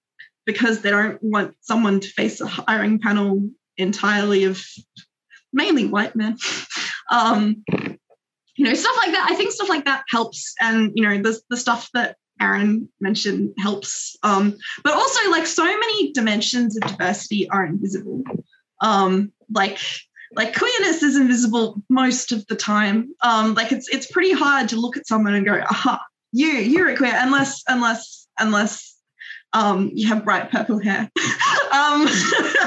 because 0.45 0.83
they 0.83 0.91
don't 0.91 1.23
want 1.23 1.55
someone 1.61 2.01
to 2.01 2.09
face 2.09 2.41
a 2.41 2.47
hiring 2.47 3.01
panel 3.01 3.49
entirely 3.77 4.45
of 4.45 4.65
mainly 5.53 5.87
white 5.87 6.17
men. 6.17 6.37
Um, 7.09 7.63
you 8.57 8.65
know, 8.65 8.75
stuff 8.75 8.97
like 8.97 9.13
that. 9.13 9.29
I 9.31 9.37
think 9.37 9.53
stuff 9.53 9.69
like 9.69 9.85
that 9.85 10.03
helps. 10.09 10.55
And, 10.61 10.91
you 10.97 11.05
know, 11.05 11.23
the, 11.23 11.39
the 11.51 11.57
stuff 11.57 11.89
that 11.95 12.17
Aaron 12.41 12.89
mentioned 13.01 13.55
helps. 13.59 14.17
Um, 14.23 14.57
but 14.85 14.95
also, 14.95 15.31
like, 15.31 15.47
so 15.47 15.65
many 15.65 16.13
dimensions 16.13 16.77
of 16.77 16.83
diversity 16.83 17.49
are 17.51 17.65
invisible. 17.65 18.23
Um, 18.81 19.33
like, 19.53 19.79
like 20.33 20.57
queerness 20.57 21.03
is 21.03 21.17
invisible 21.17 21.83
most 21.89 22.33
of 22.33 22.47
the 22.47 22.57
time. 22.57 23.15
Um, 23.23 23.55
like, 23.55 23.73
it's 23.73 23.89
it's 23.89 24.11
pretty 24.11 24.33
hard 24.33 24.69
to 24.71 24.77
look 24.77 24.97
at 24.97 25.07
someone 25.07 25.35
and 25.35 25.47
go, 25.47 25.61
"Aha, 25.61 26.05
you 26.33 26.49
you're 26.49 26.89
a 26.89 26.97
queer," 26.97 27.15
unless 27.15 27.63
unless 27.69 28.27
unless 28.39 28.97
um, 29.53 29.91
you 29.95 30.09
have 30.09 30.25
bright 30.25 30.51
purple 30.51 30.79
hair. 30.79 31.11
um, 31.73 32.07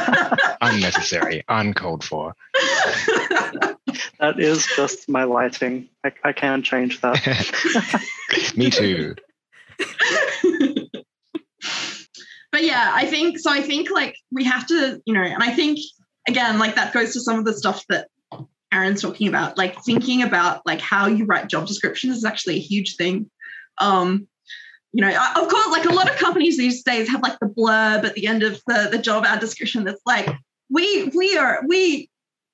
Unnecessary, 0.62 1.44
uncalled 1.48 2.04
for. 2.04 2.34
That 4.20 4.40
is 4.40 4.68
just 4.76 5.08
my 5.08 5.24
lighting. 5.24 5.88
I, 6.04 6.12
I 6.24 6.34
can 6.34 6.62
change 6.62 7.02
that. 7.02 8.04
Me 8.58 8.70
too. 8.70 9.16
but 12.52 12.64
yeah, 12.64 12.92
I 12.94 13.06
think 13.06 13.40
so. 13.40 13.52
I 13.52 13.62
think 13.62 13.90
like 13.90 14.16
we 14.32 14.44
have 14.44 14.68
to, 14.68 15.02
you 15.06 15.14
know, 15.14 15.24
and 15.24 15.44
I 15.44 15.54
think 15.54 15.80
again, 16.28 16.60
like 16.60 16.76
that 16.76 16.94
goes 16.94 17.14
to 17.14 17.22
some 17.22 17.40
of 17.40 17.46
the 17.46 17.54
stuff 17.54 17.86
that 17.90 18.08
Aaron's 18.72 19.02
talking 19.02 19.28
about, 19.28 19.58
like 19.58 19.82
thinking 19.84 20.22
about 20.22 20.62
like 20.66 20.82
how 20.82 21.08
you 21.08 21.26
write 21.26 21.48
job 21.48 21.68
descriptions 21.68 22.18
is 22.18 22.26
actually 22.26 22.56
a 22.56 22.62
huge 22.62 22.96
thing. 22.96 23.30
Um, 23.80 24.28
you 24.92 25.02
know, 25.06 25.10
of 25.36 25.48
course, 25.48 25.68
like 25.68 25.86
a 25.86 25.94
lot 25.94 26.10
of 26.10 26.18
companies 26.18 26.58
these 26.58 26.84
days 26.84 27.08
have 27.10 27.22
like 27.22 27.38
the 27.40 27.48
blurb 27.48 28.04
at 28.06 28.16
the 28.16 28.28
end 28.28 28.44
of 28.44 28.60
the, 28.68 28.90
the 28.92 28.98
job 28.98 29.24
ad 29.26 29.40
description 29.40 29.84
that's 29.84 30.02
like, 30.06 30.30
we 30.70 31.06
we 31.16 31.38
are 31.38 31.64
we 31.68 32.10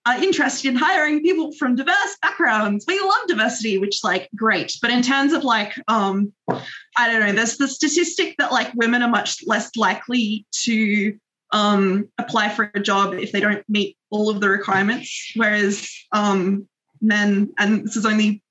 are 0.05 0.21
interested 0.21 0.69
in 0.69 0.75
hiring 0.75 1.21
people 1.21 1.51
from 1.53 1.75
diverse 1.75 2.17
backgrounds. 2.21 2.85
We 2.87 2.99
love 2.99 3.27
diversity, 3.27 3.77
which 3.79 4.03
like 4.03 4.29
great. 4.35 4.77
But 4.81 4.91
in 4.91 5.01
terms 5.01 5.33
of 5.33 5.43
like, 5.43 5.73
um, 5.87 6.31
I 6.49 7.07
don't 7.07 7.21
know, 7.21 7.31
there's 7.33 7.57
the 7.57 7.67
statistic 7.67 8.35
that 8.37 8.51
like 8.51 8.71
women 8.75 9.01
are 9.01 9.09
much 9.09 9.39
less 9.47 9.71
likely 9.75 10.45
to 10.63 11.17
um, 11.51 12.07
apply 12.17 12.49
for 12.49 12.71
a 12.75 12.79
job 12.79 13.13
if 13.15 13.31
they 13.31 13.39
don't 13.39 13.63
meet 13.67 13.97
all 14.11 14.29
of 14.29 14.41
the 14.41 14.49
requirements, 14.49 15.31
whereas 15.35 15.89
um, 16.11 16.67
men, 17.01 17.51
and 17.57 17.85
this 17.85 17.95
has 17.95 18.05
only 18.05 18.43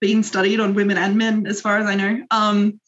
been 0.00 0.22
studied 0.22 0.60
on 0.60 0.74
women 0.74 0.96
and 0.96 1.16
men 1.16 1.46
as 1.46 1.60
far 1.60 1.78
as 1.78 1.86
I 1.86 1.94
know, 1.94 2.24
um, 2.30 2.80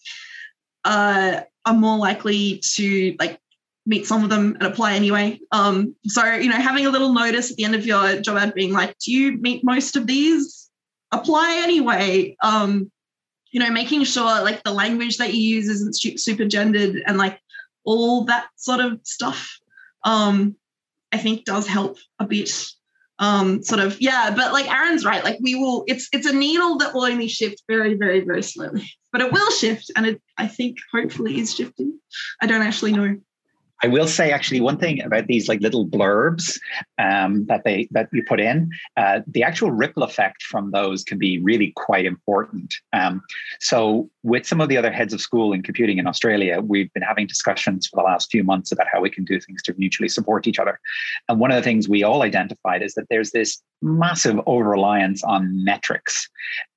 uh, 0.84 1.42
are 1.64 1.74
more 1.74 1.98
likely 1.98 2.60
to 2.74 3.14
like 3.20 3.38
meet 3.84 4.06
some 4.06 4.22
of 4.22 4.30
them 4.30 4.54
and 4.54 4.62
apply 4.62 4.94
anyway. 4.94 5.40
Um, 5.50 5.94
so, 6.06 6.24
you 6.34 6.48
know, 6.48 6.56
having 6.56 6.86
a 6.86 6.90
little 6.90 7.12
notice 7.12 7.50
at 7.50 7.56
the 7.56 7.64
end 7.64 7.74
of 7.74 7.86
your 7.86 8.20
job 8.20 8.38
ad 8.38 8.54
being 8.54 8.72
like, 8.72 8.96
do 8.98 9.12
you 9.12 9.38
meet 9.38 9.64
most 9.64 9.96
of 9.96 10.06
these? 10.06 10.70
Apply 11.10 11.60
anyway. 11.62 12.36
Um, 12.42 12.90
you 13.50 13.60
know, 13.60 13.70
making 13.70 14.04
sure 14.04 14.42
like 14.42 14.62
the 14.62 14.72
language 14.72 15.18
that 15.18 15.34
you 15.34 15.40
use 15.40 15.68
isn't 15.68 16.20
super 16.20 16.46
gendered 16.46 17.02
and 17.06 17.18
like 17.18 17.38
all 17.84 18.24
that 18.24 18.46
sort 18.56 18.80
of 18.80 19.00
stuff, 19.04 19.58
um, 20.04 20.56
I 21.12 21.18
think 21.18 21.44
does 21.44 21.66
help 21.66 21.98
a 22.18 22.26
bit. 22.26 22.50
Um, 23.18 23.62
sort 23.62 23.80
of, 23.80 24.00
yeah, 24.00 24.32
but 24.34 24.52
like 24.52 24.68
Aaron's 24.68 25.04
right, 25.04 25.22
like 25.22 25.38
we 25.40 25.54
will, 25.54 25.84
it's 25.86 26.08
it's 26.12 26.26
a 26.26 26.34
needle 26.34 26.78
that 26.78 26.92
will 26.92 27.04
only 27.04 27.28
shift 27.28 27.62
very, 27.68 27.94
very, 27.94 28.20
very 28.20 28.42
slowly, 28.42 28.90
but 29.12 29.20
it 29.20 29.30
will 29.30 29.50
shift, 29.52 29.92
and 29.94 30.06
it 30.06 30.22
I 30.38 30.48
think 30.48 30.78
hopefully 30.92 31.38
is 31.38 31.54
shifting. 31.54 32.00
I 32.40 32.46
don't 32.46 32.62
actually 32.62 32.92
know. 32.92 33.16
I 33.82 33.88
will 33.88 34.06
say 34.06 34.30
actually 34.30 34.60
one 34.60 34.78
thing 34.78 35.02
about 35.02 35.26
these 35.26 35.48
like 35.48 35.60
little 35.60 35.86
blurbs 35.86 36.58
um, 36.98 37.46
that 37.46 37.64
they 37.64 37.88
that 37.90 38.08
you 38.12 38.22
put 38.28 38.40
in. 38.40 38.70
Uh, 38.96 39.20
the 39.26 39.42
actual 39.42 39.72
ripple 39.72 40.04
effect 40.04 40.42
from 40.42 40.70
those 40.70 41.02
can 41.02 41.18
be 41.18 41.38
really 41.38 41.72
quite 41.74 42.04
important. 42.04 42.72
Um, 42.92 43.22
so 43.60 44.08
with 44.22 44.46
some 44.46 44.60
of 44.60 44.68
the 44.68 44.76
other 44.76 44.92
heads 44.92 45.12
of 45.12 45.20
school 45.20 45.52
in 45.52 45.62
computing 45.62 45.98
in 45.98 46.06
Australia, 46.06 46.60
we've 46.60 46.92
been 46.92 47.02
having 47.02 47.26
discussions 47.26 47.88
for 47.88 47.96
the 47.96 48.04
last 48.04 48.30
few 48.30 48.44
months 48.44 48.70
about 48.70 48.86
how 48.92 49.00
we 49.00 49.10
can 49.10 49.24
do 49.24 49.40
things 49.40 49.62
to 49.62 49.74
mutually 49.76 50.08
support 50.08 50.46
each 50.46 50.60
other. 50.60 50.78
And 51.28 51.40
one 51.40 51.50
of 51.50 51.56
the 51.56 51.62
things 51.62 51.88
we 51.88 52.04
all 52.04 52.22
identified 52.22 52.82
is 52.82 52.94
that 52.94 53.06
there's 53.10 53.32
this 53.32 53.60
massive 53.82 54.38
over 54.46 54.70
reliance 54.70 55.24
on 55.24 55.64
metrics 55.64 56.28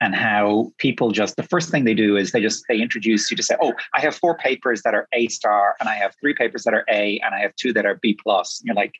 and 0.02 0.16
how 0.16 0.72
people 0.80 1.12
just 1.12 1.36
the 1.36 1.44
first 1.44 1.70
thing 1.70 1.84
they 1.84 1.94
do 1.94 2.18
is 2.18 2.32
they 2.32 2.42
just 2.42 2.64
they 2.68 2.82
introduce 2.82 3.30
you 3.30 3.38
to 3.38 3.44
say, 3.44 3.56
oh, 3.62 3.74
I 3.94 4.02
have 4.02 4.16
four 4.16 4.36
papers 4.38 4.82
that 4.82 4.96
are 4.96 5.08
A 5.14 5.28
star 5.28 5.76
and 5.80 5.88
I 5.88 5.94
have 5.94 6.16
three 6.20 6.34
papers 6.34 6.64
that 6.64 6.74
are 6.74 6.84
A 6.90 6.95
a 6.96 7.20
and 7.20 7.36
I 7.36 7.40
have 7.40 7.56
two 7.56 7.74
that 7.74 7.86
are 7.86 8.00
B 8.02 8.18
plus. 8.22 8.62
You're 8.64 8.76
like, 8.76 8.96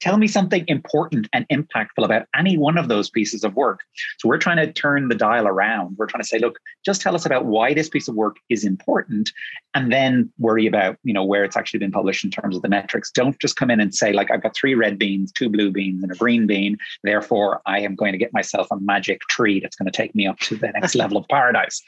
tell 0.00 0.16
me 0.16 0.28
something 0.28 0.64
important 0.68 1.28
and 1.32 1.46
impactful 1.48 2.04
about 2.04 2.26
any 2.36 2.56
one 2.56 2.78
of 2.78 2.88
those 2.88 3.10
pieces 3.10 3.42
of 3.42 3.54
work. 3.54 3.80
So 4.18 4.28
we're 4.28 4.38
trying 4.38 4.58
to 4.58 4.72
turn 4.72 5.08
the 5.08 5.14
dial 5.14 5.48
around. 5.48 5.96
We're 5.98 6.06
trying 6.06 6.22
to 6.22 6.28
say, 6.28 6.38
look, 6.38 6.58
just 6.84 7.00
tell 7.00 7.14
us 7.14 7.26
about 7.26 7.46
why 7.46 7.74
this 7.74 7.88
piece 7.88 8.08
of 8.08 8.14
work 8.14 8.36
is 8.48 8.64
important 8.64 9.32
and 9.74 9.92
then 9.92 10.32
worry 10.38 10.66
about, 10.66 10.98
you 11.02 11.12
know, 11.12 11.24
where 11.24 11.44
it's 11.44 11.56
actually 11.56 11.80
been 11.80 11.90
published 11.90 12.24
in 12.24 12.30
terms 12.30 12.56
of 12.56 12.62
the 12.62 12.68
metrics. 12.68 13.10
Don't 13.10 13.38
just 13.40 13.56
come 13.56 13.70
in 13.70 13.80
and 13.80 13.94
say 13.94 14.12
like 14.12 14.30
I've 14.30 14.42
got 14.42 14.54
three 14.54 14.74
red 14.74 14.98
beans, 14.98 15.32
two 15.32 15.48
blue 15.48 15.70
beans 15.70 16.02
and 16.02 16.12
a 16.12 16.16
green 16.16 16.46
bean, 16.46 16.78
therefore 17.02 17.60
I 17.66 17.80
am 17.80 17.94
going 17.94 18.12
to 18.12 18.18
get 18.18 18.32
myself 18.32 18.68
a 18.70 18.78
magic 18.78 19.20
tree 19.22 19.60
that's 19.60 19.76
going 19.76 19.90
to 19.90 19.96
take 19.96 20.14
me 20.14 20.26
up 20.26 20.38
to 20.40 20.56
the 20.56 20.68
next 20.68 20.94
level 21.02 21.16
of 21.16 21.26
paradise. 21.28 21.82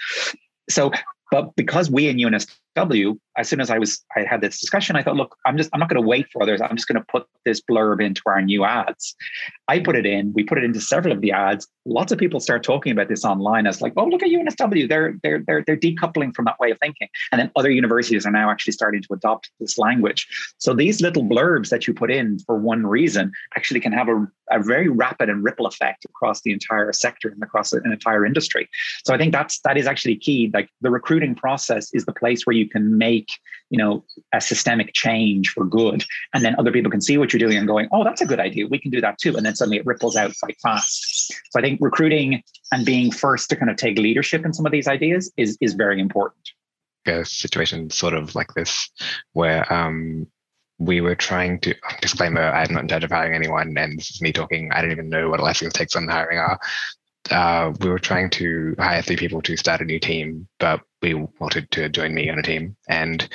So 0.69 0.91
but 1.31 1.55
because 1.55 1.91
we 1.91 2.09
in 2.09 2.19
UNSW 2.77 3.19
as 3.41 3.49
soon 3.49 3.61
as 3.61 3.71
I 3.71 3.79
was 3.79 4.05
I 4.17 4.25
had 4.29 4.41
this 4.41 4.61
discussion, 4.61 4.97
I 4.97 5.03
thought, 5.03 5.17
look, 5.17 5.37
I'm 5.47 5.57
just 5.57 5.71
I'm 5.73 5.81
not 5.81 5.89
going 5.89 6.01
to 6.01 6.07
wait 6.07 6.27
for 6.33 6.43
others. 6.43 6.61
I'm 6.61 6.77
just 6.77 6.89
going 6.89 7.01
to 7.01 7.07
put 7.11 7.27
this 7.45 7.61
blurb 7.61 8.05
into 8.05 8.23
our 8.27 8.43
new 8.43 8.65
ads. 8.65 9.15
I 9.69 9.81
put 9.81 9.97
it 9.97 10.05
in. 10.05 10.33
We 10.35 10.45
put 10.45 10.59
it 10.59 10.65
into 10.65 10.81
several 10.81 11.13
of 11.13 11.21
the 11.21 11.33
ads. 11.33 11.67
Lots 11.87 12.13
of 12.13 12.19
people 12.19 12.41
start 12.41 12.63
talking 12.63 12.93
about 12.93 13.09
this 13.09 13.25
online 13.25 13.67
as 13.67 13.81
like, 13.81 13.95
oh, 13.97 14.05
look 14.05 14.23
at 14.23 14.29
UNSW. 14.29 14.89
They're 14.89 15.15
they're 15.23 15.43
they're 15.47 15.65
they're 15.67 15.77
decoupling 15.77 16.35
from 16.35 16.45
that 16.47 16.59
way 16.59 16.71
of 16.71 16.79
thinking. 16.79 17.09
And 17.33 17.41
then 17.41 17.51
other 17.57 17.71
universities 17.71 18.27
are 18.27 18.31
now 18.33 18.51
actually 18.51 18.73
starting 18.73 19.03
to 19.03 19.15
adopt 19.15 19.51
this 19.61 19.79
language. 19.79 20.27
So 20.59 20.75
these 20.75 21.01
little 21.01 21.25
blurbs 21.25 21.71
that 21.71 21.87
you 21.87 21.95
put 21.95 22.11
in 22.11 22.39
for 22.41 22.57
one 22.57 22.87
reason 22.87 23.33
actually 23.57 23.81
can 23.81 23.93
have 23.93 24.09
a, 24.09 24.27
a 24.51 24.63
very 24.63 24.89
rapid 24.89 25.31
and 25.31 25.43
ripple 25.43 25.67
effect 25.67 26.05
across 26.05 26.43
the 26.43 26.53
entire 26.53 26.93
sector 26.93 27.29
and 27.29 27.43
across 27.43 27.73
an 27.73 27.91
entire 27.91 28.27
industry. 28.27 28.69
So 29.05 29.15
I 29.15 29.19
think 29.19 29.33
that's 29.33 29.61
that 29.61 29.79
is 29.79 29.87
actually 29.87 30.17
key. 30.17 30.51
Like 30.53 30.69
the 30.81 30.91
recruiting 30.91 31.35
process 31.35 31.89
is 31.95 32.05
the 32.05 32.13
place 32.13 32.45
where 32.45 32.55
you 32.55 32.60
can 32.69 32.99
make 32.99 33.29
you 33.71 33.79
know 33.79 34.05
a 34.33 34.41
systemic 34.41 34.93
change 34.95 35.51
for 35.51 35.65
good. 35.65 36.05
And 36.35 36.45
then 36.45 36.57
other 36.59 36.73
people 36.73 36.91
can 36.91 37.01
see 37.01 37.19
what 37.19 37.33
you're 37.33 37.39
doing 37.39 37.57
and 37.57 37.67
going 37.67 37.89
oh 37.93 38.05
that's 38.05 38.21
a 38.21 38.27
good 38.27 38.41
idea. 38.41 38.67
We 38.67 38.79
can 38.79 38.91
do 38.91 39.01
that 39.01 39.19
too. 39.19 39.37
And 39.37 39.45
then 39.45 39.55
suddenly 39.55 39.79
it 39.79 39.87
ripples 39.87 40.17
out 40.17 40.33
quite 40.41 40.57
fast. 40.63 41.33
So 41.51 41.59
i 41.59 41.63
think 41.63 41.79
recruiting 41.81 42.43
and 42.73 42.85
being 42.85 43.11
first 43.11 43.49
to 43.51 43.57
kind 43.57 43.71
of 43.71 43.77
take 43.77 43.99
leadership 43.99 44.45
in 44.45 44.53
some 44.53 44.67
of 44.67 44.73
these 44.73 44.89
ideas 44.89 45.33
is 45.37 45.57
is 45.61 45.75
very 45.75 46.01
important. 46.01 46.51
A 47.07 47.25
situation 47.25 47.91
sort 47.91 48.15
of 48.15 48.35
like 48.35 48.55
this 48.55 48.91
where 49.33 49.71
um 49.73 50.27
we 50.81 51.03
were 51.03 51.15
trying 51.15 51.61
to 51.61 51.75
disclaimer 52.01 52.41
i'm 52.41 52.73
not 52.73 52.83
in 52.83 52.89
charge 52.89 53.05
of 53.05 53.11
hiring 53.11 53.35
anyone 53.35 53.77
and 53.77 53.99
this 53.99 54.11
is 54.11 54.23
me 54.23 54.33
talking 54.33 54.73
i 54.73 54.81
don't 54.81 54.91
even 54.91 55.11
know 55.11 55.29
what 55.29 55.39
Atlassian's 55.39 55.75
takes 55.75 55.95
on 55.95 56.09
hiring 56.09 56.39
are 56.39 56.59
uh, 57.31 57.73
we 57.81 57.89
were 57.89 57.99
trying 57.99 58.31
to 58.31 58.75
hire 58.79 59.03
three 59.03 59.17
people 59.17 59.43
to 59.43 59.57
start 59.57 59.81
a 59.81 59.85
new 59.85 60.01
team, 60.01 60.49
but 60.59 60.81
we 61.03 61.15
wanted 61.15 61.71
to 61.73 61.89
join 61.89 62.15
me 62.15 62.29
on 62.31 62.39
a 62.39 62.43
team. 62.43 62.77
And 62.89 63.29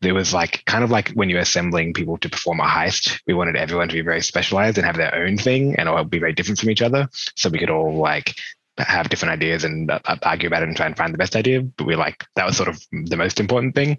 there 0.00 0.14
was 0.14 0.34
like 0.34 0.64
kind 0.66 0.84
of 0.84 0.90
like 0.90 1.10
when 1.10 1.30
you're 1.30 1.40
assembling 1.40 1.94
people 1.94 2.18
to 2.18 2.28
perform 2.28 2.60
a 2.60 2.64
heist, 2.64 3.20
we 3.26 3.34
wanted 3.34 3.56
everyone 3.56 3.88
to 3.88 3.94
be 3.94 4.02
very 4.02 4.20
specialized 4.20 4.76
and 4.78 4.86
have 4.86 4.96
their 4.96 5.14
own 5.14 5.36
thing 5.36 5.76
and 5.76 5.88
all 5.88 6.04
be 6.04 6.18
very 6.18 6.32
different 6.32 6.58
from 6.60 6.70
each 6.70 6.82
other. 6.82 7.08
So 7.36 7.48
we 7.48 7.58
could 7.58 7.70
all 7.70 7.96
like 7.96 8.34
have 8.78 9.08
different 9.08 9.32
ideas 9.32 9.64
and 9.64 9.90
uh, 9.90 9.98
argue 10.22 10.48
about 10.48 10.62
it 10.62 10.68
and 10.68 10.76
try 10.76 10.86
and 10.86 10.96
find 10.96 11.14
the 11.14 11.18
best 11.18 11.36
idea. 11.36 11.62
But 11.62 11.86
we 11.86 11.96
like 11.96 12.24
that 12.36 12.46
was 12.46 12.56
sort 12.56 12.68
of 12.68 12.82
the 12.90 13.16
most 13.16 13.40
important 13.40 13.74
thing, 13.74 13.98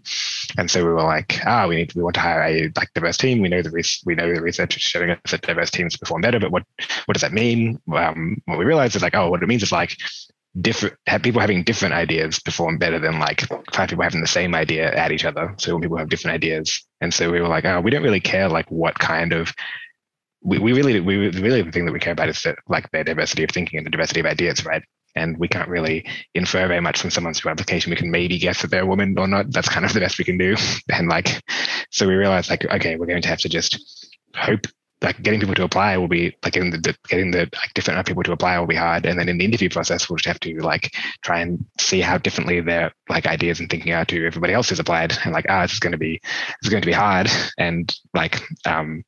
and 0.57 0.69
so 0.69 0.83
we 0.83 0.91
were 0.91 1.03
like, 1.03 1.39
ah, 1.45 1.67
we 1.67 1.77
need 1.77 1.93
we 1.95 2.03
want 2.03 2.15
to 2.15 2.21
hire 2.21 2.43
a 2.43 2.71
like 2.75 2.89
diverse 2.93 3.17
team. 3.17 3.41
We 3.41 3.49
know 3.49 3.61
the 3.61 3.71
re- 3.71 3.83
we 4.05 4.15
know 4.15 4.33
the 4.33 4.41
research 4.41 4.75
is 4.75 4.83
showing 4.83 5.11
us 5.11 5.19
that 5.31 5.41
diverse 5.41 5.71
teams 5.71 5.97
perform 5.97 6.21
better. 6.21 6.39
But 6.39 6.51
what 6.51 6.63
what 7.05 7.13
does 7.13 7.21
that 7.21 7.33
mean? 7.33 7.79
Um, 7.93 8.41
what 8.45 8.57
we 8.57 8.65
realized 8.65 8.95
is 8.95 9.01
like, 9.01 9.15
oh, 9.15 9.29
what 9.29 9.43
it 9.43 9.47
means 9.47 9.63
is 9.63 9.71
like 9.71 9.97
different 10.61 10.95
have 11.07 11.21
people 11.21 11.41
having 11.41 11.63
different 11.63 11.93
ideas 11.93 12.39
perform 12.39 12.77
better 12.77 12.99
than 12.99 13.19
like 13.19 13.41
five 13.73 13.89
people 13.89 14.03
having 14.03 14.21
the 14.21 14.27
same 14.27 14.55
idea 14.55 14.93
at 14.93 15.11
each 15.11 15.25
other. 15.25 15.53
So 15.57 15.73
when 15.73 15.81
people 15.81 15.97
have 15.97 16.09
different 16.09 16.35
ideas, 16.35 16.85
and 17.01 17.13
so 17.13 17.31
we 17.31 17.41
were 17.41 17.47
like, 17.47 17.65
oh, 17.65 17.81
we 17.81 17.91
don't 17.91 18.03
really 18.03 18.21
care 18.21 18.49
like 18.49 18.69
what 18.71 18.97
kind 18.97 19.33
of 19.33 19.53
we, 20.45 20.59
we 20.59 20.73
really 20.73 20.99
we 20.99 21.17
really 21.17 21.63
the 21.63 21.71
thing 21.71 21.85
that 21.85 21.91
we 21.91 21.99
care 21.99 22.13
about 22.13 22.29
is 22.29 22.41
that 22.43 22.57
like 22.67 22.89
the 22.91 23.03
diversity 23.03 23.43
of 23.43 23.49
thinking 23.49 23.77
and 23.77 23.85
the 23.85 23.91
diversity 23.91 24.19
of 24.19 24.27
ideas, 24.27 24.63
right? 24.65 24.83
And 25.15 25.37
we 25.37 25.47
can't 25.47 25.69
really 25.69 26.05
infer 26.33 26.67
very 26.67 26.81
much 26.81 26.99
from 26.99 27.09
someone's 27.09 27.43
application. 27.45 27.89
We 27.89 27.95
can 27.95 28.11
maybe 28.11 28.37
guess 28.37 28.61
that 28.61 28.69
they're 28.69 28.83
a 28.83 28.85
woman 28.85 29.17
or 29.17 29.27
not. 29.27 29.51
That's 29.51 29.69
kind 29.69 29.85
of 29.85 29.93
the 29.93 30.01
best 30.01 30.19
we 30.19 30.25
can 30.25 30.37
do. 30.37 30.55
And 30.93 31.07
like, 31.07 31.41
so 31.89 32.07
we 32.07 32.15
realized 32.15 32.49
like, 32.49 32.65
okay, 32.65 32.95
we're 32.95 33.05
going 33.05 33.21
to 33.21 33.29
have 33.29 33.39
to 33.39 33.49
just 33.49 34.09
hope 34.35 34.67
like 35.01 35.21
getting 35.21 35.39
people 35.39 35.55
to 35.55 35.63
apply 35.63 35.97
will 35.97 36.07
be 36.07 36.35
like 36.43 36.53
getting 36.53 36.71
the 36.71 36.95
getting 37.07 37.31
the 37.31 37.49
like 37.53 37.73
different 37.73 38.05
people 38.07 38.23
to 38.23 38.31
apply 38.31 38.57
will 38.57 38.65
be 38.65 38.75
hard 38.75 39.05
and 39.05 39.19
then 39.19 39.27
in 39.27 39.37
the 39.37 39.45
interview 39.45 39.69
process 39.69 40.09
we'll 40.09 40.15
just 40.15 40.25
have 40.25 40.39
to 40.39 40.57
like 40.61 40.95
try 41.21 41.41
and 41.41 41.63
see 41.77 41.99
how 41.99 42.17
differently 42.17 42.61
their 42.61 42.91
like 43.09 43.27
ideas 43.27 43.59
and 43.59 43.69
thinking 43.69 43.93
are 43.93 44.05
to 44.05 44.25
everybody 44.25 44.53
else 44.53 44.69
who's 44.69 44.79
applied 44.79 45.15
and 45.23 45.33
like 45.33 45.45
ah 45.49 45.59
oh, 45.59 45.61
this 45.63 45.73
is 45.73 45.79
going 45.79 45.91
to 45.91 45.97
be 45.97 46.19
it's 46.59 46.69
going 46.69 46.81
to 46.81 46.87
be 46.87 46.93
hard 46.93 47.29
and 47.57 47.93
like 48.13 48.41
um 48.65 49.03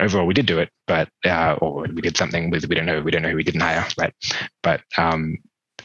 overall 0.00 0.26
we 0.26 0.34
did 0.34 0.46
do 0.46 0.58
it, 0.58 0.70
but 0.86 1.08
uh, 1.24 1.56
or 1.60 1.82
we 1.82 2.02
did 2.02 2.16
something 2.16 2.50
with 2.50 2.68
we 2.68 2.74
don't 2.74 2.86
know 2.86 3.00
we 3.00 3.10
don't 3.10 3.22
know 3.22 3.30
who 3.30 3.36
we 3.36 3.44
didn't 3.44 3.60
hire, 3.60 3.86
right? 3.98 4.14
But 4.62 4.82
um, 4.96 5.38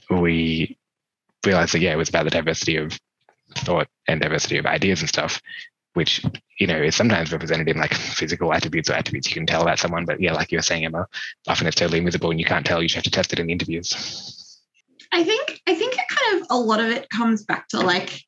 we 0.09 0.77
realized 1.45 1.73
that 1.73 1.79
yeah, 1.79 1.93
it 1.93 1.97
was 1.97 2.09
about 2.09 2.23
the 2.23 2.31
diversity 2.31 2.77
of 2.77 2.97
thought 3.57 3.87
and 4.07 4.21
diversity 4.21 4.57
of 4.57 4.65
ideas 4.65 5.01
and 5.01 5.09
stuff, 5.09 5.41
which 5.93 6.23
you 6.59 6.67
know 6.67 6.81
is 6.81 6.95
sometimes 6.95 7.31
represented 7.31 7.67
in 7.67 7.77
like 7.77 7.93
physical 7.93 8.53
attributes 8.53 8.89
or 8.89 8.93
attributes 8.93 9.29
you 9.29 9.35
can 9.35 9.45
tell 9.45 9.61
about 9.61 9.79
someone. 9.79 10.05
But 10.05 10.21
yeah, 10.21 10.33
like 10.33 10.51
you 10.51 10.57
were 10.57 10.63
saying, 10.63 10.85
Emma, 10.85 11.07
often 11.47 11.67
it's 11.67 11.75
totally 11.75 11.99
invisible 11.99 12.31
and 12.31 12.39
you 12.39 12.45
can't 12.45 12.65
tell. 12.65 12.81
You 12.81 12.87
just 12.87 12.95
have 12.95 13.03
to 13.05 13.11
test 13.11 13.33
it 13.33 13.39
in 13.39 13.47
the 13.47 13.53
interviews. 13.53 14.57
I 15.11 15.23
think 15.23 15.61
I 15.67 15.75
think 15.75 15.93
it 15.93 16.05
kind 16.07 16.41
of 16.41 16.47
a 16.49 16.57
lot 16.57 16.79
of 16.79 16.87
it 16.87 17.09
comes 17.09 17.43
back 17.43 17.67
to 17.69 17.79
like 17.79 18.23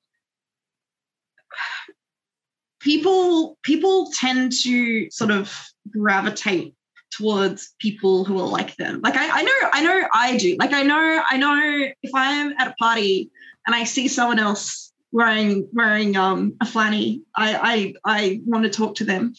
people 2.81 3.57
people 3.63 4.11
tend 4.19 4.51
to 4.63 5.09
sort 5.11 5.31
of 5.31 5.53
gravitate 5.89 6.73
towards 7.11 7.73
people 7.79 8.25
who 8.25 8.39
are 8.39 8.47
like 8.47 8.75
them. 8.77 9.01
Like 9.03 9.15
I, 9.15 9.41
I 9.41 9.43
know, 9.43 9.69
I 9.73 9.83
know 9.83 10.07
I 10.13 10.37
do. 10.37 10.55
Like 10.57 10.73
I 10.73 10.83
know, 10.83 11.21
I 11.29 11.37
know 11.37 11.91
if 12.01 12.15
I 12.15 12.31
am 12.31 12.53
at 12.57 12.69
a 12.69 12.73
party 12.75 13.29
and 13.67 13.75
I 13.75 13.83
see 13.83 14.07
someone 14.07 14.39
else 14.39 14.93
wearing 15.13 15.67
wearing 15.73 16.15
um 16.15 16.53
a 16.61 16.65
flanny, 16.65 17.21
I 17.35 17.93
I 18.05 18.15
I 18.19 18.41
want 18.45 18.63
to 18.63 18.69
talk 18.69 18.95
to 18.95 19.03
them. 19.03 19.33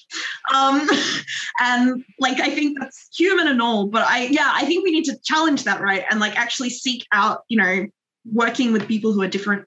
Um 0.55 0.89
and 1.61 2.05
like 2.21 2.41
I 2.41 2.51
think 2.51 2.79
that's 2.79 3.09
human 3.17 3.49
and 3.49 3.63
all, 3.63 3.87
but 3.87 4.03
I 4.07 4.27
yeah, 4.27 4.53
I 4.55 4.65
think 4.67 4.85
we 4.85 4.93
need 4.93 5.05
to 5.05 5.19
challenge 5.25 5.65
that, 5.65 5.81
right? 5.81 6.05
And 6.11 6.21
like 6.21 6.37
actually 6.37 6.71
seek 6.71 7.07
out, 7.13 7.43
you 7.49 7.57
know, 7.57 7.87
working 8.31 8.73
with 8.73 8.87
people 8.87 9.13
who 9.13 9.23
are 9.23 9.29
different 9.29 9.67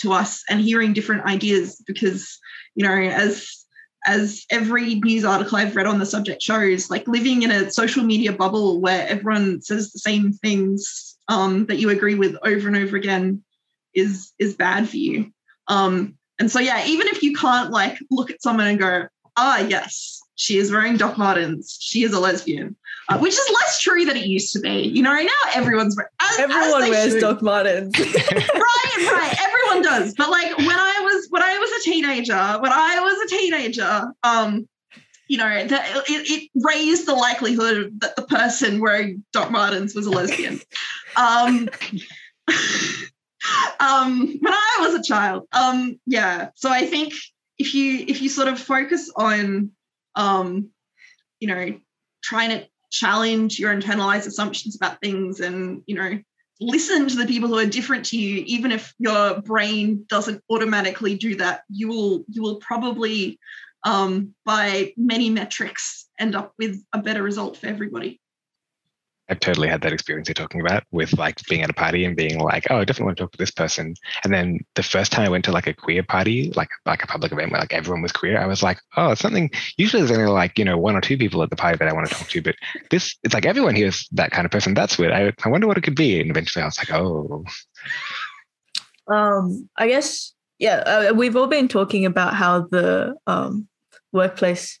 to 0.00 0.12
us 0.12 0.42
and 0.48 0.60
hearing 0.60 0.92
different 0.92 1.24
ideas 1.24 1.82
because, 1.86 2.38
you 2.74 2.86
know, 2.86 2.94
as 2.94 3.66
as 4.06 4.44
every 4.50 4.94
news 4.96 5.24
article 5.24 5.58
I've 5.58 5.74
read 5.74 5.86
on 5.86 5.98
the 5.98 6.06
subject 6.06 6.40
shows, 6.40 6.90
like 6.90 7.08
living 7.08 7.42
in 7.42 7.50
a 7.50 7.70
social 7.70 8.04
media 8.04 8.32
bubble 8.32 8.80
where 8.80 9.06
everyone 9.08 9.60
says 9.62 9.90
the 9.90 9.98
same 9.98 10.32
things 10.32 11.16
um, 11.28 11.66
that 11.66 11.78
you 11.78 11.90
agree 11.90 12.14
with 12.14 12.36
over 12.44 12.68
and 12.68 12.76
over 12.76 12.96
again 12.96 13.42
is 13.94 14.32
is 14.38 14.54
bad 14.54 14.88
for 14.88 14.96
you. 14.96 15.32
Um, 15.68 16.16
and 16.38 16.50
so 16.50 16.60
yeah, 16.60 16.86
even 16.86 17.08
if 17.08 17.22
you 17.22 17.34
can't 17.34 17.70
like 17.70 17.98
look 18.10 18.30
at 18.30 18.42
someone 18.42 18.68
and 18.68 18.78
go, 18.78 19.08
ah 19.36 19.58
yes, 19.58 20.20
she 20.36 20.58
is 20.58 20.70
wearing 20.70 20.96
Doc 20.96 21.18
Martens, 21.18 21.76
she 21.80 22.04
is 22.04 22.12
a 22.12 22.20
lesbian, 22.20 22.76
uh, 23.08 23.18
which 23.18 23.32
is 23.32 23.50
less 23.54 23.80
true 23.80 24.04
than 24.04 24.16
it 24.16 24.26
used 24.26 24.52
to 24.52 24.60
be. 24.60 24.82
You 24.82 25.02
know, 25.02 25.14
now 25.14 25.50
everyone's 25.54 25.96
everyone 26.38 26.82
as 26.84 26.90
wears 26.90 27.12
should. 27.12 27.20
Doc 27.20 27.42
Martens. 27.42 27.98
right, 27.98 28.85
right. 28.96 29.36
Everyone 29.40 29.82
does. 29.82 30.14
But 30.14 30.30
like 30.30 30.56
when 30.58 30.70
I 30.70 31.00
was 31.02 31.26
when 31.30 31.42
I 31.42 31.58
was 31.58 31.70
a 31.70 31.90
teenager, 31.90 32.58
when 32.60 32.72
I 32.72 33.00
was 33.00 33.32
a 33.32 33.36
teenager, 33.36 34.12
um, 34.22 34.68
you 35.28 35.38
know, 35.38 35.66
the, 35.66 35.76
it, 35.76 36.30
it, 36.30 36.50
raised 36.54 37.06
the 37.06 37.14
likelihood 37.14 38.00
that 38.00 38.16
the 38.16 38.22
person 38.22 38.80
wearing 38.80 39.24
Doc 39.32 39.50
Martens 39.50 39.94
was 39.94 40.06
a 40.06 40.10
lesbian. 40.10 40.60
um, 41.16 41.68
um, 43.80 44.38
when 44.40 44.52
I 44.52 44.76
was 44.80 44.94
a 44.94 45.02
child, 45.02 45.48
um, 45.52 45.98
yeah. 46.06 46.50
So 46.54 46.70
I 46.70 46.86
think 46.86 47.12
if 47.58 47.74
you 47.74 48.04
if 48.06 48.22
you 48.22 48.28
sort 48.28 48.48
of 48.48 48.58
focus 48.58 49.10
on, 49.16 49.70
um, 50.14 50.70
you 51.40 51.48
know, 51.48 51.78
trying 52.22 52.50
to 52.50 52.66
challenge 52.90 53.58
your 53.58 53.74
internalized 53.74 54.26
assumptions 54.26 54.76
about 54.76 55.00
things 55.00 55.40
and 55.40 55.82
you 55.86 55.96
know 55.96 56.18
listen 56.60 57.08
to 57.08 57.16
the 57.16 57.26
people 57.26 57.48
who 57.48 57.58
are 57.58 57.66
different 57.66 58.06
to 58.06 58.18
you. 58.18 58.42
Even 58.46 58.72
if 58.72 58.94
your 58.98 59.40
brain 59.42 60.04
doesn't 60.08 60.42
automatically 60.50 61.16
do 61.16 61.36
that 61.36 61.62
you 61.68 61.88
will 61.88 62.24
you 62.28 62.42
will 62.42 62.56
probably 62.56 63.38
um, 63.84 64.34
by 64.44 64.92
many 64.96 65.30
metrics 65.30 66.08
end 66.18 66.34
up 66.34 66.52
with 66.58 66.82
a 66.92 66.98
better 66.98 67.22
result 67.22 67.56
for 67.56 67.66
everybody 67.66 68.20
I've 69.28 69.40
totally 69.40 69.68
had 69.68 69.80
that 69.82 69.92
experience 69.92 70.28
you're 70.28 70.34
talking 70.34 70.60
about 70.60 70.84
with 70.92 71.18
like 71.18 71.44
being 71.48 71.62
at 71.62 71.70
a 71.70 71.74
party 71.74 72.04
and 72.04 72.16
being 72.16 72.38
like, 72.38 72.66
oh, 72.70 72.76
I 72.76 72.84
definitely 72.84 73.06
want 73.06 73.18
to 73.18 73.24
talk 73.24 73.32
to 73.32 73.38
this 73.38 73.50
person. 73.50 73.94
And 74.22 74.32
then 74.32 74.60
the 74.74 74.82
first 74.82 75.10
time 75.10 75.26
I 75.26 75.28
went 75.28 75.44
to 75.46 75.52
like 75.52 75.66
a 75.66 75.74
queer 75.74 76.02
party, 76.02 76.52
like 76.54 76.68
like 76.84 77.02
a 77.02 77.06
public 77.06 77.32
event 77.32 77.50
where 77.50 77.60
like 77.60 77.72
everyone 77.72 78.02
was 78.02 78.12
queer, 78.12 78.38
I 78.38 78.46
was 78.46 78.62
like, 78.62 78.78
oh, 78.96 79.10
it's 79.12 79.20
something. 79.20 79.50
Usually 79.76 80.02
there's 80.02 80.16
only 80.16 80.30
like 80.30 80.58
you 80.58 80.64
know 80.64 80.78
one 80.78 80.94
or 80.94 81.00
two 81.00 81.18
people 81.18 81.42
at 81.42 81.50
the 81.50 81.56
party 81.56 81.76
that 81.78 81.88
I 81.88 81.92
want 81.92 82.08
to 82.08 82.14
talk 82.14 82.28
to, 82.28 82.42
but 82.42 82.54
this 82.90 83.16
it's 83.24 83.34
like 83.34 83.46
everyone 83.46 83.74
here 83.74 83.88
is 83.88 84.06
that 84.12 84.30
kind 84.30 84.44
of 84.44 84.52
person. 84.52 84.74
That's 84.74 84.96
weird. 84.98 85.12
I 85.12 85.32
I 85.44 85.48
wonder 85.48 85.66
what 85.66 85.78
it 85.78 85.82
could 85.82 85.96
be. 85.96 86.20
And 86.20 86.30
eventually 86.30 86.62
I 86.62 86.66
was 86.66 86.78
like, 86.78 86.92
oh. 86.92 87.44
Um, 89.08 89.68
I 89.76 89.88
guess 89.88 90.34
yeah. 90.58 90.76
Uh, 90.86 91.14
we've 91.14 91.36
all 91.36 91.46
been 91.46 91.68
talking 91.68 92.06
about 92.06 92.34
how 92.34 92.60
the 92.70 93.16
um 93.26 93.66
workplace 94.12 94.78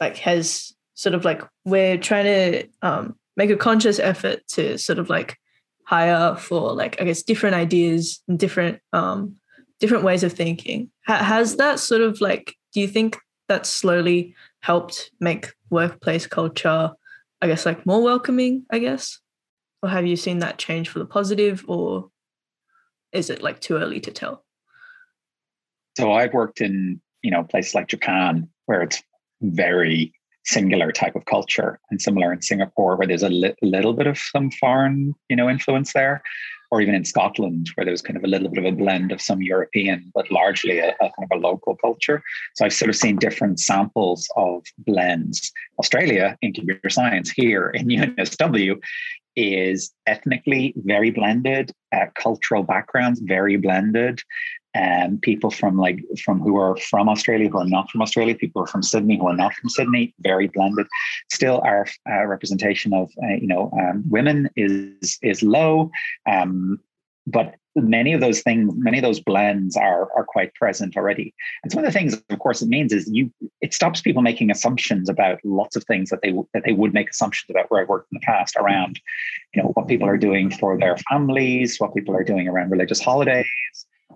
like 0.00 0.16
has 0.18 0.74
sort 0.94 1.14
of 1.14 1.24
like 1.24 1.42
we're 1.64 1.98
trying 1.98 2.24
to 2.24 2.68
um 2.82 3.16
make 3.36 3.50
a 3.50 3.56
conscious 3.56 3.98
effort 3.98 4.46
to 4.48 4.78
sort 4.78 4.98
of 4.98 5.08
like 5.08 5.36
hire 5.84 6.36
for 6.36 6.72
like 6.72 7.00
I 7.00 7.04
guess 7.04 7.22
different 7.22 7.56
ideas 7.56 8.22
and 8.28 8.38
different 8.38 8.80
um 8.92 9.36
different 9.80 10.04
ways 10.04 10.22
of 10.22 10.32
thinking. 10.32 10.90
has 11.02 11.56
that 11.56 11.78
sort 11.78 12.00
of 12.00 12.20
like 12.20 12.54
do 12.72 12.80
you 12.80 12.88
think 12.88 13.18
that 13.48 13.66
slowly 13.66 14.34
helped 14.60 15.10
make 15.20 15.52
workplace 15.70 16.26
culture 16.26 16.92
I 17.44 17.46
guess 17.46 17.66
like 17.66 17.84
more 17.84 18.02
welcoming, 18.02 18.64
I 18.70 18.78
guess? 18.78 19.20
Or 19.82 19.90
have 19.90 20.06
you 20.06 20.16
seen 20.16 20.38
that 20.38 20.56
change 20.56 20.88
for 20.88 20.98
the 20.98 21.04
positive 21.04 21.62
or 21.68 22.08
is 23.12 23.28
it 23.28 23.42
like 23.42 23.60
too 23.60 23.76
early 23.76 24.00
to 24.00 24.10
tell? 24.10 24.46
So 25.98 26.10
I've 26.10 26.32
worked 26.32 26.62
in, 26.62 27.02
you 27.20 27.30
know, 27.30 27.44
places 27.44 27.74
like 27.74 27.88
Japan 27.88 28.48
where 28.64 28.80
it's 28.80 29.02
very 29.42 30.14
singular 30.44 30.92
type 30.92 31.16
of 31.16 31.24
culture 31.24 31.80
and 31.90 32.00
similar 32.00 32.32
in 32.32 32.42
Singapore 32.42 32.96
where 32.96 33.06
there's 33.06 33.22
a 33.22 33.28
li- 33.28 33.54
little 33.62 33.94
bit 33.94 34.06
of 34.06 34.18
some 34.18 34.50
foreign 34.50 35.14
you 35.28 35.36
know 35.36 35.48
influence 35.48 35.92
there 35.92 36.22
or 36.70 36.80
even 36.80 36.94
in 36.94 37.04
Scotland 37.04 37.70
where 37.74 37.84
there's 37.84 38.02
kind 38.02 38.16
of 38.16 38.24
a 38.24 38.26
little 38.26 38.48
bit 38.48 38.64
of 38.64 38.72
a 38.72 38.76
blend 38.76 39.12
of 39.12 39.20
some 39.20 39.42
European 39.42 40.10
but 40.14 40.30
largely 40.30 40.78
a, 40.78 40.88
a 40.88 41.10
kind 41.10 41.28
of 41.30 41.36
a 41.38 41.40
local 41.40 41.76
culture. 41.76 42.22
So 42.54 42.64
I've 42.64 42.72
sort 42.72 42.88
of 42.88 42.96
seen 42.96 43.16
different 43.16 43.60
samples 43.60 44.28
of 44.36 44.64
blends. 44.78 45.52
Australia 45.78 46.36
in 46.42 46.52
computer 46.52 46.90
science 46.90 47.30
here 47.30 47.70
in 47.70 47.86
UNSW 47.88 48.80
is 49.36 49.92
ethnically 50.06 50.74
very 50.76 51.10
blended, 51.10 51.72
uh, 51.92 52.06
cultural 52.14 52.62
backgrounds 52.62 53.20
very 53.20 53.56
blended, 53.56 54.20
and 54.74 55.22
people 55.22 55.50
from 55.50 55.76
like 55.76 56.00
from 56.22 56.40
who 56.40 56.56
are 56.56 56.76
from 56.76 57.08
Australia 57.08 57.48
who 57.48 57.58
are 57.58 57.66
not 57.66 57.90
from 57.90 58.02
Australia, 58.02 58.34
people 58.34 58.62
are 58.62 58.66
from 58.66 58.82
Sydney 58.82 59.16
who 59.18 59.28
are 59.28 59.36
not 59.36 59.54
from 59.54 59.70
Sydney, 59.70 60.14
very 60.20 60.48
blended. 60.48 60.86
Still, 61.32 61.60
our 61.64 61.86
uh, 62.10 62.26
representation 62.26 62.92
of 62.92 63.10
uh, 63.22 63.34
you 63.40 63.46
know 63.46 63.70
um, 63.80 64.02
women 64.08 64.50
is 64.56 65.18
is 65.22 65.42
low, 65.42 65.90
um, 66.26 66.80
but 67.26 67.54
many 67.76 68.12
of 68.12 68.20
those 68.20 68.40
things, 68.40 68.72
many 68.76 68.98
of 68.98 69.02
those 69.02 69.20
blends 69.20 69.76
are 69.76 70.10
are 70.16 70.24
quite 70.24 70.52
present 70.54 70.96
already. 70.96 71.32
And 71.62 71.70
some 71.70 71.78
of 71.78 71.84
the 71.84 71.96
things, 71.96 72.20
of 72.28 72.38
course, 72.40 72.60
it 72.60 72.68
means 72.68 72.92
is 72.92 73.08
you 73.08 73.30
it 73.60 73.72
stops 73.72 74.00
people 74.00 74.22
making 74.22 74.50
assumptions 74.50 75.08
about 75.08 75.38
lots 75.44 75.76
of 75.76 75.84
things 75.84 76.10
that 76.10 76.20
they 76.22 76.32
that 76.52 76.64
they 76.64 76.72
would 76.72 76.92
make 76.92 77.10
assumptions 77.10 77.48
about 77.48 77.70
where 77.70 77.80
I 77.80 77.84
worked 77.84 78.10
in 78.12 78.18
the 78.20 78.26
past 78.26 78.56
around, 78.56 79.00
you 79.54 79.62
know, 79.62 79.68
what 79.68 79.86
people 79.86 80.08
are 80.08 80.18
doing 80.18 80.50
for 80.50 80.76
their 80.76 80.96
families, 81.08 81.78
what 81.78 81.94
people 81.94 82.16
are 82.16 82.24
doing 82.24 82.48
around 82.48 82.70
religious 82.70 83.00
holidays 83.00 83.46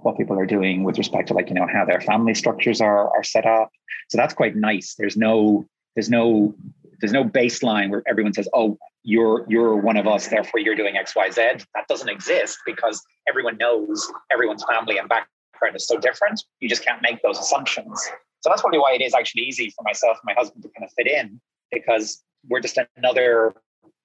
what 0.02 0.16
people 0.16 0.38
are 0.38 0.46
doing 0.46 0.84
with 0.84 0.98
respect 0.98 1.28
to 1.28 1.34
like 1.34 1.48
you 1.48 1.54
know 1.54 1.66
how 1.72 1.84
their 1.84 2.00
family 2.00 2.34
structures 2.34 2.80
are 2.80 3.08
are 3.10 3.24
set 3.24 3.46
up. 3.46 3.70
So 4.08 4.18
that's 4.18 4.34
quite 4.34 4.56
nice. 4.56 4.94
There's 4.96 5.16
no 5.16 5.66
there's 5.94 6.10
no 6.10 6.54
there's 7.00 7.12
no 7.12 7.24
baseline 7.24 7.90
where 7.90 8.02
everyone 8.08 8.32
says 8.32 8.48
oh 8.54 8.76
you're 9.04 9.46
you're 9.48 9.76
one 9.76 9.96
of 9.96 10.06
us 10.06 10.26
therefore 10.26 10.58
you're 10.58 10.74
doing 10.74 10.96
xyz 10.96 11.36
that 11.36 11.86
doesn't 11.88 12.08
exist 12.08 12.58
because 12.66 13.00
everyone 13.28 13.56
knows 13.56 14.10
everyone's 14.32 14.64
family 14.64 14.98
and 14.98 15.08
background 15.08 15.76
is 15.76 15.86
so 15.86 15.98
different. 15.98 16.42
You 16.60 16.68
just 16.68 16.84
can't 16.84 17.02
make 17.02 17.22
those 17.22 17.38
assumptions. 17.38 18.00
So 18.40 18.50
that's 18.50 18.60
probably 18.60 18.78
why 18.78 18.94
it 18.94 19.02
is 19.02 19.14
actually 19.14 19.42
easy 19.42 19.70
for 19.70 19.82
myself 19.82 20.18
and 20.22 20.34
my 20.34 20.40
husband 20.40 20.62
to 20.62 20.68
kind 20.70 20.84
of 20.84 20.92
fit 20.94 21.08
in 21.08 21.40
because 21.72 22.22
we're 22.48 22.60
just 22.60 22.78
another 22.96 23.54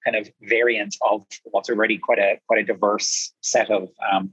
kind 0.04 0.16
of 0.16 0.28
variant 0.42 0.96
of 1.08 1.24
what's 1.44 1.70
already 1.70 1.98
quite 1.98 2.18
a 2.18 2.38
quite 2.46 2.60
a 2.60 2.64
diverse 2.64 3.32
set 3.40 3.70
of 3.70 3.88
um, 4.12 4.32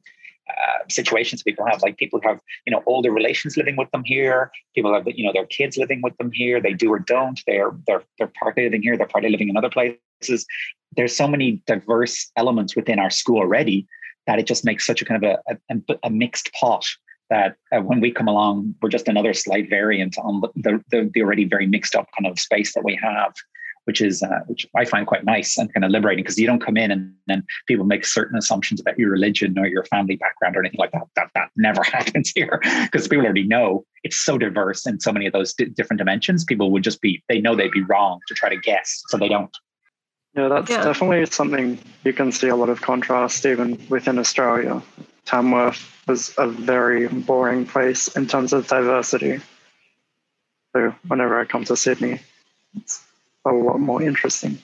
uh, 0.52 0.84
situations 0.90 1.44
people 1.44 1.66
have 1.66 1.82
like 1.82 1.98
people 1.98 2.20
have 2.24 2.40
you 2.66 2.72
know 2.72 2.84
older 2.86 3.12
relations 3.12 3.58
living 3.58 3.76
with 3.76 3.90
them 3.92 4.04
here 4.06 4.52
people 4.76 4.94
have 4.94 5.08
you 5.08 5.26
know 5.26 5.34
their 5.34 5.46
kids 5.46 5.78
living 5.78 6.02
with 6.02 6.16
them 6.18 6.32
here 6.34 6.62
they 6.62 6.74
do 6.74 6.92
or 6.92 7.00
don't 7.00 7.42
they're 7.48 7.72
they're 7.88 8.04
they're 8.18 8.32
partly 8.40 8.64
living 8.64 8.82
here 8.82 8.98
they're 8.98 9.08
partly 9.08 9.30
living 9.30 9.50
in 9.50 9.58
other 9.58 9.70
places. 9.70 10.46
There's 10.96 11.16
so 11.16 11.28
many 11.28 11.62
diverse 11.68 12.32
elements 12.36 12.76
within 12.76 13.00
our 13.00 13.10
school 13.10 13.40
already 13.40 13.88
that 14.28 14.40
it 14.40 14.46
just 14.46 14.66
makes 14.66 14.86
such 14.86 15.02
a 15.02 15.06
kind 15.06 15.24
of 15.24 15.40
a, 15.48 15.58
a, 15.70 15.96
a 16.04 16.10
mixed 16.10 16.52
pot 16.54 16.86
that 17.30 17.56
uh, 17.72 17.80
when 17.80 18.02
we 18.02 18.12
come 18.12 18.28
along 18.28 18.76
we're 18.82 18.90
just 18.90 19.08
another 19.08 19.34
slight 19.34 19.70
variant 19.70 20.18
on 20.20 20.42
the, 20.42 20.84
the, 20.92 21.10
the 21.14 21.22
already 21.22 21.46
very 21.46 21.66
mixed 21.66 21.96
up 21.96 22.08
kind 22.18 22.30
of 22.30 22.40
space 22.40 22.74
that 22.74 22.84
we 22.84 22.96
have 23.02 23.34
which 23.86 24.02
is 24.02 24.22
uh, 24.24 24.40
which 24.48 24.66
I 24.76 24.86
find 24.86 25.08
quite 25.08 25.26
nice 25.26 25.58
and 25.58 25.74
kind 25.74 25.84
of 25.84 25.92
liberating 25.92 26.24
because 26.24 26.38
you 26.38 26.48
don't 26.48 26.64
come 26.64 26.78
in 26.78 26.92
and 26.92 27.14
then 27.28 27.44
people 27.68 27.86
make 27.86 28.06
certain 28.06 28.38
assumptions 28.38 28.80
about 28.80 28.98
your 28.98 29.10
religion 29.10 29.58
or 29.58 29.68
your 29.68 29.86
family 29.86 30.16
background 30.16 30.56
or 30.56 30.60
anything 30.60 30.80
like 30.80 30.92
that. 30.92 31.04
That 31.16 31.30
that 31.36 31.50
never 31.56 31.84
happens 31.98 32.32
here 32.34 32.60
because 32.84 33.08
people 33.08 33.26
already 33.26 33.48
know 33.48 33.86
it's 34.04 34.18
so 34.18 34.38
diverse 34.38 34.86
in 34.86 35.00
so 35.00 35.12
many 35.12 35.26
of 35.26 35.34
those 35.34 35.54
d- 35.54 35.66
different 35.66 35.98
dimensions. 36.00 36.44
People 36.44 36.72
would 36.72 36.84
just 36.84 37.02
be 37.02 37.24
they 37.30 37.42
know 37.42 37.56
they'd 37.56 37.72
be 37.72 37.84
wrong 37.84 38.20
to 38.28 38.34
try 38.34 38.50
to 38.50 38.58
guess, 38.58 39.02
so 39.08 39.18
they 39.18 39.30
don't. 39.30 39.56
Yeah, 40.36 40.48
that's 40.48 40.70
yeah. 40.70 40.84
definitely 40.84 41.26
something 41.26 41.78
you 42.06 42.14
can 42.14 42.32
see 42.32 42.48
a 42.48 42.56
lot 42.56 42.70
of 42.70 42.82
contrast 42.82 43.46
even 43.46 43.78
within 43.90 44.18
Australia. 44.18 44.82
Tamworth 45.26 45.92
was 46.08 46.34
a 46.38 46.48
very 46.48 47.08
boring 47.08 47.66
place 47.66 48.08
in 48.16 48.28
terms 48.28 48.54
of 48.54 48.68
diversity. 48.68 49.42
So 50.74 50.96
whenever 51.08 51.40
I 51.40 51.46
come 51.46 51.66
to 51.66 51.76
Sydney, 51.76 52.22
it's 52.76 53.04
a 53.46 53.52
lot 53.52 53.80
more 53.80 54.02
interesting. 54.02 54.60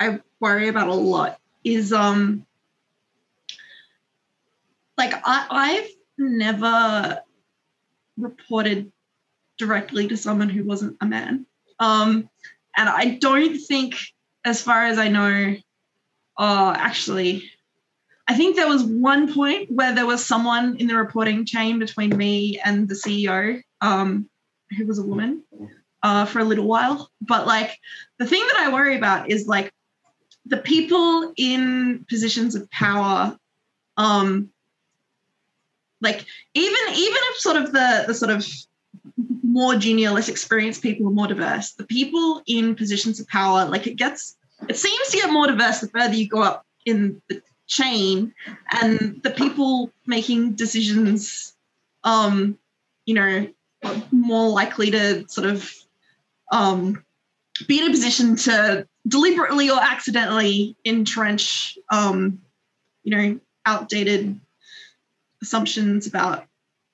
I 0.00 0.20
worry 0.40 0.68
about 0.68 0.88
a 0.88 0.94
lot 0.94 1.38
is 1.64 1.92
um 1.92 2.44
like 4.98 5.14
I, 5.24 5.46
I've 5.50 5.90
never 6.18 7.22
reported 8.16 8.90
directly 9.58 10.08
to 10.08 10.16
someone 10.16 10.48
who 10.48 10.64
wasn't 10.64 10.96
a 11.00 11.06
man. 11.06 11.46
Um 11.78 12.28
and 12.76 12.88
I 12.88 13.16
don't 13.20 13.58
think, 13.58 13.96
as 14.44 14.62
far 14.62 14.86
as 14.86 14.98
I 14.98 15.08
know, 15.08 15.56
uh 16.36 16.74
actually 16.76 17.48
I 18.28 18.34
think 18.34 18.56
there 18.56 18.68
was 18.68 18.82
one 18.84 19.32
point 19.32 19.70
where 19.70 19.94
there 19.94 20.06
was 20.06 20.24
someone 20.24 20.76
in 20.76 20.86
the 20.86 20.96
reporting 20.96 21.44
chain 21.44 21.78
between 21.78 22.16
me 22.16 22.60
and 22.64 22.88
the 22.88 22.94
CEO, 22.94 23.60
um, 23.80 24.28
who 24.76 24.86
was 24.86 24.98
a 24.98 25.02
woman, 25.02 25.42
uh, 26.02 26.24
for 26.24 26.40
a 26.40 26.44
little 26.44 26.66
while. 26.66 27.10
But 27.20 27.46
like 27.46 27.78
the 28.18 28.26
thing 28.26 28.44
that 28.46 28.56
I 28.56 28.72
worry 28.72 28.96
about 28.96 29.30
is 29.30 29.46
like 29.46 29.72
the 30.46 30.56
people 30.56 31.32
in 31.36 32.04
positions 32.08 32.54
of 32.54 32.70
power, 32.70 33.36
um, 33.96 34.50
like 36.00 36.24
even 36.54 36.80
even 36.94 37.18
if 37.30 37.36
sort 37.36 37.56
of 37.56 37.72
the 37.72 38.04
the 38.06 38.14
sort 38.14 38.30
of 38.30 38.46
more 39.42 39.76
junior, 39.76 40.10
less 40.10 40.28
experienced 40.28 40.82
people 40.82 41.06
are 41.06 41.12
more 41.12 41.26
diverse, 41.26 41.72
the 41.72 41.84
people 41.84 42.42
in 42.46 42.74
positions 42.74 43.20
of 43.20 43.28
power, 43.28 43.64
like 43.66 43.86
it 43.86 43.96
gets 43.96 44.36
it 44.68 44.76
seems 44.76 45.08
to 45.08 45.16
get 45.16 45.30
more 45.30 45.46
diverse 45.46 45.80
the 45.80 45.88
further 45.88 46.14
you 46.14 46.28
go 46.28 46.42
up 46.42 46.66
in 46.86 47.20
the 47.28 47.40
chain 47.66 48.34
and 48.82 49.22
the 49.22 49.30
people 49.30 49.90
making 50.06 50.52
decisions 50.52 51.54
um 52.04 52.58
you 53.06 53.14
know 53.14 53.48
more 54.10 54.48
likely 54.50 54.90
to 54.90 55.26
sort 55.28 55.46
of 55.46 55.72
um 56.52 57.04
be 57.66 57.80
in 57.80 57.88
a 57.88 57.90
position 57.90 58.36
to 58.36 58.86
deliberately 59.06 59.68
or 59.70 59.80
accidentally 59.80 60.76
entrench 60.84 61.76
um 61.90 62.40
you 63.02 63.16
know 63.16 63.40
outdated 63.66 64.38
assumptions 65.42 66.06
about 66.06 66.44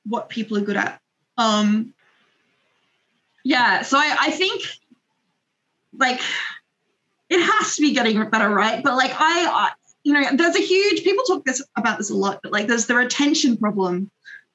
what 0.05 0.31
people 0.31 0.57
are 0.57 0.63
good 0.63 0.77
at 0.77 1.01
um 1.37 1.93
yeah 3.45 3.83
so 3.83 3.99
i 3.99 4.17
i 4.21 4.31
think 4.31 4.63
like 5.99 6.21
it 7.29 7.41
has 7.41 7.77
to 7.77 7.83
be 7.83 7.93
getting 7.93 8.29
better 8.31 8.49
right 8.49 8.83
but 8.83 8.97
like 8.97 9.13
i, 9.13 9.47
I 9.47 9.71
you 10.09 10.15
know, 10.15 10.25
there's 10.33 10.57
a 10.57 10.65
huge 10.65 11.05
people 11.05 11.23
talk 11.25 11.45
this 11.45 11.63
about 11.77 11.99
this 11.99 12.09
a 12.09 12.15
lot, 12.15 12.41
but 12.43 12.51
like 12.51 12.67
there's 12.67 12.87
the 12.87 12.95
retention 12.95 13.59
problem 13.59 14.11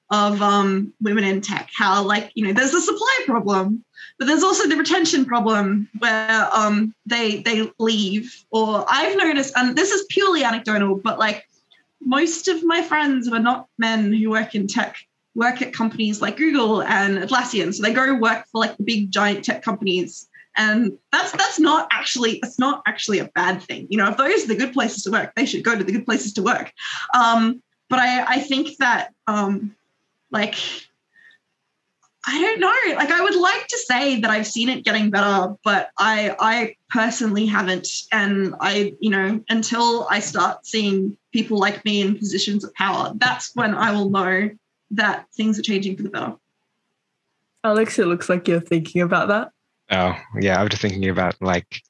of 0.10 0.42
um, 0.42 0.94
women 1.00 1.24
in 1.24 1.42
tech. 1.42 1.70
How 1.76 2.04
like 2.04 2.32
you 2.34 2.48
know, 2.48 2.54
there's 2.54 2.72
the 2.72 2.82
supply 2.82 3.20
problem, 3.28 3.86
but 4.24 4.28
there's 4.28 4.44
also 4.44 4.70
the 4.70 4.78
retention 4.78 5.26
problem 5.26 5.90
where 6.00 6.48
um, 6.54 6.96
they 7.06 7.42
they 7.42 7.70
leave. 7.78 8.34
Or 8.52 8.86
I've 8.88 9.18
noticed, 9.18 9.52
and 9.58 9.76
this 9.76 9.92
is 9.92 10.06
purely 10.10 10.46
anecdotal, 10.46 10.96
but 10.96 11.20
like 11.20 11.46
most 12.00 12.48
of 12.48 12.64
my 12.64 12.82
friends 12.82 13.28
who 13.28 13.36
are 13.36 13.40
not 13.40 13.68
men 13.78 14.14
who 14.14 14.30
work 14.30 14.56
in 14.56 14.66
tech 14.66 14.96
work 15.36 15.62
at 15.62 15.74
companies 15.74 16.22
like 16.22 16.38
Google 16.38 16.84
and 16.84 17.18
Atlassian. 17.18 17.74
So 17.74 17.84
they 17.84 17.92
go 17.92 18.16
work 18.16 18.46
for 18.50 18.60
like 18.60 18.78
the 18.78 18.84
big 18.84 19.12
giant 19.12 19.44
tech 19.44 19.62
companies 19.62 20.30
and 20.56 20.98
that's 21.12 21.34
that's 21.34 21.60
not 21.60 21.90
actually 21.92 22.40
it's 22.44 22.60
not 22.60 22.82
actually 22.88 23.20
a 23.20 23.26
bad 23.34 23.60
thing 23.60 23.88
you 23.90 23.98
know 23.98 24.08
if 24.08 24.18
those 24.18 24.44
are 24.44 24.50
the 24.50 24.56
good 24.56 24.72
places 24.72 25.02
to 25.02 25.10
work 25.10 25.34
they 25.34 25.48
should 25.48 25.64
go 25.64 25.76
to 25.76 25.84
the 25.84 25.92
good 25.92 26.06
places 26.06 26.32
to 26.32 26.44
work 26.44 26.72
um, 27.16 27.60
but 27.90 27.98
i 27.98 28.24
i 28.36 28.40
think 28.40 28.78
that 28.78 29.12
um, 29.26 29.76
like 30.30 30.54
i 32.26 32.40
don't 32.40 32.60
know 32.60 32.96
like 32.96 33.12
i 33.12 33.22
would 33.22 33.36
like 33.36 33.68
to 33.68 33.78
say 33.78 34.20
that 34.20 34.30
i've 34.30 34.48
seen 34.48 34.70
it 34.70 34.84
getting 34.84 35.10
better 35.10 35.56
but 35.64 35.90
i 35.98 36.36
i 36.40 36.76
personally 36.90 37.46
haven't 37.46 37.88
and 38.12 38.56
i 38.60 38.94
you 39.00 39.10
know 39.10 39.44
until 39.50 40.08
i 40.10 40.20
start 40.20 40.66
seeing 40.66 41.18
people 41.32 41.60
like 41.60 41.84
me 41.86 42.02
in 42.02 42.18
positions 42.18 42.64
of 42.64 42.74
power 42.76 43.12
that's 43.18 43.52
when 43.56 43.74
i 43.74 43.92
will 43.92 44.10
know 44.10 44.50
that 44.92 45.26
things 45.36 45.58
are 45.60 45.64
changing 45.64 45.96
for 45.98 46.04
the 46.04 46.10
better 46.10 46.36
alex 47.64 48.00
it 48.00 48.08
looks 48.08 48.30
like 48.30 48.48
you're 48.48 48.60
thinking 48.60 49.02
about 49.02 49.28
that 49.28 49.52
Oh, 49.92 50.16
yeah. 50.40 50.60
I 50.60 50.64
was 50.64 50.72
just 50.72 50.82
thinking 50.82 51.10
about 51.10 51.36
like, 51.42 51.82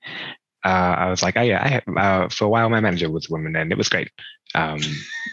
uh, 0.66 0.68
I 0.68 1.10
was 1.10 1.24
like, 1.24 1.38
oh 1.38 1.42
yeah, 1.42 1.82
I, 1.88 2.00
uh, 2.00 2.30
for 2.30 2.46
a 2.46 2.50
while 2.50 2.70
my 2.70 2.80
manager 2.80 3.10
was 3.10 3.30
a 3.30 3.34
woman 3.34 3.56
and 3.56 3.72
it 3.72 3.78
was 3.78 3.90
great. 3.90 4.10
Um, 4.56 4.82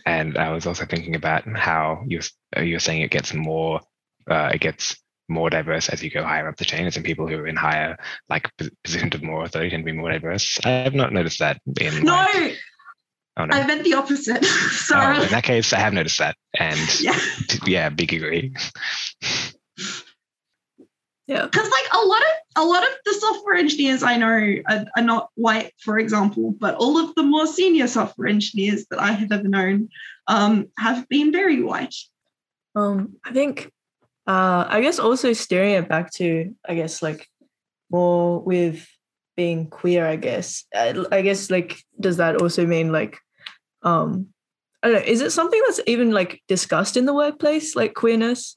and 0.07 0.39
I 0.39 0.51
was 0.53 0.67
also 0.67 0.85
thinking 0.85 1.15
about 1.15 1.47
how 1.57 2.03
you 2.07 2.21
uh, 2.57 2.63
you're 2.63 2.81
saying 2.81 3.03
it 3.03 3.11
gets 3.11 3.35
more, 3.35 3.81
uh, 4.29 4.51
it 4.55 4.61
gets 4.61 4.97
more 5.29 5.49
diverse 5.49 5.89
as 5.89 6.03
you 6.03 6.11
go 6.11 6.25
higher 6.25 6.49
up 6.49 6.57
the 6.57 6.65
chain. 6.65 6.87
It's 6.87 6.97
in 6.97 7.03
people 7.03 7.27
who 7.27 7.37
are 7.37 7.47
in 7.47 7.57
higher 7.57 7.97
like 8.29 8.51
positions 8.85 9.15
of 9.15 9.23
more 9.23 9.45
authority 9.45 9.71
tend 9.71 9.85
to 9.85 9.93
be 9.93 9.97
more 9.97 10.11
diverse. 10.11 10.59
I 10.65 10.71
have 10.71 10.95
not 10.95 11.13
noticed 11.13 11.39
that 11.39 11.61
in 11.81 12.03
no. 12.03 12.13
Like, 12.13 12.59
oh, 13.37 13.45
no. 13.47 13.57
I 13.57 13.67
meant 13.67 13.85
the 13.85 13.95
opposite. 13.95 14.45
Sorry. 14.45 15.17
Oh, 15.17 15.23
in 15.23 15.31
that 15.31 15.45
case, 15.45 15.73
I 15.73 15.79
have 15.79 15.95
noticed 15.95 16.19
that, 16.19 16.37
and 16.59 16.79
yeah, 17.01 17.19
yeah 17.65 17.89
big 17.89 18.13
agree. 18.13 18.53
Yeah. 21.27 21.45
Because 21.45 21.71
like 21.71 21.87
a 21.93 22.05
lot 22.05 22.23
of 22.23 22.29
a 22.57 22.65
lot 22.65 22.83
of 22.83 22.91
the 23.05 23.15
software 23.15 23.55
engineers 23.55 24.03
I 24.03 24.17
know 24.17 24.57
are, 24.69 24.85
are, 24.97 25.03
not 25.03 25.29
white, 25.37 25.73
for 25.79 25.97
example, 25.97 26.51
but 26.59 26.75
all 26.75 26.99
of 26.99 27.15
the 27.15 27.23
more 27.23 27.47
senior 27.47 27.87
software 27.87 28.27
engineers 28.27 28.87
that 28.91 28.99
I 28.99 29.13
have 29.13 29.31
ever 29.31 29.47
known 29.47 29.91
um, 30.27 30.67
have 30.77 31.09
been 31.09 31.31
very 31.31 31.63
white. 31.63 31.95
Um, 32.75 33.15
I 33.25 33.33
think 33.33 33.71
uh, 34.31 34.65
I 34.69 34.81
guess 34.81 35.01
also 35.01 35.33
steering 35.33 35.75
it 35.75 35.89
back 35.89 36.13
to 36.15 36.55
I 36.69 36.77
guess 36.77 37.03
like 37.03 37.27
more 37.91 38.39
with 38.39 38.87
being 39.37 39.67
queer. 39.67 40.07
I 40.07 40.15
guess 40.15 40.65
I, 40.73 40.95
I 41.11 41.23
guess 41.23 41.51
like 41.51 41.83
does 41.99 42.19
that 42.19 42.41
also 42.41 42.65
mean 42.65 42.93
like 42.93 43.19
um 43.83 44.29
I 44.83 44.89
don't 44.89 44.97
know, 44.99 45.13
is 45.13 45.21
it 45.21 45.33
something 45.33 45.61
that's 45.67 45.81
even 45.87 46.13
like 46.13 46.43
discussed 46.47 46.97
in 46.97 47.07
the 47.07 47.15
workplace, 47.15 47.75
like 47.75 47.95
queerness? 47.95 48.57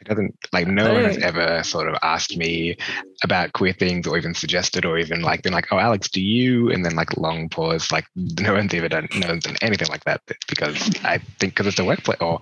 It 0.00 0.08
doesn't 0.08 0.34
like 0.52 0.66
no 0.66 0.94
one 0.94 1.04
has 1.04 1.18
ever 1.18 1.62
sort 1.62 1.88
of 1.88 1.96
asked 2.02 2.36
me 2.36 2.76
about 3.22 3.52
queer 3.52 3.74
things 3.74 4.06
or 4.06 4.16
even 4.16 4.34
suggested 4.34 4.86
or 4.86 4.98
even 4.98 5.20
like 5.20 5.42
been 5.42 5.52
like, 5.52 5.66
oh 5.72 5.78
Alex, 5.78 6.08
do 6.08 6.22
you? 6.22 6.70
And 6.70 6.84
then 6.84 6.94
like 6.94 7.18
long 7.18 7.50
pause, 7.50 7.92
like 7.92 8.06
no 8.16 8.54
one's 8.54 8.72
ever 8.72 8.88
done 8.88 9.08
no 9.14 9.28
one's 9.28 9.44
done 9.44 9.56
anything 9.60 9.88
like 9.88 10.04
that 10.04 10.22
because 10.48 10.90
I 11.04 11.18
think 11.38 11.52
because 11.52 11.66
it's 11.66 11.78
a 11.78 11.84
workplace 11.84 12.18
or 12.20 12.40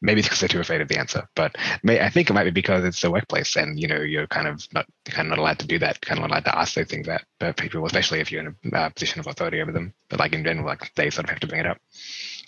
maybe 0.00 0.20
it's 0.20 0.28
because 0.28 0.40
they're 0.40 0.48
too 0.48 0.60
afraid 0.60 0.80
of 0.80 0.88
the 0.88 0.98
answer. 0.98 1.28
But 1.34 1.56
may, 1.82 2.00
I 2.00 2.08
think 2.08 2.30
it 2.30 2.34
might 2.34 2.44
be 2.44 2.50
because 2.50 2.84
it's 2.84 3.00
the 3.00 3.10
workplace 3.10 3.56
and 3.56 3.80
you 3.80 3.88
know 3.88 4.00
you're 4.00 4.28
kind 4.28 4.46
of 4.46 4.66
not 4.72 4.86
kind 5.06 5.26
of 5.26 5.30
not 5.30 5.38
allowed 5.38 5.58
to 5.58 5.66
do 5.66 5.78
that, 5.80 6.00
kind 6.02 6.18
of 6.18 6.22
not 6.22 6.30
allowed 6.30 6.44
to 6.44 6.58
ask 6.58 6.74
those 6.74 6.86
things 6.86 7.08
that 7.08 7.56
people, 7.56 7.84
especially 7.84 8.20
if 8.20 8.30
you're 8.30 8.42
in 8.42 8.56
a 8.72 8.76
uh, 8.76 8.88
position 8.90 9.20
of 9.20 9.26
authority 9.26 9.60
over 9.60 9.72
them. 9.72 9.92
But 10.08 10.20
like 10.20 10.32
in 10.32 10.44
general, 10.44 10.66
like 10.66 10.92
they 10.94 11.10
sort 11.10 11.24
of 11.24 11.30
have 11.30 11.40
to 11.40 11.46
bring 11.46 11.60
it 11.60 11.66
up. 11.66 11.78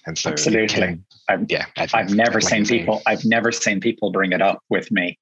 And 0.07 0.19
so 0.19 0.31
absolutely, 0.31 0.69
can, 0.69 1.05
I've, 1.29 1.51
yeah, 1.51 1.67
I've 1.77 2.11
never 2.11 2.41
like 2.41 2.51
seen 2.51 2.67
people. 2.67 3.01
I've 3.07 3.25
never 3.25 3.51
seen 3.53 3.81
people 3.81 4.13
bring 4.13 4.33
it 4.33 4.43
up 4.43 4.61
with 4.69 4.91
me. 4.91 5.19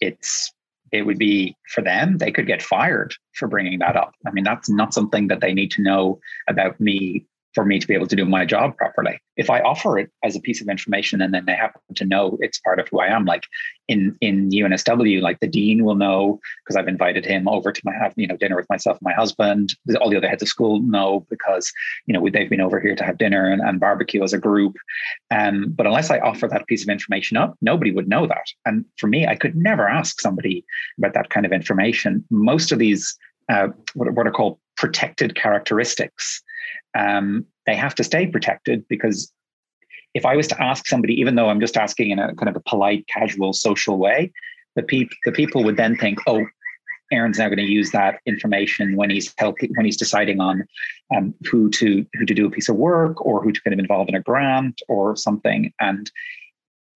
It's 0.00 0.52
it 0.92 1.02
would 1.06 1.18
be 1.18 1.56
for 1.70 1.80
them. 1.80 2.18
They 2.18 2.30
could 2.30 2.46
get 2.46 2.62
fired 2.62 3.14
for 3.32 3.48
bringing 3.48 3.78
that 3.80 3.96
up. 3.96 4.14
I 4.26 4.30
mean, 4.30 4.44
that's 4.44 4.68
not 4.68 4.94
something 4.94 5.28
that 5.28 5.40
they 5.40 5.54
need 5.54 5.70
to 5.72 5.82
know 5.82 6.20
about 6.48 6.78
me 6.80 7.26
for 7.54 7.64
me 7.64 7.78
to 7.78 7.86
be 7.86 7.94
able 7.94 8.06
to 8.06 8.16
do 8.16 8.24
my 8.24 8.44
job 8.44 8.76
properly. 8.76 9.18
If 9.36 9.50
I 9.50 9.60
offer 9.60 9.98
it 9.98 10.10
as 10.22 10.36
a 10.36 10.40
piece 10.40 10.60
of 10.60 10.68
information 10.68 11.20
and 11.20 11.32
then 11.32 11.44
they 11.46 11.54
happen 11.54 11.80
to 11.94 12.04
know 12.04 12.36
it's 12.40 12.58
part 12.58 12.78
of 12.78 12.88
who 12.88 13.00
I 13.00 13.06
am, 13.06 13.24
like 13.24 13.46
in 13.88 14.16
in 14.20 14.50
UNSW, 14.50 15.20
like 15.20 15.40
the 15.40 15.46
dean 15.46 15.84
will 15.84 15.94
know 15.94 16.40
because 16.64 16.76
I've 16.76 16.88
invited 16.88 17.24
him 17.24 17.48
over 17.48 17.72
to 17.72 17.80
my 17.84 17.92
have 17.94 18.12
you 18.16 18.26
know 18.26 18.36
dinner 18.36 18.56
with 18.56 18.68
myself 18.68 18.98
and 18.98 19.04
my 19.04 19.12
husband. 19.12 19.74
All 20.00 20.10
the 20.10 20.16
other 20.16 20.28
heads 20.28 20.42
of 20.42 20.48
school 20.48 20.80
know 20.80 21.26
because 21.30 21.72
you 22.06 22.14
know 22.14 22.28
they've 22.28 22.50
been 22.50 22.60
over 22.60 22.80
here 22.80 22.96
to 22.96 23.04
have 23.04 23.18
dinner 23.18 23.50
and, 23.50 23.62
and 23.62 23.80
barbecue 23.80 24.22
as 24.22 24.32
a 24.32 24.38
group. 24.38 24.76
Um, 25.30 25.72
but 25.74 25.86
unless 25.86 26.10
I 26.10 26.18
offer 26.18 26.48
that 26.48 26.66
piece 26.66 26.82
of 26.82 26.88
information 26.88 27.36
up, 27.36 27.56
nobody 27.60 27.90
would 27.90 28.08
know 28.08 28.26
that. 28.26 28.46
And 28.66 28.84
for 28.96 29.06
me, 29.06 29.26
I 29.26 29.36
could 29.36 29.56
never 29.56 29.88
ask 29.88 30.20
somebody 30.20 30.64
about 30.98 31.14
that 31.14 31.30
kind 31.30 31.46
of 31.46 31.52
information. 31.52 32.24
Most 32.30 32.72
of 32.72 32.78
these 32.78 33.16
uh, 33.48 33.68
what, 33.94 34.10
what 34.12 34.26
are 34.26 34.32
called 34.32 34.58
protected 34.76 35.34
characteristics 35.36 36.42
um, 36.94 37.46
they 37.66 37.74
have 37.74 37.94
to 37.96 38.04
stay 38.04 38.26
protected 38.26 38.86
because 38.88 39.32
if 40.14 40.24
I 40.24 40.36
was 40.36 40.46
to 40.48 40.62
ask 40.62 40.86
somebody, 40.86 41.14
even 41.14 41.34
though 41.34 41.48
I'm 41.48 41.60
just 41.60 41.76
asking 41.76 42.10
in 42.10 42.18
a 42.18 42.34
kind 42.36 42.48
of 42.48 42.56
a 42.56 42.62
polite, 42.68 43.06
casual, 43.08 43.52
social 43.52 43.98
way, 43.98 44.32
the 44.76 44.82
people 44.82 45.16
the 45.24 45.32
people 45.32 45.64
would 45.64 45.76
then 45.76 45.96
think, 45.96 46.18
oh, 46.26 46.46
Aaron's 47.12 47.38
now 47.38 47.48
going 47.48 47.58
to 47.58 47.64
use 47.64 47.90
that 47.90 48.20
information 48.26 48.96
when 48.96 49.10
he's 49.10 49.34
helping 49.38 49.70
when 49.74 49.84
he's 49.84 49.96
deciding 49.96 50.40
on 50.40 50.64
um, 51.14 51.34
who 51.50 51.68
to 51.70 52.06
who 52.14 52.26
to 52.26 52.34
do 52.34 52.46
a 52.46 52.50
piece 52.50 52.68
of 52.68 52.76
work 52.76 53.24
or 53.24 53.42
who 53.42 53.52
to 53.52 53.60
kind 53.62 53.74
of 53.74 53.80
involve 53.80 54.08
in 54.08 54.14
a 54.14 54.20
grant 54.20 54.80
or 54.88 55.16
something. 55.16 55.72
And 55.80 56.10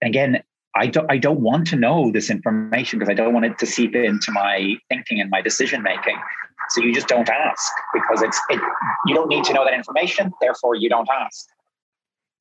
again, 0.03 0.43
I 0.79 0.87
don't 0.87 1.11
I 1.11 1.19
don't 1.19 1.41
want 1.41 1.67
to 1.69 1.77
know 1.77 2.13
this 2.13 2.31
information 2.31 2.99
because 2.99 3.11
I 3.11 3.15
don't 3.15 3.35
want 3.35 3.47
it 3.47 3.59
to 3.59 3.67
seep 3.67 3.97
into 3.97 4.31
my 4.31 4.77
thinking 4.89 5.21
and 5.21 5.29
my 5.29 5.43
decision 5.43 5.83
making. 5.83 6.17
So 6.71 6.83
you 6.83 6.95
just 6.95 7.09
don't 7.09 7.29
ask 7.29 7.73
because 7.93 8.23
it's 8.23 8.41
it, 8.51 8.61
you 9.07 9.15
don't 9.15 9.29
need 9.29 9.45
to 9.45 9.53
know 9.53 9.65
that 9.65 9.75
information. 9.75 10.33
Therefore, 10.41 10.77
you 10.77 10.89
don't 10.89 11.09
ask. 11.11 11.49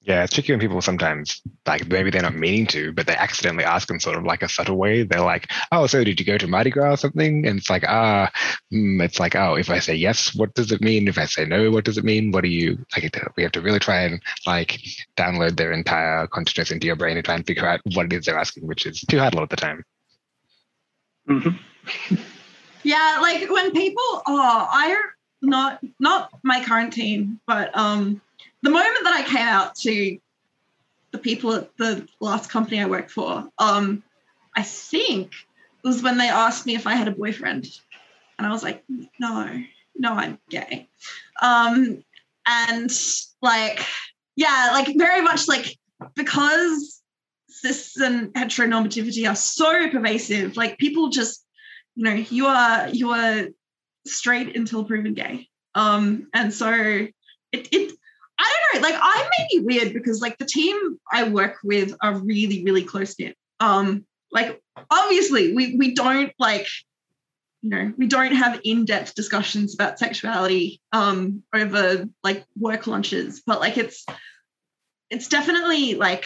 Yeah, 0.08 0.24
it's 0.24 0.34
tricky 0.34 0.53
when 0.53 0.62
people 0.62 0.82
sometimes 0.82 1.41
like 1.66 1.86
maybe 1.89 2.10
they're 2.10 2.22
not 2.22 2.34
meaning 2.34 2.66
to, 2.68 2.93
but 2.93 3.08
they 3.08 3.16
accidentally 3.16 3.66
ask 3.66 3.89
in 3.89 3.99
sort 3.99 4.16
of 4.18 4.24
like 4.24 4.41
a 4.41 4.47
subtle 4.47 4.78
way. 4.78 5.03
They're 5.03 5.20
like, 5.20 5.51
"Oh, 5.74 5.86
so 5.86 6.01
did 6.01 6.18
you 6.18 6.26
go 6.26 6.38
to 6.38 6.47
Mardi 6.47 6.70
Gras 6.70 6.93
or 6.93 6.97
something?" 6.97 7.45
And 7.45 7.60
it's 7.60 7.70
like, 7.70 7.84
ah, 7.86 8.32
mm, 8.74 9.03
it's 9.03 9.20
like, 9.20 9.36
oh, 9.36 9.55
if 9.55 9.70
I 9.70 9.80
say 9.80 9.95
yes, 9.95 10.34
what 10.34 10.53
does 10.53 10.72
it 10.72 10.80
mean? 10.80 11.10
If 11.10 11.18
I 11.18 11.26
say 11.26 11.43
no, 11.43 11.72
what 11.72 11.84
does 11.84 11.97
it 11.97 12.05
mean? 12.05 12.32
What 12.32 12.45
do 12.45 12.49
you 12.49 12.78
like? 12.95 13.22
We 13.36 13.43
have 13.43 13.51
to 13.51 13.62
really 13.62 13.80
try 13.80 14.03
and 14.03 14.22
like 14.45 14.80
download 15.18 15.58
their 15.58 15.74
entire 15.74 16.26
consciousness 16.28 16.72
into 16.72 16.88
your 16.88 16.95
brain 16.95 17.18
and 17.18 17.26
try 17.26 17.36
and 17.36 17.45
figure 17.45 17.68
out 17.68 17.82
what 17.93 18.05
it 18.05 18.14
is 18.14 18.26
they're 18.26 18.39
asking, 18.39 18.66
which 18.66 18.86
is 18.86 19.01
too 19.01 19.20
hard 19.20 19.34
a 19.34 19.38
lot 19.38 19.43
of 19.43 19.49
the 19.49 19.58
time. 19.58 19.84
Mm-hmm. 21.30 22.16
Yeah, 22.84 23.20
like 23.22 23.49
when 23.49 23.72
people, 23.74 24.22
oh, 24.28 24.68
I 24.72 24.95
not 25.41 25.82
not 25.99 26.30
my 26.43 26.64
current 26.64 26.93
team, 26.93 27.41
but 27.45 27.78
um 27.78 28.22
the 28.64 28.70
moment 28.70 29.03
that 29.03 29.14
I 29.14 29.24
came 29.24 29.47
out 29.47 29.76
to 29.76 30.18
the 31.12 31.18
people 31.18 31.53
at 31.53 31.76
the 31.78 32.08
last 32.20 32.49
company 32.49 32.82
I 32.82 32.86
worked 32.86 33.12
for, 33.12 33.47
um, 33.60 34.03
I 34.55 34.64
think 34.64 35.32
it 35.32 35.88
was 35.88 36.01
when 36.01 36.18
they 36.18 36.30
asked 36.30 36.66
me 36.66 36.76
if 36.76 36.88
I 36.88 36.95
had 36.95 37.08
a 37.08 37.12
boyfriend. 37.12 37.68
And 38.38 38.45
I 38.45 38.51
was 38.51 38.64
like, 38.64 38.84
no, 39.20 39.64
no, 39.95 40.14
I'm 40.14 40.39
gay. 40.49 40.88
Um, 41.41 42.03
and 42.47 42.91
like, 43.41 43.86
yeah, 44.36 44.70
like 44.74 44.95
very 44.97 45.22
much 45.22 45.47
like 45.47 45.78
because 46.16 47.01
cis 47.49 47.97
and 47.97 48.34
heteronormativity 48.34 49.30
are 49.30 49.36
so 49.36 49.89
pervasive, 49.89 50.55
like 50.55 50.78
people 50.78 51.10
just, 51.10 51.43
you 51.95 52.03
know, 52.03 52.14
you 52.14 52.45
are 52.45 52.89
you 52.89 53.12
are 53.12 53.47
straight 54.05 54.55
until 54.55 54.86
proven 54.86 55.14
gay. 55.14 55.47
Um, 55.76 56.28
and 56.34 56.53
so 56.53 56.72
it 56.72 57.68
it 57.72 57.97
I 58.40 58.56
don't 58.72 58.82
know, 58.82 58.88
like 58.88 59.00
I 59.02 59.30
may 59.38 59.48
be 59.52 59.66
weird 59.66 59.94
because 59.94 60.22
like 60.22 60.38
the 60.38 60.46
team 60.46 61.00
I 61.12 61.28
work 61.30 61.58
with 61.64 61.96
are 62.02 62.16
really, 62.18 62.64
really 62.64 62.84
close 62.84 63.18
knit. 63.18 63.36
Um, 63.60 64.06
like 64.32 64.62
obviously 64.90 65.54
we 65.56 65.76
we 65.76 65.94
don't 65.94 66.32
like, 66.38 66.68
you 67.62 67.70
know, 67.70 67.94
we 67.98 68.08
don't 68.08 68.36
have 68.36 68.60
in-depth 68.64 69.16
discussions 69.16 69.74
about 69.74 70.00
sexuality 70.00 70.82
um 70.92 71.44
over 71.54 72.08
like 72.24 72.46
work 72.58 72.88
lunches, 72.88 73.42
but 73.46 73.60
like 73.60 73.78
it's 73.78 74.06
it's 75.10 75.28
definitely 75.30 75.96
like, 75.96 76.26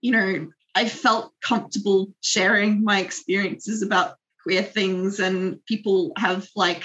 you 0.00 0.12
know, 0.12 0.48
I 0.74 0.88
felt 0.88 1.32
comfortable 1.42 2.12
sharing 2.22 2.84
my 2.84 3.00
experiences 3.00 3.82
about 3.82 4.16
queer 4.42 4.62
things 4.62 5.20
and 5.20 5.64
people 5.66 6.12
have 6.16 6.48
like, 6.54 6.84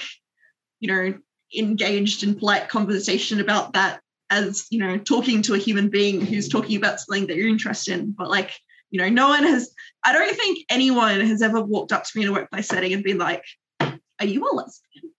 you 0.80 0.88
know, 0.88 1.18
engaged 1.54 2.22
in 2.22 2.34
polite 2.34 2.68
conversation 2.68 3.40
about 3.40 3.74
that 3.74 4.00
as 4.28 4.66
you 4.70 4.78
know 4.78 4.98
talking 4.98 5.42
to 5.42 5.54
a 5.54 5.58
human 5.58 5.88
being 5.88 6.20
who's 6.20 6.48
talking 6.48 6.76
about 6.76 6.98
something 7.00 7.26
that 7.26 7.36
you're 7.36 7.48
interested 7.48 7.98
in. 7.98 8.12
But 8.12 8.30
like 8.30 8.52
you 8.90 9.00
know 9.00 9.08
no 9.08 9.28
one 9.28 9.44
has 9.44 9.72
i 10.04 10.12
don't 10.12 10.34
think 10.36 10.64
anyone 10.70 11.20
has 11.20 11.42
ever 11.42 11.60
walked 11.60 11.92
up 11.92 12.04
to 12.04 12.10
me 12.14 12.22
in 12.22 12.28
a 12.28 12.32
workplace 12.32 12.68
setting 12.68 12.92
and 12.92 13.02
been 13.02 13.18
like 13.18 13.44
are 13.80 14.24
you 14.24 14.48
a 14.48 14.50
lesbian? 14.54 15.12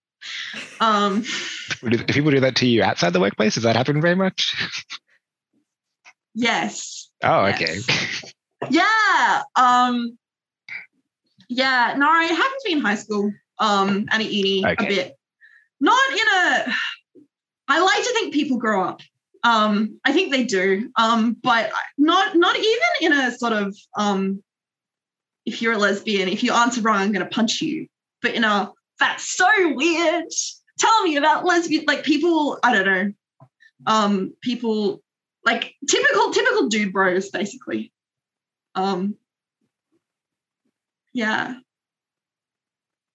Um 0.80 1.24
do 1.88 2.04
people 2.04 2.32
do 2.32 2.40
that 2.40 2.56
to 2.56 2.66
you 2.66 2.82
outside 2.82 3.12
the 3.12 3.20
workplace 3.20 3.54
does 3.54 3.62
that 3.62 3.76
happen 3.76 4.00
very 4.00 4.16
much? 4.16 4.56
Yes. 6.34 7.10
Oh 7.22 7.46
yes. 7.46 7.88
okay. 7.88 8.30
Yeah 8.70 9.42
um 9.54 10.18
yeah 11.48 11.94
no 11.96 12.20
it 12.20 12.30
happened 12.30 12.60
to 12.62 12.68
me 12.68 12.72
in 12.72 12.80
high 12.80 12.96
school 12.96 13.32
um 13.60 14.06
and 14.10 14.22
at 14.22 14.30
uni 14.30 14.66
okay. 14.66 14.84
a 14.84 14.88
bit 14.88 15.18
not 15.80 16.12
in 16.12 16.18
a 16.18 16.74
I 17.68 17.80
like 17.80 18.02
to 18.02 18.12
think 18.14 18.32
people 18.32 18.56
grow 18.56 18.82
up. 18.84 19.02
Um, 19.44 20.00
I 20.04 20.12
think 20.12 20.32
they 20.32 20.44
do. 20.44 20.90
Um, 20.96 21.36
but 21.42 21.70
not 21.96 22.36
not 22.36 22.56
even 22.56 22.78
in 23.02 23.12
a 23.12 23.30
sort 23.36 23.52
of 23.52 23.76
um, 23.96 24.42
if 25.44 25.62
you're 25.62 25.74
a 25.74 25.78
lesbian, 25.78 26.28
if 26.28 26.42
you 26.42 26.52
answer 26.52 26.80
wrong, 26.80 26.96
I'm 26.96 27.12
gonna 27.12 27.26
punch 27.26 27.60
you. 27.60 27.86
But 28.22 28.34
in 28.34 28.44
a 28.44 28.72
that's 28.98 29.36
so 29.36 29.48
weird. 29.74 30.24
Tell 30.78 31.02
me 31.02 31.16
about 31.16 31.44
lesbian 31.44 31.84
like 31.86 32.04
people, 32.04 32.58
I 32.62 32.72
don't 32.72 32.86
know. 32.86 33.12
Um, 33.86 34.34
people 34.42 35.02
like 35.44 35.74
typical 35.88 36.30
typical 36.30 36.68
dude 36.68 36.92
bros, 36.92 37.30
basically. 37.30 37.92
Um 38.74 39.16
yeah. 41.12 41.54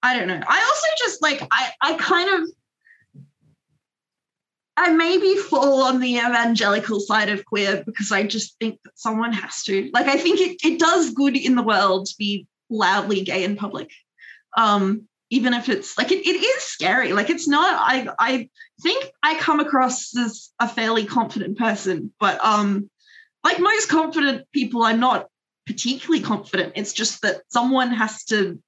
I 0.03 0.17
don't 0.17 0.27
know. 0.27 0.41
I 0.45 0.61
also 0.61 0.87
just 0.99 1.21
like 1.21 1.41
I 1.49 1.71
I 1.81 1.93
kind 1.93 2.29
of 2.29 2.49
I 4.75 4.91
maybe 4.91 5.35
fall 5.37 5.83
on 5.83 5.99
the 5.99 6.17
evangelical 6.17 6.99
side 6.99 7.29
of 7.29 7.45
queer 7.45 7.83
because 7.85 8.11
I 8.11 8.23
just 8.23 8.57
think 8.59 8.79
that 8.83 8.99
someone 8.99 9.31
has 9.31 9.63
to. 9.63 9.89
Like 9.93 10.07
I 10.07 10.17
think 10.17 10.41
it 10.41 10.57
it 10.63 10.77
does 10.77 11.11
good 11.11 11.37
in 11.37 11.55
the 11.55 11.63
world 11.63 12.07
to 12.07 12.15
be 12.19 12.47
loudly 12.69 13.21
gay 13.21 13.45
in 13.45 13.55
public. 13.55 13.89
Um, 14.57 15.07
even 15.29 15.53
if 15.53 15.69
it's 15.69 15.97
like 15.97 16.11
it, 16.11 16.27
it 16.27 16.43
is 16.43 16.63
scary. 16.63 17.13
Like 17.13 17.29
it's 17.29 17.47
not 17.47 17.73
I 17.79 18.09
I 18.19 18.49
think 18.81 19.05
I 19.23 19.35
come 19.39 19.61
across 19.61 20.15
as 20.17 20.49
a 20.59 20.67
fairly 20.67 21.05
confident 21.05 21.57
person, 21.57 22.13
but 22.19 22.43
um 22.43 22.89
like 23.43 23.59
most 23.59 23.89
confident 23.89 24.45
people, 24.51 24.83
I'm 24.83 24.99
not 24.99 25.27
particularly 25.65 26.21
confident. 26.21 26.73
It's 26.75 26.93
just 26.93 27.21
that 27.21 27.41
someone 27.47 27.91
has 27.91 28.25
to 28.25 28.59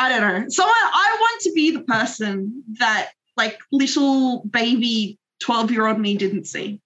I 0.00 0.08
don't 0.08 0.20
know. 0.22 0.48
So 0.48 0.64
I, 0.64 1.16
want 1.20 1.42
to 1.42 1.52
be 1.52 1.70
the 1.72 1.82
person 1.82 2.64
that 2.78 3.10
like 3.36 3.58
little 3.70 4.42
baby 4.46 5.18
12 5.40 5.70
year 5.70 5.86
old 5.86 6.00
me 6.00 6.16
didn't 6.16 6.46
see. 6.46 6.80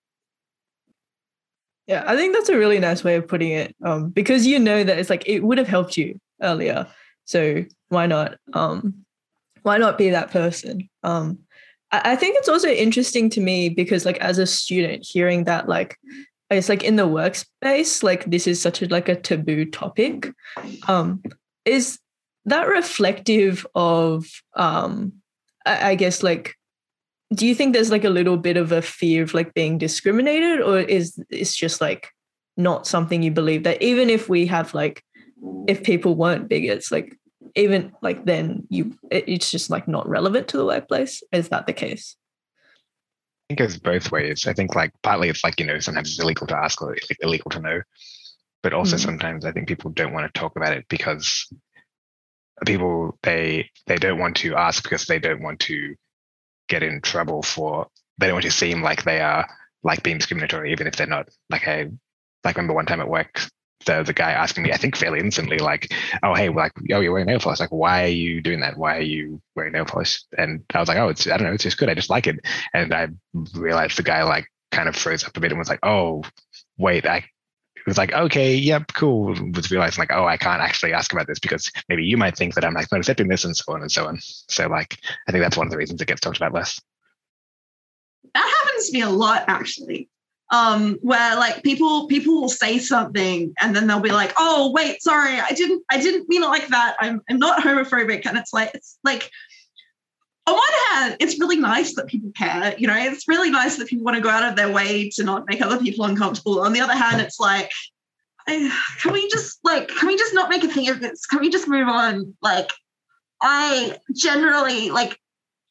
Yeah, 1.86 2.02
I 2.06 2.16
think 2.16 2.34
that's 2.34 2.48
a 2.48 2.58
really 2.58 2.80
nice 2.80 3.04
way 3.04 3.14
of 3.14 3.28
putting 3.28 3.52
it. 3.52 3.76
Um, 3.84 4.10
because 4.10 4.46
you 4.46 4.58
know 4.58 4.82
that 4.82 4.98
it's 4.98 5.10
like 5.10 5.28
it 5.28 5.44
would 5.44 5.58
have 5.58 5.68
helped 5.68 5.96
you 5.96 6.18
earlier. 6.42 6.88
So 7.24 7.64
why 7.88 8.06
not? 8.06 8.36
Um, 8.52 9.04
why 9.62 9.78
not 9.78 9.96
be 9.96 10.10
that 10.10 10.32
person? 10.32 10.88
Um, 11.04 11.38
I, 11.92 12.12
I 12.12 12.16
think 12.16 12.36
it's 12.38 12.48
also 12.48 12.68
interesting 12.68 13.30
to 13.30 13.40
me 13.40 13.68
because 13.68 14.04
like 14.04 14.18
as 14.18 14.38
a 14.38 14.46
student, 14.46 15.06
hearing 15.08 15.44
that 15.44 15.68
like 15.68 15.96
it's 16.50 16.68
like 16.68 16.82
in 16.82 16.96
the 16.96 17.06
workspace, 17.06 18.02
like 18.02 18.24
this 18.24 18.48
is 18.48 18.60
such 18.60 18.82
a 18.82 18.88
like 18.88 19.08
a 19.08 19.14
taboo 19.14 19.66
topic. 19.66 20.32
Um, 20.88 21.22
is 21.64 22.00
that 22.46 22.68
reflective 22.68 23.66
of 23.74 24.26
um 24.56 25.12
I, 25.66 25.90
I 25.90 25.94
guess 25.94 26.22
like 26.22 26.54
do 27.34 27.46
you 27.46 27.54
think 27.54 27.72
there's 27.72 27.90
like 27.90 28.04
a 28.04 28.10
little 28.10 28.36
bit 28.36 28.56
of 28.56 28.72
a 28.72 28.82
fear 28.82 29.22
of 29.22 29.34
like 29.34 29.54
being 29.54 29.78
discriminated 29.78 30.60
or 30.60 30.78
is 30.78 31.18
it's 31.30 31.56
just 31.56 31.80
like 31.80 32.08
not 32.56 32.86
something 32.86 33.22
you 33.22 33.30
believe 33.30 33.64
that 33.64 33.82
even 33.82 34.10
if 34.10 34.28
we 34.28 34.46
have 34.46 34.74
like 34.74 35.02
if 35.66 35.82
people 35.82 36.14
weren't 36.14 36.48
bigots 36.48 36.92
like 36.92 37.18
even 37.56 37.92
like 38.02 38.24
then 38.24 38.66
you 38.68 38.96
it's 39.10 39.50
just 39.50 39.70
like 39.70 39.86
not 39.86 40.08
relevant 40.08 40.48
to 40.48 40.56
the 40.56 40.64
workplace? 40.64 41.22
Is 41.30 41.50
that 41.50 41.66
the 41.66 41.72
case? 41.72 42.16
I 43.50 43.54
think 43.54 43.60
it's 43.60 43.78
both 43.78 44.10
ways. 44.10 44.46
I 44.46 44.54
think 44.54 44.74
like 44.74 44.90
partly 45.02 45.28
it's 45.28 45.44
like 45.44 45.60
you 45.60 45.66
know 45.66 45.78
sometimes 45.78 46.10
it's 46.10 46.20
illegal 46.20 46.46
to 46.48 46.56
ask 46.56 46.82
or 46.82 46.96
illegal 47.20 47.50
to 47.52 47.60
know 47.60 47.80
but 48.64 48.72
also 48.72 48.96
mm-hmm. 48.96 49.04
sometimes 49.04 49.44
i 49.44 49.52
think 49.52 49.68
people 49.68 49.90
don't 49.90 50.12
want 50.12 50.26
to 50.26 50.40
talk 50.40 50.56
about 50.56 50.72
it 50.72 50.84
because 50.88 51.46
people 52.64 53.18
they 53.22 53.70
they 53.86 53.96
don't 53.96 54.18
want 54.18 54.36
to 54.36 54.54
ask 54.54 54.82
because 54.82 55.06
they 55.06 55.18
don't 55.18 55.42
want 55.42 55.60
to 55.60 55.94
get 56.68 56.82
in 56.82 57.00
trouble 57.00 57.42
for 57.42 57.88
they 58.18 58.26
don't 58.26 58.36
want 58.36 58.44
to 58.44 58.50
seem 58.50 58.82
like 58.82 59.04
they 59.04 59.20
are 59.20 59.46
like 59.82 60.02
being 60.02 60.18
discriminatory 60.18 60.72
even 60.72 60.86
if 60.86 60.96
they're 60.96 61.06
not 61.06 61.28
like 61.50 61.66
I 61.68 61.90
like 62.44 62.56
remember 62.56 62.74
one 62.74 62.86
time 62.86 63.00
at 63.00 63.08
work 63.08 63.40
the 63.86 64.02
the 64.02 64.12
guy 64.12 64.32
asking 64.32 64.64
me 64.64 64.72
I 64.72 64.76
think 64.76 64.96
fairly 64.96 65.20
instantly 65.20 65.58
like 65.58 65.92
oh 66.22 66.34
hey 66.34 66.48
like 66.48 66.72
oh 66.92 67.00
you're 67.00 67.12
wearing 67.12 67.26
nail 67.26 67.38
polish 67.38 67.60
like 67.60 67.72
why 67.72 68.04
are 68.04 68.08
you 68.08 68.40
doing 68.40 68.60
that? 68.60 68.76
Why 68.76 68.96
are 68.96 69.02
you 69.02 69.40
wearing 69.54 69.72
nail 69.72 69.84
polish? 69.84 70.22
And 70.36 70.64
I 70.74 70.80
was 70.80 70.88
like 70.88 70.98
oh 70.98 71.08
it's 71.08 71.26
I 71.26 71.36
don't 71.36 71.46
know 71.46 71.52
it's 71.52 71.64
just 71.64 71.78
good 71.78 71.88
I 71.88 71.94
just 71.94 72.10
like 72.10 72.26
it. 72.26 72.40
And 72.72 72.94
I 72.94 73.08
realized 73.54 73.98
the 73.98 74.02
guy 74.02 74.22
like 74.22 74.46
kind 74.70 74.88
of 74.88 74.96
froze 74.96 75.24
up 75.24 75.36
a 75.36 75.40
bit 75.40 75.52
and 75.52 75.58
was 75.58 75.68
like 75.68 75.80
oh 75.82 76.22
wait 76.78 77.06
I 77.06 77.24
was 77.86 77.98
like, 77.98 78.12
okay, 78.12 78.54
yep, 78.54 78.92
cool. 78.94 79.34
Was 79.54 79.70
realizing 79.70 80.00
like, 80.00 80.12
oh, 80.12 80.26
I 80.26 80.36
can't 80.36 80.62
actually 80.62 80.92
ask 80.92 81.12
about 81.12 81.26
this 81.26 81.38
because 81.38 81.70
maybe 81.88 82.04
you 82.04 82.16
might 82.16 82.36
think 82.36 82.54
that 82.54 82.64
I'm 82.64 82.74
like 82.74 82.90
not 82.90 83.00
accepting 83.00 83.28
this 83.28 83.44
and 83.44 83.56
so 83.56 83.72
on 83.72 83.82
and 83.82 83.92
so 83.92 84.06
on. 84.06 84.18
So 84.20 84.66
like, 84.68 84.98
I 85.28 85.32
think 85.32 85.42
that's 85.42 85.56
one 85.56 85.66
of 85.66 85.70
the 85.70 85.76
reasons 85.76 86.00
it 86.00 86.08
gets 86.08 86.20
talked 86.20 86.36
about 86.36 86.54
less. 86.54 86.80
That 88.34 88.62
happens 88.64 88.88
to 88.88 88.92
me 88.92 89.02
a 89.02 89.10
lot 89.10 89.44
actually. 89.48 90.08
Um, 90.50 90.98
where 91.00 91.36
like 91.36 91.62
people 91.62 92.06
people 92.06 92.40
will 92.40 92.48
say 92.48 92.78
something 92.78 93.54
and 93.60 93.74
then 93.74 93.86
they'll 93.86 94.00
be 94.00 94.12
like, 94.12 94.32
oh 94.38 94.70
wait, 94.72 95.02
sorry, 95.02 95.40
I 95.40 95.50
didn't 95.50 95.82
I 95.90 96.00
didn't 96.00 96.28
mean 96.28 96.42
it 96.42 96.48
like 96.48 96.68
that. 96.68 96.96
I'm 97.00 97.22
I'm 97.28 97.38
not 97.38 97.62
homophobic. 97.62 98.26
And 98.26 98.38
it's 98.38 98.52
like 98.52 98.70
it's 98.74 98.98
like 99.02 99.30
on 100.46 100.54
one 100.54 100.62
hand, 100.90 101.16
it's 101.20 101.38
really 101.40 101.56
nice 101.56 101.94
that 101.94 102.06
people 102.06 102.30
care. 102.36 102.74
You 102.76 102.86
know, 102.86 102.96
it's 102.96 103.26
really 103.28 103.50
nice 103.50 103.76
that 103.76 103.88
people 103.88 104.04
want 104.04 104.16
to 104.16 104.22
go 104.22 104.28
out 104.28 104.48
of 104.48 104.56
their 104.56 104.70
way 104.70 105.08
to 105.10 105.24
not 105.24 105.44
make 105.48 105.62
other 105.62 105.78
people 105.78 106.04
uncomfortable. 106.04 106.60
On 106.60 106.72
the 106.72 106.80
other 106.80 106.94
hand, 106.94 107.20
it's 107.20 107.40
like, 107.40 107.70
can 108.46 109.12
we 109.12 109.28
just 109.30 109.58
like, 109.64 109.88
can 109.88 110.06
we 110.06 110.16
just 110.16 110.34
not 110.34 110.50
make 110.50 110.62
a 110.64 110.68
thing 110.68 110.88
of 110.90 111.00
this? 111.00 111.24
Can 111.26 111.40
we 111.40 111.48
just 111.48 111.66
move 111.66 111.88
on? 111.88 112.36
Like, 112.42 112.70
I 113.40 113.96
generally 114.14 114.90
like, 114.90 115.18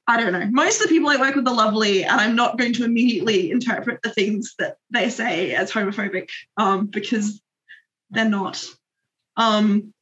I 0.08 0.20
don't 0.20 0.34
know. 0.34 0.48
Most 0.52 0.82
of 0.82 0.88
the 0.88 0.94
people 0.94 1.10
I 1.10 1.18
work 1.18 1.36
with 1.36 1.48
are 1.48 1.54
lovely, 1.54 2.04
and 2.04 2.20
I'm 2.20 2.36
not 2.36 2.58
going 2.58 2.74
to 2.74 2.84
immediately 2.84 3.52
interpret 3.52 4.02
the 4.02 4.10
things 4.10 4.56
that 4.60 4.78
they 4.90 5.10
say 5.10 5.54
as 5.54 5.72
homophobic 5.72 6.30
um, 6.58 6.88
because 6.88 7.42
they're 8.10 8.30
not. 8.30 8.66
Um, 9.38 9.94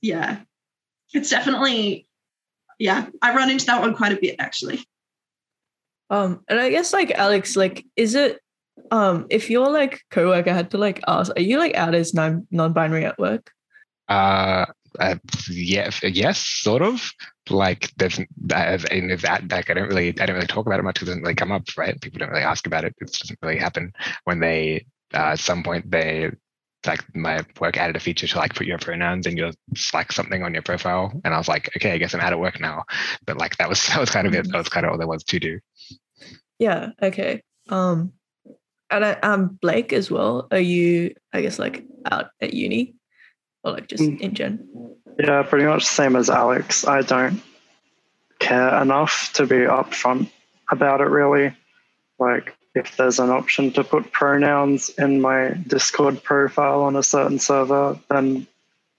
yeah, 0.00 0.40
it's 1.12 1.30
definitely, 1.30 2.06
yeah, 2.78 3.06
I 3.22 3.34
run 3.34 3.50
into 3.50 3.66
that 3.66 3.80
one 3.80 3.94
quite 3.94 4.12
a 4.12 4.20
bit 4.20 4.36
actually. 4.38 4.84
Um, 6.10 6.42
and 6.48 6.58
I 6.58 6.70
guess 6.70 6.92
like 6.92 7.10
Alex, 7.12 7.56
like, 7.56 7.84
is 7.96 8.14
it 8.14 8.40
um 8.92 9.26
if 9.28 9.50
your 9.50 9.70
like 9.70 10.00
coworker 10.10 10.52
had 10.52 10.70
to 10.70 10.78
like 10.78 11.00
ask, 11.06 11.32
are 11.36 11.42
you 11.42 11.58
like 11.58 11.74
out 11.74 11.94
as 11.94 12.14
non 12.14 12.46
non-binary 12.50 13.04
at 13.04 13.18
work? 13.18 13.50
Uh, 14.08 14.66
uh 14.98 15.16
yeah, 15.50 15.90
yes, 16.02 16.38
sort 16.38 16.82
of. 16.82 17.12
Like 17.50 17.90
there's 17.96 18.20
as 18.52 18.84
in 18.84 19.08
that 19.08 19.50
like 19.50 19.70
I 19.70 19.74
don't 19.74 19.88
really 19.88 20.08
I 20.20 20.26
don't 20.26 20.36
really 20.36 20.46
talk 20.46 20.66
about 20.66 20.78
it 20.78 20.84
much. 20.84 21.02
It 21.02 21.06
doesn't 21.06 21.22
really 21.22 21.34
come 21.34 21.52
up, 21.52 21.64
right? 21.76 22.00
People 22.00 22.18
don't 22.18 22.30
really 22.30 22.42
ask 22.42 22.66
about 22.66 22.84
it. 22.84 22.94
It 23.00 23.12
doesn't 23.12 23.38
really 23.42 23.58
happen 23.58 23.92
when 24.24 24.40
they 24.40 24.86
uh, 25.14 25.32
at 25.32 25.38
some 25.38 25.62
point 25.62 25.90
they 25.90 26.30
like 26.86 27.04
my 27.14 27.44
work 27.60 27.76
added 27.76 27.96
a 27.96 28.00
feature 28.00 28.26
to 28.26 28.38
like 28.38 28.54
put 28.54 28.66
your 28.66 28.78
pronouns 28.78 29.26
in 29.26 29.36
your 29.36 29.50
Slack 29.74 30.12
something 30.12 30.42
on 30.42 30.54
your 30.54 30.62
profile, 30.62 31.12
and 31.24 31.34
I 31.34 31.38
was 31.38 31.48
like, 31.48 31.70
okay, 31.76 31.92
I 31.92 31.98
guess 31.98 32.14
I'm 32.14 32.20
out 32.20 32.32
of 32.32 32.38
work 32.38 32.60
now. 32.60 32.84
But 33.26 33.38
like 33.38 33.56
that 33.56 33.68
was 33.68 33.84
that 33.88 34.00
was 34.00 34.10
kind 34.10 34.26
of 34.26 34.34
it. 34.34 34.50
That 34.50 34.58
was 34.58 34.68
kind 34.68 34.86
of 34.86 34.92
all 34.92 34.98
there 34.98 35.08
was 35.08 35.24
to 35.24 35.38
do. 35.40 35.60
Yeah. 36.58 36.90
Okay. 37.02 37.42
Um, 37.68 38.12
and 38.90 39.04
I, 39.04 39.12
um, 39.12 39.58
Blake 39.60 39.92
as 39.92 40.10
well. 40.10 40.48
Are 40.50 40.58
you? 40.58 41.14
I 41.32 41.42
guess 41.42 41.58
like 41.58 41.84
out 42.10 42.30
at 42.40 42.54
uni, 42.54 42.94
or 43.64 43.72
like 43.72 43.88
just 43.88 44.02
Mm. 44.02 44.20
in 44.20 44.34
gen. 44.34 44.68
Yeah, 45.18 45.42
pretty 45.42 45.66
much 45.66 45.84
same 45.84 46.14
as 46.14 46.30
Alex. 46.30 46.86
I 46.86 47.02
don't 47.02 47.42
care 48.38 48.80
enough 48.80 49.32
to 49.34 49.46
be 49.46 49.56
upfront 49.56 50.30
about 50.70 51.00
it, 51.00 51.08
really. 51.08 51.54
Like, 52.20 52.56
if 52.78 52.96
there's 52.96 53.18
an 53.18 53.30
option 53.30 53.72
to 53.72 53.84
put 53.84 54.12
pronouns 54.12 54.88
in 54.90 55.20
my 55.20 55.50
Discord 55.66 56.22
profile 56.22 56.82
on 56.82 56.96
a 56.96 57.02
certain 57.02 57.38
server, 57.38 57.98
then 58.08 58.46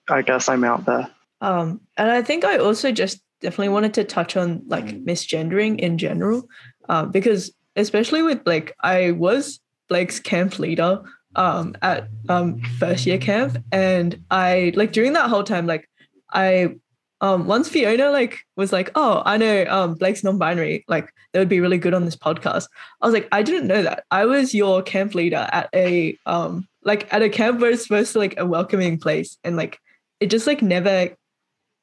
I 0.09 0.21
guess 0.21 0.49
I'm 0.49 0.63
out 0.63 0.85
there. 0.85 1.09
Um, 1.41 1.81
and 1.97 2.11
I 2.11 2.21
think 2.21 2.43
I 2.43 2.57
also 2.57 2.91
just 2.91 3.21
definitely 3.41 3.69
wanted 3.69 3.93
to 3.95 4.03
touch 4.03 4.35
on 4.35 4.61
like 4.67 5.03
misgendering 5.05 5.79
in 5.79 5.97
general, 5.97 6.47
uh, 6.89 7.05
because 7.05 7.51
especially 7.75 8.21
with 8.21 8.43
Blake, 8.43 8.73
I 8.81 9.11
was 9.11 9.59
Blake's 9.87 10.19
camp 10.19 10.59
leader 10.59 11.01
um, 11.35 11.75
at 11.81 12.09
um, 12.27 12.59
first 12.77 13.05
year 13.05 13.17
camp, 13.17 13.63
and 13.71 14.21
I 14.29 14.73
like 14.75 14.91
during 14.91 15.13
that 15.13 15.29
whole 15.29 15.43
time, 15.43 15.65
like 15.67 15.89
I 16.33 16.75
um, 17.21 17.47
once 17.47 17.67
Fiona 17.67 18.11
like 18.11 18.39
was 18.55 18.71
like, 18.71 18.91
"Oh, 18.95 19.21
I 19.25 19.37
know 19.37 19.65
um, 19.67 19.95
Blake's 19.95 20.23
non-binary. 20.23 20.85
Like, 20.87 21.13
they 21.31 21.39
would 21.39 21.49
be 21.49 21.59
really 21.59 21.77
good 21.77 21.93
on 21.93 22.05
this 22.05 22.15
podcast." 22.15 22.67
I 23.01 23.05
was 23.05 23.13
like, 23.13 23.27
"I 23.31 23.43
didn't 23.43 23.67
know 23.67 23.83
that. 23.83 24.05
I 24.11 24.25
was 24.25 24.53
your 24.53 24.81
camp 24.81 25.15
leader 25.15 25.47
at 25.51 25.69
a 25.73 26.17
um, 26.25 26.67
like 26.83 27.11
at 27.13 27.21
a 27.21 27.29
camp 27.29 27.59
where 27.59 27.71
it's 27.71 27.83
supposed 27.83 28.13
to 28.13 28.19
like 28.19 28.35
a 28.37 28.45
welcoming 28.45 28.97
place, 28.99 29.37
and 29.43 29.57
like 29.57 29.79
it 30.19 30.29
just 30.29 30.47
like 30.47 30.61
never 30.61 31.09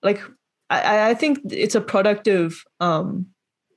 like 0.02 0.20
I, 0.70 1.10
I 1.10 1.14
think 1.14 1.40
it's 1.50 1.74
a 1.74 1.80
product 1.80 2.26
of 2.28 2.56
um 2.80 3.26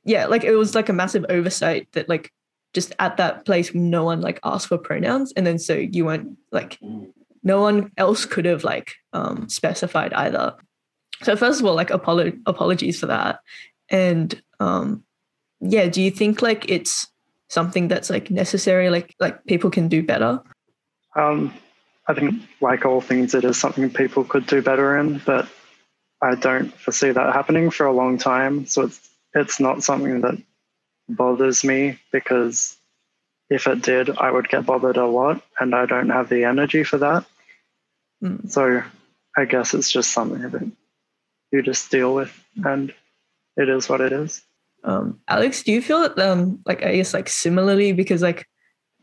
yeah 0.06 0.26
like 0.26 0.44
it 0.44 0.56
was 0.56 0.76
like 0.76 0.90
a 0.90 0.94
massive 0.94 1.26
oversight 1.30 1.88
that 1.94 2.10
like 2.10 2.32
just 2.74 2.94
at 3.00 3.18
that 3.18 3.46
place 3.46 3.74
no 3.74 4.04
one 4.04 4.22
like 4.22 4.40
asked 4.44 4.68
for 4.68 4.78
pronouns 4.78 5.34
and 5.34 5.46
then 5.46 5.60
so 5.60 5.74
you 5.74 6.06
weren't 6.06 6.38
like 6.52 6.80
no 7.44 7.62
one 7.62 7.92
else 7.98 8.26
could 8.26 8.46
have 8.46 8.64
like 8.64 8.96
um 9.14 9.48
specified 9.50 10.14
either 10.14 10.56
so 11.24 11.36
first 11.36 11.60
of 11.60 11.66
all 11.66 11.76
like 11.76 11.90
apolo- 11.90 12.40
apologies 12.46 13.00
for 13.00 13.08
that 13.08 13.40
and 13.90 14.42
um 14.60 15.04
yeah 15.62 15.88
do 15.88 16.02
you 16.02 16.12
think 16.12 16.42
like 16.42 16.70
it's 16.70 17.08
something 17.50 17.88
that's 17.88 18.10
like 18.10 18.30
necessary 18.30 18.90
like 18.90 19.16
like 19.20 19.44
people 19.46 19.70
can 19.70 19.88
do 19.88 20.04
better 20.04 20.42
Um, 21.16 21.54
I 22.08 22.14
think, 22.14 22.42
like 22.62 22.86
all 22.86 23.02
things, 23.02 23.34
it 23.36 23.44
is 23.44 23.58
something 23.58 23.90
people 23.90 24.24
could 24.24 24.46
do 24.46 24.62
better 24.62 24.98
in, 24.98 25.22
but 25.26 25.48
I 26.22 26.36
don't 26.36 26.74
foresee 26.74 27.12
that 27.12 27.34
happening 27.34 27.70
for 27.72 27.86
a 27.86 27.94
long 27.94 28.18
time. 28.18 28.66
So 28.66 28.84
it's 28.84 29.10
it's 29.34 29.60
not 29.60 29.84
something 29.84 30.22
that 30.22 30.42
bothers 31.08 31.64
me 31.64 32.00
because 32.12 32.76
if 33.50 33.68
it 33.68 33.82
did, 33.82 34.10
I 34.18 34.32
would 34.32 34.50
get 34.50 34.66
bothered 34.66 34.98
a 34.98 35.06
lot, 35.06 35.42
and 35.60 35.76
I 35.76 35.86
don't 35.86 36.10
have 36.10 36.30
the 36.30 36.46
energy 36.46 36.84
for 36.84 36.98
that. 36.98 37.26
Mm. 38.24 38.50
So 38.50 38.84
I 39.38 39.46
guess 39.46 39.74
it's 39.74 39.92
just 39.92 40.12
something 40.12 40.42
that 40.50 40.72
you 41.52 41.62
just 41.62 41.92
deal 41.92 42.14
with, 42.14 42.32
and 42.64 42.94
it 43.58 43.70
is 43.70 43.90
what 43.90 44.02
it 44.02 44.14
is. 44.14 44.44
Um, 44.84 45.20
Alex, 45.28 45.64
do 45.64 45.72
you 45.72 45.82
feel 45.82 46.02
that 46.02 46.18
um 46.20 46.60
like 46.66 46.84
I 46.84 46.96
guess 46.96 47.14
like 47.14 47.30
similarly 47.30 47.92
because 47.92 48.22
like 48.22 48.48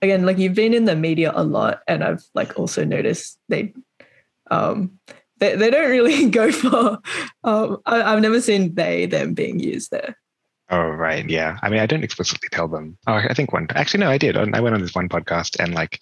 again 0.01 0.25
like 0.25 0.39
you've 0.39 0.55
been 0.55 0.75
in 0.75 0.87
the 0.87 0.97
media 0.97 1.33
a 1.35 1.45
lot 1.45 1.83
and 1.87 2.03
I've 2.03 2.25
like 2.35 2.59
also 2.59 2.85
noticed 2.85 3.39
they 3.49 3.75
um 4.51 4.99
they, 5.39 5.55
they 5.57 5.71
don't 5.71 5.91
really 5.91 6.31
go 6.31 6.51
for 6.51 6.99
um 7.45 7.79
I, 7.85 8.03
I've 8.03 8.23
never 8.23 8.41
seen 8.41 8.75
they 8.75 9.07
them 9.07 9.35
being 9.35 9.61
used 9.61 9.91
there. 9.91 10.17
Oh 10.69 10.89
right, 10.89 11.29
yeah. 11.31 11.59
I 11.63 11.69
mean, 11.69 11.79
I 11.79 11.87
don't 11.87 12.03
explicitly 12.03 12.49
tell 12.51 12.67
them. 12.67 12.99
Oh, 13.07 13.15
I 13.15 13.35
think 13.35 13.53
one. 13.53 13.69
Actually, 13.71 14.01
no, 14.01 14.11
I 14.11 14.19
did. 14.19 14.37
I 14.37 14.61
went 14.61 14.75
on 14.75 14.81
this 14.81 14.97
one 14.97 15.09
podcast, 15.09 15.63
and 15.63 15.73
like 15.75 16.01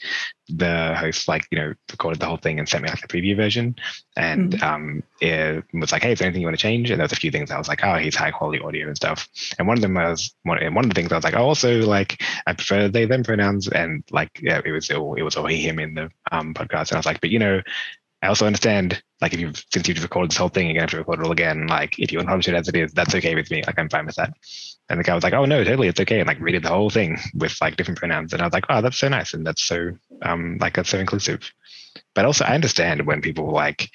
the 0.48 0.94
host, 0.94 1.28
like 1.28 1.46
you 1.50 1.58
know, 1.58 1.74
recorded 1.90 2.18
the 2.18 2.24
whole 2.24 2.38
thing 2.38 2.58
and 2.58 2.66
sent 2.66 2.82
me 2.82 2.88
like 2.88 3.02
the 3.02 3.08
preview 3.08 3.36
version, 3.36 3.76
and 4.16 4.62
um, 4.62 5.02
it 5.20 5.64
was 5.74 5.92
like, 5.92 6.02
hey, 6.02 6.12
is 6.12 6.18
there 6.18 6.26
anything 6.26 6.40
you 6.40 6.46
want 6.46 6.56
to 6.56 6.62
change? 6.62 6.90
And 6.90 6.98
there 6.98 7.04
was 7.04 7.12
a 7.12 7.16
few 7.16 7.30
things 7.30 7.50
I 7.50 7.58
was 7.58 7.68
like, 7.68 7.84
oh, 7.84 7.96
he's 7.96 8.16
high 8.16 8.30
quality 8.30 8.58
audio 8.60 8.86
and 8.86 8.96
stuff. 8.96 9.28
And 9.58 9.68
one 9.68 9.76
of 9.76 9.82
them 9.82 9.92
was 9.94 10.34
one. 10.44 10.58
And 10.58 10.74
one 10.74 10.86
of 10.86 10.88
the 10.88 10.94
things 10.94 11.12
I 11.12 11.16
was 11.16 11.24
like, 11.24 11.34
oh, 11.34 11.44
also 11.44 11.80
like 11.80 12.22
I 12.46 12.54
prefer 12.54 12.88
they 12.88 13.04
them 13.04 13.22
pronouns, 13.22 13.68
and 13.68 14.02
like 14.12 14.40
yeah, 14.40 14.62
it 14.64 14.72
was 14.72 14.90
all 14.90 15.14
it 15.14 15.22
was 15.22 15.36
all 15.36 15.44
he 15.44 15.58
him 15.58 15.78
in 15.78 15.92
the 15.92 16.10
um 16.32 16.54
podcast, 16.54 16.88
and 16.88 16.92
I 16.92 17.00
was 17.00 17.06
like, 17.06 17.20
but 17.20 17.28
you 17.28 17.38
know. 17.38 17.60
I 18.24 18.28
also 18.28 18.46
understand, 18.46 19.02
like, 19.20 19.34
if 19.34 19.40
you've 19.40 19.62
since 19.70 19.86
you've 19.86 20.02
recorded 20.02 20.30
this 20.30 20.38
whole 20.38 20.48
thing, 20.48 20.66
you're 20.66 20.74
gonna 20.74 20.84
have 20.84 20.90
to 20.92 20.96
record 20.96 21.20
it 21.20 21.26
all 21.26 21.32
again. 21.32 21.66
Like, 21.66 21.98
if 21.98 22.10
you 22.10 22.16
want 22.16 22.28
to 22.28 22.30
publish 22.32 22.48
it 22.48 22.54
as 22.54 22.68
it 22.68 22.74
is, 22.74 22.92
that's 22.94 23.14
okay 23.14 23.34
with 23.34 23.50
me. 23.50 23.62
Like, 23.66 23.78
I'm 23.78 23.90
fine 23.90 24.06
with 24.06 24.14
that. 24.16 24.32
And 24.88 24.98
the 24.98 25.04
guy 25.04 25.14
was 25.14 25.24
like, 25.24 25.34
"Oh 25.34 25.44
no, 25.44 25.62
totally, 25.62 25.88
it's 25.88 26.00
okay." 26.00 26.20
And 26.20 26.26
like 26.26 26.38
redid 26.38 26.62
the 26.62 26.70
whole 26.70 26.88
thing 26.88 27.18
with 27.34 27.54
like 27.60 27.76
different 27.76 27.98
pronouns. 27.98 28.32
And 28.32 28.40
I 28.40 28.46
was 28.46 28.54
like, 28.54 28.64
"Oh, 28.70 28.80
that's 28.80 28.98
so 28.98 29.08
nice, 29.08 29.34
and 29.34 29.46
that's 29.46 29.62
so 29.62 29.92
um 30.22 30.56
like 30.58 30.74
that's 30.74 30.88
so 30.88 30.98
inclusive." 30.98 31.40
But 32.14 32.24
also, 32.24 32.44
I 32.46 32.54
understand 32.54 33.06
when 33.06 33.20
people 33.20 33.52
like 33.52 33.90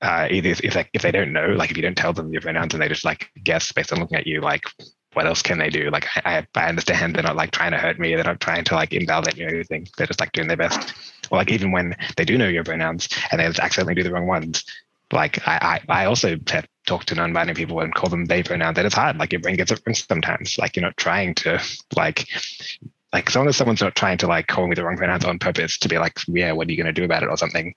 uh 0.00 0.28
either 0.30 0.50
if 0.50 0.60
if, 0.64 0.76
if 0.92 1.02
they 1.02 1.10
don't 1.12 1.32
know, 1.32 1.48
like 1.48 1.70
if 1.72 1.76
you 1.76 1.82
don't 1.82 1.96
tell 1.96 2.12
them 2.12 2.32
your 2.32 2.42
pronouns 2.42 2.74
and 2.74 2.82
they 2.82 2.88
just 2.88 3.04
like 3.04 3.30
guess 3.42 3.72
based 3.72 3.92
on 3.92 3.98
looking 4.00 4.18
at 4.18 4.26
you, 4.28 4.40
like 4.40 4.62
what 5.14 5.26
else 5.26 5.42
can 5.42 5.58
they 5.58 5.70
do? 5.70 5.90
Like 5.90 6.06
I 6.24 6.46
I 6.54 6.68
understand 6.68 7.16
they're 7.16 7.22
not 7.24 7.36
like 7.36 7.50
trying 7.50 7.72
to 7.72 7.78
hurt 7.78 7.98
me, 7.98 8.14
they're 8.14 8.24
not 8.24 8.40
trying 8.40 8.64
to 8.64 8.74
like 8.74 8.92
invalidate 8.92 9.38
me 9.38 9.44
or 9.44 9.48
anything. 9.48 9.86
They're 9.96 10.06
just 10.06 10.20
like 10.20 10.32
doing 10.32 10.48
their 10.48 10.56
best. 10.56 10.94
Or 11.30 11.38
like 11.38 11.50
even 11.50 11.72
when 11.72 11.96
they 12.16 12.24
do 12.24 12.38
know 12.38 12.48
your 12.48 12.64
pronouns 12.64 13.08
and 13.30 13.40
they 13.40 13.44
accidentally 13.44 13.94
do 13.94 14.02
the 14.02 14.12
wrong 14.12 14.26
ones, 14.26 14.64
like 15.12 15.46
I, 15.46 15.80
I, 15.88 16.02
I 16.02 16.04
also 16.06 16.36
have 16.48 16.66
talked 16.86 17.08
to 17.08 17.14
non-binary 17.14 17.54
people 17.54 17.80
and 17.80 17.94
call 17.94 18.10
them 18.10 18.24
they 18.24 18.42
pronouns 18.42 18.78
and 18.78 18.86
it's 18.86 18.94
hard. 18.94 19.18
Like 19.18 19.32
your 19.32 19.40
brain 19.40 19.56
gets 19.56 19.70
it 19.70 19.80
sometimes. 19.96 20.58
Like 20.58 20.76
you're 20.76 20.84
not 20.84 20.96
trying 20.96 21.34
to 21.36 21.62
like 21.96 22.26
like 23.12 23.28
as 23.28 23.36
long 23.36 23.46
as 23.46 23.56
someone's 23.56 23.82
not 23.82 23.94
trying 23.94 24.18
to 24.18 24.26
like 24.26 24.46
call 24.46 24.66
me 24.66 24.74
the 24.74 24.84
wrong 24.84 24.96
pronouns 24.96 25.24
on 25.24 25.38
purpose 25.38 25.78
to 25.78 25.88
be 25.88 25.98
like 25.98 26.18
yeah 26.28 26.52
what 26.52 26.66
are 26.66 26.70
you 26.70 26.82
going 26.82 26.92
to 26.92 26.98
do 26.98 27.04
about 27.04 27.22
it? 27.22 27.28
or 27.28 27.36
something 27.36 27.74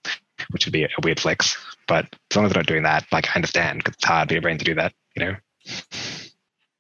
which 0.51 0.65
would 0.65 0.73
be 0.73 0.83
a 0.83 0.89
weird 1.03 1.19
flex. 1.19 1.57
But 1.87 2.07
as 2.31 2.35
long 2.35 2.45
as 2.45 2.51
they're 2.51 2.59
not 2.61 2.67
doing 2.67 2.83
that 2.83 3.05
like 3.11 3.29
i 3.29 3.35
understand 3.35 3.79
because 3.79 3.95
it's 3.95 4.05
hard 4.05 4.29
for 4.29 4.33
your 4.33 4.41
brain 4.41 4.57
to 4.57 4.65
do 4.65 4.75
that 4.75 4.93
you 5.15 5.25
know? 5.25 5.35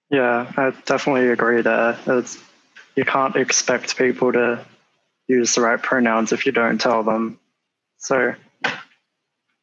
Yeah, 0.09 0.51
I 0.55 0.71
definitely 0.85 1.29
agree 1.29 1.61
there. 1.61 1.97
It's, 2.05 2.37
you 2.95 3.05
can't 3.05 3.35
expect 3.35 3.97
people 3.97 4.31
to 4.33 4.63
use 5.27 5.55
the 5.55 5.61
right 5.61 5.81
pronouns 5.81 6.31
if 6.31 6.45
you 6.45 6.51
don't 6.51 6.79
tell 6.79 7.03
them. 7.03 7.39
So 7.97 8.35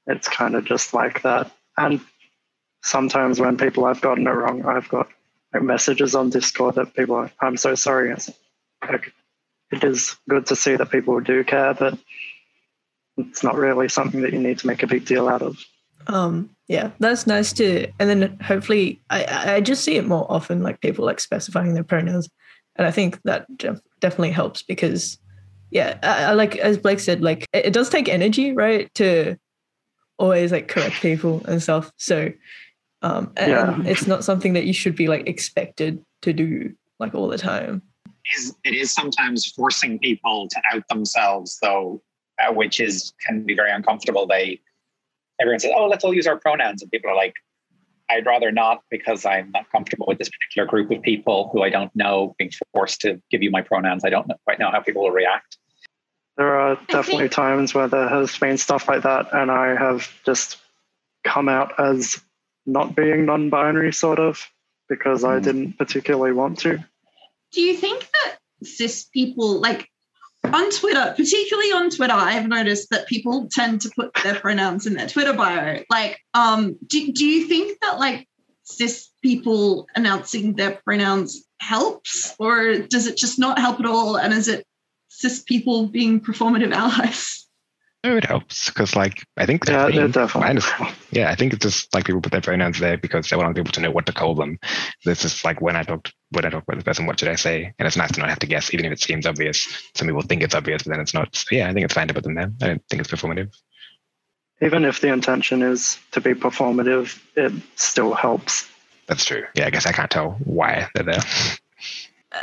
it's 0.07 0.29
kind 0.29 0.55
of 0.55 0.65
just 0.65 0.95
like 0.95 1.23
that. 1.23 1.51
And 1.77 2.01
sometimes 2.83 3.41
when 3.41 3.57
people 3.57 3.87
have 3.87 4.01
gotten 4.01 4.27
it 4.27 4.31
wrong, 4.31 4.65
I've 4.65 4.89
got 4.89 5.09
like, 5.55 5.63
messages 5.63 6.15
on 6.15 6.31
Discord 6.31 6.75
that 6.77 6.95
people 6.95 7.15
are, 7.15 7.31
I'm 7.41 7.57
so 7.57 7.75
sorry. 7.75 8.15
Like, 8.83 9.13
it 9.71 9.85
is 9.85 10.17
good 10.29 10.47
to 10.47 10.57
see 10.57 10.77
that 10.77 10.91
people 10.91 11.21
do 11.21 11.45
care, 11.45 11.75
but 11.75 11.99
it's 13.17 13.43
not 13.43 13.55
really 13.55 13.89
something 13.89 14.23
that 14.23 14.33
you 14.33 14.39
need 14.39 14.59
to 14.59 14.67
make 14.67 14.83
a 14.83 14.87
big 14.87 15.05
deal 15.05 15.29
out 15.29 15.43
of. 15.43 15.57
Um 16.09 16.51
yeah, 16.67 16.91
that's 16.99 17.29
nice 17.29 17.53
to 17.55 17.87
and 18.01 18.11
then 18.11 18.39
hopefully 18.41 19.01
I 19.09 19.55
I 19.55 19.61
just 19.61 19.85
see 19.85 19.97
it 19.97 20.07
more 20.07 20.27
often 20.29 20.63
like 20.63 20.81
people 20.81 21.05
like 21.05 21.21
specifying 21.21 21.75
their 21.75 21.85
pronouns. 21.85 22.29
And 22.75 22.87
I 22.87 22.91
think 22.91 23.21
that 23.23 23.47
def- 23.57 23.81
definitely 24.01 24.33
helps 24.33 24.63
because 24.63 25.19
yeah, 25.73 25.99
I, 26.03 26.25
I 26.25 26.33
like 26.33 26.57
as 26.57 26.77
Blake 26.79 27.01
said, 27.01 27.23
like 27.23 27.47
it, 27.53 27.67
it 27.67 27.73
does 27.73 27.89
take 27.89 28.09
energy, 28.09 28.53
right, 28.53 28.93
to 28.95 29.37
always 30.19 30.53
like 30.53 30.69
correct 30.69 30.97
people 31.01 31.43
and 31.47 31.63
stuff. 31.63 31.91
So 31.97 32.31
um 33.01 33.33
and 33.37 33.51
Yeah. 33.51 33.91
it's 33.91 34.07
not 34.07 34.23
something 34.23 34.53
that 34.53 34.65
you 34.67 34.73
should 34.75 34.95
be 34.95 35.09
like 35.09 35.27
expected 35.27 36.05
to 36.23 36.33
do 36.33 36.73
like 37.01 37.15
all 37.15 37.27
the 37.29 37.39
time. 37.39 37.83
is 38.37 38.55
it 38.65 38.75
is 38.75 38.93
sometimes 38.93 39.47
forcing 39.47 39.99
people 39.99 40.47
to 40.49 40.61
out 40.73 40.87
themselves 40.89 41.59
though 41.63 42.01
uh, 42.43 42.53
which 42.53 42.79
is 42.79 43.13
can 43.27 43.43
be 43.45 43.55
very 43.55 43.73
uncomfortable 43.73 44.27
they 44.27 44.61
everyone 45.41 45.59
says 45.59 45.73
oh 45.75 45.87
let's 45.87 46.05
all 46.05 46.15
use 46.15 46.27
our 46.29 46.37
pronouns 46.39 46.83
and 46.83 46.91
people 46.93 47.11
are 47.11 47.17
like 47.17 47.35
I'd 48.11 48.27
rather 48.27 48.53
not 48.53 48.83
because 48.91 49.25
I'm 49.25 49.51
not 49.53 49.65
comfortable 49.73 50.07
with 50.07 50.19
this 50.19 50.29
particular 50.29 50.69
group 50.69 50.91
of 50.91 51.03
people 51.03 51.49
who 51.53 51.63
I 51.63 51.71
don't 51.71 51.95
know 51.97 52.35
being 52.39 52.53
forced 52.75 53.01
to 53.01 53.21
give 53.31 53.43
you 53.43 53.51
my 53.51 53.63
pronouns. 53.63 54.05
I 54.05 54.11
don't 54.11 54.31
quite 54.45 54.59
know 54.59 54.71
how 54.71 54.81
people 54.81 55.03
will 55.03 55.13
react. 55.13 55.57
There 56.37 56.59
are 56.59 56.79
definitely 56.89 57.29
times 57.29 57.75
where 57.75 57.89
there 57.89 58.09
has 58.09 58.37
been 58.39 58.57
stuff 58.57 58.89
like 58.89 59.03
that, 59.03 59.33
and 59.33 59.51
I 59.51 59.77
have 59.77 60.09
just 60.25 60.59
come 61.25 61.49
out 61.49 61.79
as 61.79 62.21
not 62.65 62.97
being 62.97 63.27
non 63.27 63.51
binary, 63.51 63.93
sort 63.93 64.19
of, 64.19 64.41
because 64.89 65.25
I 65.25 65.39
Mm. 65.39 65.43
didn't 65.43 65.73
particularly 65.79 66.33
want 66.33 66.59
to. 66.61 66.85
Do 67.53 67.61
you 67.61 67.77
think 67.77 68.01
that 68.01 68.39
cis 68.65 69.05
people, 69.05 69.61
like 69.61 69.89
on 70.45 70.71
Twitter, 70.71 71.13
particularly 71.17 71.73
on 71.73 71.91
Twitter, 71.91 72.15
I've 72.15 72.49
noticed 72.49 72.91
that 72.91 73.07
people 73.07 73.49
tend 73.51 73.83
to 73.83 73.91
put 73.95 74.13
their 74.23 74.35
pronouns 74.41 74.87
in 74.87 74.95
their 74.95 75.09
Twitter 75.09 75.33
bio. 75.35 75.83
Like, 75.91 76.19
um, 76.35 76.77
do, 76.87 77.13
do 77.13 77.25
you 77.25 77.47
think 77.47 77.79
that 77.81 77.99
like 77.99 78.27
cis 78.65 79.11
people 79.23 79.87
announcing 79.95 80.55
their 80.55 80.81
pronouns 80.85 81.47
helps, 81.61 82.35
or 82.39 82.79
does 82.79 83.07
it 83.07 83.17
just 83.17 83.39
not 83.39 83.59
help 83.59 83.79
at 83.81 83.87
all? 83.87 84.17
And 84.17 84.33
is 84.33 84.49
it 84.49 84.67
cis 85.13 85.43
people 85.43 85.87
being 85.87 86.21
performative 86.21 86.73
allies? 86.83 87.39
Oh, 88.05 88.17
it 88.17 88.25
helps 88.25 88.69
because, 88.69 88.97
like, 88.97 89.23
I 89.37 89.47
think 89.47 89.65
Yeah, 89.65 89.83
they're 89.83 89.91
yeah, 89.91 89.97
being- 90.01 90.11
definitely. 90.11 90.61
I. 90.81 90.95
Yeah, 91.13 91.31
I 91.31 91.37
think 91.37 91.53
it's 91.53 91.63
just 91.65 91.95
like 91.95 92.05
people 92.05 92.21
put 92.21 92.33
their 92.33 92.41
pronouns 92.41 92.81
there 92.81 92.97
because 92.99 93.29
they 93.31 93.37
want 93.37 93.55
people 93.55 93.71
to 93.73 93.81
know 93.81 93.93
what 93.93 94.07
to 94.07 94.13
call 94.13 94.35
them. 94.35 94.59
This 95.05 95.25
is 95.25 95.45
like 95.45 95.61
when 95.61 95.77
I 95.77 95.85
talked 95.85 96.13
when 96.31 96.45
I 96.45 96.51
talk 96.51 96.65
about 96.65 96.75
this 96.75 96.85
person, 96.85 97.07
what 97.07 97.21
should 97.21 97.29
I 97.29 97.37
say? 97.37 97.73
And 97.79 97.87
it's 97.87 97.97
nice 97.97 98.11
to 98.13 98.19
not 98.21 98.29
have 98.29 98.41
to 98.41 98.47
guess, 98.47 98.75
even 98.75 98.87
if 98.87 98.93
it 98.93 99.01
seems 99.01 99.25
obvious. 99.25 99.69
Some 99.95 100.09
people 100.09 100.23
think 100.23 100.43
it's 100.43 100.55
obvious, 100.57 100.83
but 100.83 100.91
then 100.91 101.01
it's 101.01 101.15
not. 101.15 101.37
So 101.37 101.47
yeah, 101.53 101.71
I 101.71 101.73
think 101.73 101.85
it's 101.85 101.95
fine 101.95 102.09
to 102.09 102.15
put 102.15 102.25
them 102.25 102.35
there. 102.35 102.51
I 102.61 102.67
don't 102.67 102.83
think 102.89 103.03
it's 103.03 103.11
performative. 103.13 103.55
Even 104.61 104.85
if 104.85 105.01
the 105.01 105.13
intention 105.13 105.63
is 105.63 105.97
to 106.11 106.21
be 106.21 106.35
performative, 106.35 107.21
it 107.37 107.53
still 107.77 108.15
helps. 108.15 108.69
That's 109.07 109.25
true. 109.25 109.45
Yeah, 109.55 109.67
I 109.67 109.71
guess 109.71 109.87
I 109.87 109.93
can't 109.93 110.11
tell 110.11 110.33
why 110.45 110.89
they're 110.95 111.05
there. 111.05 111.21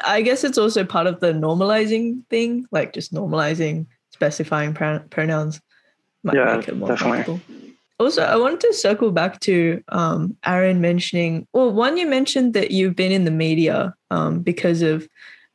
I 0.05 0.21
guess 0.21 0.43
it's 0.43 0.57
also 0.57 0.83
part 0.83 1.07
of 1.07 1.19
the 1.19 1.33
normalizing 1.33 2.25
thing, 2.29 2.65
like 2.71 2.93
just 2.93 3.13
normalizing 3.13 3.87
specifying 4.11 4.73
pro- 4.73 4.99
pronouns 5.09 5.61
might 6.23 6.35
Yeah, 6.35 6.57
make 6.57 6.67
it 6.67 6.77
more 6.77 6.89
definitely. 6.89 7.23
comfortable. 7.23 7.65
Also, 7.99 8.23
I 8.23 8.37
wanted 8.37 8.61
to 8.61 8.73
circle 8.73 9.11
back 9.11 9.41
to 9.41 9.83
um, 9.89 10.37
Aaron 10.45 10.79
mentioning, 10.79 11.47
well, 11.51 11.71
one, 11.71 11.97
you 11.97 12.07
mentioned 12.07 12.53
that 12.53 12.71
you've 12.71 12.95
been 12.95 13.11
in 13.11 13.25
the 13.25 13.31
media 13.31 13.93
um, 14.09 14.39
because 14.39 14.81
of, 14.81 15.07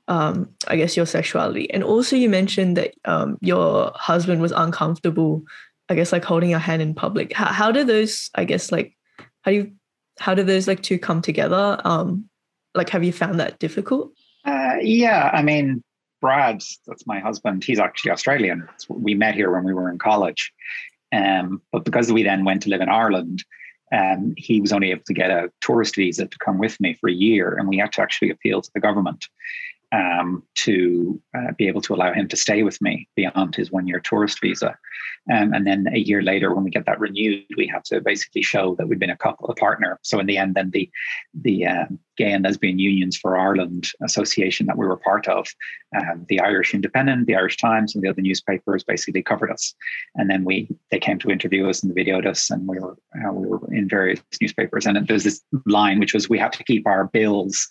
um, 0.08 0.50
I 0.68 0.76
guess, 0.76 0.94
your 0.94 1.06
sexuality. 1.06 1.70
And 1.70 1.82
also, 1.82 2.16
you 2.16 2.28
mentioned 2.28 2.76
that 2.76 2.94
um, 3.06 3.38
your 3.40 3.92
husband 3.94 4.42
was 4.42 4.52
uncomfortable, 4.52 5.42
I 5.88 5.94
guess, 5.94 6.12
like 6.12 6.24
holding 6.24 6.50
your 6.50 6.58
hand 6.58 6.82
in 6.82 6.94
public. 6.94 7.32
How, 7.32 7.46
how 7.46 7.72
do 7.72 7.82
those, 7.82 8.30
I 8.34 8.44
guess, 8.44 8.70
like, 8.70 8.94
how 9.42 9.50
do 9.50 9.56
you, 9.56 9.72
how 10.18 10.34
do 10.34 10.42
those 10.42 10.68
like 10.68 10.82
two 10.82 10.98
come 10.98 11.22
together? 11.22 11.80
Um, 11.84 12.28
like, 12.74 12.90
have 12.90 13.04
you 13.04 13.12
found 13.12 13.40
that 13.40 13.58
difficult? 13.58 14.12
Yeah, 14.84 15.30
I 15.32 15.42
mean, 15.42 15.82
Brad, 16.20 16.62
that's 16.86 17.06
my 17.06 17.20
husband. 17.20 17.64
He's 17.64 17.78
actually 17.78 18.12
Australian. 18.12 18.68
We 18.88 19.14
met 19.14 19.34
here 19.34 19.52
when 19.52 19.64
we 19.64 19.74
were 19.74 19.90
in 19.90 19.98
college. 19.98 20.52
Um, 21.14 21.62
but 21.72 21.84
because 21.84 22.12
we 22.12 22.22
then 22.22 22.44
went 22.44 22.62
to 22.62 22.70
live 22.70 22.80
in 22.80 22.88
Ireland, 22.88 23.44
um, 23.92 24.34
he 24.36 24.60
was 24.60 24.72
only 24.72 24.90
able 24.90 25.04
to 25.06 25.14
get 25.14 25.30
a 25.30 25.50
tourist 25.60 25.96
visa 25.96 26.26
to 26.26 26.38
come 26.38 26.58
with 26.58 26.80
me 26.80 26.94
for 26.94 27.08
a 27.08 27.12
year, 27.12 27.56
and 27.56 27.68
we 27.68 27.78
had 27.78 27.92
to 27.92 28.02
actually 28.02 28.30
appeal 28.30 28.62
to 28.62 28.70
the 28.74 28.80
government 28.80 29.26
um, 29.92 30.42
to 30.56 31.20
uh, 31.36 31.52
be 31.56 31.68
able 31.68 31.80
to 31.82 31.94
allow 31.94 32.12
him 32.12 32.26
to 32.28 32.36
stay 32.36 32.62
with 32.62 32.80
me 32.80 33.08
beyond 33.14 33.54
his 33.54 33.70
one-year 33.70 34.00
tourist 34.00 34.40
visa. 34.40 34.76
Um, 35.32 35.52
and 35.54 35.66
then 35.66 35.86
a 35.92 35.98
year 35.98 36.22
later, 36.22 36.52
when 36.52 36.64
we 36.64 36.70
get 36.70 36.86
that 36.86 36.98
renewed, 36.98 37.44
we 37.56 37.66
have 37.68 37.84
to 37.84 38.00
basically 38.00 38.42
show 38.42 38.74
that 38.76 38.88
we've 38.88 38.98
been 38.98 39.10
a 39.10 39.16
couple, 39.16 39.48
a 39.48 39.54
partner. 39.54 40.00
So 40.02 40.18
in 40.18 40.26
the 40.26 40.38
end, 40.38 40.54
then 40.54 40.70
the 40.70 40.90
the 41.34 41.66
um, 41.66 41.98
Gay 42.16 42.32
and 42.32 42.44
Lesbian 42.44 42.78
Unions 42.78 43.16
for 43.16 43.36
Ireland 43.36 43.88
association 44.02 44.66
that 44.66 44.78
we 44.78 44.86
were 44.86 44.96
part 44.96 45.28
of, 45.28 45.46
um, 45.96 46.26
the 46.28 46.40
Irish 46.40 46.74
Independent, 46.74 47.26
the 47.26 47.36
Irish 47.36 47.56
Times, 47.56 47.94
and 47.94 48.02
the 48.02 48.08
other 48.08 48.22
newspapers 48.22 48.84
basically 48.84 49.22
covered 49.22 49.50
us. 49.50 49.74
And 50.14 50.30
then 50.30 50.44
we 50.44 50.68
they 50.90 50.98
came 50.98 51.18
to 51.20 51.30
interview 51.30 51.68
us 51.68 51.82
and 51.82 51.94
they 51.94 52.04
videoed 52.04 52.26
us, 52.26 52.50
and 52.50 52.66
we 52.66 52.78
were 52.78 52.96
uh, 53.24 53.32
we 53.32 53.46
were 53.46 53.60
in 53.72 53.88
various 53.88 54.20
newspapers. 54.40 54.86
And 54.86 55.06
there's 55.06 55.24
this 55.24 55.42
line 55.66 55.98
which 55.98 56.14
was 56.14 56.28
we 56.28 56.38
have 56.38 56.52
to 56.52 56.64
keep 56.64 56.86
our 56.86 57.06
bills 57.06 57.66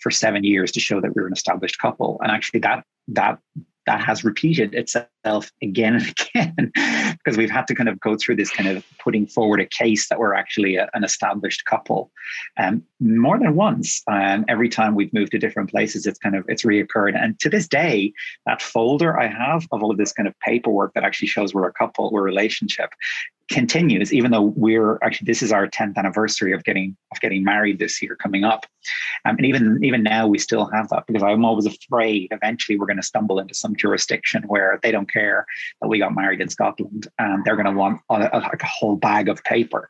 for 0.00 0.10
seven 0.10 0.44
years 0.44 0.72
to 0.72 0.80
show 0.80 1.00
that 1.00 1.14
we 1.14 1.22
we're 1.22 1.26
an 1.26 1.32
established 1.32 1.78
couple. 1.78 2.18
And 2.22 2.30
actually, 2.30 2.60
that 2.60 2.84
that 3.08 3.38
that 3.86 4.04
has 4.04 4.24
repeated 4.24 4.74
itself 4.74 5.50
again 5.62 5.94
and 5.94 6.14
again 6.34 6.72
because 7.18 7.36
we've 7.36 7.50
had 7.50 7.66
to 7.66 7.74
kind 7.74 7.88
of 7.88 7.98
go 8.00 8.16
through 8.16 8.36
this 8.36 8.50
kind 8.50 8.68
of 8.68 8.84
putting 8.98 9.26
forward 9.26 9.60
a 9.60 9.66
case 9.66 10.08
that 10.08 10.18
we're 10.18 10.34
actually 10.34 10.76
a, 10.76 10.88
an 10.94 11.04
established 11.04 11.64
couple. 11.64 12.10
Um, 12.56 12.82
more 13.00 13.38
than 13.38 13.54
once 13.54 14.02
um, 14.08 14.44
every 14.48 14.68
time 14.68 14.94
we've 14.94 15.12
moved 15.12 15.32
to 15.32 15.38
different 15.38 15.70
places 15.70 16.06
it's 16.06 16.18
kind 16.18 16.34
of 16.34 16.44
it's 16.48 16.64
reoccurred. 16.64 17.16
And 17.16 17.38
to 17.40 17.48
this 17.48 17.68
day 17.68 18.12
that 18.46 18.62
folder 18.62 19.18
i 19.18 19.26
have 19.26 19.66
of 19.72 19.82
all 19.82 19.90
of 19.90 19.98
this 19.98 20.12
kind 20.12 20.28
of 20.28 20.38
paperwork 20.40 20.94
that 20.94 21.04
actually 21.04 21.28
shows 21.28 21.54
we're 21.54 21.68
a 21.68 21.72
couple 21.72 22.10
we're 22.10 22.20
a 22.20 22.24
relationship 22.24 22.90
continues 23.50 24.12
even 24.12 24.30
though 24.32 24.52
we're 24.56 24.98
actually 25.02 25.26
this 25.26 25.42
is 25.42 25.52
our 25.52 25.68
10th 25.68 25.96
anniversary 25.96 26.52
of 26.52 26.64
getting 26.64 26.96
of 27.12 27.20
getting 27.20 27.44
married 27.44 27.78
this 27.78 28.02
year 28.02 28.16
coming 28.16 28.44
up. 28.44 28.66
Um, 29.24 29.36
and 29.36 29.46
even 29.46 29.84
even 29.84 30.02
now 30.02 30.26
we 30.26 30.38
still 30.38 30.66
have 30.66 30.88
that 30.90 31.04
because 31.06 31.22
i'm 31.22 31.44
always 31.44 31.66
afraid 31.66 32.28
eventually 32.30 32.78
we're 32.78 32.86
going 32.86 32.96
to 32.96 33.02
stumble 33.02 33.38
into 33.38 33.54
some 33.54 33.74
jurisdiction 33.76 34.44
where 34.46 34.78
they 34.82 34.90
don't 34.90 35.10
care 35.12 35.46
that 35.80 35.88
we 35.88 35.98
got 35.98 36.14
married 36.14 36.40
in 36.40 36.48
scotland 36.48 37.08
and 37.18 37.44
they're 37.44 37.56
going 37.56 37.66
to 37.66 37.72
want 37.72 38.00
a, 38.10 38.36
a, 38.36 38.38
like 38.38 38.62
a 38.62 38.66
whole 38.66 38.96
bag 38.96 39.28
of 39.28 39.42
paper. 39.44 39.88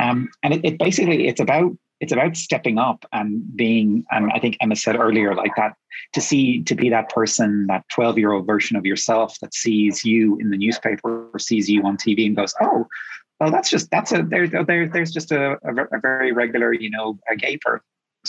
Um, 0.00 0.28
and 0.42 0.54
it, 0.54 0.64
it 0.64 0.78
basically 0.78 1.26
it's 1.28 1.40
about 1.40 1.72
it's 2.00 2.12
about 2.12 2.36
stepping 2.36 2.78
up 2.78 3.04
and 3.12 3.56
being 3.56 4.04
and 4.10 4.30
i 4.32 4.38
think 4.38 4.56
emma 4.60 4.76
said 4.76 4.96
earlier 4.96 5.34
like 5.34 5.52
that 5.56 5.74
to 6.12 6.20
see 6.20 6.62
to 6.62 6.74
be 6.74 6.88
that 6.88 7.08
person 7.08 7.66
that 7.66 7.84
12 7.90 8.18
year 8.18 8.32
old 8.32 8.46
version 8.46 8.76
of 8.76 8.84
yourself 8.84 9.38
that 9.40 9.54
sees 9.54 10.04
you 10.04 10.36
in 10.38 10.50
the 10.50 10.56
newspaper 10.56 11.28
or 11.32 11.38
sees 11.38 11.68
you 11.68 11.82
on 11.84 11.96
tv 11.96 12.26
and 12.26 12.36
goes 12.36 12.54
oh 12.60 12.86
well 13.40 13.50
that's 13.50 13.70
just 13.70 13.90
that's 13.90 14.12
a 14.12 14.22
there, 14.22 14.46
there 14.46 14.88
there's 14.88 15.12
just 15.12 15.32
a, 15.32 15.58
a, 15.64 16.00
very 16.00 16.32
regular 16.32 16.72
you 16.72 16.90
know 16.90 17.18
a 17.30 17.36
gay 17.36 17.56
person 17.56 17.82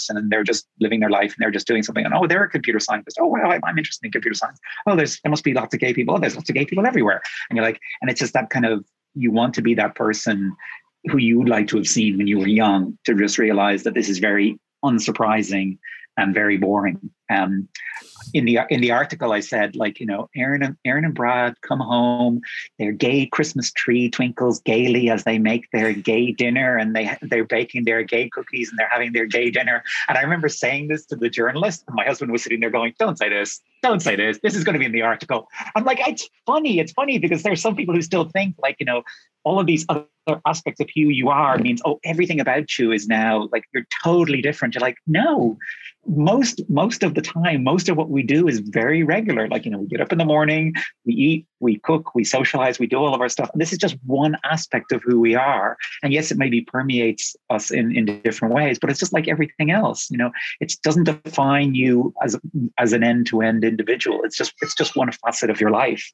and 0.09 0.29
they're 0.29 0.43
just 0.43 0.67
living 0.81 0.99
their 0.99 1.09
life 1.09 1.33
and 1.33 1.37
they're 1.39 1.51
just 1.51 1.67
doing 1.67 1.83
something 1.83 2.05
and 2.05 2.13
oh 2.13 2.27
they're 2.27 2.43
a 2.43 2.49
computer 2.49 2.79
scientist. 2.79 3.17
Oh 3.19 3.27
well 3.27 3.51
i'm 3.51 3.77
interested 3.77 4.05
in 4.05 4.11
computer 4.11 4.35
science. 4.35 4.59
Oh 4.87 4.95
there's 4.95 5.19
there 5.21 5.29
must 5.29 5.43
be 5.43 5.53
lots 5.53 5.73
of 5.73 5.79
gay 5.79 5.93
people. 5.93 6.15
Oh 6.15 6.19
there's 6.19 6.35
lots 6.35 6.49
of 6.49 6.55
gay 6.55 6.65
people 6.65 6.85
everywhere. 6.85 7.21
And 7.49 7.55
you're 7.55 7.65
like 7.65 7.79
and 8.01 8.11
it's 8.11 8.19
just 8.19 8.33
that 8.33 8.49
kind 8.49 8.65
of 8.65 8.83
you 9.13 9.31
want 9.31 9.53
to 9.55 9.61
be 9.61 9.73
that 9.75 9.95
person 9.95 10.55
who 11.09 11.17
you 11.17 11.39
would 11.39 11.49
like 11.49 11.67
to 11.69 11.77
have 11.77 11.87
seen 11.87 12.17
when 12.17 12.27
you 12.27 12.39
were 12.39 12.47
young 12.47 12.97
to 13.05 13.15
just 13.15 13.37
realize 13.37 13.83
that 13.83 13.93
this 13.93 14.09
is 14.09 14.19
very 14.19 14.59
unsurprising 14.83 15.77
and 16.17 16.33
very 16.33 16.57
boring. 16.57 17.11
Um, 17.29 17.67
in 18.33 18.45
the 18.45 18.59
in 18.69 18.81
the 18.81 18.91
article, 18.91 19.31
I 19.31 19.39
said 19.39 19.75
like 19.75 19.99
you 19.99 20.05
know, 20.05 20.29
Aaron 20.35 20.63
and 20.63 20.75
Aaron 20.85 21.05
and 21.05 21.13
Brad 21.13 21.59
come 21.61 21.79
home. 21.79 22.41
Their 22.79 22.91
gay 22.91 23.25
Christmas 23.27 23.71
tree 23.71 24.09
twinkles 24.09 24.59
gaily 24.61 25.09
as 25.09 25.23
they 25.23 25.37
make 25.37 25.69
their 25.71 25.93
gay 25.93 26.31
dinner, 26.31 26.77
and 26.77 26.95
they 26.95 27.17
they're 27.21 27.45
baking 27.45 27.85
their 27.85 28.03
gay 28.03 28.29
cookies 28.29 28.69
and 28.69 28.79
they're 28.79 28.89
having 28.89 29.13
their 29.13 29.25
gay 29.25 29.51
dinner. 29.51 29.83
And 30.09 30.17
I 30.17 30.21
remember 30.21 30.49
saying 30.49 30.87
this 30.87 31.05
to 31.07 31.15
the 31.15 31.29
journalist, 31.29 31.83
and 31.87 31.95
my 31.95 32.05
husband 32.05 32.31
was 32.31 32.43
sitting 32.43 32.59
there 32.59 32.69
going, 32.69 32.93
"Don't 32.99 33.17
say 33.17 33.29
this. 33.29 33.61
Don't 33.81 34.01
say 34.01 34.15
this. 34.15 34.39
This 34.41 34.55
is 34.55 34.63
going 34.63 34.73
to 34.73 34.79
be 34.79 34.85
in 34.85 34.91
the 34.91 35.03
article." 35.03 35.47
I'm 35.75 35.83
like, 35.85 35.99
it's 36.07 36.29
funny. 36.45 36.79
It's 36.79 36.91
funny 36.91 37.19
because 37.19 37.43
there's 37.43 37.61
some 37.61 37.75
people 37.75 37.95
who 37.95 38.01
still 38.01 38.25
think 38.25 38.55
like 38.61 38.77
you 38.79 38.85
know 38.85 39.03
all 39.43 39.59
of 39.59 39.67
these 39.67 39.85
other 39.87 40.05
aspects 40.45 40.81
of 40.81 40.89
who 40.93 41.01
you 41.01 41.29
are 41.29 41.57
means 41.59 41.81
oh 41.85 41.99
everything 42.03 42.39
about 42.39 42.77
you 42.77 42.91
is 42.91 43.07
now 43.07 43.47
like 43.51 43.63
you're 43.73 43.85
totally 44.03 44.41
different 44.41 44.73
you're 44.73 44.81
like 44.81 44.97
no 45.07 45.57
most 46.07 46.61
most 46.69 47.03
of 47.03 47.14
the 47.15 47.21
time 47.21 47.63
most 47.63 47.89
of 47.89 47.97
what 47.97 48.09
we 48.09 48.23
do 48.23 48.47
is 48.47 48.59
very 48.59 49.03
regular. 49.03 49.47
Like 49.47 49.65
you 49.65 49.71
know 49.71 49.79
we 49.79 49.87
get 49.87 50.01
up 50.01 50.11
in 50.11 50.17
the 50.17 50.25
morning 50.25 50.73
we 51.05 51.13
eat 51.13 51.47
we 51.65 51.77
cook 51.79 52.15
we 52.15 52.23
socialize 52.23 52.79
we 52.79 52.87
do 52.87 52.97
all 52.97 53.15
of 53.15 53.21
our 53.21 53.29
stuff. 53.35 53.49
This 53.55 53.73
is 53.73 53.79
just 53.85 53.97
one 54.05 54.35
aspect 54.53 54.91
of 54.91 55.01
who 55.03 55.19
we 55.19 55.33
are. 55.35 55.77
And 56.03 56.13
yes 56.13 56.31
it 56.31 56.37
maybe 56.37 56.61
permeates 56.61 57.35
us 57.49 57.71
in 57.79 57.85
in 57.97 58.03
different 58.27 58.53
ways 58.53 58.79
but 58.79 58.89
it's 58.89 58.99
just 59.03 59.13
like 59.17 59.27
everything 59.27 59.69
else 59.71 60.09
you 60.11 60.17
know? 60.17 60.31
It 60.61 60.73
doesn't 60.83 61.05
define 61.05 61.75
you 61.75 62.13
as 62.23 62.37
as 62.77 62.93
an 62.93 63.03
end-to-end 63.03 63.63
individual. 63.63 64.21
It's 64.23 64.37
just 64.37 64.53
it's 64.61 64.75
just 64.81 64.95
one 64.95 65.11
facet 65.11 65.49
of 65.49 65.59
your 65.59 65.71
life. 65.71 66.05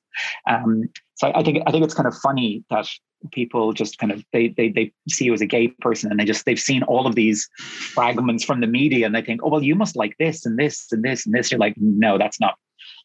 Um 0.49 0.89
so 1.15 1.31
I 1.35 1.43
think 1.43 1.55
I 1.67 1.71
think 1.71 1.83
it's 1.83 1.99
kind 1.99 2.07
of 2.07 2.17
funny 2.17 2.63
that 2.71 2.87
people 3.31 3.73
just 3.73 3.99
kind 3.99 4.11
of 4.11 4.23
they 4.33 4.47
they 4.57 4.69
they 4.69 4.91
see 5.07 5.25
you 5.25 5.33
as 5.33 5.41
a 5.41 5.45
gay 5.45 5.67
person 5.67 6.09
and 6.09 6.19
they 6.19 6.25
just 6.25 6.45
they've 6.45 6.67
seen 6.69 6.83
all 6.83 7.05
of 7.05 7.15
these 7.15 7.47
fragments 7.95 8.43
from 8.43 8.61
the 8.61 8.67
media 8.67 9.05
and 9.05 9.13
they 9.13 9.21
think, 9.21 9.41
oh 9.43 9.49
well, 9.49 9.63
you 9.63 9.75
must 9.75 9.95
like 9.95 10.15
this 10.17 10.45
and 10.45 10.57
this 10.57 10.87
and 10.91 11.03
this 11.03 11.25
and 11.25 11.35
this. 11.35 11.51
You're 11.51 11.59
like, 11.59 11.75
no, 11.77 12.17
that's 12.17 12.39
not 12.39 12.55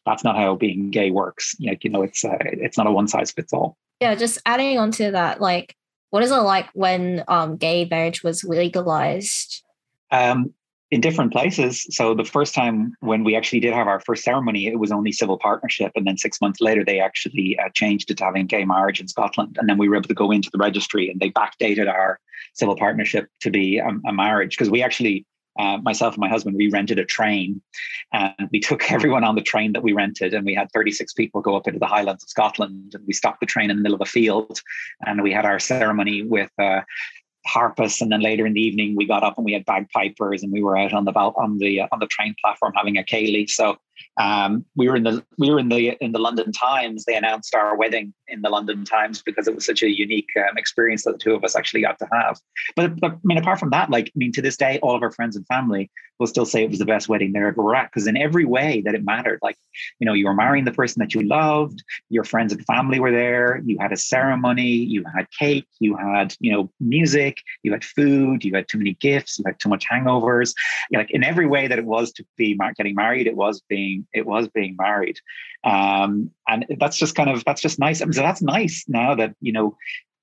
that's 0.07 0.23
not 0.23 0.37
how 0.37 0.55
being 0.55 0.89
gay 0.89 1.11
works. 1.11 1.55
Like 1.59 1.83
you 1.83 1.89
know, 1.89 2.01
it's 2.01 2.23
uh, 2.23 2.37
it's 2.41 2.77
not 2.77 2.87
a 2.87 2.91
one 2.91 3.07
size 3.07 3.31
fits 3.31 3.53
all. 3.53 3.77
Yeah, 3.99 4.15
just 4.15 4.39
adding 4.45 4.77
on 4.77 4.91
to 4.91 5.11
that, 5.11 5.41
like, 5.41 5.75
what 6.11 6.23
is 6.23 6.31
it 6.31 6.35
like 6.35 6.69
when 6.73 7.23
um, 7.27 7.57
gay 7.57 7.85
marriage 7.89 8.23
was 8.23 8.43
legalized? 8.43 9.63
Um, 10.11 10.53
in 10.89 11.01
different 11.01 11.33
places. 11.33 11.85
So 11.89 12.13
the 12.13 12.23
first 12.23 12.53
time 12.53 12.93
when 13.01 13.25
we 13.25 13.35
actually 13.35 13.59
did 13.59 13.73
have 13.73 13.87
our 13.87 13.99
first 13.99 14.23
ceremony, 14.23 14.67
it 14.67 14.79
was 14.79 14.91
only 14.91 15.11
civil 15.11 15.37
partnership, 15.37 15.91
and 15.95 16.07
then 16.07 16.17
six 16.17 16.39
months 16.39 16.61
later 16.61 16.85
they 16.85 16.99
actually 16.99 17.59
uh, 17.59 17.69
changed 17.73 18.09
it 18.09 18.17
to 18.19 18.23
having 18.23 18.45
gay 18.45 18.63
marriage 18.63 19.01
in 19.01 19.07
Scotland, 19.07 19.57
and 19.59 19.67
then 19.67 19.77
we 19.77 19.89
were 19.89 19.97
able 19.97 20.07
to 20.07 20.13
go 20.13 20.31
into 20.31 20.49
the 20.51 20.57
registry 20.57 21.09
and 21.09 21.19
they 21.19 21.29
backdated 21.29 21.91
our 21.91 22.19
civil 22.53 22.75
partnership 22.75 23.27
to 23.41 23.49
be 23.49 23.77
a, 23.77 23.89
a 24.07 24.13
marriage 24.13 24.51
because 24.51 24.69
we 24.69 24.81
actually. 24.81 25.25
Uh, 25.57 25.77
myself 25.77 26.13
and 26.13 26.21
my 26.21 26.29
husband, 26.29 26.55
we 26.55 26.69
rented 26.69 26.99
a 26.99 27.05
train 27.05 27.61
and 28.13 28.49
we 28.51 28.59
took 28.59 28.91
everyone 28.91 29.23
on 29.23 29.35
the 29.35 29.41
train 29.41 29.73
that 29.73 29.83
we 29.83 29.93
rented 29.93 30.33
and 30.33 30.45
we 30.45 30.53
had 30.53 30.71
36 30.71 31.13
people 31.13 31.41
go 31.41 31.55
up 31.55 31.67
into 31.67 31.79
the 31.79 31.87
Highlands 31.87 32.23
of 32.23 32.29
Scotland 32.29 32.93
and 32.93 33.03
we 33.07 33.13
stopped 33.13 33.39
the 33.39 33.45
train 33.45 33.69
in 33.69 33.77
the 33.77 33.83
middle 33.83 33.95
of 33.95 34.01
a 34.01 34.05
field 34.05 34.61
and 35.05 35.23
we 35.23 35.31
had 35.31 35.45
our 35.45 35.59
ceremony 35.59 36.23
with 36.23 36.51
uh, 36.59 36.81
harpists, 37.47 38.01
and 38.01 38.11
then 38.11 38.21
later 38.21 38.45
in 38.45 38.53
the 38.53 38.61
evening 38.61 38.95
we 38.95 39.07
got 39.07 39.23
up 39.23 39.37
and 39.37 39.45
we 39.45 39.53
had 39.53 39.65
bagpipers, 39.65 40.43
and 40.43 40.51
we 40.51 40.61
were 40.61 40.77
out 40.77 40.93
on 40.93 41.05
the 41.05 41.11
on 41.11 41.57
the 41.57 41.81
uh, 41.81 41.87
on 41.91 41.99
the 41.99 42.07
train 42.07 42.35
platform 42.41 42.73
having 42.75 42.97
a 42.97 43.03
ceilidh. 43.03 43.49
So 43.49 43.77
um, 44.19 44.65
we 44.75 44.89
were 44.89 44.95
in 44.95 45.03
the 45.03 45.23
we 45.37 45.51
were 45.51 45.59
in 45.59 45.69
the 45.69 45.97
in 46.01 46.11
the 46.11 46.19
London 46.19 46.51
Times. 46.51 47.05
They 47.05 47.15
announced 47.15 47.53
our 47.55 47.77
wedding 47.77 48.13
in 48.27 48.41
the 48.41 48.49
London 48.49 48.83
Times 48.83 49.21
because 49.21 49.47
it 49.47 49.55
was 49.55 49.65
such 49.65 49.83
a 49.83 49.89
unique 49.89 50.29
um, 50.37 50.57
experience 50.57 51.03
that 51.03 51.13
the 51.13 51.17
two 51.17 51.33
of 51.33 51.43
us 51.43 51.55
actually 51.55 51.81
got 51.81 51.99
to 51.99 52.07
have. 52.11 52.39
But, 52.75 52.99
but 52.99 53.13
I 53.13 53.17
mean, 53.23 53.37
apart 53.37 53.59
from 53.59 53.69
that, 53.71 53.89
like 53.89 54.07
I 54.07 54.11
mean, 54.15 54.31
to 54.33 54.41
this 54.41 54.57
day, 54.57 54.79
all 54.81 54.95
of 54.95 55.03
our 55.03 55.11
friends 55.11 55.35
and 55.35 55.45
family 55.47 55.89
will 56.19 56.27
still 56.27 56.45
say 56.45 56.63
it 56.63 56.69
was 56.69 56.79
the 56.79 56.85
best 56.85 57.07
wedding 57.07 57.31
they 57.31 57.39
ever 57.39 57.61
were 57.61 57.75
at 57.75 57.91
because 57.91 58.07
in 58.07 58.17
every 58.17 58.45
way 58.45 58.81
that 58.85 58.95
it 58.95 59.05
mattered, 59.05 59.39
like 59.43 59.57
you 59.99 60.05
know, 60.05 60.13
you 60.13 60.25
were 60.25 60.33
marrying 60.33 60.65
the 60.65 60.71
person 60.71 60.99
that 60.99 61.13
you 61.13 61.21
loved, 61.21 61.83
your 62.09 62.23
friends 62.23 62.51
and 62.51 62.65
family 62.65 62.99
were 62.99 63.11
there, 63.11 63.61
you 63.65 63.77
had 63.79 63.91
a 63.91 63.97
ceremony, 63.97 64.63
you 64.63 65.03
had 65.15 65.27
cake, 65.31 65.67
you 65.79 65.95
had 65.95 66.35
you 66.39 66.51
know 66.51 66.71
music, 66.79 67.41
you 67.63 67.71
had 67.71 67.83
food, 67.83 68.43
you 68.43 68.53
had 68.53 68.67
too 68.67 68.77
many 68.77 68.95
gifts, 68.95 69.37
you 69.37 69.45
had 69.45 69.59
too 69.59 69.69
much 69.69 69.85
hangovers. 69.87 70.53
Like 70.91 71.11
in 71.11 71.23
every 71.23 71.45
way 71.45 71.67
that 71.67 71.79
it 71.79 71.85
was 71.85 72.11
to 72.13 72.25
be 72.35 72.57
getting 72.75 72.95
married, 72.95 73.27
it 73.27 73.35
was 73.35 73.61
being 73.69 73.86
it 74.13 74.25
was 74.25 74.47
being 74.47 74.75
married. 74.77 75.17
Um, 75.63 76.31
and 76.47 76.65
that's 76.79 76.97
just 76.97 77.15
kind 77.15 77.29
of 77.29 77.43
that's 77.45 77.61
just 77.61 77.79
nice. 77.79 78.01
I 78.01 78.05
mean, 78.05 78.13
so 78.13 78.21
that's 78.21 78.41
nice 78.41 78.85
now 78.87 79.15
that 79.15 79.35
you 79.41 79.51
know 79.51 79.75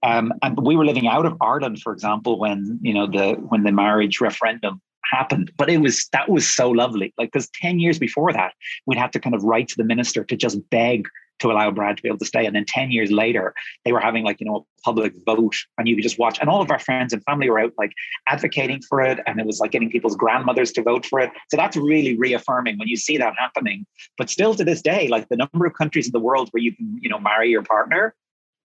um, 0.03 0.33
and 0.43 0.59
we 0.63 0.77
were 0.77 0.85
living 0.85 1.07
out 1.07 1.27
of 1.27 1.37
Ireland 1.41 1.81
for 1.81 1.93
example 1.93 2.39
when 2.39 2.79
you 2.83 2.95
know 2.95 3.07
the 3.07 3.35
when 3.49 3.63
the 3.63 3.73
marriage 3.73 4.21
referendum 4.21 4.81
happened. 5.05 5.53
But 5.57 5.71
it 5.71 5.79
was 5.79 6.09
that 6.13 6.29
was 6.29 6.49
so 6.49 6.71
lovely. 6.71 7.13
Like 7.19 7.33
because 7.33 7.49
10 7.61 7.79
years 7.79 7.99
before 7.99 8.33
that 8.33 8.53
we'd 8.87 8.99
have 8.99 9.11
to 9.13 9.21
kind 9.21 9.35
of 9.35 9.45
write 9.45 9.69
to 9.69 9.77
the 9.77 9.85
minister 9.85 10.25
to 10.25 10.37
just 10.37 10.59
beg 10.71 11.07
to 11.41 11.51
allow 11.51 11.71
Brad 11.71 11.97
to 11.97 12.03
be 12.03 12.09
able 12.09 12.19
to 12.19 12.25
stay. 12.25 12.47
And 12.47 12.55
then 12.55 12.65
10 12.67 12.91
years 12.91 13.11
later, 13.11 13.55
they 13.85 13.93
were 13.93 14.01
having 14.01 14.25
like, 14.25 14.41
you 14.41 14.47
know, 14.47 14.57
a 14.57 14.83
public 14.83 15.13
vote 15.27 15.57
and 15.79 15.89
you 15.89 15.97
could 15.97 16.03
just 16.03 16.19
watch. 16.19 16.39
And 16.41 16.49
all 16.49 16.63
of 16.63 16.71
our 16.71 16.79
friends 16.79 17.13
and 17.13 17.23
family 17.25 17.51
were 17.51 17.59
out 17.59 17.73
like 17.79 17.93
advocating 18.29 18.81
for 18.89 19.01
it. 19.01 19.21
And 19.27 19.41
it 19.41 19.47
was 19.47 19.61
like 19.61 19.71
getting 19.73 19.91
people's 19.91 20.17
grandmothers 20.17 20.73
to 20.73 20.83
vote 20.83 21.07
for 21.07 21.21
it. 21.21 21.31
So 21.51 21.57
that's 21.57 21.77
really 21.77 22.17
reaffirming 22.17 22.79
when 22.79 22.89
you 22.89 22.97
see 22.97 23.19
that 23.19 23.35
happening. 23.39 23.87
But 24.17 24.31
still 24.31 24.55
to 24.55 24.65
this 24.65 24.83
day, 24.83 25.09
like 25.09 25.29
the 25.29 25.37
number 25.37 25.67
of 25.67 25.75
countries 25.75 26.07
in 26.07 26.13
the 26.13 26.21
world 26.21 26.49
where 26.53 26.63
you 26.63 26.75
can, 26.75 26.99
you 27.01 27.09
know, 27.09 27.19
marry 27.19 27.51
your 27.51 27.63
partner 27.63 28.15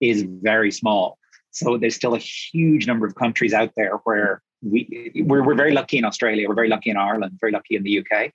is 0.02 0.26
very 0.41 0.72
small. 0.72 1.18
So 1.52 1.77
there's 1.77 1.95
still 1.95 2.14
a 2.14 2.19
huge 2.19 2.88
number 2.88 3.06
of 3.06 3.15
countries 3.15 3.53
out 3.53 3.72
there 3.76 3.95
where 4.03 4.41
we 4.61 5.11
we're, 5.26 5.44
we're 5.44 5.56
very 5.56 5.73
lucky 5.73 5.98
in 5.98 6.06
Australia, 6.06 6.48
we're 6.48 6.56
very 6.56 6.69
lucky 6.69 6.90
in 6.90 6.98
Ireland, 6.98 7.38
very 7.40 7.52
lucky 7.52 7.76
in 7.76 7.84
the 7.84 7.99
UK, 7.99 8.31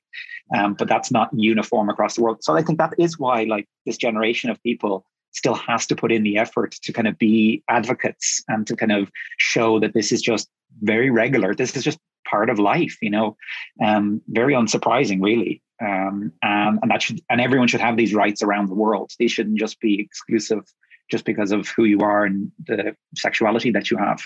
um, 0.57 0.75
but 0.75 0.89
that's 0.89 1.11
not 1.11 1.31
uniform 1.33 1.89
across 1.89 2.17
the 2.17 2.23
world. 2.23 2.43
So 2.43 2.57
I 2.57 2.63
think 2.63 2.79
that 2.79 2.95
is 2.99 3.19
why 3.19 3.45
like 3.45 3.67
this 3.87 3.97
generation 3.97 4.51
of 4.51 4.63
people 4.63 5.05
still 5.33 5.55
has 5.55 5.87
to 5.87 5.97
put 5.97 6.13
in 6.13 6.23
the 6.23 6.39
effort 6.39 6.73
to 6.83 6.93
kind 6.93 7.09
of 7.09 7.19
be 7.19 7.63
advocates 7.69 8.43
and 8.49 8.67
to 8.67 8.77
kind 8.77 8.93
of 8.93 9.11
show 9.39 9.81
that 9.81 9.93
this 9.93 10.13
is 10.13 10.23
just 10.23 10.49
very 10.83 11.11
regular. 11.11 11.55
This 11.55 11.77
is 11.77 11.85
just 11.85 11.99
part 12.29 12.49
of 12.49 12.59
life, 12.59 12.97
you 13.03 13.11
know, 13.11 13.37
um, 13.85 14.23
very 14.29 14.55
unsurprising, 14.55 15.23
really. 15.23 15.61
Um, 15.83 16.33
and, 16.43 16.79
and 16.83 16.91
that 16.91 17.03
should 17.03 17.21
and 17.29 17.41
everyone 17.41 17.69
should 17.69 17.81
have 17.81 17.97
these 17.97 18.15
rights 18.15 18.43
around 18.43 18.69
the 18.69 18.75
world. 18.75 19.11
These 19.19 19.33
shouldn't 19.33 19.59
just 19.59 19.81
be 19.81 20.01
exclusive 20.01 20.63
just 21.11 21.25
because 21.25 21.53
of 21.53 21.69
who 21.69 21.85
you 21.85 22.01
are 22.01 22.25
and 22.25 22.51
the 22.67 22.97
sexuality 23.17 23.71
that 23.73 23.91
you 23.91 23.99
have. 23.99 24.23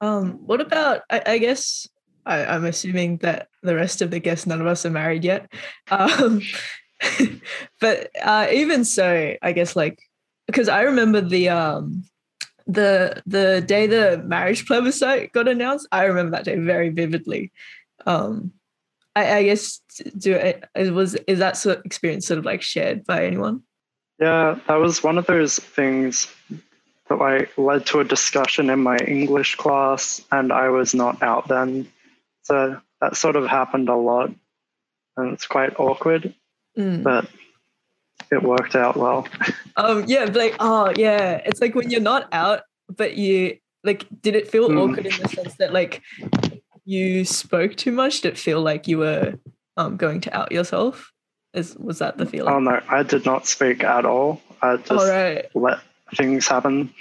Um, 0.00 0.32
what 0.46 0.60
about? 0.60 1.02
I, 1.10 1.22
I 1.26 1.38
guess 1.38 1.88
I, 2.26 2.44
I'm 2.44 2.64
assuming 2.64 3.18
that 3.18 3.48
the 3.62 3.74
rest 3.74 4.02
of 4.02 4.10
the 4.10 4.18
guests, 4.18 4.46
none 4.46 4.60
of 4.60 4.66
us 4.66 4.86
are 4.86 4.90
married 4.90 5.24
yet. 5.24 5.52
Um, 5.90 6.40
but 7.80 8.10
uh, 8.22 8.48
even 8.52 8.84
so, 8.84 9.34
I 9.42 9.52
guess 9.52 9.76
like 9.76 10.00
because 10.46 10.68
I 10.68 10.82
remember 10.82 11.20
the 11.20 11.48
um, 11.48 12.04
the 12.66 13.22
the 13.26 13.60
day 13.60 13.86
the 13.86 14.22
marriage 14.24 14.66
plebiscite 14.66 15.32
got 15.32 15.48
announced. 15.48 15.88
I 15.92 16.04
remember 16.04 16.32
that 16.32 16.44
day 16.44 16.56
very 16.56 16.90
vividly. 16.90 17.52
Um, 18.06 18.52
I, 19.16 19.38
I 19.38 19.42
guess 19.44 19.80
do 20.16 20.34
it 20.34 20.64
was 20.92 21.14
is 21.26 21.38
that 21.38 21.56
sort 21.56 21.78
of 21.78 21.84
experience 21.84 22.26
sort 22.26 22.38
of 22.38 22.44
like 22.44 22.62
shared 22.62 23.04
by 23.04 23.24
anyone? 23.24 23.62
Yeah, 24.18 24.58
that 24.68 24.76
was 24.76 25.02
one 25.02 25.18
of 25.18 25.26
those 25.26 25.58
things 25.58 26.32
like 27.18 27.56
led 27.56 27.86
to 27.86 28.00
a 28.00 28.04
discussion 28.04 28.70
in 28.70 28.80
my 28.80 28.96
English 28.98 29.56
class, 29.56 30.22
and 30.30 30.52
I 30.52 30.68
was 30.68 30.94
not 30.94 31.22
out 31.22 31.48
then. 31.48 31.88
So 32.42 32.80
that 33.00 33.16
sort 33.16 33.36
of 33.36 33.46
happened 33.46 33.88
a 33.88 33.96
lot, 33.96 34.30
and 35.16 35.32
it's 35.32 35.46
quite 35.46 35.78
awkward, 35.78 36.34
mm. 36.78 37.02
but 37.02 37.28
it 38.30 38.42
worked 38.42 38.76
out 38.76 38.96
well. 38.96 39.26
Um, 39.76 40.04
yeah, 40.06 40.26
like 40.32 40.54
oh 40.60 40.92
yeah, 40.94 41.40
it's 41.44 41.60
like 41.60 41.74
when 41.74 41.90
you're 41.90 42.00
not 42.00 42.28
out, 42.32 42.60
but 42.88 43.16
you 43.16 43.58
like, 43.82 44.06
did 44.22 44.36
it 44.36 44.48
feel 44.48 44.68
mm. 44.68 44.78
awkward 44.78 45.04
in 45.04 45.20
the 45.20 45.28
sense 45.28 45.56
that 45.56 45.72
like 45.72 46.00
you 46.84 47.24
spoke 47.24 47.74
too 47.74 47.90
much? 47.90 48.20
Did 48.20 48.34
it 48.34 48.38
feel 48.38 48.60
like 48.60 48.86
you 48.86 48.98
were 48.98 49.34
um 49.76 49.96
going 49.96 50.20
to 50.20 50.36
out 50.36 50.52
yourself? 50.52 51.10
Is 51.54 51.74
was 51.74 51.98
that 51.98 52.18
the 52.18 52.26
feeling? 52.26 52.54
Oh 52.54 52.60
no, 52.60 52.80
I 52.88 53.02
did 53.02 53.26
not 53.26 53.48
speak 53.48 53.82
at 53.82 54.04
all. 54.04 54.40
I 54.62 54.76
just 54.76 54.92
all 54.92 55.08
right. 55.08 55.44
let 55.54 55.80
things 56.14 56.46
happen. 56.46 56.92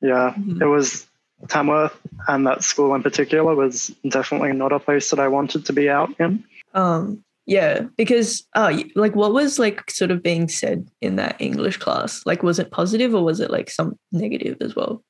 Yeah, 0.00 0.34
mm-hmm. 0.36 0.62
it 0.62 0.66
was 0.66 1.06
Tamworth, 1.48 1.98
and 2.28 2.46
that 2.46 2.64
school 2.64 2.94
in 2.94 3.02
particular 3.02 3.54
was 3.54 3.88
definitely 4.08 4.52
not 4.52 4.72
a 4.72 4.78
place 4.78 5.10
that 5.10 5.20
I 5.20 5.28
wanted 5.28 5.66
to 5.66 5.72
be 5.72 5.88
out 5.88 6.10
in. 6.18 6.44
Um, 6.74 7.24
yeah, 7.46 7.82
because 7.96 8.44
uh, 8.54 8.82
like 8.94 9.14
what 9.14 9.32
was 9.32 9.58
like 9.58 9.90
sort 9.90 10.10
of 10.10 10.22
being 10.22 10.48
said 10.48 10.88
in 11.00 11.16
that 11.16 11.36
English 11.38 11.76
class? 11.76 12.24
Like, 12.26 12.42
was 12.42 12.58
it 12.58 12.70
positive 12.72 13.14
or 13.14 13.22
was 13.22 13.40
it 13.40 13.50
like 13.50 13.70
some 13.70 13.98
negative 14.12 14.56
as 14.60 14.74
well? 14.74 15.02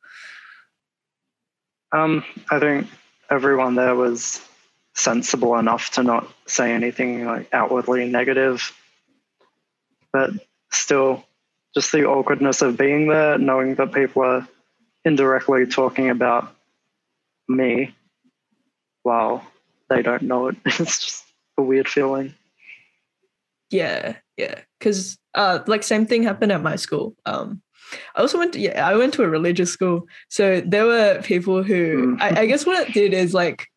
Um, 1.92 2.24
I 2.50 2.58
think 2.58 2.88
everyone 3.30 3.74
there 3.74 3.94
was 3.94 4.46
sensible 4.94 5.56
enough 5.56 5.90
to 5.90 6.02
not 6.02 6.28
say 6.46 6.72
anything 6.72 7.24
like 7.24 7.48
outwardly 7.52 8.08
negative, 8.08 8.72
but 10.12 10.30
still 10.70 11.25
just 11.76 11.92
the 11.92 12.06
awkwardness 12.06 12.62
of 12.62 12.78
being 12.78 13.08
there, 13.08 13.36
knowing 13.36 13.74
that 13.74 13.92
people 13.92 14.22
are 14.22 14.48
indirectly 15.04 15.66
talking 15.66 16.08
about 16.08 16.56
me 17.48 17.94
while 19.02 19.46
they 19.90 20.00
don't 20.00 20.22
know 20.22 20.48
it. 20.48 20.56
It's 20.64 21.04
just 21.04 21.24
a 21.58 21.62
weird 21.62 21.86
feeling. 21.86 22.34
Yeah, 23.70 24.16
yeah. 24.38 24.60
Cause 24.80 25.18
uh 25.34 25.58
like 25.66 25.82
same 25.82 26.06
thing 26.06 26.22
happened 26.22 26.52
at 26.52 26.62
my 26.62 26.76
school. 26.76 27.14
Um 27.26 27.60
I 28.14 28.22
also 28.22 28.38
went 28.38 28.54
to 28.54 28.60
yeah, 28.60 28.88
I 28.88 28.96
went 28.96 29.12
to 29.14 29.22
a 29.22 29.28
religious 29.28 29.70
school. 29.70 30.08
So 30.30 30.62
there 30.62 30.86
were 30.86 31.20
people 31.22 31.62
who 31.62 32.16
mm. 32.16 32.22
I, 32.22 32.40
I 32.40 32.46
guess 32.46 32.64
what 32.64 32.88
it 32.88 32.94
did 32.94 33.12
is 33.12 33.34
like 33.34 33.68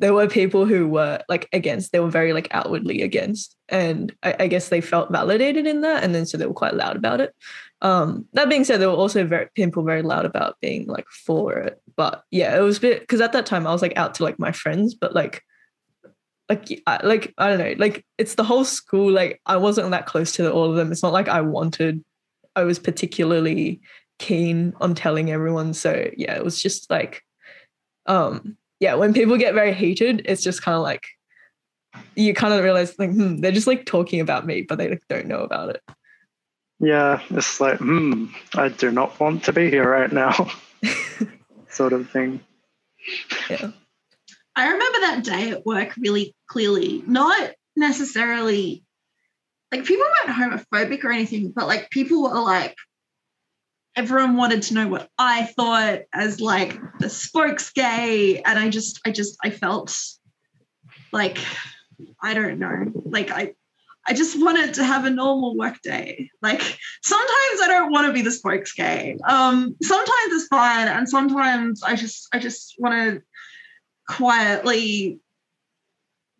there 0.00 0.12
were 0.12 0.26
people 0.26 0.66
who 0.66 0.88
were 0.88 1.22
like 1.28 1.48
against 1.52 1.92
they 1.92 2.00
were 2.00 2.10
very 2.10 2.32
like 2.32 2.48
outwardly 2.50 3.02
against 3.02 3.56
and 3.68 4.12
I, 4.24 4.34
I, 4.40 4.46
guess 4.48 4.68
they 4.68 4.80
felt 4.80 5.12
validated 5.12 5.66
in 5.66 5.82
that 5.82 6.02
and 6.02 6.12
then 6.12 6.26
so 6.26 6.36
they 6.36 6.46
were 6.46 6.52
quite 6.52 6.74
loud 6.74 6.96
about 6.96 7.20
it. 7.20 7.32
Um 7.80 8.26
that 8.32 8.48
being 8.48 8.64
said 8.64 8.80
there 8.80 8.90
were 8.90 8.96
also 8.96 9.24
very 9.24 9.48
people 9.54 9.84
very 9.84 10.02
loud 10.02 10.24
about 10.24 10.56
being 10.60 10.86
like 10.86 11.06
for 11.08 11.52
it 11.58 11.80
but 11.96 12.24
yeah 12.30 12.56
it 12.56 12.60
was 12.60 12.78
a 12.78 12.80
bit 12.80 13.00
because 13.00 13.20
at 13.20 13.32
that 13.32 13.46
time 13.46 13.66
i 13.66 13.72
was 13.72 13.82
like 13.82 13.96
out 13.96 14.14
to 14.14 14.24
like 14.24 14.38
my 14.38 14.52
friends 14.52 14.94
but 14.94 15.14
like 15.14 15.42
like 16.48 16.82
I, 16.86 17.04
like 17.06 17.32
i 17.38 17.48
don't 17.48 17.58
know 17.58 17.74
like 17.78 18.04
it's 18.18 18.34
the 18.34 18.44
whole 18.44 18.64
school 18.64 19.10
like 19.10 19.40
i 19.46 19.56
wasn't 19.56 19.90
that 19.90 20.06
close 20.06 20.32
to 20.32 20.50
all 20.52 20.70
of 20.70 20.76
them. 20.76 20.92
It's 20.92 21.02
not 21.02 21.12
like 21.12 21.28
i 21.28 21.40
wanted 21.40 22.02
i 22.56 22.64
was 22.64 22.78
particularly 22.78 23.80
keen 24.18 24.72
on 24.80 24.94
telling 24.94 25.30
everyone 25.30 25.74
so 25.74 26.10
yeah 26.16 26.34
it 26.36 26.44
was 26.44 26.60
just 26.60 26.90
like 26.90 27.22
um 28.06 28.56
yeah, 28.84 28.96
when 28.96 29.14
people 29.14 29.38
get 29.38 29.54
very 29.54 29.72
heated, 29.72 30.20
it's 30.26 30.42
just 30.42 30.60
kind 30.60 30.76
of 30.76 30.82
like 30.82 31.06
you 32.16 32.34
kind 32.34 32.52
of 32.52 32.62
realize 32.62 32.98
like 32.98 33.10
hmm, 33.10 33.38
they're 33.38 33.50
just 33.50 33.66
like 33.66 33.86
talking 33.86 34.20
about 34.20 34.44
me, 34.44 34.60
but 34.60 34.76
they 34.76 34.90
like, 34.90 35.02
don't 35.08 35.26
know 35.26 35.40
about 35.40 35.70
it. 35.70 35.82
Yeah, 36.80 37.22
it's 37.30 37.62
like 37.62 37.78
hmm, 37.78 38.26
I 38.54 38.68
do 38.68 38.90
not 38.90 39.18
want 39.18 39.44
to 39.44 39.54
be 39.54 39.70
here 39.70 39.90
right 39.90 40.12
now, 40.12 40.50
sort 41.70 41.94
of 41.94 42.10
thing. 42.10 42.40
Yeah. 43.48 43.70
I 44.54 44.66
remember 44.70 45.00
that 45.00 45.24
day 45.24 45.48
at 45.48 45.64
work 45.64 45.94
really 45.96 46.36
clearly. 46.46 47.02
Not 47.06 47.52
necessarily 47.76 48.84
like 49.72 49.86
people 49.86 50.04
weren't 50.26 50.38
homophobic 50.38 51.04
or 51.04 51.10
anything, 51.10 51.52
but 51.56 51.68
like 51.68 51.88
people 51.88 52.22
were 52.24 52.38
like, 52.38 52.76
everyone 53.96 54.36
wanted 54.36 54.62
to 54.62 54.74
know 54.74 54.88
what 54.88 55.08
I 55.18 55.44
thought 55.44 56.00
as 56.12 56.40
like 56.40 56.78
the 56.98 57.08
spokes 57.08 57.70
gay. 57.70 58.42
And 58.42 58.58
I 58.58 58.68
just, 58.68 59.00
I 59.06 59.10
just, 59.10 59.36
I 59.42 59.50
felt 59.50 59.96
like 61.12 61.38
I 62.22 62.34
don't 62.34 62.58
know. 62.58 62.92
Like 63.06 63.30
I 63.30 63.54
I 64.06 64.12
just 64.12 64.38
wanted 64.38 64.74
to 64.74 64.84
have 64.84 65.06
a 65.06 65.10
normal 65.10 65.56
work 65.56 65.80
day. 65.82 66.30
Like 66.42 66.60
sometimes 67.02 67.60
I 67.62 67.68
don't 67.68 67.92
want 67.92 68.06
to 68.08 68.12
be 68.12 68.22
the 68.22 68.30
spokes 68.30 68.72
gay. 68.72 69.16
Um, 69.26 69.76
sometimes 69.80 70.32
it's 70.32 70.48
fine, 70.48 70.88
and 70.88 71.08
sometimes 71.08 71.82
I 71.82 71.96
just 71.96 72.28
I 72.32 72.38
just 72.38 72.74
want 72.78 72.94
to 72.94 73.22
quietly 74.06 75.20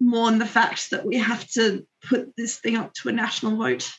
mourn 0.00 0.38
the 0.38 0.46
fact 0.46 0.90
that 0.90 1.06
we 1.06 1.16
have 1.16 1.48
to 1.52 1.86
put 2.06 2.36
this 2.36 2.58
thing 2.58 2.76
up 2.76 2.92
to 2.92 3.08
a 3.08 3.12
national 3.12 3.56
vote 3.56 3.90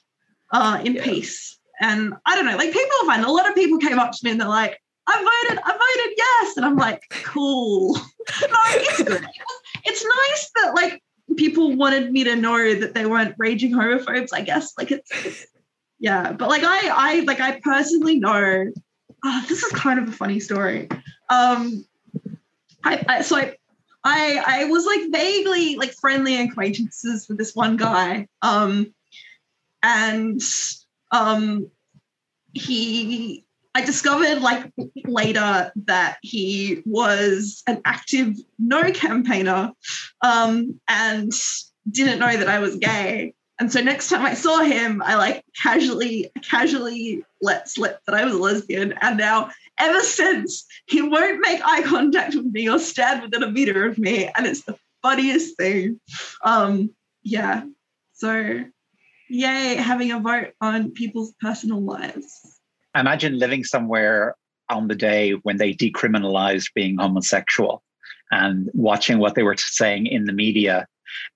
uh, 0.52 0.82
in 0.84 0.96
yeah. 0.96 1.04
peace. 1.04 1.58
And 1.82 2.14
I 2.26 2.36
don't 2.36 2.46
know, 2.46 2.58
like 2.58 2.72
people 2.72 2.92
are 3.04 3.08
fine. 3.08 3.24
A 3.24 3.32
lot 3.32 3.50
of 3.50 3.56
people 3.56 3.78
came 3.78 4.00
up 4.00 4.12
to 4.12 4.20
me 4.24 4.32
and 4.32 4.40
they're 4.40 4.48
like, 4.48 4.80
I 5.08 5.18
voted, 5.18 5.62
I 5.64 5.72
voted 5.72 6.14
yes. 6.18 6.58
And 6.58 6.66
I'm 6.66 6.78
like, 6.78 7.02
cool. 7.10 7.96
no, 8.42 8.58
it's 8.66 9.04
good. 9.04 9.26
It's 9.88 10.04
nice 10.04 10.52
that 10.56 10.74
like 10.74 11.04
people 11.38 11.76
wanted 11.76 12.12
me 12.12 12.24
to 12.24 12.36
know 12.36 12.74
that 12.74 12.96
they 12.96 13.06
weren't 13.06 13.36
raging 13.38 13.72
homophobes, 13.72 14.30
I 14.34 14.42
guess. 14.42 14.74
Like 14.80 14.92
it's, 14.92 15.12
it's 15.24 15.46
yeah. 16.00 16.32
But 16.32 16.50
like 16.50 16.64
I 16.64 16.90
I 16.92 17.20
like 17.22 17.40
I 17.40 17.60
personally 17.60 18.20
know 18.20 18.72
oh, 19.24 19.46
this 19.48 19.62
is 19.62 19.72
kind 19.74 20.00
of 20.00 20.08
a 20.08 20.12
funny 20.12 20.40
story. 20.40 20.90
Um 21.30 21.86
I, 22.84 23.04
I 23.08 23.22
so 23.22 23.38
I 23.38 23.56
I 24.04 24.44
I 24.46 24.64
was 24.66 24.86
like 24.86 25.12
vaguely 25.12 25.76
like 25.76 25.94
friendly 25.94 26.42
acquaintances 26.42 27.28
with 27.28 27.38
this 27.38 27.56
one 27.56 27.78
guy. 27.78 28.28
Um 28.42 28.94
and 29.84 30.42
um 31.16 31.70
he 32.54 33.46
I 33.76 33.84
discovered 33.84 34.42
like 34.42 34.72
later 35.04 35.72
that 35.88 36.18
he 36.22 36.82
was 36.86 37.62
an 37.68 37.82
active 37.84 38.38
no 38.58 38.90
campaigner 38.94 39.74
um, 40.22 40.80
and 40.88 41.34
didn't 41.92 42.20
know 42.20 42.38
that 42.38 42.48
I 42.48 42.60
was 42.60 42.78
gay. 42.78 43.34
And 43.60 43.70
so 43.70 43.82
next 43.82 44.08
time 44.08 44.26
I 44.26 44.34
saw 44.34 44.62
him, 44.62 45.02
I 45.04 45.16
like 45.16 45.44
casually, 45.62 46.32
casually 46.42 47.26
let 47.42 47.70
slip 47.70 48.00
that 48.06 48.16
I 48.16 48.24
was 48.24 48.34
a 48.34 48.38
lesbian. 48.38 48.94
And 49.02 49.18
now, 49.18 49.52
ever 49.78 50.00
since, 50.00 50.66
he 50.88 51.02
won't 51.02 51.42
make 51.42 51.62
eye 51.64 51.84
contact 51.84 52.34
with 52.34 52.46
me 52.46 52.70
or 52.70 52.80
stand 52.80 53.24
within 53.24 53.44
a 53.44 53.52
meter 53.52 53.86
of 53.86 53.98
me. 53.98 54.30
And 54.38 54.48
it's 54.48 54.64
the 54.64 54.78
funniest 55.02 55.58
thing. 55.58 56.00
Um, 56.46 56.92
yeah. 57.24 57.64
So, 58.14 58.64
yay, 59.30 59.76
having 59.76 60.12
a 60.12 60.20
vote 60.20 60.54
on 60.62 60.92
people's 60.92 61.34
personal 61.42 61.82
lives 61.82 62.56
imagine 62.96 63.38
living 63.38 63.64
somewhere 63.64 64.36
on 64.70 64.88
the 64.88 64.96
day 64.96 65.32
when 65.44 65.58
they 65.58 65.74
decriminalized 65.74 66.74
being 66.74 66.98
homosexual 66.98 67.84
and 68.32 68.70
watching 68.74 69.20
what 69.20 69.36
they 69.36 69.44
were 69.44 69.56
saying 69.58 70.08
in 70.08 70.26
the 70.26 70.34
media 70.34 70.88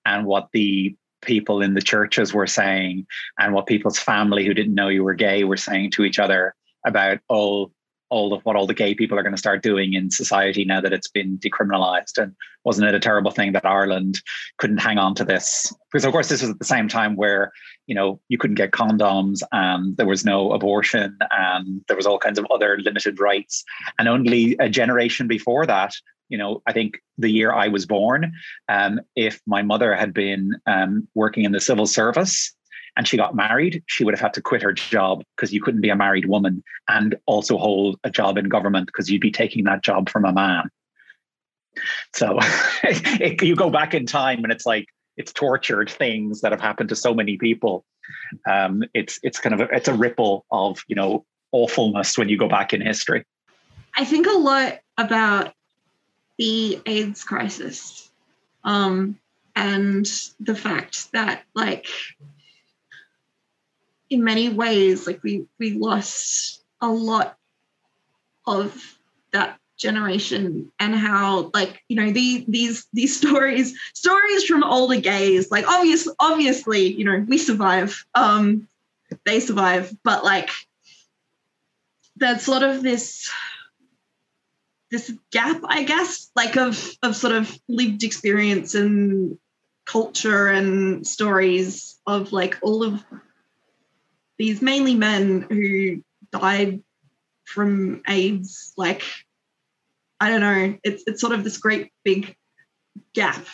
and 0.04 0.26
what 0.26 0.48
the 0.52 0.94
people 1.22 1.60
in 1.60 1.74
the 1.74 1.82
churches 1.82 2.32
were 2.32 2.46
saying 2.46 3.06
and 3.38 3.52
what 3.52 3.66
people's 3.66 3.98
family 3.98 4.44
who 4.44 4.54
didn't 4.54 4.74
know 4.74 4.88
you 4.88 5.04
were 5.04 5.14
gay 5.14 5.44
were 5.44 5.56
saying 5.56 5.90
to 5.90 6.02
each 6.02 6.18
other 6.18 6.54
about 6.84 7.18
oh 7.28 7.70
all 8.10 8.34
of 8.34 8.44
what 8.44 8.56
all 8.56 8.66
the 8.66 8.74
gay 8.74 8.94
people 8.94 9.18
are 9.18 9.22
going 9.22 9.34
to 9.34 9.38
start 9.38 9.62
doing 9.62 9.94
in 9.94 10.10
society 10.10 10.64
now 10.64 10.80
that 10.80 10.92
it's 10.92 11.08
been 11.08 11.38
decriminalized. 11.38 12.18
And 12.18 12.34
wasn't 12.64 12.88
it 12.88 12.94
a 12.94 13.00
terrible 13.00 13.30
thing 13.30 13.52
that 13.52 13.64
Ireland 13.64 14.20
couldn't 14.58 14.78
hang 14.78 14.98
on 14.98 15.14
to 15.14 15.24
this? 15.24 15.72
Because 15.90 16.04
of 16.04 16.12
course 16.12 16.28
this 16.28 16.42
was 16.42 16.50
at 16.50 16.58
the 16.58 16.64
same 16.64 16.88
time 16.88 17.14
where, 17.14 17.52
you 17.90 17.96
know, 17.96 18.20
you 18.28 18.38
couldn't 18.38 18.54
get 18.54 18.70
condoms 18.70 19.42
and 19.50 19.96
there 19.96 20.06
was 20.06 20.24
no 20.24 20.52
abortion 20.52 21.18
and 21.32 21.84
there 21.88 21.96
was 21.96 22.06
all 22.06 22.20
kinds 22.20 22.38
of 22.38 22.46
other 22.48 22.78
limited 22.78 23.18
rights. 23.18 23.64
And 23.98 24.06
only 24.06 24.56
a 24.60 24.68
generation 24.68 25.26
before 25.26 25.66
that, 25.66 25.92
you 26.28 26.38
know, 26.38 26.62
I 26.68 26.72
think 26.72 27.02
the 27.18 27.30
year 27.30 27.52
I 27.52 27.66
was 27.66 27.86
born, 27.86 28.32
um, 28.68 29.00
if 29.16 29.40
my 29.44 29.62
mother 29.62 29.92
had 29.92 30.14
been 30.14 30.52
um, 30.66 31.08
working 31.16 31.44
in 31.44 31.50
the 31.50 31.60
civil 31.60 31.84
service, 31.84 32.54
and 32.96 33.08
she 33.08 33.16
got 33.16 33.34
married, 33.34 33.82
she 33.86 34.04
would 34.04 34.14
have 34.14 34.20
had 34.20 34.34
to 34.34 34.42
quit 34.42 34.62
her 34.62 34.72
job 34.72 35.24
because 35.36 35.52
you 35.52 35.60
couldn't 35.60 35.80
be 35.80 35.90
a 35.90 35.96
married 35.96 36.26
woman 36.26 36.62
and 36.88 37.16
also 37.26 37.56
hold 37.56 37.98
a 38.04 38.10
job 38.10 38.38
in 38.38 38.48
government 38.48 38.86
because 38.86 39.10
you'd 39.10 39.20
be 39.20 39.30
taking 39.32 39.64
that 39.64 39.82
job 39.82 40.08
from 40.08 40.24
a 40.24 40.32
man. 40.32 40.68
So 42.14 42.38
it, 42.84 43.42
you 43.42 43.56
go 43.56 43.70
back 43.70 43.94
in 43.94 44.06
time 44.06 44.44
and 44.44 44.52
it's 44.52 44.66
like 44.66 44.86
it's 45.20 45.34
tortured 45.34 45.90
things 45.90 46.40
that 46.40 46.50
have 46.50 46.62
happened 46.62 46.88
to 46.88 46.96
so 46.96 47.12
many 47.12 47.36
people. 47.36 47.84
Um, 48.50 48.82
it's 48.94 49.20
it's 49.22 49.38
kind 49.38 49.54
of 49.54 49.60
a, 49.60 49.74
it's 49.76 49.86
a 49.86 49.92
ripple 49.92 50.46
of 50.50 50.82
you 50.88 50.96
know 50.96 51.26
awfulness 51.52 52.16
when 52.16 52.30
you 52.30 52.38
go 52.38 52.48
back 52.48 52.72
in 52.72 52.80
history. 52.80 53.24
I 53.94 54.06
think 54.06 54.26
a 54.26 54.38
lot 54.38 54.78
about 54.96 55.52
the 56.38 56.80
AIDS 56.86 57.22
crisis 57.22 58.10
um, 58.64 59.18
and 59.54 60.06
the 60.40 60.54
fact 60.54 61.12
that 61.12 61.42
like 61.54 61.86
in 64.08 64.24
many 64.24 64.48
ways, 64.48 65.06
like 65.06 65.22
we 65.22 65.44
we 65.58 65.72
lost 65.72 66.64
a 66.80 66.88
lot 66.88 67.36
of 68.46 68.98
that 69.32 69.58
generation 69.80 70.70
and 70.78 70.94
how 70.94 71.50
like 71.54 71.82
you 71.88 71.96
know 71.96 72.10
the, 72.12 72.44
these 72.46 72.86
these 72.92 73.16
stories 73.16 73.76
stories 73.94 74.44
from 74.44 74.62
older 74.62 75.00
gays 75.00 75.50
like 75.50 75.66
obviously 75.66 76.12
obviously 76.20 76.92
you 76.92 77.04
know 77.04 77.24
we 77.26 77.38
survive 77.38 78.04
um 78.14 78.68
they 79.24 79.40
survive 79.40 79.92
but 80.04 80.22
like 80.24 80.50
there's 82.16 82.42
sort 82.42 82.62
of 82.62 82.82
this 82.82 83.30
this 84.90 85.12
gap 85.32 85.60
i 85.64 85.82
guess 85.82 86.30
like 86.36 86.56
of 86.56 86.90
of 87.02 87.16
sort 87.16 87.34
of 87.34 87.58
lived 87.68 88.04
experience 88.04 88.74
and 88.74 89.38
culture 89.86 90.46
and 90.46 91.06
stories 91.06 91.98
of 92.06 92.32
like 92.32 92.58
all 92.62 92.84
of 92.84 93.02
these 94.38 94.62
mainly 94.62 94.94
men 94.94 95.46
who 95.50 96.02
died 96.32 96.82
from 97.44 98.02
AIDS. 98.08 98.72
Like, 98.76 99.02
I 100.20 100.28
don't 100.28 100.40
know, 100.40 100.78
it's 100.84 101.02
it's 101.06 101.20
sort 101.20 101.32
of 101.32 101.44
this 101.44 101.58
great 101.58 101.90
big 102.04 102.36
gap 103.14 103.44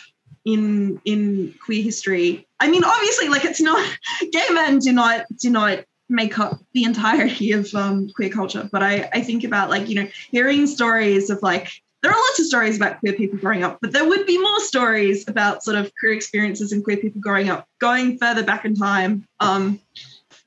in 0.45 1.01
in 1.05 1.53
queer 1.63 1.83
history. 1.83 2.47
I 2.59 2.69
mean, 2.69 2.83
obviously, 2.83 3.29
like 3.29 3.45
it's 3.45 3.61
not 3.61 3.85
gay 4.31 4.47
men 4.51 4.79
do 4.79 4.91
not 4.91 5.25
do 5.39 5.49
not 5.49 5.83
make 6.09 6.39
up 6.39 6.59
the 6.73 6.83
entirety 6.83 7.51
of 7.51 7.73
um, 7.75 8.09
queer 8.15 8.29
culture, 8.29 8.67
but 8.71 8.81
I 8.81 9.09
I 9.13 9.21
think 9.21 9.43
about 9.43 9.69
like 9.69 9.89
you 9.89 9.95
know 9.95 10.07
hearing 10.31 10.67
stories 10.67 11.29
of 11.29 11.41
like 11.41 11.69
there 12.03 12.11
are 12.11 12.15
lots 12.15 12.39
of 12.39 12.45
stories 12.45 12.77
about 12.77 12.99
queer 12.99 13.13
people 13.13 13.37
growing 13.39 13.63
up, 13.63 13.79
but 13.81 13.91
there 13.91 14.07
would 14.07 14.25
be 14.25 14.39
more 14.39 14.59
stories 14.61 15.27
about 15.27 15.63
sort 15.63 15.77
of 15.77 15.91
queer 15.99 16.13
experiences 16.13 16.71
and 16.71 16.83
queer 16.83 16.97
people 16.97 17.19
growing 17.19 17.49
up, 17.49 17.67
going 17.79 18.17
further 18.17 18.43
back 18.43 18.65
in 18.65 18.75
time. 18.75 19.25
Um, 19.39 19.79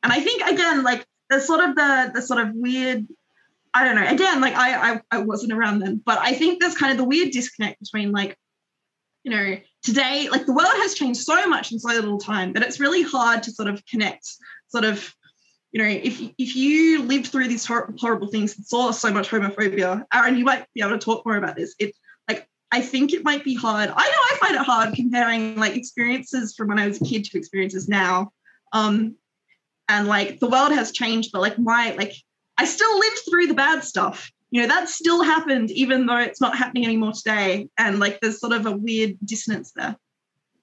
and 0.02 0.12
I 0.12 0.20
think 0.20 0.42
again, 0.42 0.82
like 0.82 1.04
the 1.28 1.40
sort 1.40 1.60
of 1.60 1.74
the 1.74 2.12
the 2.14 2.22
sort 2.22 2.40
of 2.40 2.54
weird, 2.54 3.06
I 3.72 3.84
don't 3.84 3.94
know. 3.94 4.08
Again, 4.08 4.40
like 4.40 4.54
I 4.54 4.92
I, 4.92 5.00
I 5.10 5.18
wasn't 5.18 5.52
around 5.52 5.80
then, 5.80 6.02
but 6.04 6.18
I 6.18 6.32
think 6.32 6.60
there's 6.60 6.76
kind 6.76 6.92
of 6.92 6.98
the 6.98 7.04
weird 7.04 7.30
disconnect 7.30 7.80
between 7.80 8.12
like, 8.12 8.36
you 9.22 9.30
know, 9.30 9.58
today, 9.82 10.28
like 10.30 10.46
the 10.46 10.52
world 10.52 10.68
has 10.68 10.94
changed 10.94 11.20
so 11.20 11.48
much 11.48 11.72
in 11.72 11.78
so 11.78 11.88
little 11.88 12.18
time 12.18 12.52
that 12.54 12.62
it's 12.62 12.80
really 12.80 13.02
hard 13.02 13.42
to 13.44 13.52
sort 13.52 13.68
of 13.68 13.84
connect, 13.86 14.26
sort 14.68 14.84
of 14.84 15.14
you 15.72 15.80
know, 15.80 15.88
if 15.88 16.20
if 16.36 16.56
you 16.56 17.02
lived 17.02 17.28
through 17.28 17.48
these 17.48 17.64
hor- 17.64 17.94
horrible 17.98 18.26
things 18.26 18.56
and 18.56 18.66
saw 18.66 18.90
so 18.90 19.12
much 19.12 19.30
homophobia, 19.30 20.04
Aaron, 20.12 20.36
you 20.36 20.44
might 20.44 20.66
be 20.74 20.80
able 20.80 20.92
to 20.92 20.98
talk 20.98 21.24
more 21.24 21.36
about 21.36 21.54
this. 21.54 21.74
It 21.78 21.94
like 22.28 22.48
I 22.72 22.80
think 22.80 23.12
it 23.12 23.24
might 23.24 23.44
be 23.44 23.54
hard. 23.54 23.88
I 23.88 23.92
know 23.92 23.96
I 23.96 24.36
find 24.40 24.54
it 24.56 24.62
hard 24.62 24.94
comparing 24.94 25.56
like 25.56 25.76
experiences 25.76 26.54
from 26.56 26.68
when 26.68 26.80
I 26.80 26.88
was 26.88 27.00
a 27.00 27.04
kid 27.04 27.24
to 27.24 27.38
experiences 27.38 27.88
now. 27.88 28.32
Um, 28.72 29.14
and 29.88 30.06
like 30.08 30.38
the 30.40 30.48
world 30.48 30.72
has 30.72 30.92
changed 30.92 31.30
but 31.32 31.40
like 31.40 31.58
my 31.58 31.94
like 31.96 32.14
i 32.60 32.64
still 32.64 32.98
lived 32.98 33.20
through 33.28 33.46
the 33.46 33.54
bad 33.54 33.82
stuff. 33.82 34.30
You 34.50 34.62
know 34.62 34.68
that 34.68 34.88
still 34.88 35.22
happened 35.22 35.70
even 35.70 36.06
though 36.06 36.18
it's 36.18 36.40
not 36.40 36.56
happening 36.56 36.84
anymore 36.84 37.12
today. 37.12 37.68
And 37.78 37.98
like 37.98 38.20
there's 38.20 38.40
sort 38.40 38.52
of 38.52 38.66
a 38.66 38.72
weird 38.72 39.16
dissonance 39.24 39.72
there. 39.74 39.96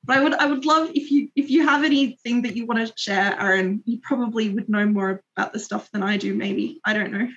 But 0.04 0.18
i 0.18 0.24
would 0.24 0.34
i 0.36 0.46
would 0.46 0.66
love 0.66 0.92
if 0.94 1.12
you 1.12 1.30
if 1.36 1.50
you 1.50 1.68
have 1.68 1.84
anything 1.84 2.44
that 2.44 2.56
you 2.56 2.66
want 2.66 2.86
to 2.86 2.94
share 2.96 3.40
aaron 3.40 3.82
you 3.86 4.00
probably 4.02 4.50
would 4.50 4.70
know 4.70 4.86
more 4.86 5.22
about 5.36 5.54
the 5.54 5.60
stuff 5.60 5.90
than 5.92 6.04
i 6.04 6.18
do 6.18 6.34
maybe. 6.34 6.80
I 6.86 6.94
don't 6.94 7.12
know 7.12 7.28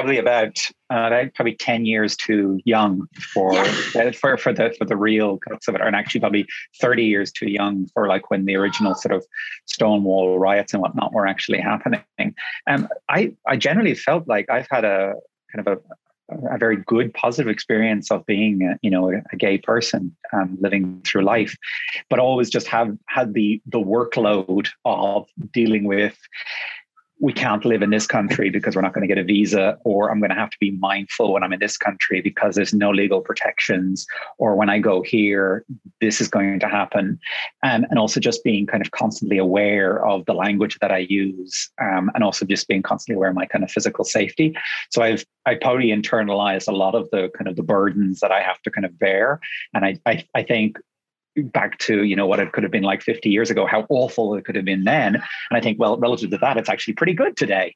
probably 0.00 0.18
about 0.18 0.56
uh, 0.88 1.26
probably 1.34 1.54
10 1.54 1.84
years 1.84 2.16
too 2.16 2.58
young 2.64 3.06
for, 3.34 3.52
yeah. 3.52 4.10
for 4.12 4.38
for 4.38 4.50
the 4.50 4.74
for 4.78 4.86
the 4.86 4.96
real 4.96 5.38
cuts 5.38 5.68
of 5.68 5.74
it 5.74 5.82
and 5.82 5.94
actually 5.94 6.20
probably 6.20 6.46
30 6.80 7.04
years 7.04 7.30
too 7.30 7.50
young 7.50 7.86
for 7.92 8.08
like 8.08 8.30
when 8.30 8.46
the 8.46 8.56
original 8.56 8.94
sort 8.94 9.14
of 9.14 9.24
stonewall 9.66 10.38
riots 10.38 10.72
and 10.72 10.80
whatnot 10.80 11.12
were 11.12 11.26
actually 11.26 11.58
happening 11.60 12.02
um 12.66 12.88
i 13.10 13.30
i 13.46 13.56
generally 13.56 13.94
felt 13.94 14.26
like 14.26 14.48
i've 14.48 14.66
had 14.70 14.86
a 14.86 15.12
kind 15.52 15.66
of 15.66 15.78
a, 15.78 16.54
a 16.54 16.56
very 16.56 16.76
good 16.86 17.12
positive 17.12 17.50
experience 17.50 18.10
of 18.10 18.24
being 18.24 18.62
a, 18.62 18.78
you 18.80 18.90
know 18.90 19.10
a, 19.10 19.22
a 19.32 19.36
gay 19.36 19.58
person 19.58 20.16
um, 20.32 20.56
living 20.60 21.02
through 21.04 21.22
life 21.22 21.54
but 22.08 22.18
always 22.18 22.48
just 22.48 22.68
have 22.68 22.96
had 23.06 23.34
the 23.34 23.60
the 23.66 23.80
workload 23.80 24.70
of 24.86 25.28
dealing 25.52 25.84
with 25.84 26.16
we 27.20 27.34
can't 27.34 27.64
live 27.66 27.82
in 27.82 27.90
this 27.90 28.06
country 28.06 28.48
because 28.48 28.74
we're 28.74 28.82
not 28.82 28.94
going 28.94 29.06
to 29.06 29.14
get 29.14 29.18
a 29.18 29.24
visa, 29.24 29.78
or 29.84 30.10
I'm 30.10 30.20
going 30.20 30.30
to 30.30 30.36
have 30.36 30.50
to 30.50 30.56
be 30.58 30.70
mindful 30.72 31.32
when 31.32 31.42
I'm 31.42 31.52
in 31.52 31.60
this 31.60 31.76
country 31.76 32.22
because 32.22 32.54
there's 32.54 32.72
no 32.72 32.90
legal 32.90 33.20
protections, 33.20 34.06
or 34.38 34.56
when 34.56 34.70
I 34.70 34.78
go 34.78 35.02
here, 35.02 35.64
this 36.00 36.20
is 36.20 36.28
going 36.28 36.58
to 36.60 36.68
happen. 36.68 37.20
Um, 37.62 37.84
and 37.90 37.98
also 37.98 38.20
just 38.20 38.42
being 38.42 38.66
kind 38.66 38.84
of 38.84 38.90
constantly 38.92 39.36
aware 39.36 40.04
of 40.06 40.24
the 40.24 40.32
language 40.32 40.78
that 40.80 40.90
I 40.90 40.98
use, 40.98 41.70
um, 41.80 42.10
and 42.14 42.24
also 42.24 42.46
just 42.46 42.66
being 42.68 42.82
constantly 42.82 43.16
aware 43.16 43.28
of 43.28 43.36
my 43.36 43.46
kind 43.46 43.64
of 43.64 43.70
physical 43.70 44.04
safety. 44.04 44.56
So 44.90 45.02
I've 45.02 45.24
I 45.46 45.56
probably 45.56 45.88
internalized 45.88 46.68
a 46.68 46.72
lot 46.72 46.94
of 46.94 47.08
the 47.10 47.30
kind 47.36 47.48
of 47.48 47.56
the 47.56 47.62
burdens 47.62 48.20
that 48.20 48.32
I 48.32 48.40
have 48.42 48.60
to 48.62 48.70
kind 48.70 48.86
of 48.86 48.98
bear, 48.98 49.40
and 49.74 49.84
I 49.84 49.98
I, 50.06 50.26
I 50.34 50.42
think 50.42 50.78
back 51.42 51.78
to 51.78 52.04
you 52.04 52.16
know 52.16 52.26
what 52.26 52.40
it 52.40 52.52
could 52.52 52.62
have 52.62 52.72
been 52.72 52.82
like 52.82 53.02
50 53.02 53.28
years 53.28 53.50
ago 53.50 53.66
how 53.66 53.86
awful 53.88 54.34
it 54.34 54.44
could 54.44 54.56
have 54.56 54.64
been 54.64 54.84
then. 54.84 55.16
And 55.16 55.24
i 55.52 55.60
think 55.60 55.78
well 55.78 55.96
relative 55.98 56.30
to 56.30 56.38
that 56.38 56.56
it's 56.56 56.68
actually 56.68 56.94
pretty 56.94 57.14
good 57.14 57.36
today. 57.36 57.74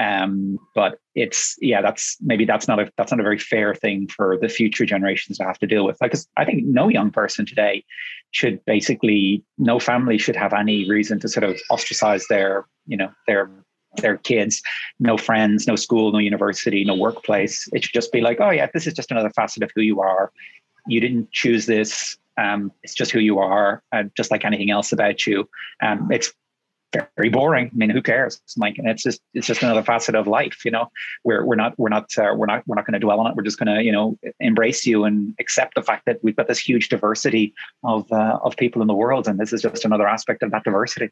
Um, 0.00 0.58
but 0.74 0.98
it's 1.14 1.56
yeah 1.60 1.82
that's 1.82 2.16
maybe 2.20 2.44
that's 2.44 2.68
not 2.68 2.78
a 2.78 2.90
that's 2.96 3.10
not 3.10 3.20
a 3.20 3.24
very 3.24 3.38
fair 3.38 3.74
thing 3.74 4.08
for 4.08 4.38
the 4.40 4.48
future 4.48 4.86
generations 4.86 5.38
to 5.38 5.44
have 5.44 5.58
to 5.58 5.66
deal 5.66 5.84
with. 5.84 5.98
Because 6.00 6.28
i 6.36 6.44
think 6.44 6.64
no 6.64 6.88
young 6.88 7.10
person 7.10 7.46
today 7.46 7.84
should 8.32 8.64
basically 8.64 9.44
no 9.58 9.78
family 9.78 10.18
should 10.18 10.36
have 10.36 10.52
any 10.52 10.88
reason 10.88 11.18
to 11.20 11.28
sort 11.28 11.44
of 11.44 11.60
ostracize 11.70 12.26
their 12.28 12.66
you 12.86 12.96
know 12.96 13.10
their 13.26 13.50
their 13.96 14.18
kids. 14.18 14.62
No 15.00 15.16
friends 15.16 15.66
no 15.66 15.76
school 15.76 16.12
no 16.12 16.18
university 16.18 16.84
no 16.84 16.94
workplace. 16.94 17.68
It 17.72 17.84
should 17.84 17.94
just 17.94 18.12
be 18.12 18.20
like 18.20 18.38
oh 18.40 18.50
yeah 18.50 18.68
this 18.72 18.86
is 18.86 18.94
just 18.94 19.10
another 19.10 19.30
facet 19.30 19.62
of 19.62 19.70
who 19.74 19.82
you 19.82 20.00
are. 20.00 20.32
You 20.86 21.00
didn't 21.00 21.30
choose 21.32 21.66
this 21.66 22.16
um, 22.40 22.72
it's 22.82 22.94
just 22.94 23.10
who 23.10 23.20
you 23.20 23.38
are, 23.38 23.82
uh, 23.92 24.04
just 24.16 24.30
like 24.30 24.44
anything 24.44 24.70
else 24.70 24.92
about 24.92 25.26
you. 25.26 25.48
Um, 25.82 26.10
it's 26.10 26.32
very 27.16 27.28
boring. 27.28 27.70
I 27.72 27.76
mean, 27.76 27.90
who 27.90 28.02
cares? 28.02 28.40
It's 28.44 28.56
like, 28.56 28.76
it's 28.78 29.02
just 29.02 29.20
it's 29.34 29.46
just 29.46 29.62
another 29.62 29.82
facet 29.82 30.14
of 30.14 30.26
life. 30.26 30.64
You 30.64 30.70
know, 30.70 30.90
we're 31.22 31.44
we're 31.44 31.56
not 31.56 31.78
we're 31.78 31.90
not 31.90 32.06
uh, 32.18 32.32
we're 32.34 32.46
not 32.46 32.66
we're 32.66 32.76
not 32.76 32.86
going 32.86 32.94
to 32.94 32.98
dwell 32.98 33.20
on 33.20 33.26
it. 33.30 33.36
We're 33.36 33.42
just 33.42 33.58
going 33.58 33.74
to 33.74 33.82
you 33.82 33.92
know 33.92 34.18
embrace 34.40 34.86
you 34.86 35.04
and 35.04 35.34
accept 35.38 35.74
the 35.74 35.82
fact 35.82 36.06
that 36.06 36.18
we've 36.22 36.34
got 36.34 36.48
this 36.48 36.58
huge 36.58 36.88
diversity 36.88 37.54
of 37.84 38.10
uh, 38.10 38.38
of 38.42 38.56
people 38.56 38.80
in 38.82 38.88
the 38.88 38.94
world, 38.94 39.28
and 39.28 39.38
this 39.38 39.52
is 39.52 39.62
just 39.62 39.84
another 39.84 40.08
aspect 40.08 40.42
of 40.42 40.50
that 40.50 40.64
diversity. 40.64 41.10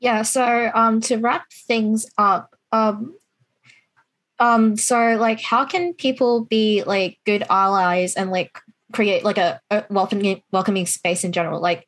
Yeah. 0.00 0.22
So 0.22 0.70
um, 0.74 1.00
to 1.02 1.16
wrap 1.16 1.50
things 1.52 2.06
up, 2.18 2.56
um, 2.72 3.14
um, 4.38 4.76
so 4.76 5.16
like, 5.20 5.40
how 5.40 5.64
can 5.64 5.94
people 5.94 6.44
be 6.44 6.82
like 6.84 7.18
good 7.24 7.44
allies 7.48 8.14
and 8.14 8.30
like 8.30 8.58
create 8.92 9.24
like 9.24 9.38
a, 9.38 9.60
a 9.70 9.84
welcoming 9.90 10.42
welcoming 10.52 10.86
space 10.86 11.24
in 11.24 11.32
general 11.32 11.60
like 11.60 11.86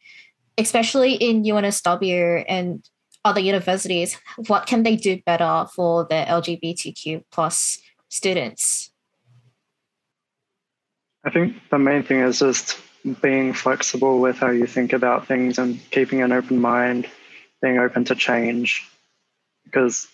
especially 0.57 1.15
in 1.15 1.43
UNSW 1.43 2.45
and 2.49 2.89
other 3.25 3.41
universities 3.41 4.19
what 4.47 4.67
can 4.67 4.83
they 4.83 4.97
do 4.97 5.21
better 5.25 5.67
for 5.75 6.05
the 6.05 6.15
lgbtq 6.15 7.25
plus 7.31 7.79
students? 8.09 8.91
I 11.25 11.31
think 11.31 11.57
the 11.71 11.79
main 11.79 12.03
thing 12.03 12.21
is 12.21 12.39
just 12.39 12.79
being 13.23 13.53
flexible 13.53 14.21
with 14.21 14.37
how 14.37 14.51
you 14.51 14.67
think 14.67 14.93
about 14.93 15.27
things 15.27 15.59
and 15.59 15.81
keeping 15.91 16.23
an 16.23 16.33
open 16.33 16.61
mind 16.61 17.09
being 17.61 17.79
open 17.79 18.05
to 18.05 18.15
change 18.15 18.87
because 19.65 20.07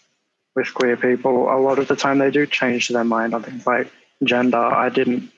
with 0.54 0.72
queer 0.74 0.96
people 0.96 1.52
a 1.52 1.58
lot 1.58 1.78
of 1.78 1.88
the 1.88 1.96
time 1.96 2.18
they 2.18 2.30
do 2.30 2.46
change 2.46 2.88
their 2.88 3.04
mind 3.04 3.34
on 3.34 3.42
things 3.42 3.66
like 3.66 3.90
gender. 4.24 4.58
I 4.58 4.88
didn't 4.88 5.30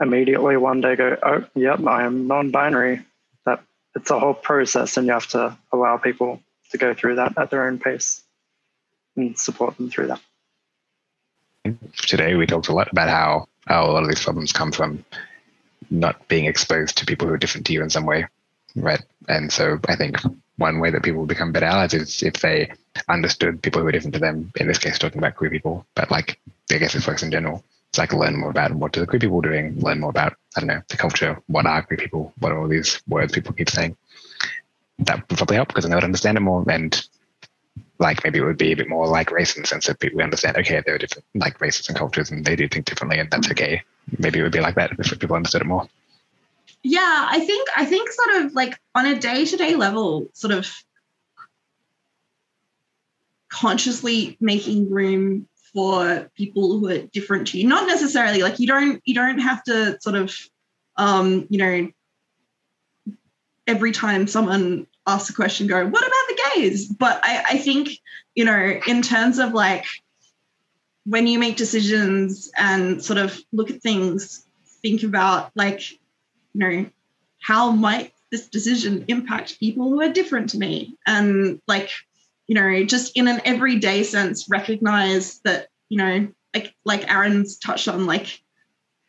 immediately 0.00 0.56
one 0.56 0.80
day 0.80 0.96
go, 0.96 1.16
oh, 1.22 1.44
yep, 1.54 1.84
I 1.86 2.04
am 2.04 2.26
non-binary. 2.26 3.00
That 3.44 3.62
it's 3.94 4.10
a 4.10 4.18
whole 4.18 4.34
process, 4.34 4.96
and 4.96 5.06
you 5.06 5.12
have 5.12 5.28
to 5.28 5.56
allow 5.72 5.96
people 5.96 6.40
to 6.70 6.78
go 6.78 6.94
through 6.94 7.16
that 7.16 7.38
at 7.38 7.50
their 7.50 7.66
own 7.66 7.78
pace 7.78 8.22
and 9.16 9.38
support 9.38 9.76
them 9.76 9.90
through 9.90 10.08
that. 10.08 10.20
Today, 11.96 12.34
we 12.34 12.46
talked 12.46 12.68
a 12.68 12.74
lot 12.74 12.90
about 12.90 13.08
how, 13.08 13.46
how 13.66 13.84
a 13.84 13.92
lot 13.92 14.02
of 14.02 14.08
these 14.08 14.22
problems 14.22 14.52
come 14.52 14.72
from 14.72 15.04
not 15.90 16.28
being 16.28 16.46
exposed 16.46 16.98
to 16.98 17.06
people 17.06 17.26
who 17.26 17.34
are 17.34 17.38
different 17.38 17.66
to 17.66 17.72
you 17.72 17.82
in 17.82 17.90
some 17.90 18.06
way, 18.06 18.26
right? 18.76 19.02
And 19.28 19.52
so, 19.52 19.78
I 19.88 19.96
think 19.96 20.16
one 20.56 20.80
way 20.80 20.90
that 20.90 21.02
people 21.02 21.24
become 21.26 21.52
better 21.52 21.66
allies 21.66 21.94
is 21.94 22.22
if 22.22 22.34
they 22.34 22.72
understood 23.08 23.62
people 23.62 23.80
who 23.80 23.88
are 23.88 23.92
different 23.92 24.14
to 24.14 24.20
them. 24.20 24.52
In 24.56 24.66
this 24.66 24.78
case, 24.78 24.98
talking 24.98 25.18
about 25.18 25.36
queer 25.36 25.50
people, 25.50 25.86
but 25.94 26.10
like 26.10 26.40
I 26.70 26.78
guess 26.78 26.94
it 26.94 27.06
works 27.06 27.22
in 27.22 27.30
general 27.30 27.64
it's 27.98 28.12
like 28.12 28.18
learn 28.18 28.38
more 28.38 28.50
about 28.50 28.72
what 28.72 28.92
do 28.92 29.00
the 29.00 29.06
queer 29.06 29.20
people 29.20 29.40
doing, 29.40 29.78
learn 29.80 30.00
more 30.00 30.10
about, 30.10 30.34
I 30.56 30.60
don't 30.60 30.68
know, 30.68 30.82
the 30.88 30.96
culture, 30.96 31.42
what 31.46 31.66
are 31.66 31.82
queer 31.82 31.96
people, 31.96 32.32
what 32.38 32.52
are 32.52 32.58
all 32.58 32.68
these 32.68 33.00
words 33.08 33.32
people 33.32 33.52
keep 33.52 33.70
saying. 33.70 33.96
That 35.00 35.28
would 35.28 35.36
probably 35.36 35.56
help 35.56 35.68
because 35.68 35.84
I 35.84 35.94
would 35.94 36.04
understand 36.04 36.38
it 36.38 36.40
more 36.40 36.64
and 36.70 37.08
like 37.98 38.22
maybe 38.22 38.38
it 38.38 38.44
would 38.44 38.58
be 38.58 38.72
a 38.72 38.76
bit 38.76 38.88
more 38.88 39.08
like 39.08 39.32
race 39.32 39.56
in 39.56 39.62
the 39.62 39.68
sense 39.68 39.86
that 39.86 39.98
people 39.98 40.20
understand, 40.22 40.56
okay, 40.56 40.80
there 40.84 40.94
are 40.94 40.98
different 40.98 41.24
like 41.34 41.60
races 41.60 41.88
and 41.88 41.98
cultures 41.98 42.30
and 42.30 42.44
they 42.44 42.56
do 42.56 42.68
think 42.68 42.86
differently 42.86 43.18
and 43.18 43.30
that's 43.30 43.50
okay. 43.50 43.82
Maybe 44.16 44.38
it 44.38 44.42
would 44.42 44.52
be 44.52 44.60
like 44.60 44.76
that 44.76 44.92
if 44.98 45.18
people 45.18 45.36
understood 45.36 45.62
it 45.62 45.66
more. 45.66 45.88
Yeah, 46.84 47.26
I 47.28 47.40
think 47.40 47.68
I 47.76 47.84
think 47.84 48.10
sort 48.10 48.44
of 48.44 48.52
like 48.54 48.78
on 48.94 49.06
a 49.06 49.18
day-to-day 49.18 49.74
level, 49.74 50.28
sort 50.32 50.52
of 50.52 50.72
consciously 53.48 54.36
making 54.40 54.90
room 54.90 55.48
for 55.74 56.30
people 56.36 56.78
who 56.78 56.88
are 56.88 56.98
different 56.98 57.48
to 57.48 57.58
you. 57.58 57.66
Not 57.66 57.86
necessarily 57.86 58.42
like 58.42 58.58
you 58.58 58.66
don't 58.66 59.00
you 59.04 59.14
don't 59.14 59.38
have 59.38 59.62
to 59.64 59.98
sort 60.00 60.16
of 60.16 60.34
um, 60.96 61.46
you 61.50 61.58
know 61.58 61.88
every 63.68 63.92
time 63.92 64.26
someone 64.26 64.86
asks 65.06 65.30
a 65.30 65.34
question 65.34 65.66
go, 65.66 65.86
what 65.86 66.02
about 66.02 66.26
the 66.28 66.42
gays? 66.54 66.86
But 66.88 67.20
I, 67.22 67.44
I 67.50 67.58
think, 67.58 67.90
you 68.34 68.44
know, 68.44 68.80
in 68.86 69.02
terms 69.02 69.38
of 69.38 69.52
like 69.52 69.84
when 71.04 71.26
you 71.26 71.38
make 71.38 71.56
decisions 71.56 72.50
and 72.56 73.04
sort 73.04 73.18
of 73.18 73.38
look 73.52 73.70
at 73.70 73.82
things, 73.82 74.46
think 74.82 75.02
about 75.02 75.50
like, 75.54 75.92
you 75.92 75.98
know, 76.54 76.86
how 77.40 77.70
might 77.70 78.12
this 78.30 78.48
decision 78.48 79.04
impact 79.08 79.60
people 79.60 79.88
who 79.88 80.02
are 80.02 80.12
different 80.12 80.50
to 80.50 80.58
me? 80.58 80.96
And 81.06 81.60
like, 81.66 81.90
you 82.48 82.54
know, 82.54 82.82
just 82.84 83.16
in 83.16 83.28
an 83.28 83.40
everyday 83.44 84.02
sense, 84.02 84.48
recognize 84.48 85.38
that, 85.40 85.68
you 85.90 85.98
know, 85.98 86.28
like 86.54 86.74
like 86.84 87.10
Aaron's 87.10 87.58
touched 87.58 87.86
on, 87.88 88.06
like 88.06 88.40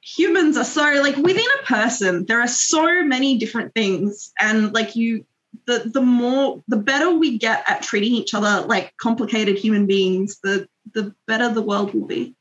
humans 0.02 0.58
are 0.58 0.66
so 0.66 0.84
like 1.02 1.16
within 1.16 1.46
a 1.62 1.66
person, 1.66 2.26
there 2.26 2.42
are 2.42 2.48
so 2.48 3.04
many 3.04 3.38
different 3.38 3.74
things. 3.74 4.32
And 4.40 4.74
like 4.74 4.96
you 4.96 5.26
the 5.66 5.90
the 5.92 6.02
more 6.02 6.62
the 6.68 6.78
better 6.78 7.12
we 7.12 7.38
get 7.38 7.64
at 7.68 7.82
treating 7.82 8.14
each 8.14 8.34
other 8.34 8.66
like 8.68 8.96
complicated 8.98 9.58
human 9.58 9.88
beings, 9.88 10.40
the 10.44 10.68
the 10.94 11.16
better 11.26 11.50
the 11.50 11.62
world 11.62 11.94
will 11.94 12.06
be. 12.06 12.36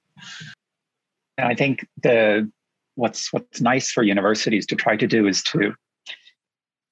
And 1.38 1.46
I 1.46 1.54
think 1.54 1.86
the 2.02 2.50
what's 2.96 3.32
what's 3.32 3.60
nice 3.60 3.92
for 3.92 4.02
universities 4.02 4.66
to 4.66 4.74
try 4.74 4.96
to 4.96 5.06
do 5.06 5.28
is 5.28 5.44
to 5.44 5.74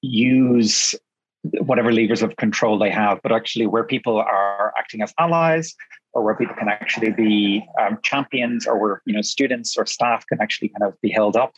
use 0.01 0.95
whatever 1.43 1.91
levers 1.91 2.21
of 2.21 2.35
control 2.37 2.77
they 2.77 2.89
have, 2.89 3.19
but 3.23 3.31
actually 3.31 3.67
where 3.67 3.83
people 3.83 4.17
are 4.17 4.73
acting 4.77 5.01
as 5.01 5.13
allies 5.19 5.75
or 6.13 6.23
where 6.23 6.35
people 6.35 6.55
can 6.55 6.67
actually 6.67 7.11
be 7.11 7.65
um, 7.79 7.97
champions 8.03 8.65
or 8.65 8.77
where 8.77 9.01
you 9.05 9.13
know 9.13 9.21
students 9.21 9.77
or 9.77 9.85
staff 9.85 10.25
can 10.27 10.41
actually 10.41 10.69
kind 10.69 10.91
of 10.91 10.99
be 11.01 11.09
held 11.09 11.35
up 11.35 11.53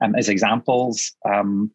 um, 0.00 0.14
as 0.14 0.28
examples. 0.28 1.12
Um, 1.28 1.70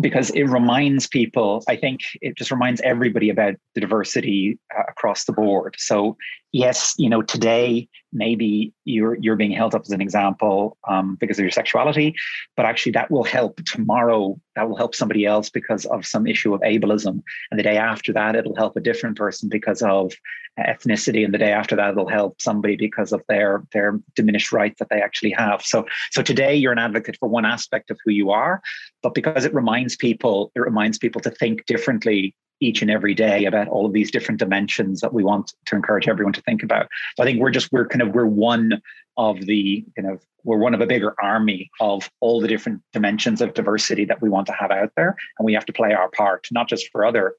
because 0.00 0.30
it 0.30 0.44
reminds 0.44 1.08
people, 1.08 1.64
I 1.68 1.74
think 1.74 2.00
it 2.20 2.36
just 2.36 2.52
reminds 2.52 2.80
everybody 2.82 3.30
about 3.30 3.54
the 3.74 3.80
diversity 3.80 4.58
uh, 4.76 4.84
across 4.88 5.24
the 5.24 5.32
board. 5.32 5.74
So, 5.76 6.16
yes, 6.52 6.94
you 6.98 7.08
know, 7.08 7.22
today 7.22 7.88
maybe 8.12 8.72
you're 8.84 9.16
you're 9.16 9.36
being 9.36 9.50
held 9.50 9.74
up 9.74 9.82
as 9.82 9.90
an 9.90 10.00
example 10.00 10.78
um, 10.88 11.16
because 11.20 11.38
of 11.38 11.42
your 11.42 11.50
sexuality, 11.50 12.14
but 12.56 12.64
actually 12.64 12.92
that 12.92 13.10
will 13.10 13.24
help 13.24 13.60
tomorrow. 13.64 14.38
That 14.56 14.68
will 14.68 14.76
help 14.76 14.94
somebody 14.94 15.24
else 15.26 15.50
because 15.50 15.84
of 15.86 16.06
some 16.06 16.26
issue 16.26 16.54
of 16.54 16.60
ableism, 16.62 17.22
and 17.50 17.58
the 17.58 17.62
day 17.62 17.76
after 17.76 18.12
that, 18.14 18.34
it'll 18.34 18.56
help 18.56 18.76
a 18.76 18.80
different 18.80 19.16
person 19.16 19.48
because 19.48 19.82
of 19.82 20.12
ethnicity, 20.58 21.24
and 21.24 21.32
the 21.32 21.38
day 21.38 21.52
after 21.52 21.76
that, 21.76 21.90
it'll 21.90 22.08
help 22.08 22.40
somebody 22.40 22.76
because 22.76 23.12
of 23.12 23.22
their 23.28 23.64
their 23.72 24.00
diminished 24.14 24.52
rights 24.52 24.78
that 24.78 24.88
they 24.88 25.00
actually 25.00 25.30
have. 25.30 25.62
So, 25.62 25.86
so 26.10 26.22
today 26.22 26.54
you're 26.54 26.72
an 26.72 26.78
advocate 26.78 27.16
for 27.20 27.28
one 27.28 27.44
aspect 27.44 27.90
of 27.90 27.98
who 28.04 28.10
you 28.10 28.30
are, 28.30 28.62
but 29.02 29.14
because 29.14 29.44
it 29.44 29.54
reminds 29.54 29.96
people, 29.96 30.50
it 30.54 30.60
reminds 30.60 30.98
people 30.98 31.20
to 31.22 31.30
think 31.30 31.66
differently 31.66 32.34
each 32.60 32.82
and 32.82 32.90
every 32.90 33.14
day 33.14 33.44
about 33.44 33.68
all 33.68 33.86
of 33.86 33.92
these 33.92 34.10
different 34.10 34.38
dimensions 34.38 35.00
that 35.00 35.12
we 35.12 35.22
want 35.22 35.52
to 35.66 35.76
encourage 35.76 36.08
everyone 36.08 36.32
to 36.32 36.42
think 36.42 36.62
about. 36.62 36.88
So 37.16 37.22
I 37.22 37.26
think 37.26 37.40
we're 37.40 37.50
just 37.50 37.70
we're 37.72 37.86
kind 37.86 38.02
of 38.02 38.14
we're 38.14 38.26
one 38.26 38.82
of 39.16 39.40
the 39.46 39.84
kind 39.96 40.10
of 40.10 40.24
we're 40.44 40.58
one 40.58 40.74
of 40.74 40.80
a 40.80 40.86
bigger 40.86 41.14
army 41.22 41.70
of 41.80 42.10
all 42.20 42.40
the 42.40 42.48
different 42.48 42.82
dimensions 42.92 43.40
of 43.40 43.54
diversity 43.54 44.04
that 44.06 44.22
we 44.22 44.28
want 44.28 44.46
to 44.46 44.52
have 44.52 44.70
out 44.70 44.92
there, 44.96 45.16
and 45.38 45.46
we 45.46 45.54
have 45.54 45.66
to 45.66 45.72
play 45.72 45.92
our 45.92 46.10
part, 46.10 46.46
not 46.50 46.68
just 46.68 46.88
for 46.90 47.04
other 47.04 47.34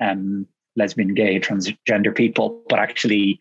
um, 0.00 0.46
lesbian, 0.76 1.14
gay, 1.14 1.38
transgender 1.38 2.14
people, 2.14 2.62
but 2.68 2.78
actually 2.78 3.38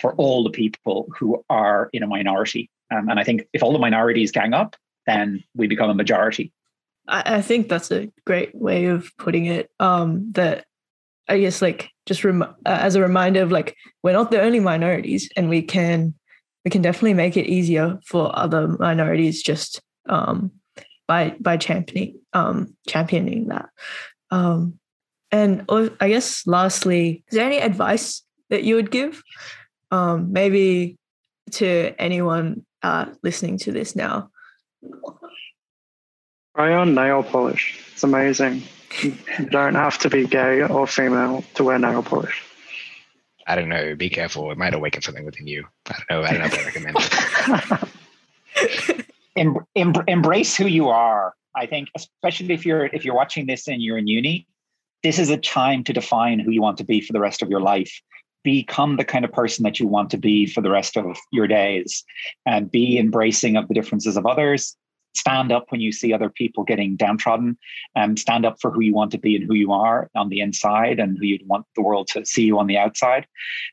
for 0.00 0.14
all 0.14 0.44
the 0.44 0.50
people 0.50 1.08
who 1.16 1.44
are 1.50 1.90
in 1.92 2.02
a 2.02 2.06
minority. 2.06 2.70
Um, 2.92 3.08
and 3.08 3.20
I 3.20 3.24
think 3.24 3.42
if 3.52 3.62
all 3.62 3.72
the 3.72 3.78
minorities 3.78 4.32
gang 4.32 4.54
up, 4.54 4.76
then 5.06 5.42
we 5.54 5.66
become 5.66 5.90
a 5.90 5.94
majority. 5.94 6.52
I, 7.08 7.36
I 7.36 7.42
think 7.42 7.68
that's 7.68 7.90
a 7.90 8.10
great 8.26 8.54
way 8.54 8.86
of 8.86 9.10
putting 9.18 9.46
it. 9.46 9.70
Um, 9.80 10.32
that 10.32 10.64
I 11.28 11.38
guess 11.38 11.62
like 11.62 11.90
just 12.06 12.24
rem- 12.24 12.42
uh, 12.42 12.54
as 12.64 12.94
a 12.94 13.00
reminder 13.00 13.42
of 13.42 13.52
like 13.52 13.76
we're 14.02 14.12
not 14.12 14.30
the 14.30 14.40
only 14.40 14.60
minorities, 14.60 15.28
and 15.36 15.48
we 15.48 15.62
can 15.62 16.14
we 16.64 16.70
can 16.70 16.82
definitely 16.82 17.14
make 17.14 17.36
it 17.36 17.46
easier 17.46 17.98
for 18.06 18.36
other 18.36 18.68
minorities 18.68 19.42
just 19.42 19.80
um, 20.08 20.50
by 21.06 21.36
by 21.40 21.56
championing 21.56 22.18
um, 22.32 22.76
championing 22.88 23.48
that. 23.48 23.68
Um, 24.30 24.78
and 25.32 25.64
I 26.00 26.08
guess 26.08 26.46
lastly, 26.46 27.22
is 27.28 27.36
there 27.36 27.46
any 27.46 27.58
advice 27.58 28.22
that 28.48 28.64
you 28.64 28.74
would 28.74 28.90
give, 28.90 29.22
um, 29.92 30.32
maybe 30.32 30.98
to 31.52 31.94
anyone 31.98 32.66
uh, 32.82 33.06
listening 33.22 33.58
to 33.58 33.72
this 33.72 33.94
now? 33.94 34.30
Try 36.60 36.74
on 36.74 36.94
nail 36.94 37.22
polish. 37.22 37.80
It's 37.90 38.02
amazing. 38.02 38.62
You 39.02 39.16
don't 39.50 39.76
have 39.76 39.96
to 40.00 40.10
be 40.10 40.26
gay 40.26 40.60
or 40.60 40.86
female 40.86 41.42
to 41.54 41.64
wear 41.64 41.78
nail 41.78 42.02
polish. 42.02 42.42
I 43.46 43.54
don't 43.54 43.70
know. 43.70 43.94
Be 43.94 44.10
careful. 44.10 44.50
It 44.50 44.58
might 44.58 44.74
awaken 44.74 45.00
something 45.00 45.24
within 45.24 45.46
you. 45.46 45.64
I 45.86 45.94
don't 45.96 46.10
know. 46.10 46.22
I 46.22 46.30
don't 46.32 46.40
know 46.40 46.48
if 46.52 46.58
I 46.58 46.64
recommend. 48.58 49.06
em- 49.36 49.66
em- 49.74 50.04
embrace 50.06 50.54
who 50.54 50.66
you 50.66 50.90
are. 50.90 51.32
I 51.56 51.64
think, 51.64 51.88
especially 51.96 52.52
if 52.52 52.66
you're 52.66 52.84
if 52.84 53.06
you're 53.06 53.16
watching 53.16 53.46
this 53.46 53.66
and 53.66 53.80
you're 53.80 53.96
in 53.96 54.06
uni, 54.06 54.46
this 55.02 55.18
is 55.18 55.30
a 55.30 55.38
time 55.38 55.82
to 55.84 55.94
define 55.94 56.40
who 56.40 56.50
you 56.50 56.60
want 56.60 56.76
to 56.76 56.84
be 56.84 57.00
for 57.00 57.14
the 57.14 57.20
rest 57.20 57.40
of 57.40 57.48
your 57.48 57.62
life. 57.62 58.02
Become 58.44 58.98
the 58.98 59.04
kind 59.06 59.24
of 59.24 59.32
person 59.32 59.62
that 59.62 59.80
you 59.80 59.86
want 59.86 60.10
to 60.10 60.18
be 60.18 60.44
for 60.44 60.60
the 60.60 60.70
rest 60.70 60.98
of 60.98 61.16
your 61.32 61.46
days, 61.46 62.04
and 62.44 62.70
be 62.70 62.98
embracing 62.98 63.56
of 63.56 63.66
the 63.66 63.72
differences 63.72 64.18
of 64.18 64.26
others 64.26 64.76
stand 65.14 65.50
up 65.52 65.66
when 65.70 65.80
you 65.80 65.92
see 65.92 66.12
other 66.12 66.30
people 66.30 66.64
getting 66.64 66.96
downtrodden 66.96 67.58
and 67.94 68.18
stand 68.18 68.46
up 68.46 68.60
for 68.60 68.70
who 68.70 68.80
you 68.80 68.94
want 68.94 69.10
to 69.12 69.18
be 69.18 69.36
and 69.36 69.44
who 69.44 69.54
you 69.54 69.72
are 69.72 70.10
on 70.14 70.28
the 70.28 70.40
inside 70.40 70.98
and 71.00 71.18
who 71.18 71.26
you'd 71.26 71.46
want 71.46 71.66
the 71.76 71.82
world 71.82 72.08
to 72.08 72.24
see 72.24 72.44
you 72.44 72.58
on 72.58 72.66
the 72.66 72.78
outside. 72.78 73.26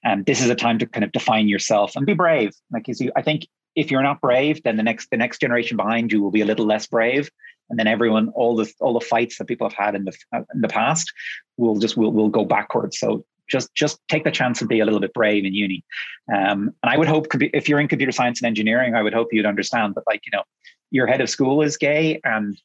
And 0.04 0.26
this 0.26 0.42
is 0.42 0.50
a 0.50 0.56
time 0.56 0.80
to 0.80 0.86
kind 0.86 1.04
of 1.04 1.12
define 1.12 1.48
yourself 1.48 1.96
and 1.96 2.06
be 2.06 2.14
brave. 2.14 2.54
Like 2.72 2.88
you 2.88 3.12
i 3.16 3.22
think 3.22 3.48
if 3.76 3.92
you're 3.92 4.04
not 4.04 4.22
brave 4.22 4.62
then 4.64 4.78
the 4.78 4.84
next 4.84 5.10
the 5.12 5.18
next 5.18 5.40
generation 5.40 5.78
behind 5.78 6.12
you 6.12 6.22
will 6.22 6.32
be 6.32 6.42
a 6.42 6.46
little 6.46 6.66
less 6.66 6.88
brave. 6.88 7.30
And 7.70 7.78
then 7.78 7.88
everyone 7.88 8.30
all 8.30 8.56
the 8.56 8.72
all 8.80 8.94
the 8.94 9.06
fights 9.06 9.38
that 9.38 9.46
people 9.46 9.68
have 9.68 9.78
had 9.78 9.96
in 9.96 10.06
the 10.06 10.14
in 10.54 10.62
the 10.62 10.68
past 10.68 11.12
will 11.58 11.78
just 11.78 11.98
will 11.98 12.12
will 12.12 12.30
go 12.30 12.46
backwards. 12.46 13.00
So 13.00 13.26
just 13.48 13.74
just 13.76 14.00
take 14.10 14.24
the 14.24 14.32
chance 14.32 14.60
to 14.60 14.66
be 14.66 14.80
a 14.80 14.86
little 14.86 15.00
bit 15.00 15.14
brave 15.14 15.46
in 15.46 15.54
uni. 15.54 15.84
Um, 16.34 16.74
and 16.84 16.90
i 16.92 16.98
would 16.98 17.08
hope 17.08 17.28
if 17.34 17.70
you're 17.70 17.80
in 17.80 17.88
computer 17.88 18.12
science 18.12 18.42
and 18.42 18.48
engineering 18.48 18.96
i 18.96 19.02
would 19.02 19.14
hope 19.14 19.30
you'd 19.32 19.46
understand 19.46 19.96
that 19.96 20.04
like 20.08 20.22
you 20.26 20.32
know 20.34 20.44
your 20.92 21.08
head 21.08 21.22
of 21.22 21.30
school 21.30 21.62
is 21.62 21.78
gay 21.78 22.20
and 22.24 22.58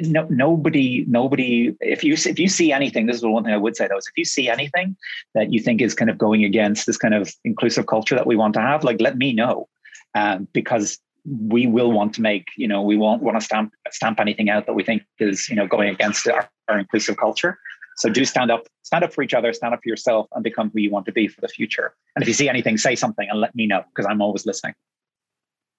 no, 0.00 0.26
nobody, 0.28 1.04
nobody. 1.08 1.74
If 1.80 2.04
you 2.04 2.14
if 2.14 2.38
you 2.38 2.48
see 2.48 2.70
anything, 2.70 3.06
this 3.06 3.16
is 3.16 3.22
the 3.22 3.30
one 3.30 3.44
thing 3.44 3.54
I 3.54 3.56
would 3.56 3.76
say 3.76 3.88
though 3.88 3.96
is 3.96 4.06
if 4.06 4.16
you 4.16 4.24
see 4.24 4.48
anything 4.48 4.96
that 5.34 5.52
you 5.52 5.60
think 5.60 5.80
is 5.80 5.94
kind 5.94 6.10
of 6.10 6.18
going 6.18 6.44
against 6.44 6.86
this 6.86 6.98
kind 6.98 7.14
of 7.14 7.32
inclusive 7.44 7.86
culture 7.86 8.14
that 8.14 8.26
we 8.26 8.36
want 8.36 8.54
to 8.54 8.60
have, 8.60 8.84
like 8.84 9.00
let 9.00 9.16
me 9.16 9.32
know, 9.32 9.68
um, 10.14 10.48
because 10.52 10.98
we 11.24 11.66
will 11.66 11.92
want 11.92 12.14
to 12.14 12.20
make 12.20 12.48
you 12.56 12.68
know 12.68 12.82
we 12.82 12.96
won't 12.96 13.22
want 13.22 13.38
to 13.38 13.44
stamp 13.44 13.72
stamp 13.90 14.20
anything 14.20 14.50
out 14.50 14.66
that 14.66 14.74
we 14.74 14.84
think 14.84 15.02
is 15.18 15.48
you 15.48 15.56
know 15.56 15.66
going 15.66 15.88
against 15.88 16.28
our, 16.28 16.48
our 16.68 16.78
inclusive 16.78 17.16
culture. 17.16 17.58
So 17.96 18.10
do 18.10 18.26
stand 18.26 18.50
up, 18.50 18.66
stand 18.82 19.04
up 19.04 19.14
for 19.14 19.22
each 19.22 19.32
other, 19.32 19.54
stand 19.54 19.72
up 19.72 19.80
for 19.82 19.88
yourself, 19.88 20.26
and 20.32 20.44
become 20.44 20.70
who 20.70 20.80
you 20.80 20.90
want 20.90 21.06
to 21.06 21.12
be 21.12 21.28
for 21.28 21.40
the 21.40 21.48
future. 21.48 21.94
And 22.14 22.22
if 22.22 22.28
you 22.28 22.34
see 22.34 22.46
anything, 22.46 22.76
say 22.76 22.94
something 22.94 23.26
and 23.30 23.40
let 23.40 23.54
me 23.54 23.66
know 23.66 23.82
because 23.88 24.04
I'm 24.04 24.20
always 24.20 24.44
listening 24.44 24.74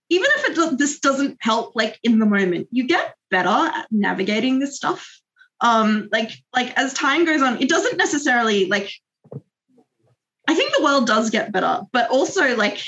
even 0.09 0.29
if 0.35 0.49
it 0.49 0.55
do- 0.55 0.77
this 0.77 0.99
doesn't 0.99 1.37
help 1.41 1.73
like 1.75 1.99
in 2.03 2.19
the 2.19 2.25
moment 2.25 2.67
you 2.71 2.87
get 2.87 3.15
better 3.29 3.49
at 3.49 3.87
navigating 3.91 4.59
this 4.59 4.75
stuff. 4.75 5.19
Um 5.59 6.07
like 6.11 6.31
like 6.55 6.77
as 6.77 6.93
time 6.93 7.25
goes 7.25 7.41
on 7.41 7.61
it 7.61 7.67
doesn't 7.67 7.97
necessarily 7.97 8.67
like 8.67 8.91
i 10.47 10.53
think 10.53 10.71
the 10.75 10.83
world 10.83 11.07
does 11.07 11.31
get 11.31 11.51
better 11.51 11.81
but 11.91 12.11
also 12.11 12.55
like 12.55 12.79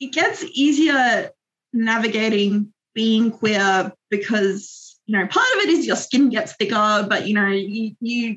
it 0.00 0.12
gets 0.12 0.44
easier 0.52 1.30
navigating 1.72 2.74
being 2.94 3.30
queer 3.30 3.90
because 4.10 5.00
you 5.06 5.18
know 5.18 5.26
part 5.26 5.46
of 5.56 5.62
it 5.62 5.70
is 5.70 5.86
your 5.86 5.96
skin 5.96 6.28
gets 6.28 6.54
thicker 6.56 7.06
but 7.08 7.26
you 7.26 7.34
know 7.34 7.48
you 7.48 7.96
you 8.00 8.36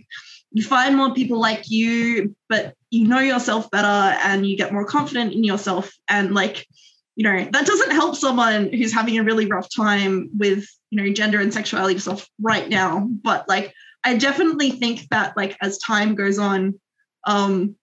you 0.51 0.63
find 0.63 0.95
more 0.95 1.13
people 1.13 1.39
like 1.39 1.69
you 1.69 2.35
but 2.49 2.73
you 2.89 3.07
know 3.07 3.19
yourself 3.19 3.69
better 3.69 4.17
and 4.23 4.47
you 4.47 4.57
get 4.57 4.73
more 4.73 4.85
confident 4.85 5.33
in 5.33 5.43
yourself 5.43 5.91
and 6.09 6.33
like 6.33 6.65
you 7.17 7.23
know 7.23 7.49
that 7.51 7.65
doesn't 7.65 7.91
help 7.91 8.15
someone 8.15 8.71
who's 8.71 8.93
having 8.93 9.17
a 9.17 9.23
really 9.23 9.47
rough 9.47 9.67
time 9.75 10.29
with 10.37 10.65
you 10.91 11.01
know 11.03 11.11
gender 11.11 11.41
and 11.41 11.53
sexuality 11.53 11.99
stuff 11.99 12.29
right 12.39 12.69
now. 12.69 12.99
But 12.99 13.49
like 13.49 13.73
i 14.03 14.15
definitely 14.15 14.71
think 14.71 15.07
that 15.09 15.35
like 15.35 15.57
as 15.61 15.79
time 15.79 16.15
goes 16.15 16.37
on 16.37 16.79
um 17.25 17.75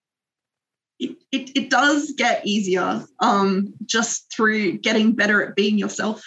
it, 1.01 1.17
it, 1.33 1.51
it 1.57 1.71
does 1.71 2.15
get 2.17 2.47
easier 2.47 3.05
um 3.21 3.75
just 3.85 4.33
through 4.35 4.79
getting 4.79 5.13
better 5.13 5.45
at 5.45 5.57
being 5.57 5.77
yourself 5.77 6.23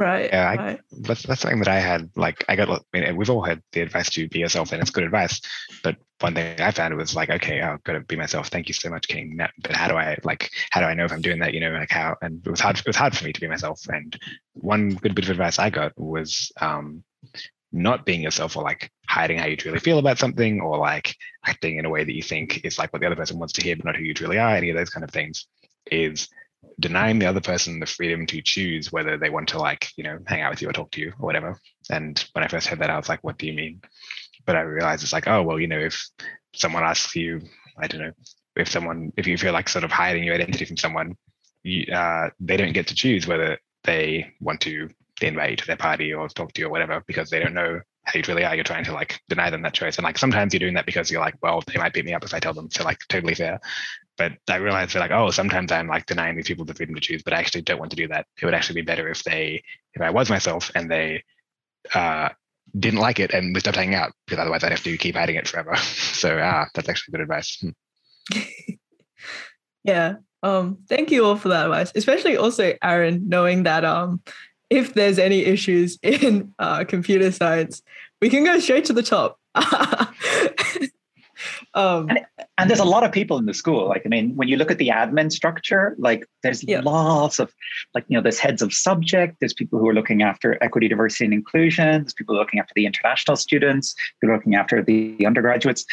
Right. 0.00 0.30
Yeah, 0.32 0.48
I, 0.48 0.56
right. 0.56 0.80
that's 1.02 1.24
that's 1.24 1.42
something 1.42 1.58
that 1.58 1.68
I 1.68 1.78
had. 1.78 2.08
Like, 2.16 2.42
I 2.48 2.56
got. 2.56 2.70
I 2.70 2.80
mean, 2.98 3.16
we've 3.18 3.28
all 3.28 3.42
had 3.42 3.62
the 3.72 3.82
advice 3.82 4.08
to 4.12 4.26
be 4.28 4.38
yourself, 4.38 4.72
and 4.72 4.80
it's 4.80 4.90
good 4.90 5.04
advice. 5.04 5.42
But 5.84 5.96
one 6.20 6.34
thing 6.34 6.58
I 6.58 6.70
found 6.70 6.96
was 6.96 7.14
like, 7.14 7.28
okay, 7.28 7.60
I've 7.60 7.84
got 7.84 7.92
to 7.92 8.00
be 8.00 8.16
myself. 8.16 8.48
Thank 8.48 8.68
you 8.68 8.74
so 8.74 8.88
much, 8.88 9.08
King. 9.08 9.38
But 9.60 9.76
how 9.76 9.88
do 9.88 9.96
I 9.96 10.16
like? 10.24 10.48
How 10.70 10.80
do 10.80 10.86
I 10.86 10.94
know 10.94 11.04
if 11.04 11.12
I'm 11.12 11.20
doing 11.20 11.40
that? 11.40 11.52
You 11.52 11.60
know, 11.60 11.72
like 11.72 11.90
how? 11.90 12.16
And 12.22 12.40
it 12.46 12.50
was 12.50 12.60
hard. 12.60 12.78
It 12.78 12.86
was 12.86 12.96
hard 12.96 13.14
for 13.14 13.26
me 13.26 13.34
to 13.34 13.40
be 13.42 13.46
myself. 13.46 13.82
And 13.88 14.18
one 14.54 14.94
good 14.94 15.14
bit 15.14 15.26
of 15.26 15.32
advice 15.32 15.58
I 15.58 15.68
got 15.68 15.92
was 15.98 16.50
um, 16.62 17.04
not 17.70 18.06
being 18.06 18.22
yourself, 18.22 18.56
or 18.56 18.62
like 18.62 18.90
hiding 19.06 19.36
how 19.36 19.48
you 19.48 19.56
truly 19.58 19.80
feel 19.80 19.98
about 19.98 20.16
something, 20.16 20.62
or 20.62 20.78
like 20.78 21.14
acting 21.44 21.76
in 21.76 21.84
a 21.84 21.90
way 21.90 22.04
that 22.04 22.16
you 22.16 22.22
think 22.22 22.64
is 22.64 22.78
like 22.78 22.90
what 22.94 23.00
the 23.00 23.06
other 23.06 23.16
person 23.16 23.38
wants 23.38 23.52
to 23.52 23.62
hear, 23.62 23.76
but 23.76 23.84
not 23.84 23.96
who 23.96 24.04
you 24.04 24.14
truly 24.14 24.38
are. 24.38 24.56
Any 24.56 24.70
of 24.70 24.78
those 24.78 24.88
kind 24.88 25.04
of 25.04 25.10
things 25.10 25.46
is 25.90 26.28
denying 26.78 27.18
the 27.18 27.26
other 27.26 27.40
person 27.40 27.80
the 27.80 27.86
freedom 27.86 28.26
to 28.26 28.42
choose 28.42 28.92
whether 28.92 29.16
they 29.16 29.30
want 29.30 29.48
to 29.48 29.58
like 29.58 29.88
you 29.96 30.04
know 30.04 30.18
hang 30.26 30.40
out 30.40 30.50
with 30.50 30.62
you 30.62 30.68
or 30.68 30.72
talk 30.72 30.90
to 30.90 31.00
you 31.00 31.12
or 31.18 31.26
whatever 31.26 31.58
and 31.90 32.26
when 32.32 32.44
i 32.44 32.48
first 32.48 32.66
heard 32.66 32.78
that 32.78 32.90
i 32.90 32.96
was 32.96 33.08
like 33.08 33.22
what 33.22 33.38
do 33.38 33.46
you 33.46 33.52
mean 33.52 33.80
but 34.46 34.56
i 34.56 34.60
realized 34.60 35.02
it's 35.02 35.12
like 35.12 35.28
oh 35.28 35.42
well 35.42 35.58
you 35.58 35.66
know 35.66 35.78
if 35.78 36.08
someone 36.54 36.82
asks 36.82 37.14
you 37.16 37.40
i 37.78 37.86
don't 37.86 38.00
know 38.00 38.12
if 38.56 38.68
someone 38.68 39.12
if 39.16 39.26
you 39.26 39.38
feel 39.38 39.52
like 39.52 39.68
sort 39.68 39.84
of 39.84 39.90
hiding 39.90 40.24
your 40.24 40.34
identity 40.34 40.64
from 40.64 40.76
someone 40.76 41.14
you, 41.62 41.92
uh, 41.92 42.30
they 42.40 42.56
don't 42.56 42.72
get 42.72 42.86
to 42.88 42.94
choose 42.94 43.26
whether 43.26 43.58
they 43.84 44.32
want 44.40 44.60
to 44.62 44.88
invite 45.22 45.50
you 45.50 45.56
to 45.56 45.66
their 45.66 45.76
party 45.76 46.12
or 46.12 46.28
talk 46.28 46.52
to 46.52 46.60
you 46.60 46.66
or 46.66 46.70
whatever 46.70 47.02
because 47.06 47.30
they 47.30 47.38
don't 47.38 47.54
know 47.54 47.80
how 48.04 48.18
you 48.18 48.24
really 48.26 48.44
are. 48.44 48.54
You're 48.54 48.64
trying 48.64 48.84
to 48.84 48.92
like 48.92 49.20
deny 49.28 49.50
them 49.50 49.62
that 49.62 49.74
choice. 49.74 49.98
And 49.98 50.04
like 50.04 50.18
sometimes 50.18 50.52
you're 50.52 50.60
doing 50.60 50.74
that 50.74 50.86
because 50.86 51.10
you're 51.10 51.20
like, 51.20 51.34
well, 51.42 51.62
they 51.66 51.78
might 51.78 51.92
beat 51.92 52.04
me 52.04 52.14
up 52.14 52.24
if 52.24 52.34
I 52.34 52.40
tell 52.40 52.54
them. 52.54 52.70
So 52.70 52.84
like 52.84 52.98
totally 53.08 53.34
fair. 53.34 53.60
But 54.20 54.32
I 54.50 54.56
realized 54.56 54.92
they're 54.92 55.00
like, 55.00 55.12
oh, 55.12 55.30
sometimes 55.30 55.72
I'm 55.72 55.88
like 55.88 56.04
denying 56.04 56.36
these 56.36 56.46
people 56.46 56.66
the 56.66 56.74
freedom 56.74 56.94
to 56.94 57.00
choose, 57.00 57.22
but 57.22 57.32
I 57.32 57.38
actually 57.38 57.62
don't 57.62 57.78
want 57.78 57.90
to 57.92 57.96
do 57.96 58.06
that. 58.08 58.26
It 58.38 58.44
would 58.44 58.52
actually 58.52 58.82
be 58.82 58.84
better 58.84 59.08
if 59.08 59.24
they, 59.24 59.62
if 59.94 60.02
I 60.02 60.10
was 60.10 60.28
myself 60.28 60.70
and 60.74 60.90
they 60.90 61.24
uh, 61.94 62.28
didn't 62.78 63.00
like 63.00 63.18
it 63.18 63.32
and 63.32 63.54
we 63.54 63.60
stopped 63.60 63.78
hanging 63.78 63.94
out 63.94 64.12
because 64.26 64.38
otherwise 64.38 64.62
I'd 64.62 64.72
have 64.72 64.82
to 64.82 64.98
keep 64.98 65.14
hiding 65.14 65.36
it 65.36 65.48
forever. 65.48 65.74
so 65.76 66.38
ah, 66.38 66.66
that's 66.74 66.86
actually 66.86 67.12
good 67.12 67.22
advice. 67.22 67.64
Hmm. 68.30 68.40
yeah. 69.84 70.16
Um, 70.42 70.80
thank 70.86 71.10
you 71.10 71.24
all 71.24 71.36
for 71.36 71.48
that 71.48 71.64
advice, 71.64 71.90
especially 71.94 72.36
also 72.36 72.74
Aaron, 72.82 73.26
knowing 73.26 73.62
that 73.62 73.86
um, 73.86 74.20
if 74.68 74.92
there's 74.92 75.18
any 75.18 75.46
issues 75.46 75.98
in 76.02 76.52
uh, 76.58 76.84
computer 76.84 77.32
science, 77.32 77.80
we 78.20 78.28
can 78.28 78.44
go 78.44 78.60
straight 78.60 78.84
to 78.84 78.92
the 78.92 79.02
top. 79.02 79.38
Um, 81.74 82.08
and, 82.08 82.20
and, 82.58 82.68
there's 82.68 82.80
a 82.80 82.84
lot 82.84 83.04
of 83.04 83.12
people 83.12 83.38
in 83.38 83.46
the 83.46 83.54
school. 83.54 83.88
Like, 83.88 84.02
I 84.04 84.08
mean, 84.08 84.34
when 84.34 84.48
you 84.48 84.56
look 84.56 84.72
at 84.72 84.78
the 84.78 84.88
admin 84.88 85.30
structure, 85.30 85.94
like 85.98 86.26
there's 86.42 86.64
yeah. 86.64 86.80
lots 86.80 87.38
of, 87.38 87.54
like, 87.94 88.04
you 88.08 88.16
know, 88.16 88.22
there's 88.22 88.40
heads 88.40 88.60
of 88.60 88.74
subject, 88.74 89.36
there's 89.38 89.54
people 89.54 89.78
who 89.78 89.88
are 89.88 89.94
looking 89.94 90.22
after 90.22 90.62
equity, 90.62 90.88
diversity, 90.88 91.26
and 91.26 91.34
inclusion, 91.34 92.02
there's 92.02 92.14
people 92.14 92.34
looking 92.34 92.58
after 92.58 92.72
the 92.74 92.86
international 92.86 93.36
students, 93.36 93.94
people 94.20 94.34
looking 94.34 94.56
after 94.56 94.82
the 94.82 95.24
undergraduates 95.24 95.84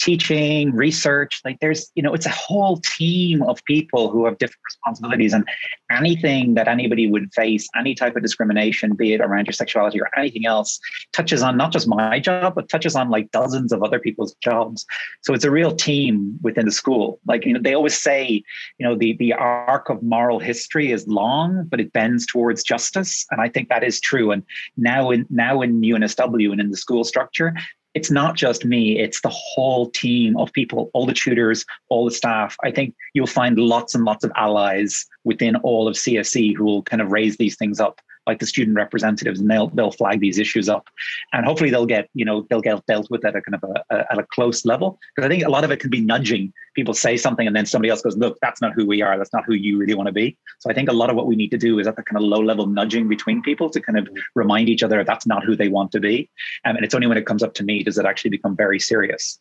teaching, 0.00 0.72
research. 0.72 1.40
Like 1.44 1.58
there's, 1.60 1.90
you 1.94 2.02
know, 2.02 2.14
it's 2.14 2.26
a 2.26 2.30
whole 2.30 2.78
team 2.78 3.42
of 3.42 3.62
people 3.64 4.10
who 4.10 4.24
have 4.24 4.38
different 4.38 4.62
responsibilities. 4.66 5.32
And 5.32 5.46
anything 5.90 6.54
that 6.54 6.68
anybody 6.68 7.10
would 7.10 7.32
face, 7.34 7.68
any 7.76 7.94
type 7.94 8.16
of 8.16 8.22
discrimination, 8.22 8.94
be 8.94 9.12
it 9.12 9.20
around 9.20 9.46
your 9.46 9.52
sexuality 9.52 10.00
or 10.00 10.08
anything 10.18 10.46
else, 10.46 10.80
touches 11.12 11.42
on 11.42 11.56
not 11.56 11.72
just 11.72 11.86
my 11.86 12.18
job, 12.18 12.54
but 12.54 12.68
touches 12.68 12.96
on 12.96 13.10
like 13.10 13.30
dozens 13.30 13.72
of 13.72 13.82
other 13.82 13.98
people's 13.98 14.34
jobs. 14.42 14.86
So 15.20 15.34
it's 15.34 15.44
a 15.44 15.50
real 15.50 15.74
team 15.74 16.38
within 16.42 16.64
the 16.64 16.72
school. 16.72 17.20
Like, 17.26 17.44
you 17.44 17.52
know, 17.52 17.60
they 17.62 17.74
always 17.74 18.00
say, 18.00 18.42
you 18.78 18.86
know, 18.86 18.96
the, 18.96 19.16
the 19.18 19.34
arc 19.34 19.90
of 19.90 20.02
moral 20.02 20.40
history 20.40 20.90
is 20.92 21.06
long, 21.06 21.66
but 21.70 21.80
it 21.80 21.92
bends 21.92 22.26
towards 22.26 22.62
justice. 22.62 23.26
And 23.30 23.40
I 23.40 23.48
think 23.48 23.68
that 23.68 23.84
is 23.84 24.00
true. 24.00 24.30
And 24.30 24.42
now 24.76 25.10
in 25.10 25.26
now 25.30 25.60
in 25.60 25.80
UNSW 25.80 26.52
and 26.52 26.60
in 26.60 26.70
the 26.70 26.76
school 26.76 27.04
structure, 27.04 27.54
it's 27.94 28.10
not 28.10 28.36
just 28.36 28.64
me, 28.64 28.98
it's 28.98 29.20
the 29.20 29.30
whole 29.30 29.90
team 29.90 30.36
of 30.36 30.52
people, 30.52 30.90
all 30.94 31.06
the 31.06 31.12
tutors, 31.12 31.64
all 31.88 32.04
the 32.04 32.10
staff. 32.10 32.56
I 32.62 32.70
think 32.70 32.94
you'll 33.14 33.26
find 33.26 33.58
lots 33.58 33.94
and 33.94 34.04
lots 34.04 34.24
of 34.24 34.32
allies 34.36 35.06
within 35.24 35.56
all 35.56 35.88
of 35.88 35.96
CSE 35.96 36.56
who 36.56 36.64
will 36.64 36.82
kind 36.82 37.02
of 37.02 37.10
raise 37.10 37.36
these 37.36 37.56
things 37.56 37.80
up 37.80 38.00
like 38.26 38.38
the 38.38 38.46
student 38.46 38.76
representatives, 38.76 39.40
and 39.40 39.50
they'll 39.50 39.68
they'll 39.68 39.90
flag 39.90 40.20
these 40.20 40.38
issues 40.38 40.68
up, 40.68 40.88
and 41.32 41.44
hopefully 41.44 41.70
they'll 41.70 41.86
get 41.86 42.08
you 42.14 42.24
know 42.24 42.46
they'll 42.48 42.60
get 42.60 42.84
dealt 42.86 43.10
with 43.10 43.24
at 43.24 43.36
a 43.36 43.42
kind 43.42 43.54
of 43.54 43.64
a, 43.64 43.94
a 43.94 44.12
at 44.12 44.18
a 44.18 44.26
close 44.32 44.64
level. 44.64 44.98
Because 45.14 45.26
I 45.26 45.30
think 45.30 45.44
a 45.44 45.50
lot 45.50 45.64
of 45.64 45.70
it 45.70 45.80
can 45.80 45.90
be 45.90 46.00
nudging. 46.00 46.52
People 46.74 46.94
say 46.94 47.16
something, 47.16 47.46
and 47.46 47.56
then 47.56 47.66
somebody 47.66 47.90
else 47.90 48.02
goes, 48.02 48.16
"Look, 48.16 48.38
that's 48.40 48.60
not 48.60 48.72
who 48.74 48.86
we 48.86 49.02
are. 49.02 49.16
That's 49.18 49.32
not 49.32 49.44
who 49.44 49.54
you 49.54 49.78
really 49.78 49.94
want 49.94 50.06
to 50.08 50.12
be." 50.12 50.36
So 50.58 50.70
I 50.70 50.74
think 50.74 50.88
a 50.88 50.92
lot 50.92 51.10
of 51.10 51.16
what 51.16 51.26
we 51.26 51.36
need 51.36 51.50
to 51.50 51.58
do 51.58 51.78
is 51.78 51.86
at 51.86 51.96
the 51.96 52.02
kind 52.02 52.16
of 52.16 52.22
low 52.22 52.40
level 52.40 52.66
nudging 52.66 53.08
between 53.08 53.42
people 53.42 53.70
to 53.70 53.80
kind 53.80 53.98
of 53.98 54.08
remind 54.34 54.68
each 54.68 54.82
other 54.82 55.02
that's 55.04 55.26
not 55.26 55.44
who 55.44 55.56
they 55.56 55.68
want 55.68 55.92
to 55.92 56.00
be, 56.00 56.30
um, 56.64 56.76
and 56.76 56.84
it's 56.84 56.94
only 56.94 57.06
when 57.06 57.18
it 57.18 57.26
comes 57.26 57.42
up 57.42 57.54
to 57.54 57.64
me 57.64 57.82
does 57.82 57.98
it 57.98 58.06
actually 58.06 58.30
become 58.30 58.56
very 58.56 58.78
serious. 58.78 59.38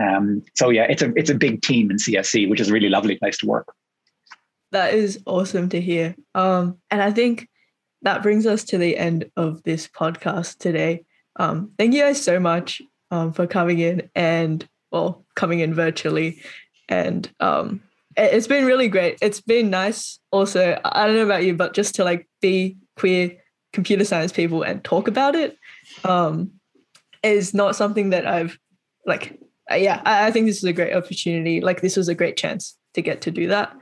Um, 0.00 0.42
so 0.54 0.70
yeah, 0.70 0.86
it's 0.88 1.02
a 1.02 1.12
it's 1.16 1.30
a 1.30 1.34
big 1.34 1.62
team 1.62 1.90
in 1.90 1.96
CSE, 1.96 2.48
which 2.48 2.60
is 2.60 2.70
a 2.70 2.72
really 2.72 2.88
lovely 2.88 3.16
place 3.16 3.38
to 3.38 3.46
work. 3.46 3.74
That 4.72 4.94
is 4.94 5.20
awesome 5.26 5.68
to 5.70 5.80
hear. 5.80 6.14
Um, 6.34 6.78
and 6.90 7.02
I 7.02 7.10
think 7.10 7.48
that 8.02 8.22
brings 8.22 8.46
us 8.46 8.64
to 8.64 8.78
the 8.78 8.96
end 8.96 9.30
of 9.36 9.62
this 9.62 9.86
podcast 9.86 10.58
today. 10.58 11.04
Um, 11.36 11.72
thank 11.78 11.94
you 11.94 12.02
guys 12.02 12.22
so 12.22 12.40
much 12.40 12.82
um, 13.10 13.32
for 13.32 13.46
coming 13.46 13.78
in 13.78 14.10
and 14.14 14.66
well, 14.90 15.24
coming 15.36 15.60
in 15.60 15.74
virtually. 15.74 16.42
And 16.88 17.30
um, 17.40 17.82
it, 18.16 18.34
it's 18.34 18.46
been 18.46 18.64
really 18.64 18.88
great. 18.88 19.18
It's 19.20 19.40
been 19.40 19.70
nice. 19.70 20.18
Also, 20.30 20.78
I 20.84 21.06
don't 21.06 21.16
know 21.16 21.24
about 21.24 21.44
you, 21.44 21.54
but 21.54 21.74
just 21.74 21.94
to 21.96 22.04
like 22.04 22.28
be 22.40 22.76
queer 22.96 23.36
computer 23.72 24.04
science 24.04 24.32
people 24.32 24.62
and 24.62 24.82
talk 24.82 25.06
about 25.06 25.36
it 25.36 25.56
um, 26.04 26.52
is 27.22 27.54
not 27.54 27.76
something 27.76 28.10
that 28.10 28.26
I've 28.26 28.58
like. 29.06 29.38
Uh, 29.70 29.76
yeah, 29.76 30.02
I, 30.04 30.26
I 30.26 30.30
think 30.30 30.46
this 30.46 30.58
is 30.58 30.64
a 30.64 30.72
great 30.72 30.94
opportunity. 30.94 31.60
Like 31.60 31.80
this 31.80 31.96
was 31.96 32.08
a 32.08 32.14
great 32.14 32.36
chance 32.36 32.76
to 32.94 33.02
get 33.02 33.20
to 33.22 33.30
do 33.30 33.48
that. 33.48 33.72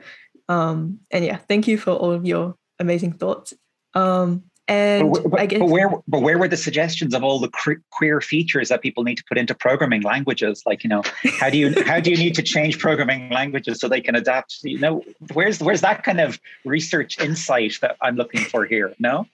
Um, 0.48 1.00
and 1.10 1.24
yeah, 1.24 1.36
thank 1.36 1.66
you 1.66 1.78
for 1.78 1.92
all 1.92 2.10
of 2.10 2.26
your 2.26 2.56
amazing 2.78 3.14
thoughts. 3.14 3.54
Um, 3.94 4.44
and 4.68 5.12
but, 5.12 5.30
but, 5.30 5.40
I 5.40 5.46
guess, 5.46 5.60
but 5.60 5.70
where 5.70 5.90
but 6.06 6.20
where 6.20 6.36
were 6.36 6.46
the 6.46 6.56
suggestions 6.56 7.14
of 7.14 7.24
all 7.24 7.38
the 7.38 7.50
queer 7.90 8.20
features 8.20 8.68
that 8.68 8.82
people 8.82 9.02
need 9.02 9.16
to 9.16 9.24
put 9.24 9.38
into 9.38 9.54
programming 9.54 10.02
languages? 10.02 10.62
Like 10.66 10.84
you 10.84 10.90
know, 10.90 11.02
how 11.40 11.48
do 11.48 11.56
you 11.56 11.74
how 11.86 12.00
do 12.00 12.10
you 12.10 12.18
need 12.18 12.34
to 12.34 12.42
change 12.42 12.78
programming 12.78 13.30
languages 13.30 13.80
so 13.80 13.88
they 13.88 14.02
can 14.02 14.14
adapt? 14.14 14.58
You 14.62 14.78
know, 14.78 15.02
where's 15.32 15.60
where's 15.60 15.80
that 15.80 16.04
kind 16.04 16.20
of 16.20 16.38
research 16.66 17.18
insight 17.18 17.78
that 17.80 17.96
I'm 18.02 18.16
looking 18.16 18.42
for 18.42 18.66
here? 18.66 18.94
No. 18.98 19.26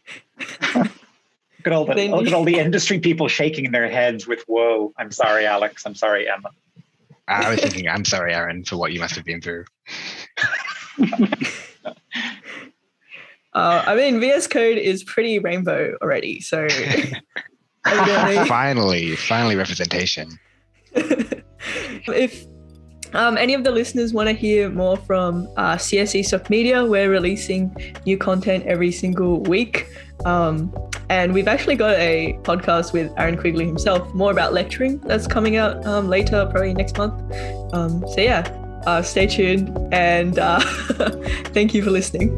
look 0.76 0.86
at 1.66 1.72
all 1.72 1.84
the 1.84 2.08
look 2.08 2.28
at 2.28 2.32
all 2.32 2.44
the 2.44 2.60
industry 2.60 3.00
people 3.00 3.26
shaking 3.26 3.72
their 3.72 3.90
heads 3.90 4.28
with 4.28 4.44
"Whoa!" 4.46 4.92
I'm 4.96 5.10
sorry, 5.10 5.46
Alex. 5.46 5.84
I'm 5.84 5.96
sorry, 5.96 6.30
Emma. 6.30 6.50
I 7.26 7.50
was 7.50 7.60
thinking, 7.60 7.88
I'm 7.88 8.04
sorry, 8.04 8.34
Aaron, 8.34 8.64
for 8.64 8.76
what 8.76 8.92
you 8.92 9.00
must 9.00 9.16
have 9.16 9.24
been 9.24 9.40
through. 9.40 9.64
Uh, 13.54 13.84
I 13.86 13.94
mean, 13.94 14.20
VS 14.20 14.46
Code 14.48 14.78
is 14.78 15.04
pretty 15.04 15.38
rainbow 15.38 15.96
already, 16.02 16.40
so 16.40 16.68
finally, 17.84 19.14
finally 19.16 19.54
representation. 19.54 20.38
if 20.94 22.44
um, 23.14 23.38
any 23.38 23.54
of 23.54 23.62
the 23.62 23.70
listeners 23.70 24.12
want 24.12 24.28
to 24.28 24.34
hear 24.34 24.68
more 24.70 24.96
from 24.96 25.46
uh, 25.56 25.76
CSESoc 25.76 26.50
Media, 26.50 26.84
we're 26.84 27.10
releasing 27.10 27.74
new 28.04 28.18
content 28.18 28.66
every 28.66 28.90
single 28.90 29.40
week. 29.42 29.86
Um, 30.24 30.74
and 31.08 31.32
we've 31.32 31.48
actually 31.48 31.76
got 31.76 31.94
a 31.98 32.36
podcast 32.42 32.92
with 32.92 33.12
Aaron 33.18 33.36
Quigley 33.36 33.66
himself, 33.66 34.12
more 34.14 34.32
about 34.32 34.52
lecturing, 34.52 34.98
that's 35.00 35.26
coming 35.26 35.56
out 35.56 35.84
um, 35.86 36.08
later, 36.08 36.46
probably 36.50 36.74
next 36.74 36.98
month. 36.98 37.14
Um, 37.72 38.04
so, 38.08 38.20
yeah, 38.20 38.40
uh, 38.86 39.02
stay 39.02 39.26
tuned 39.26 39.76
and 39.92 40.38
uh, 40.38 40.60
thank 41.52 41.74
you 41.74 41.82
for 41.82 41.90
listening. 41.90 42.32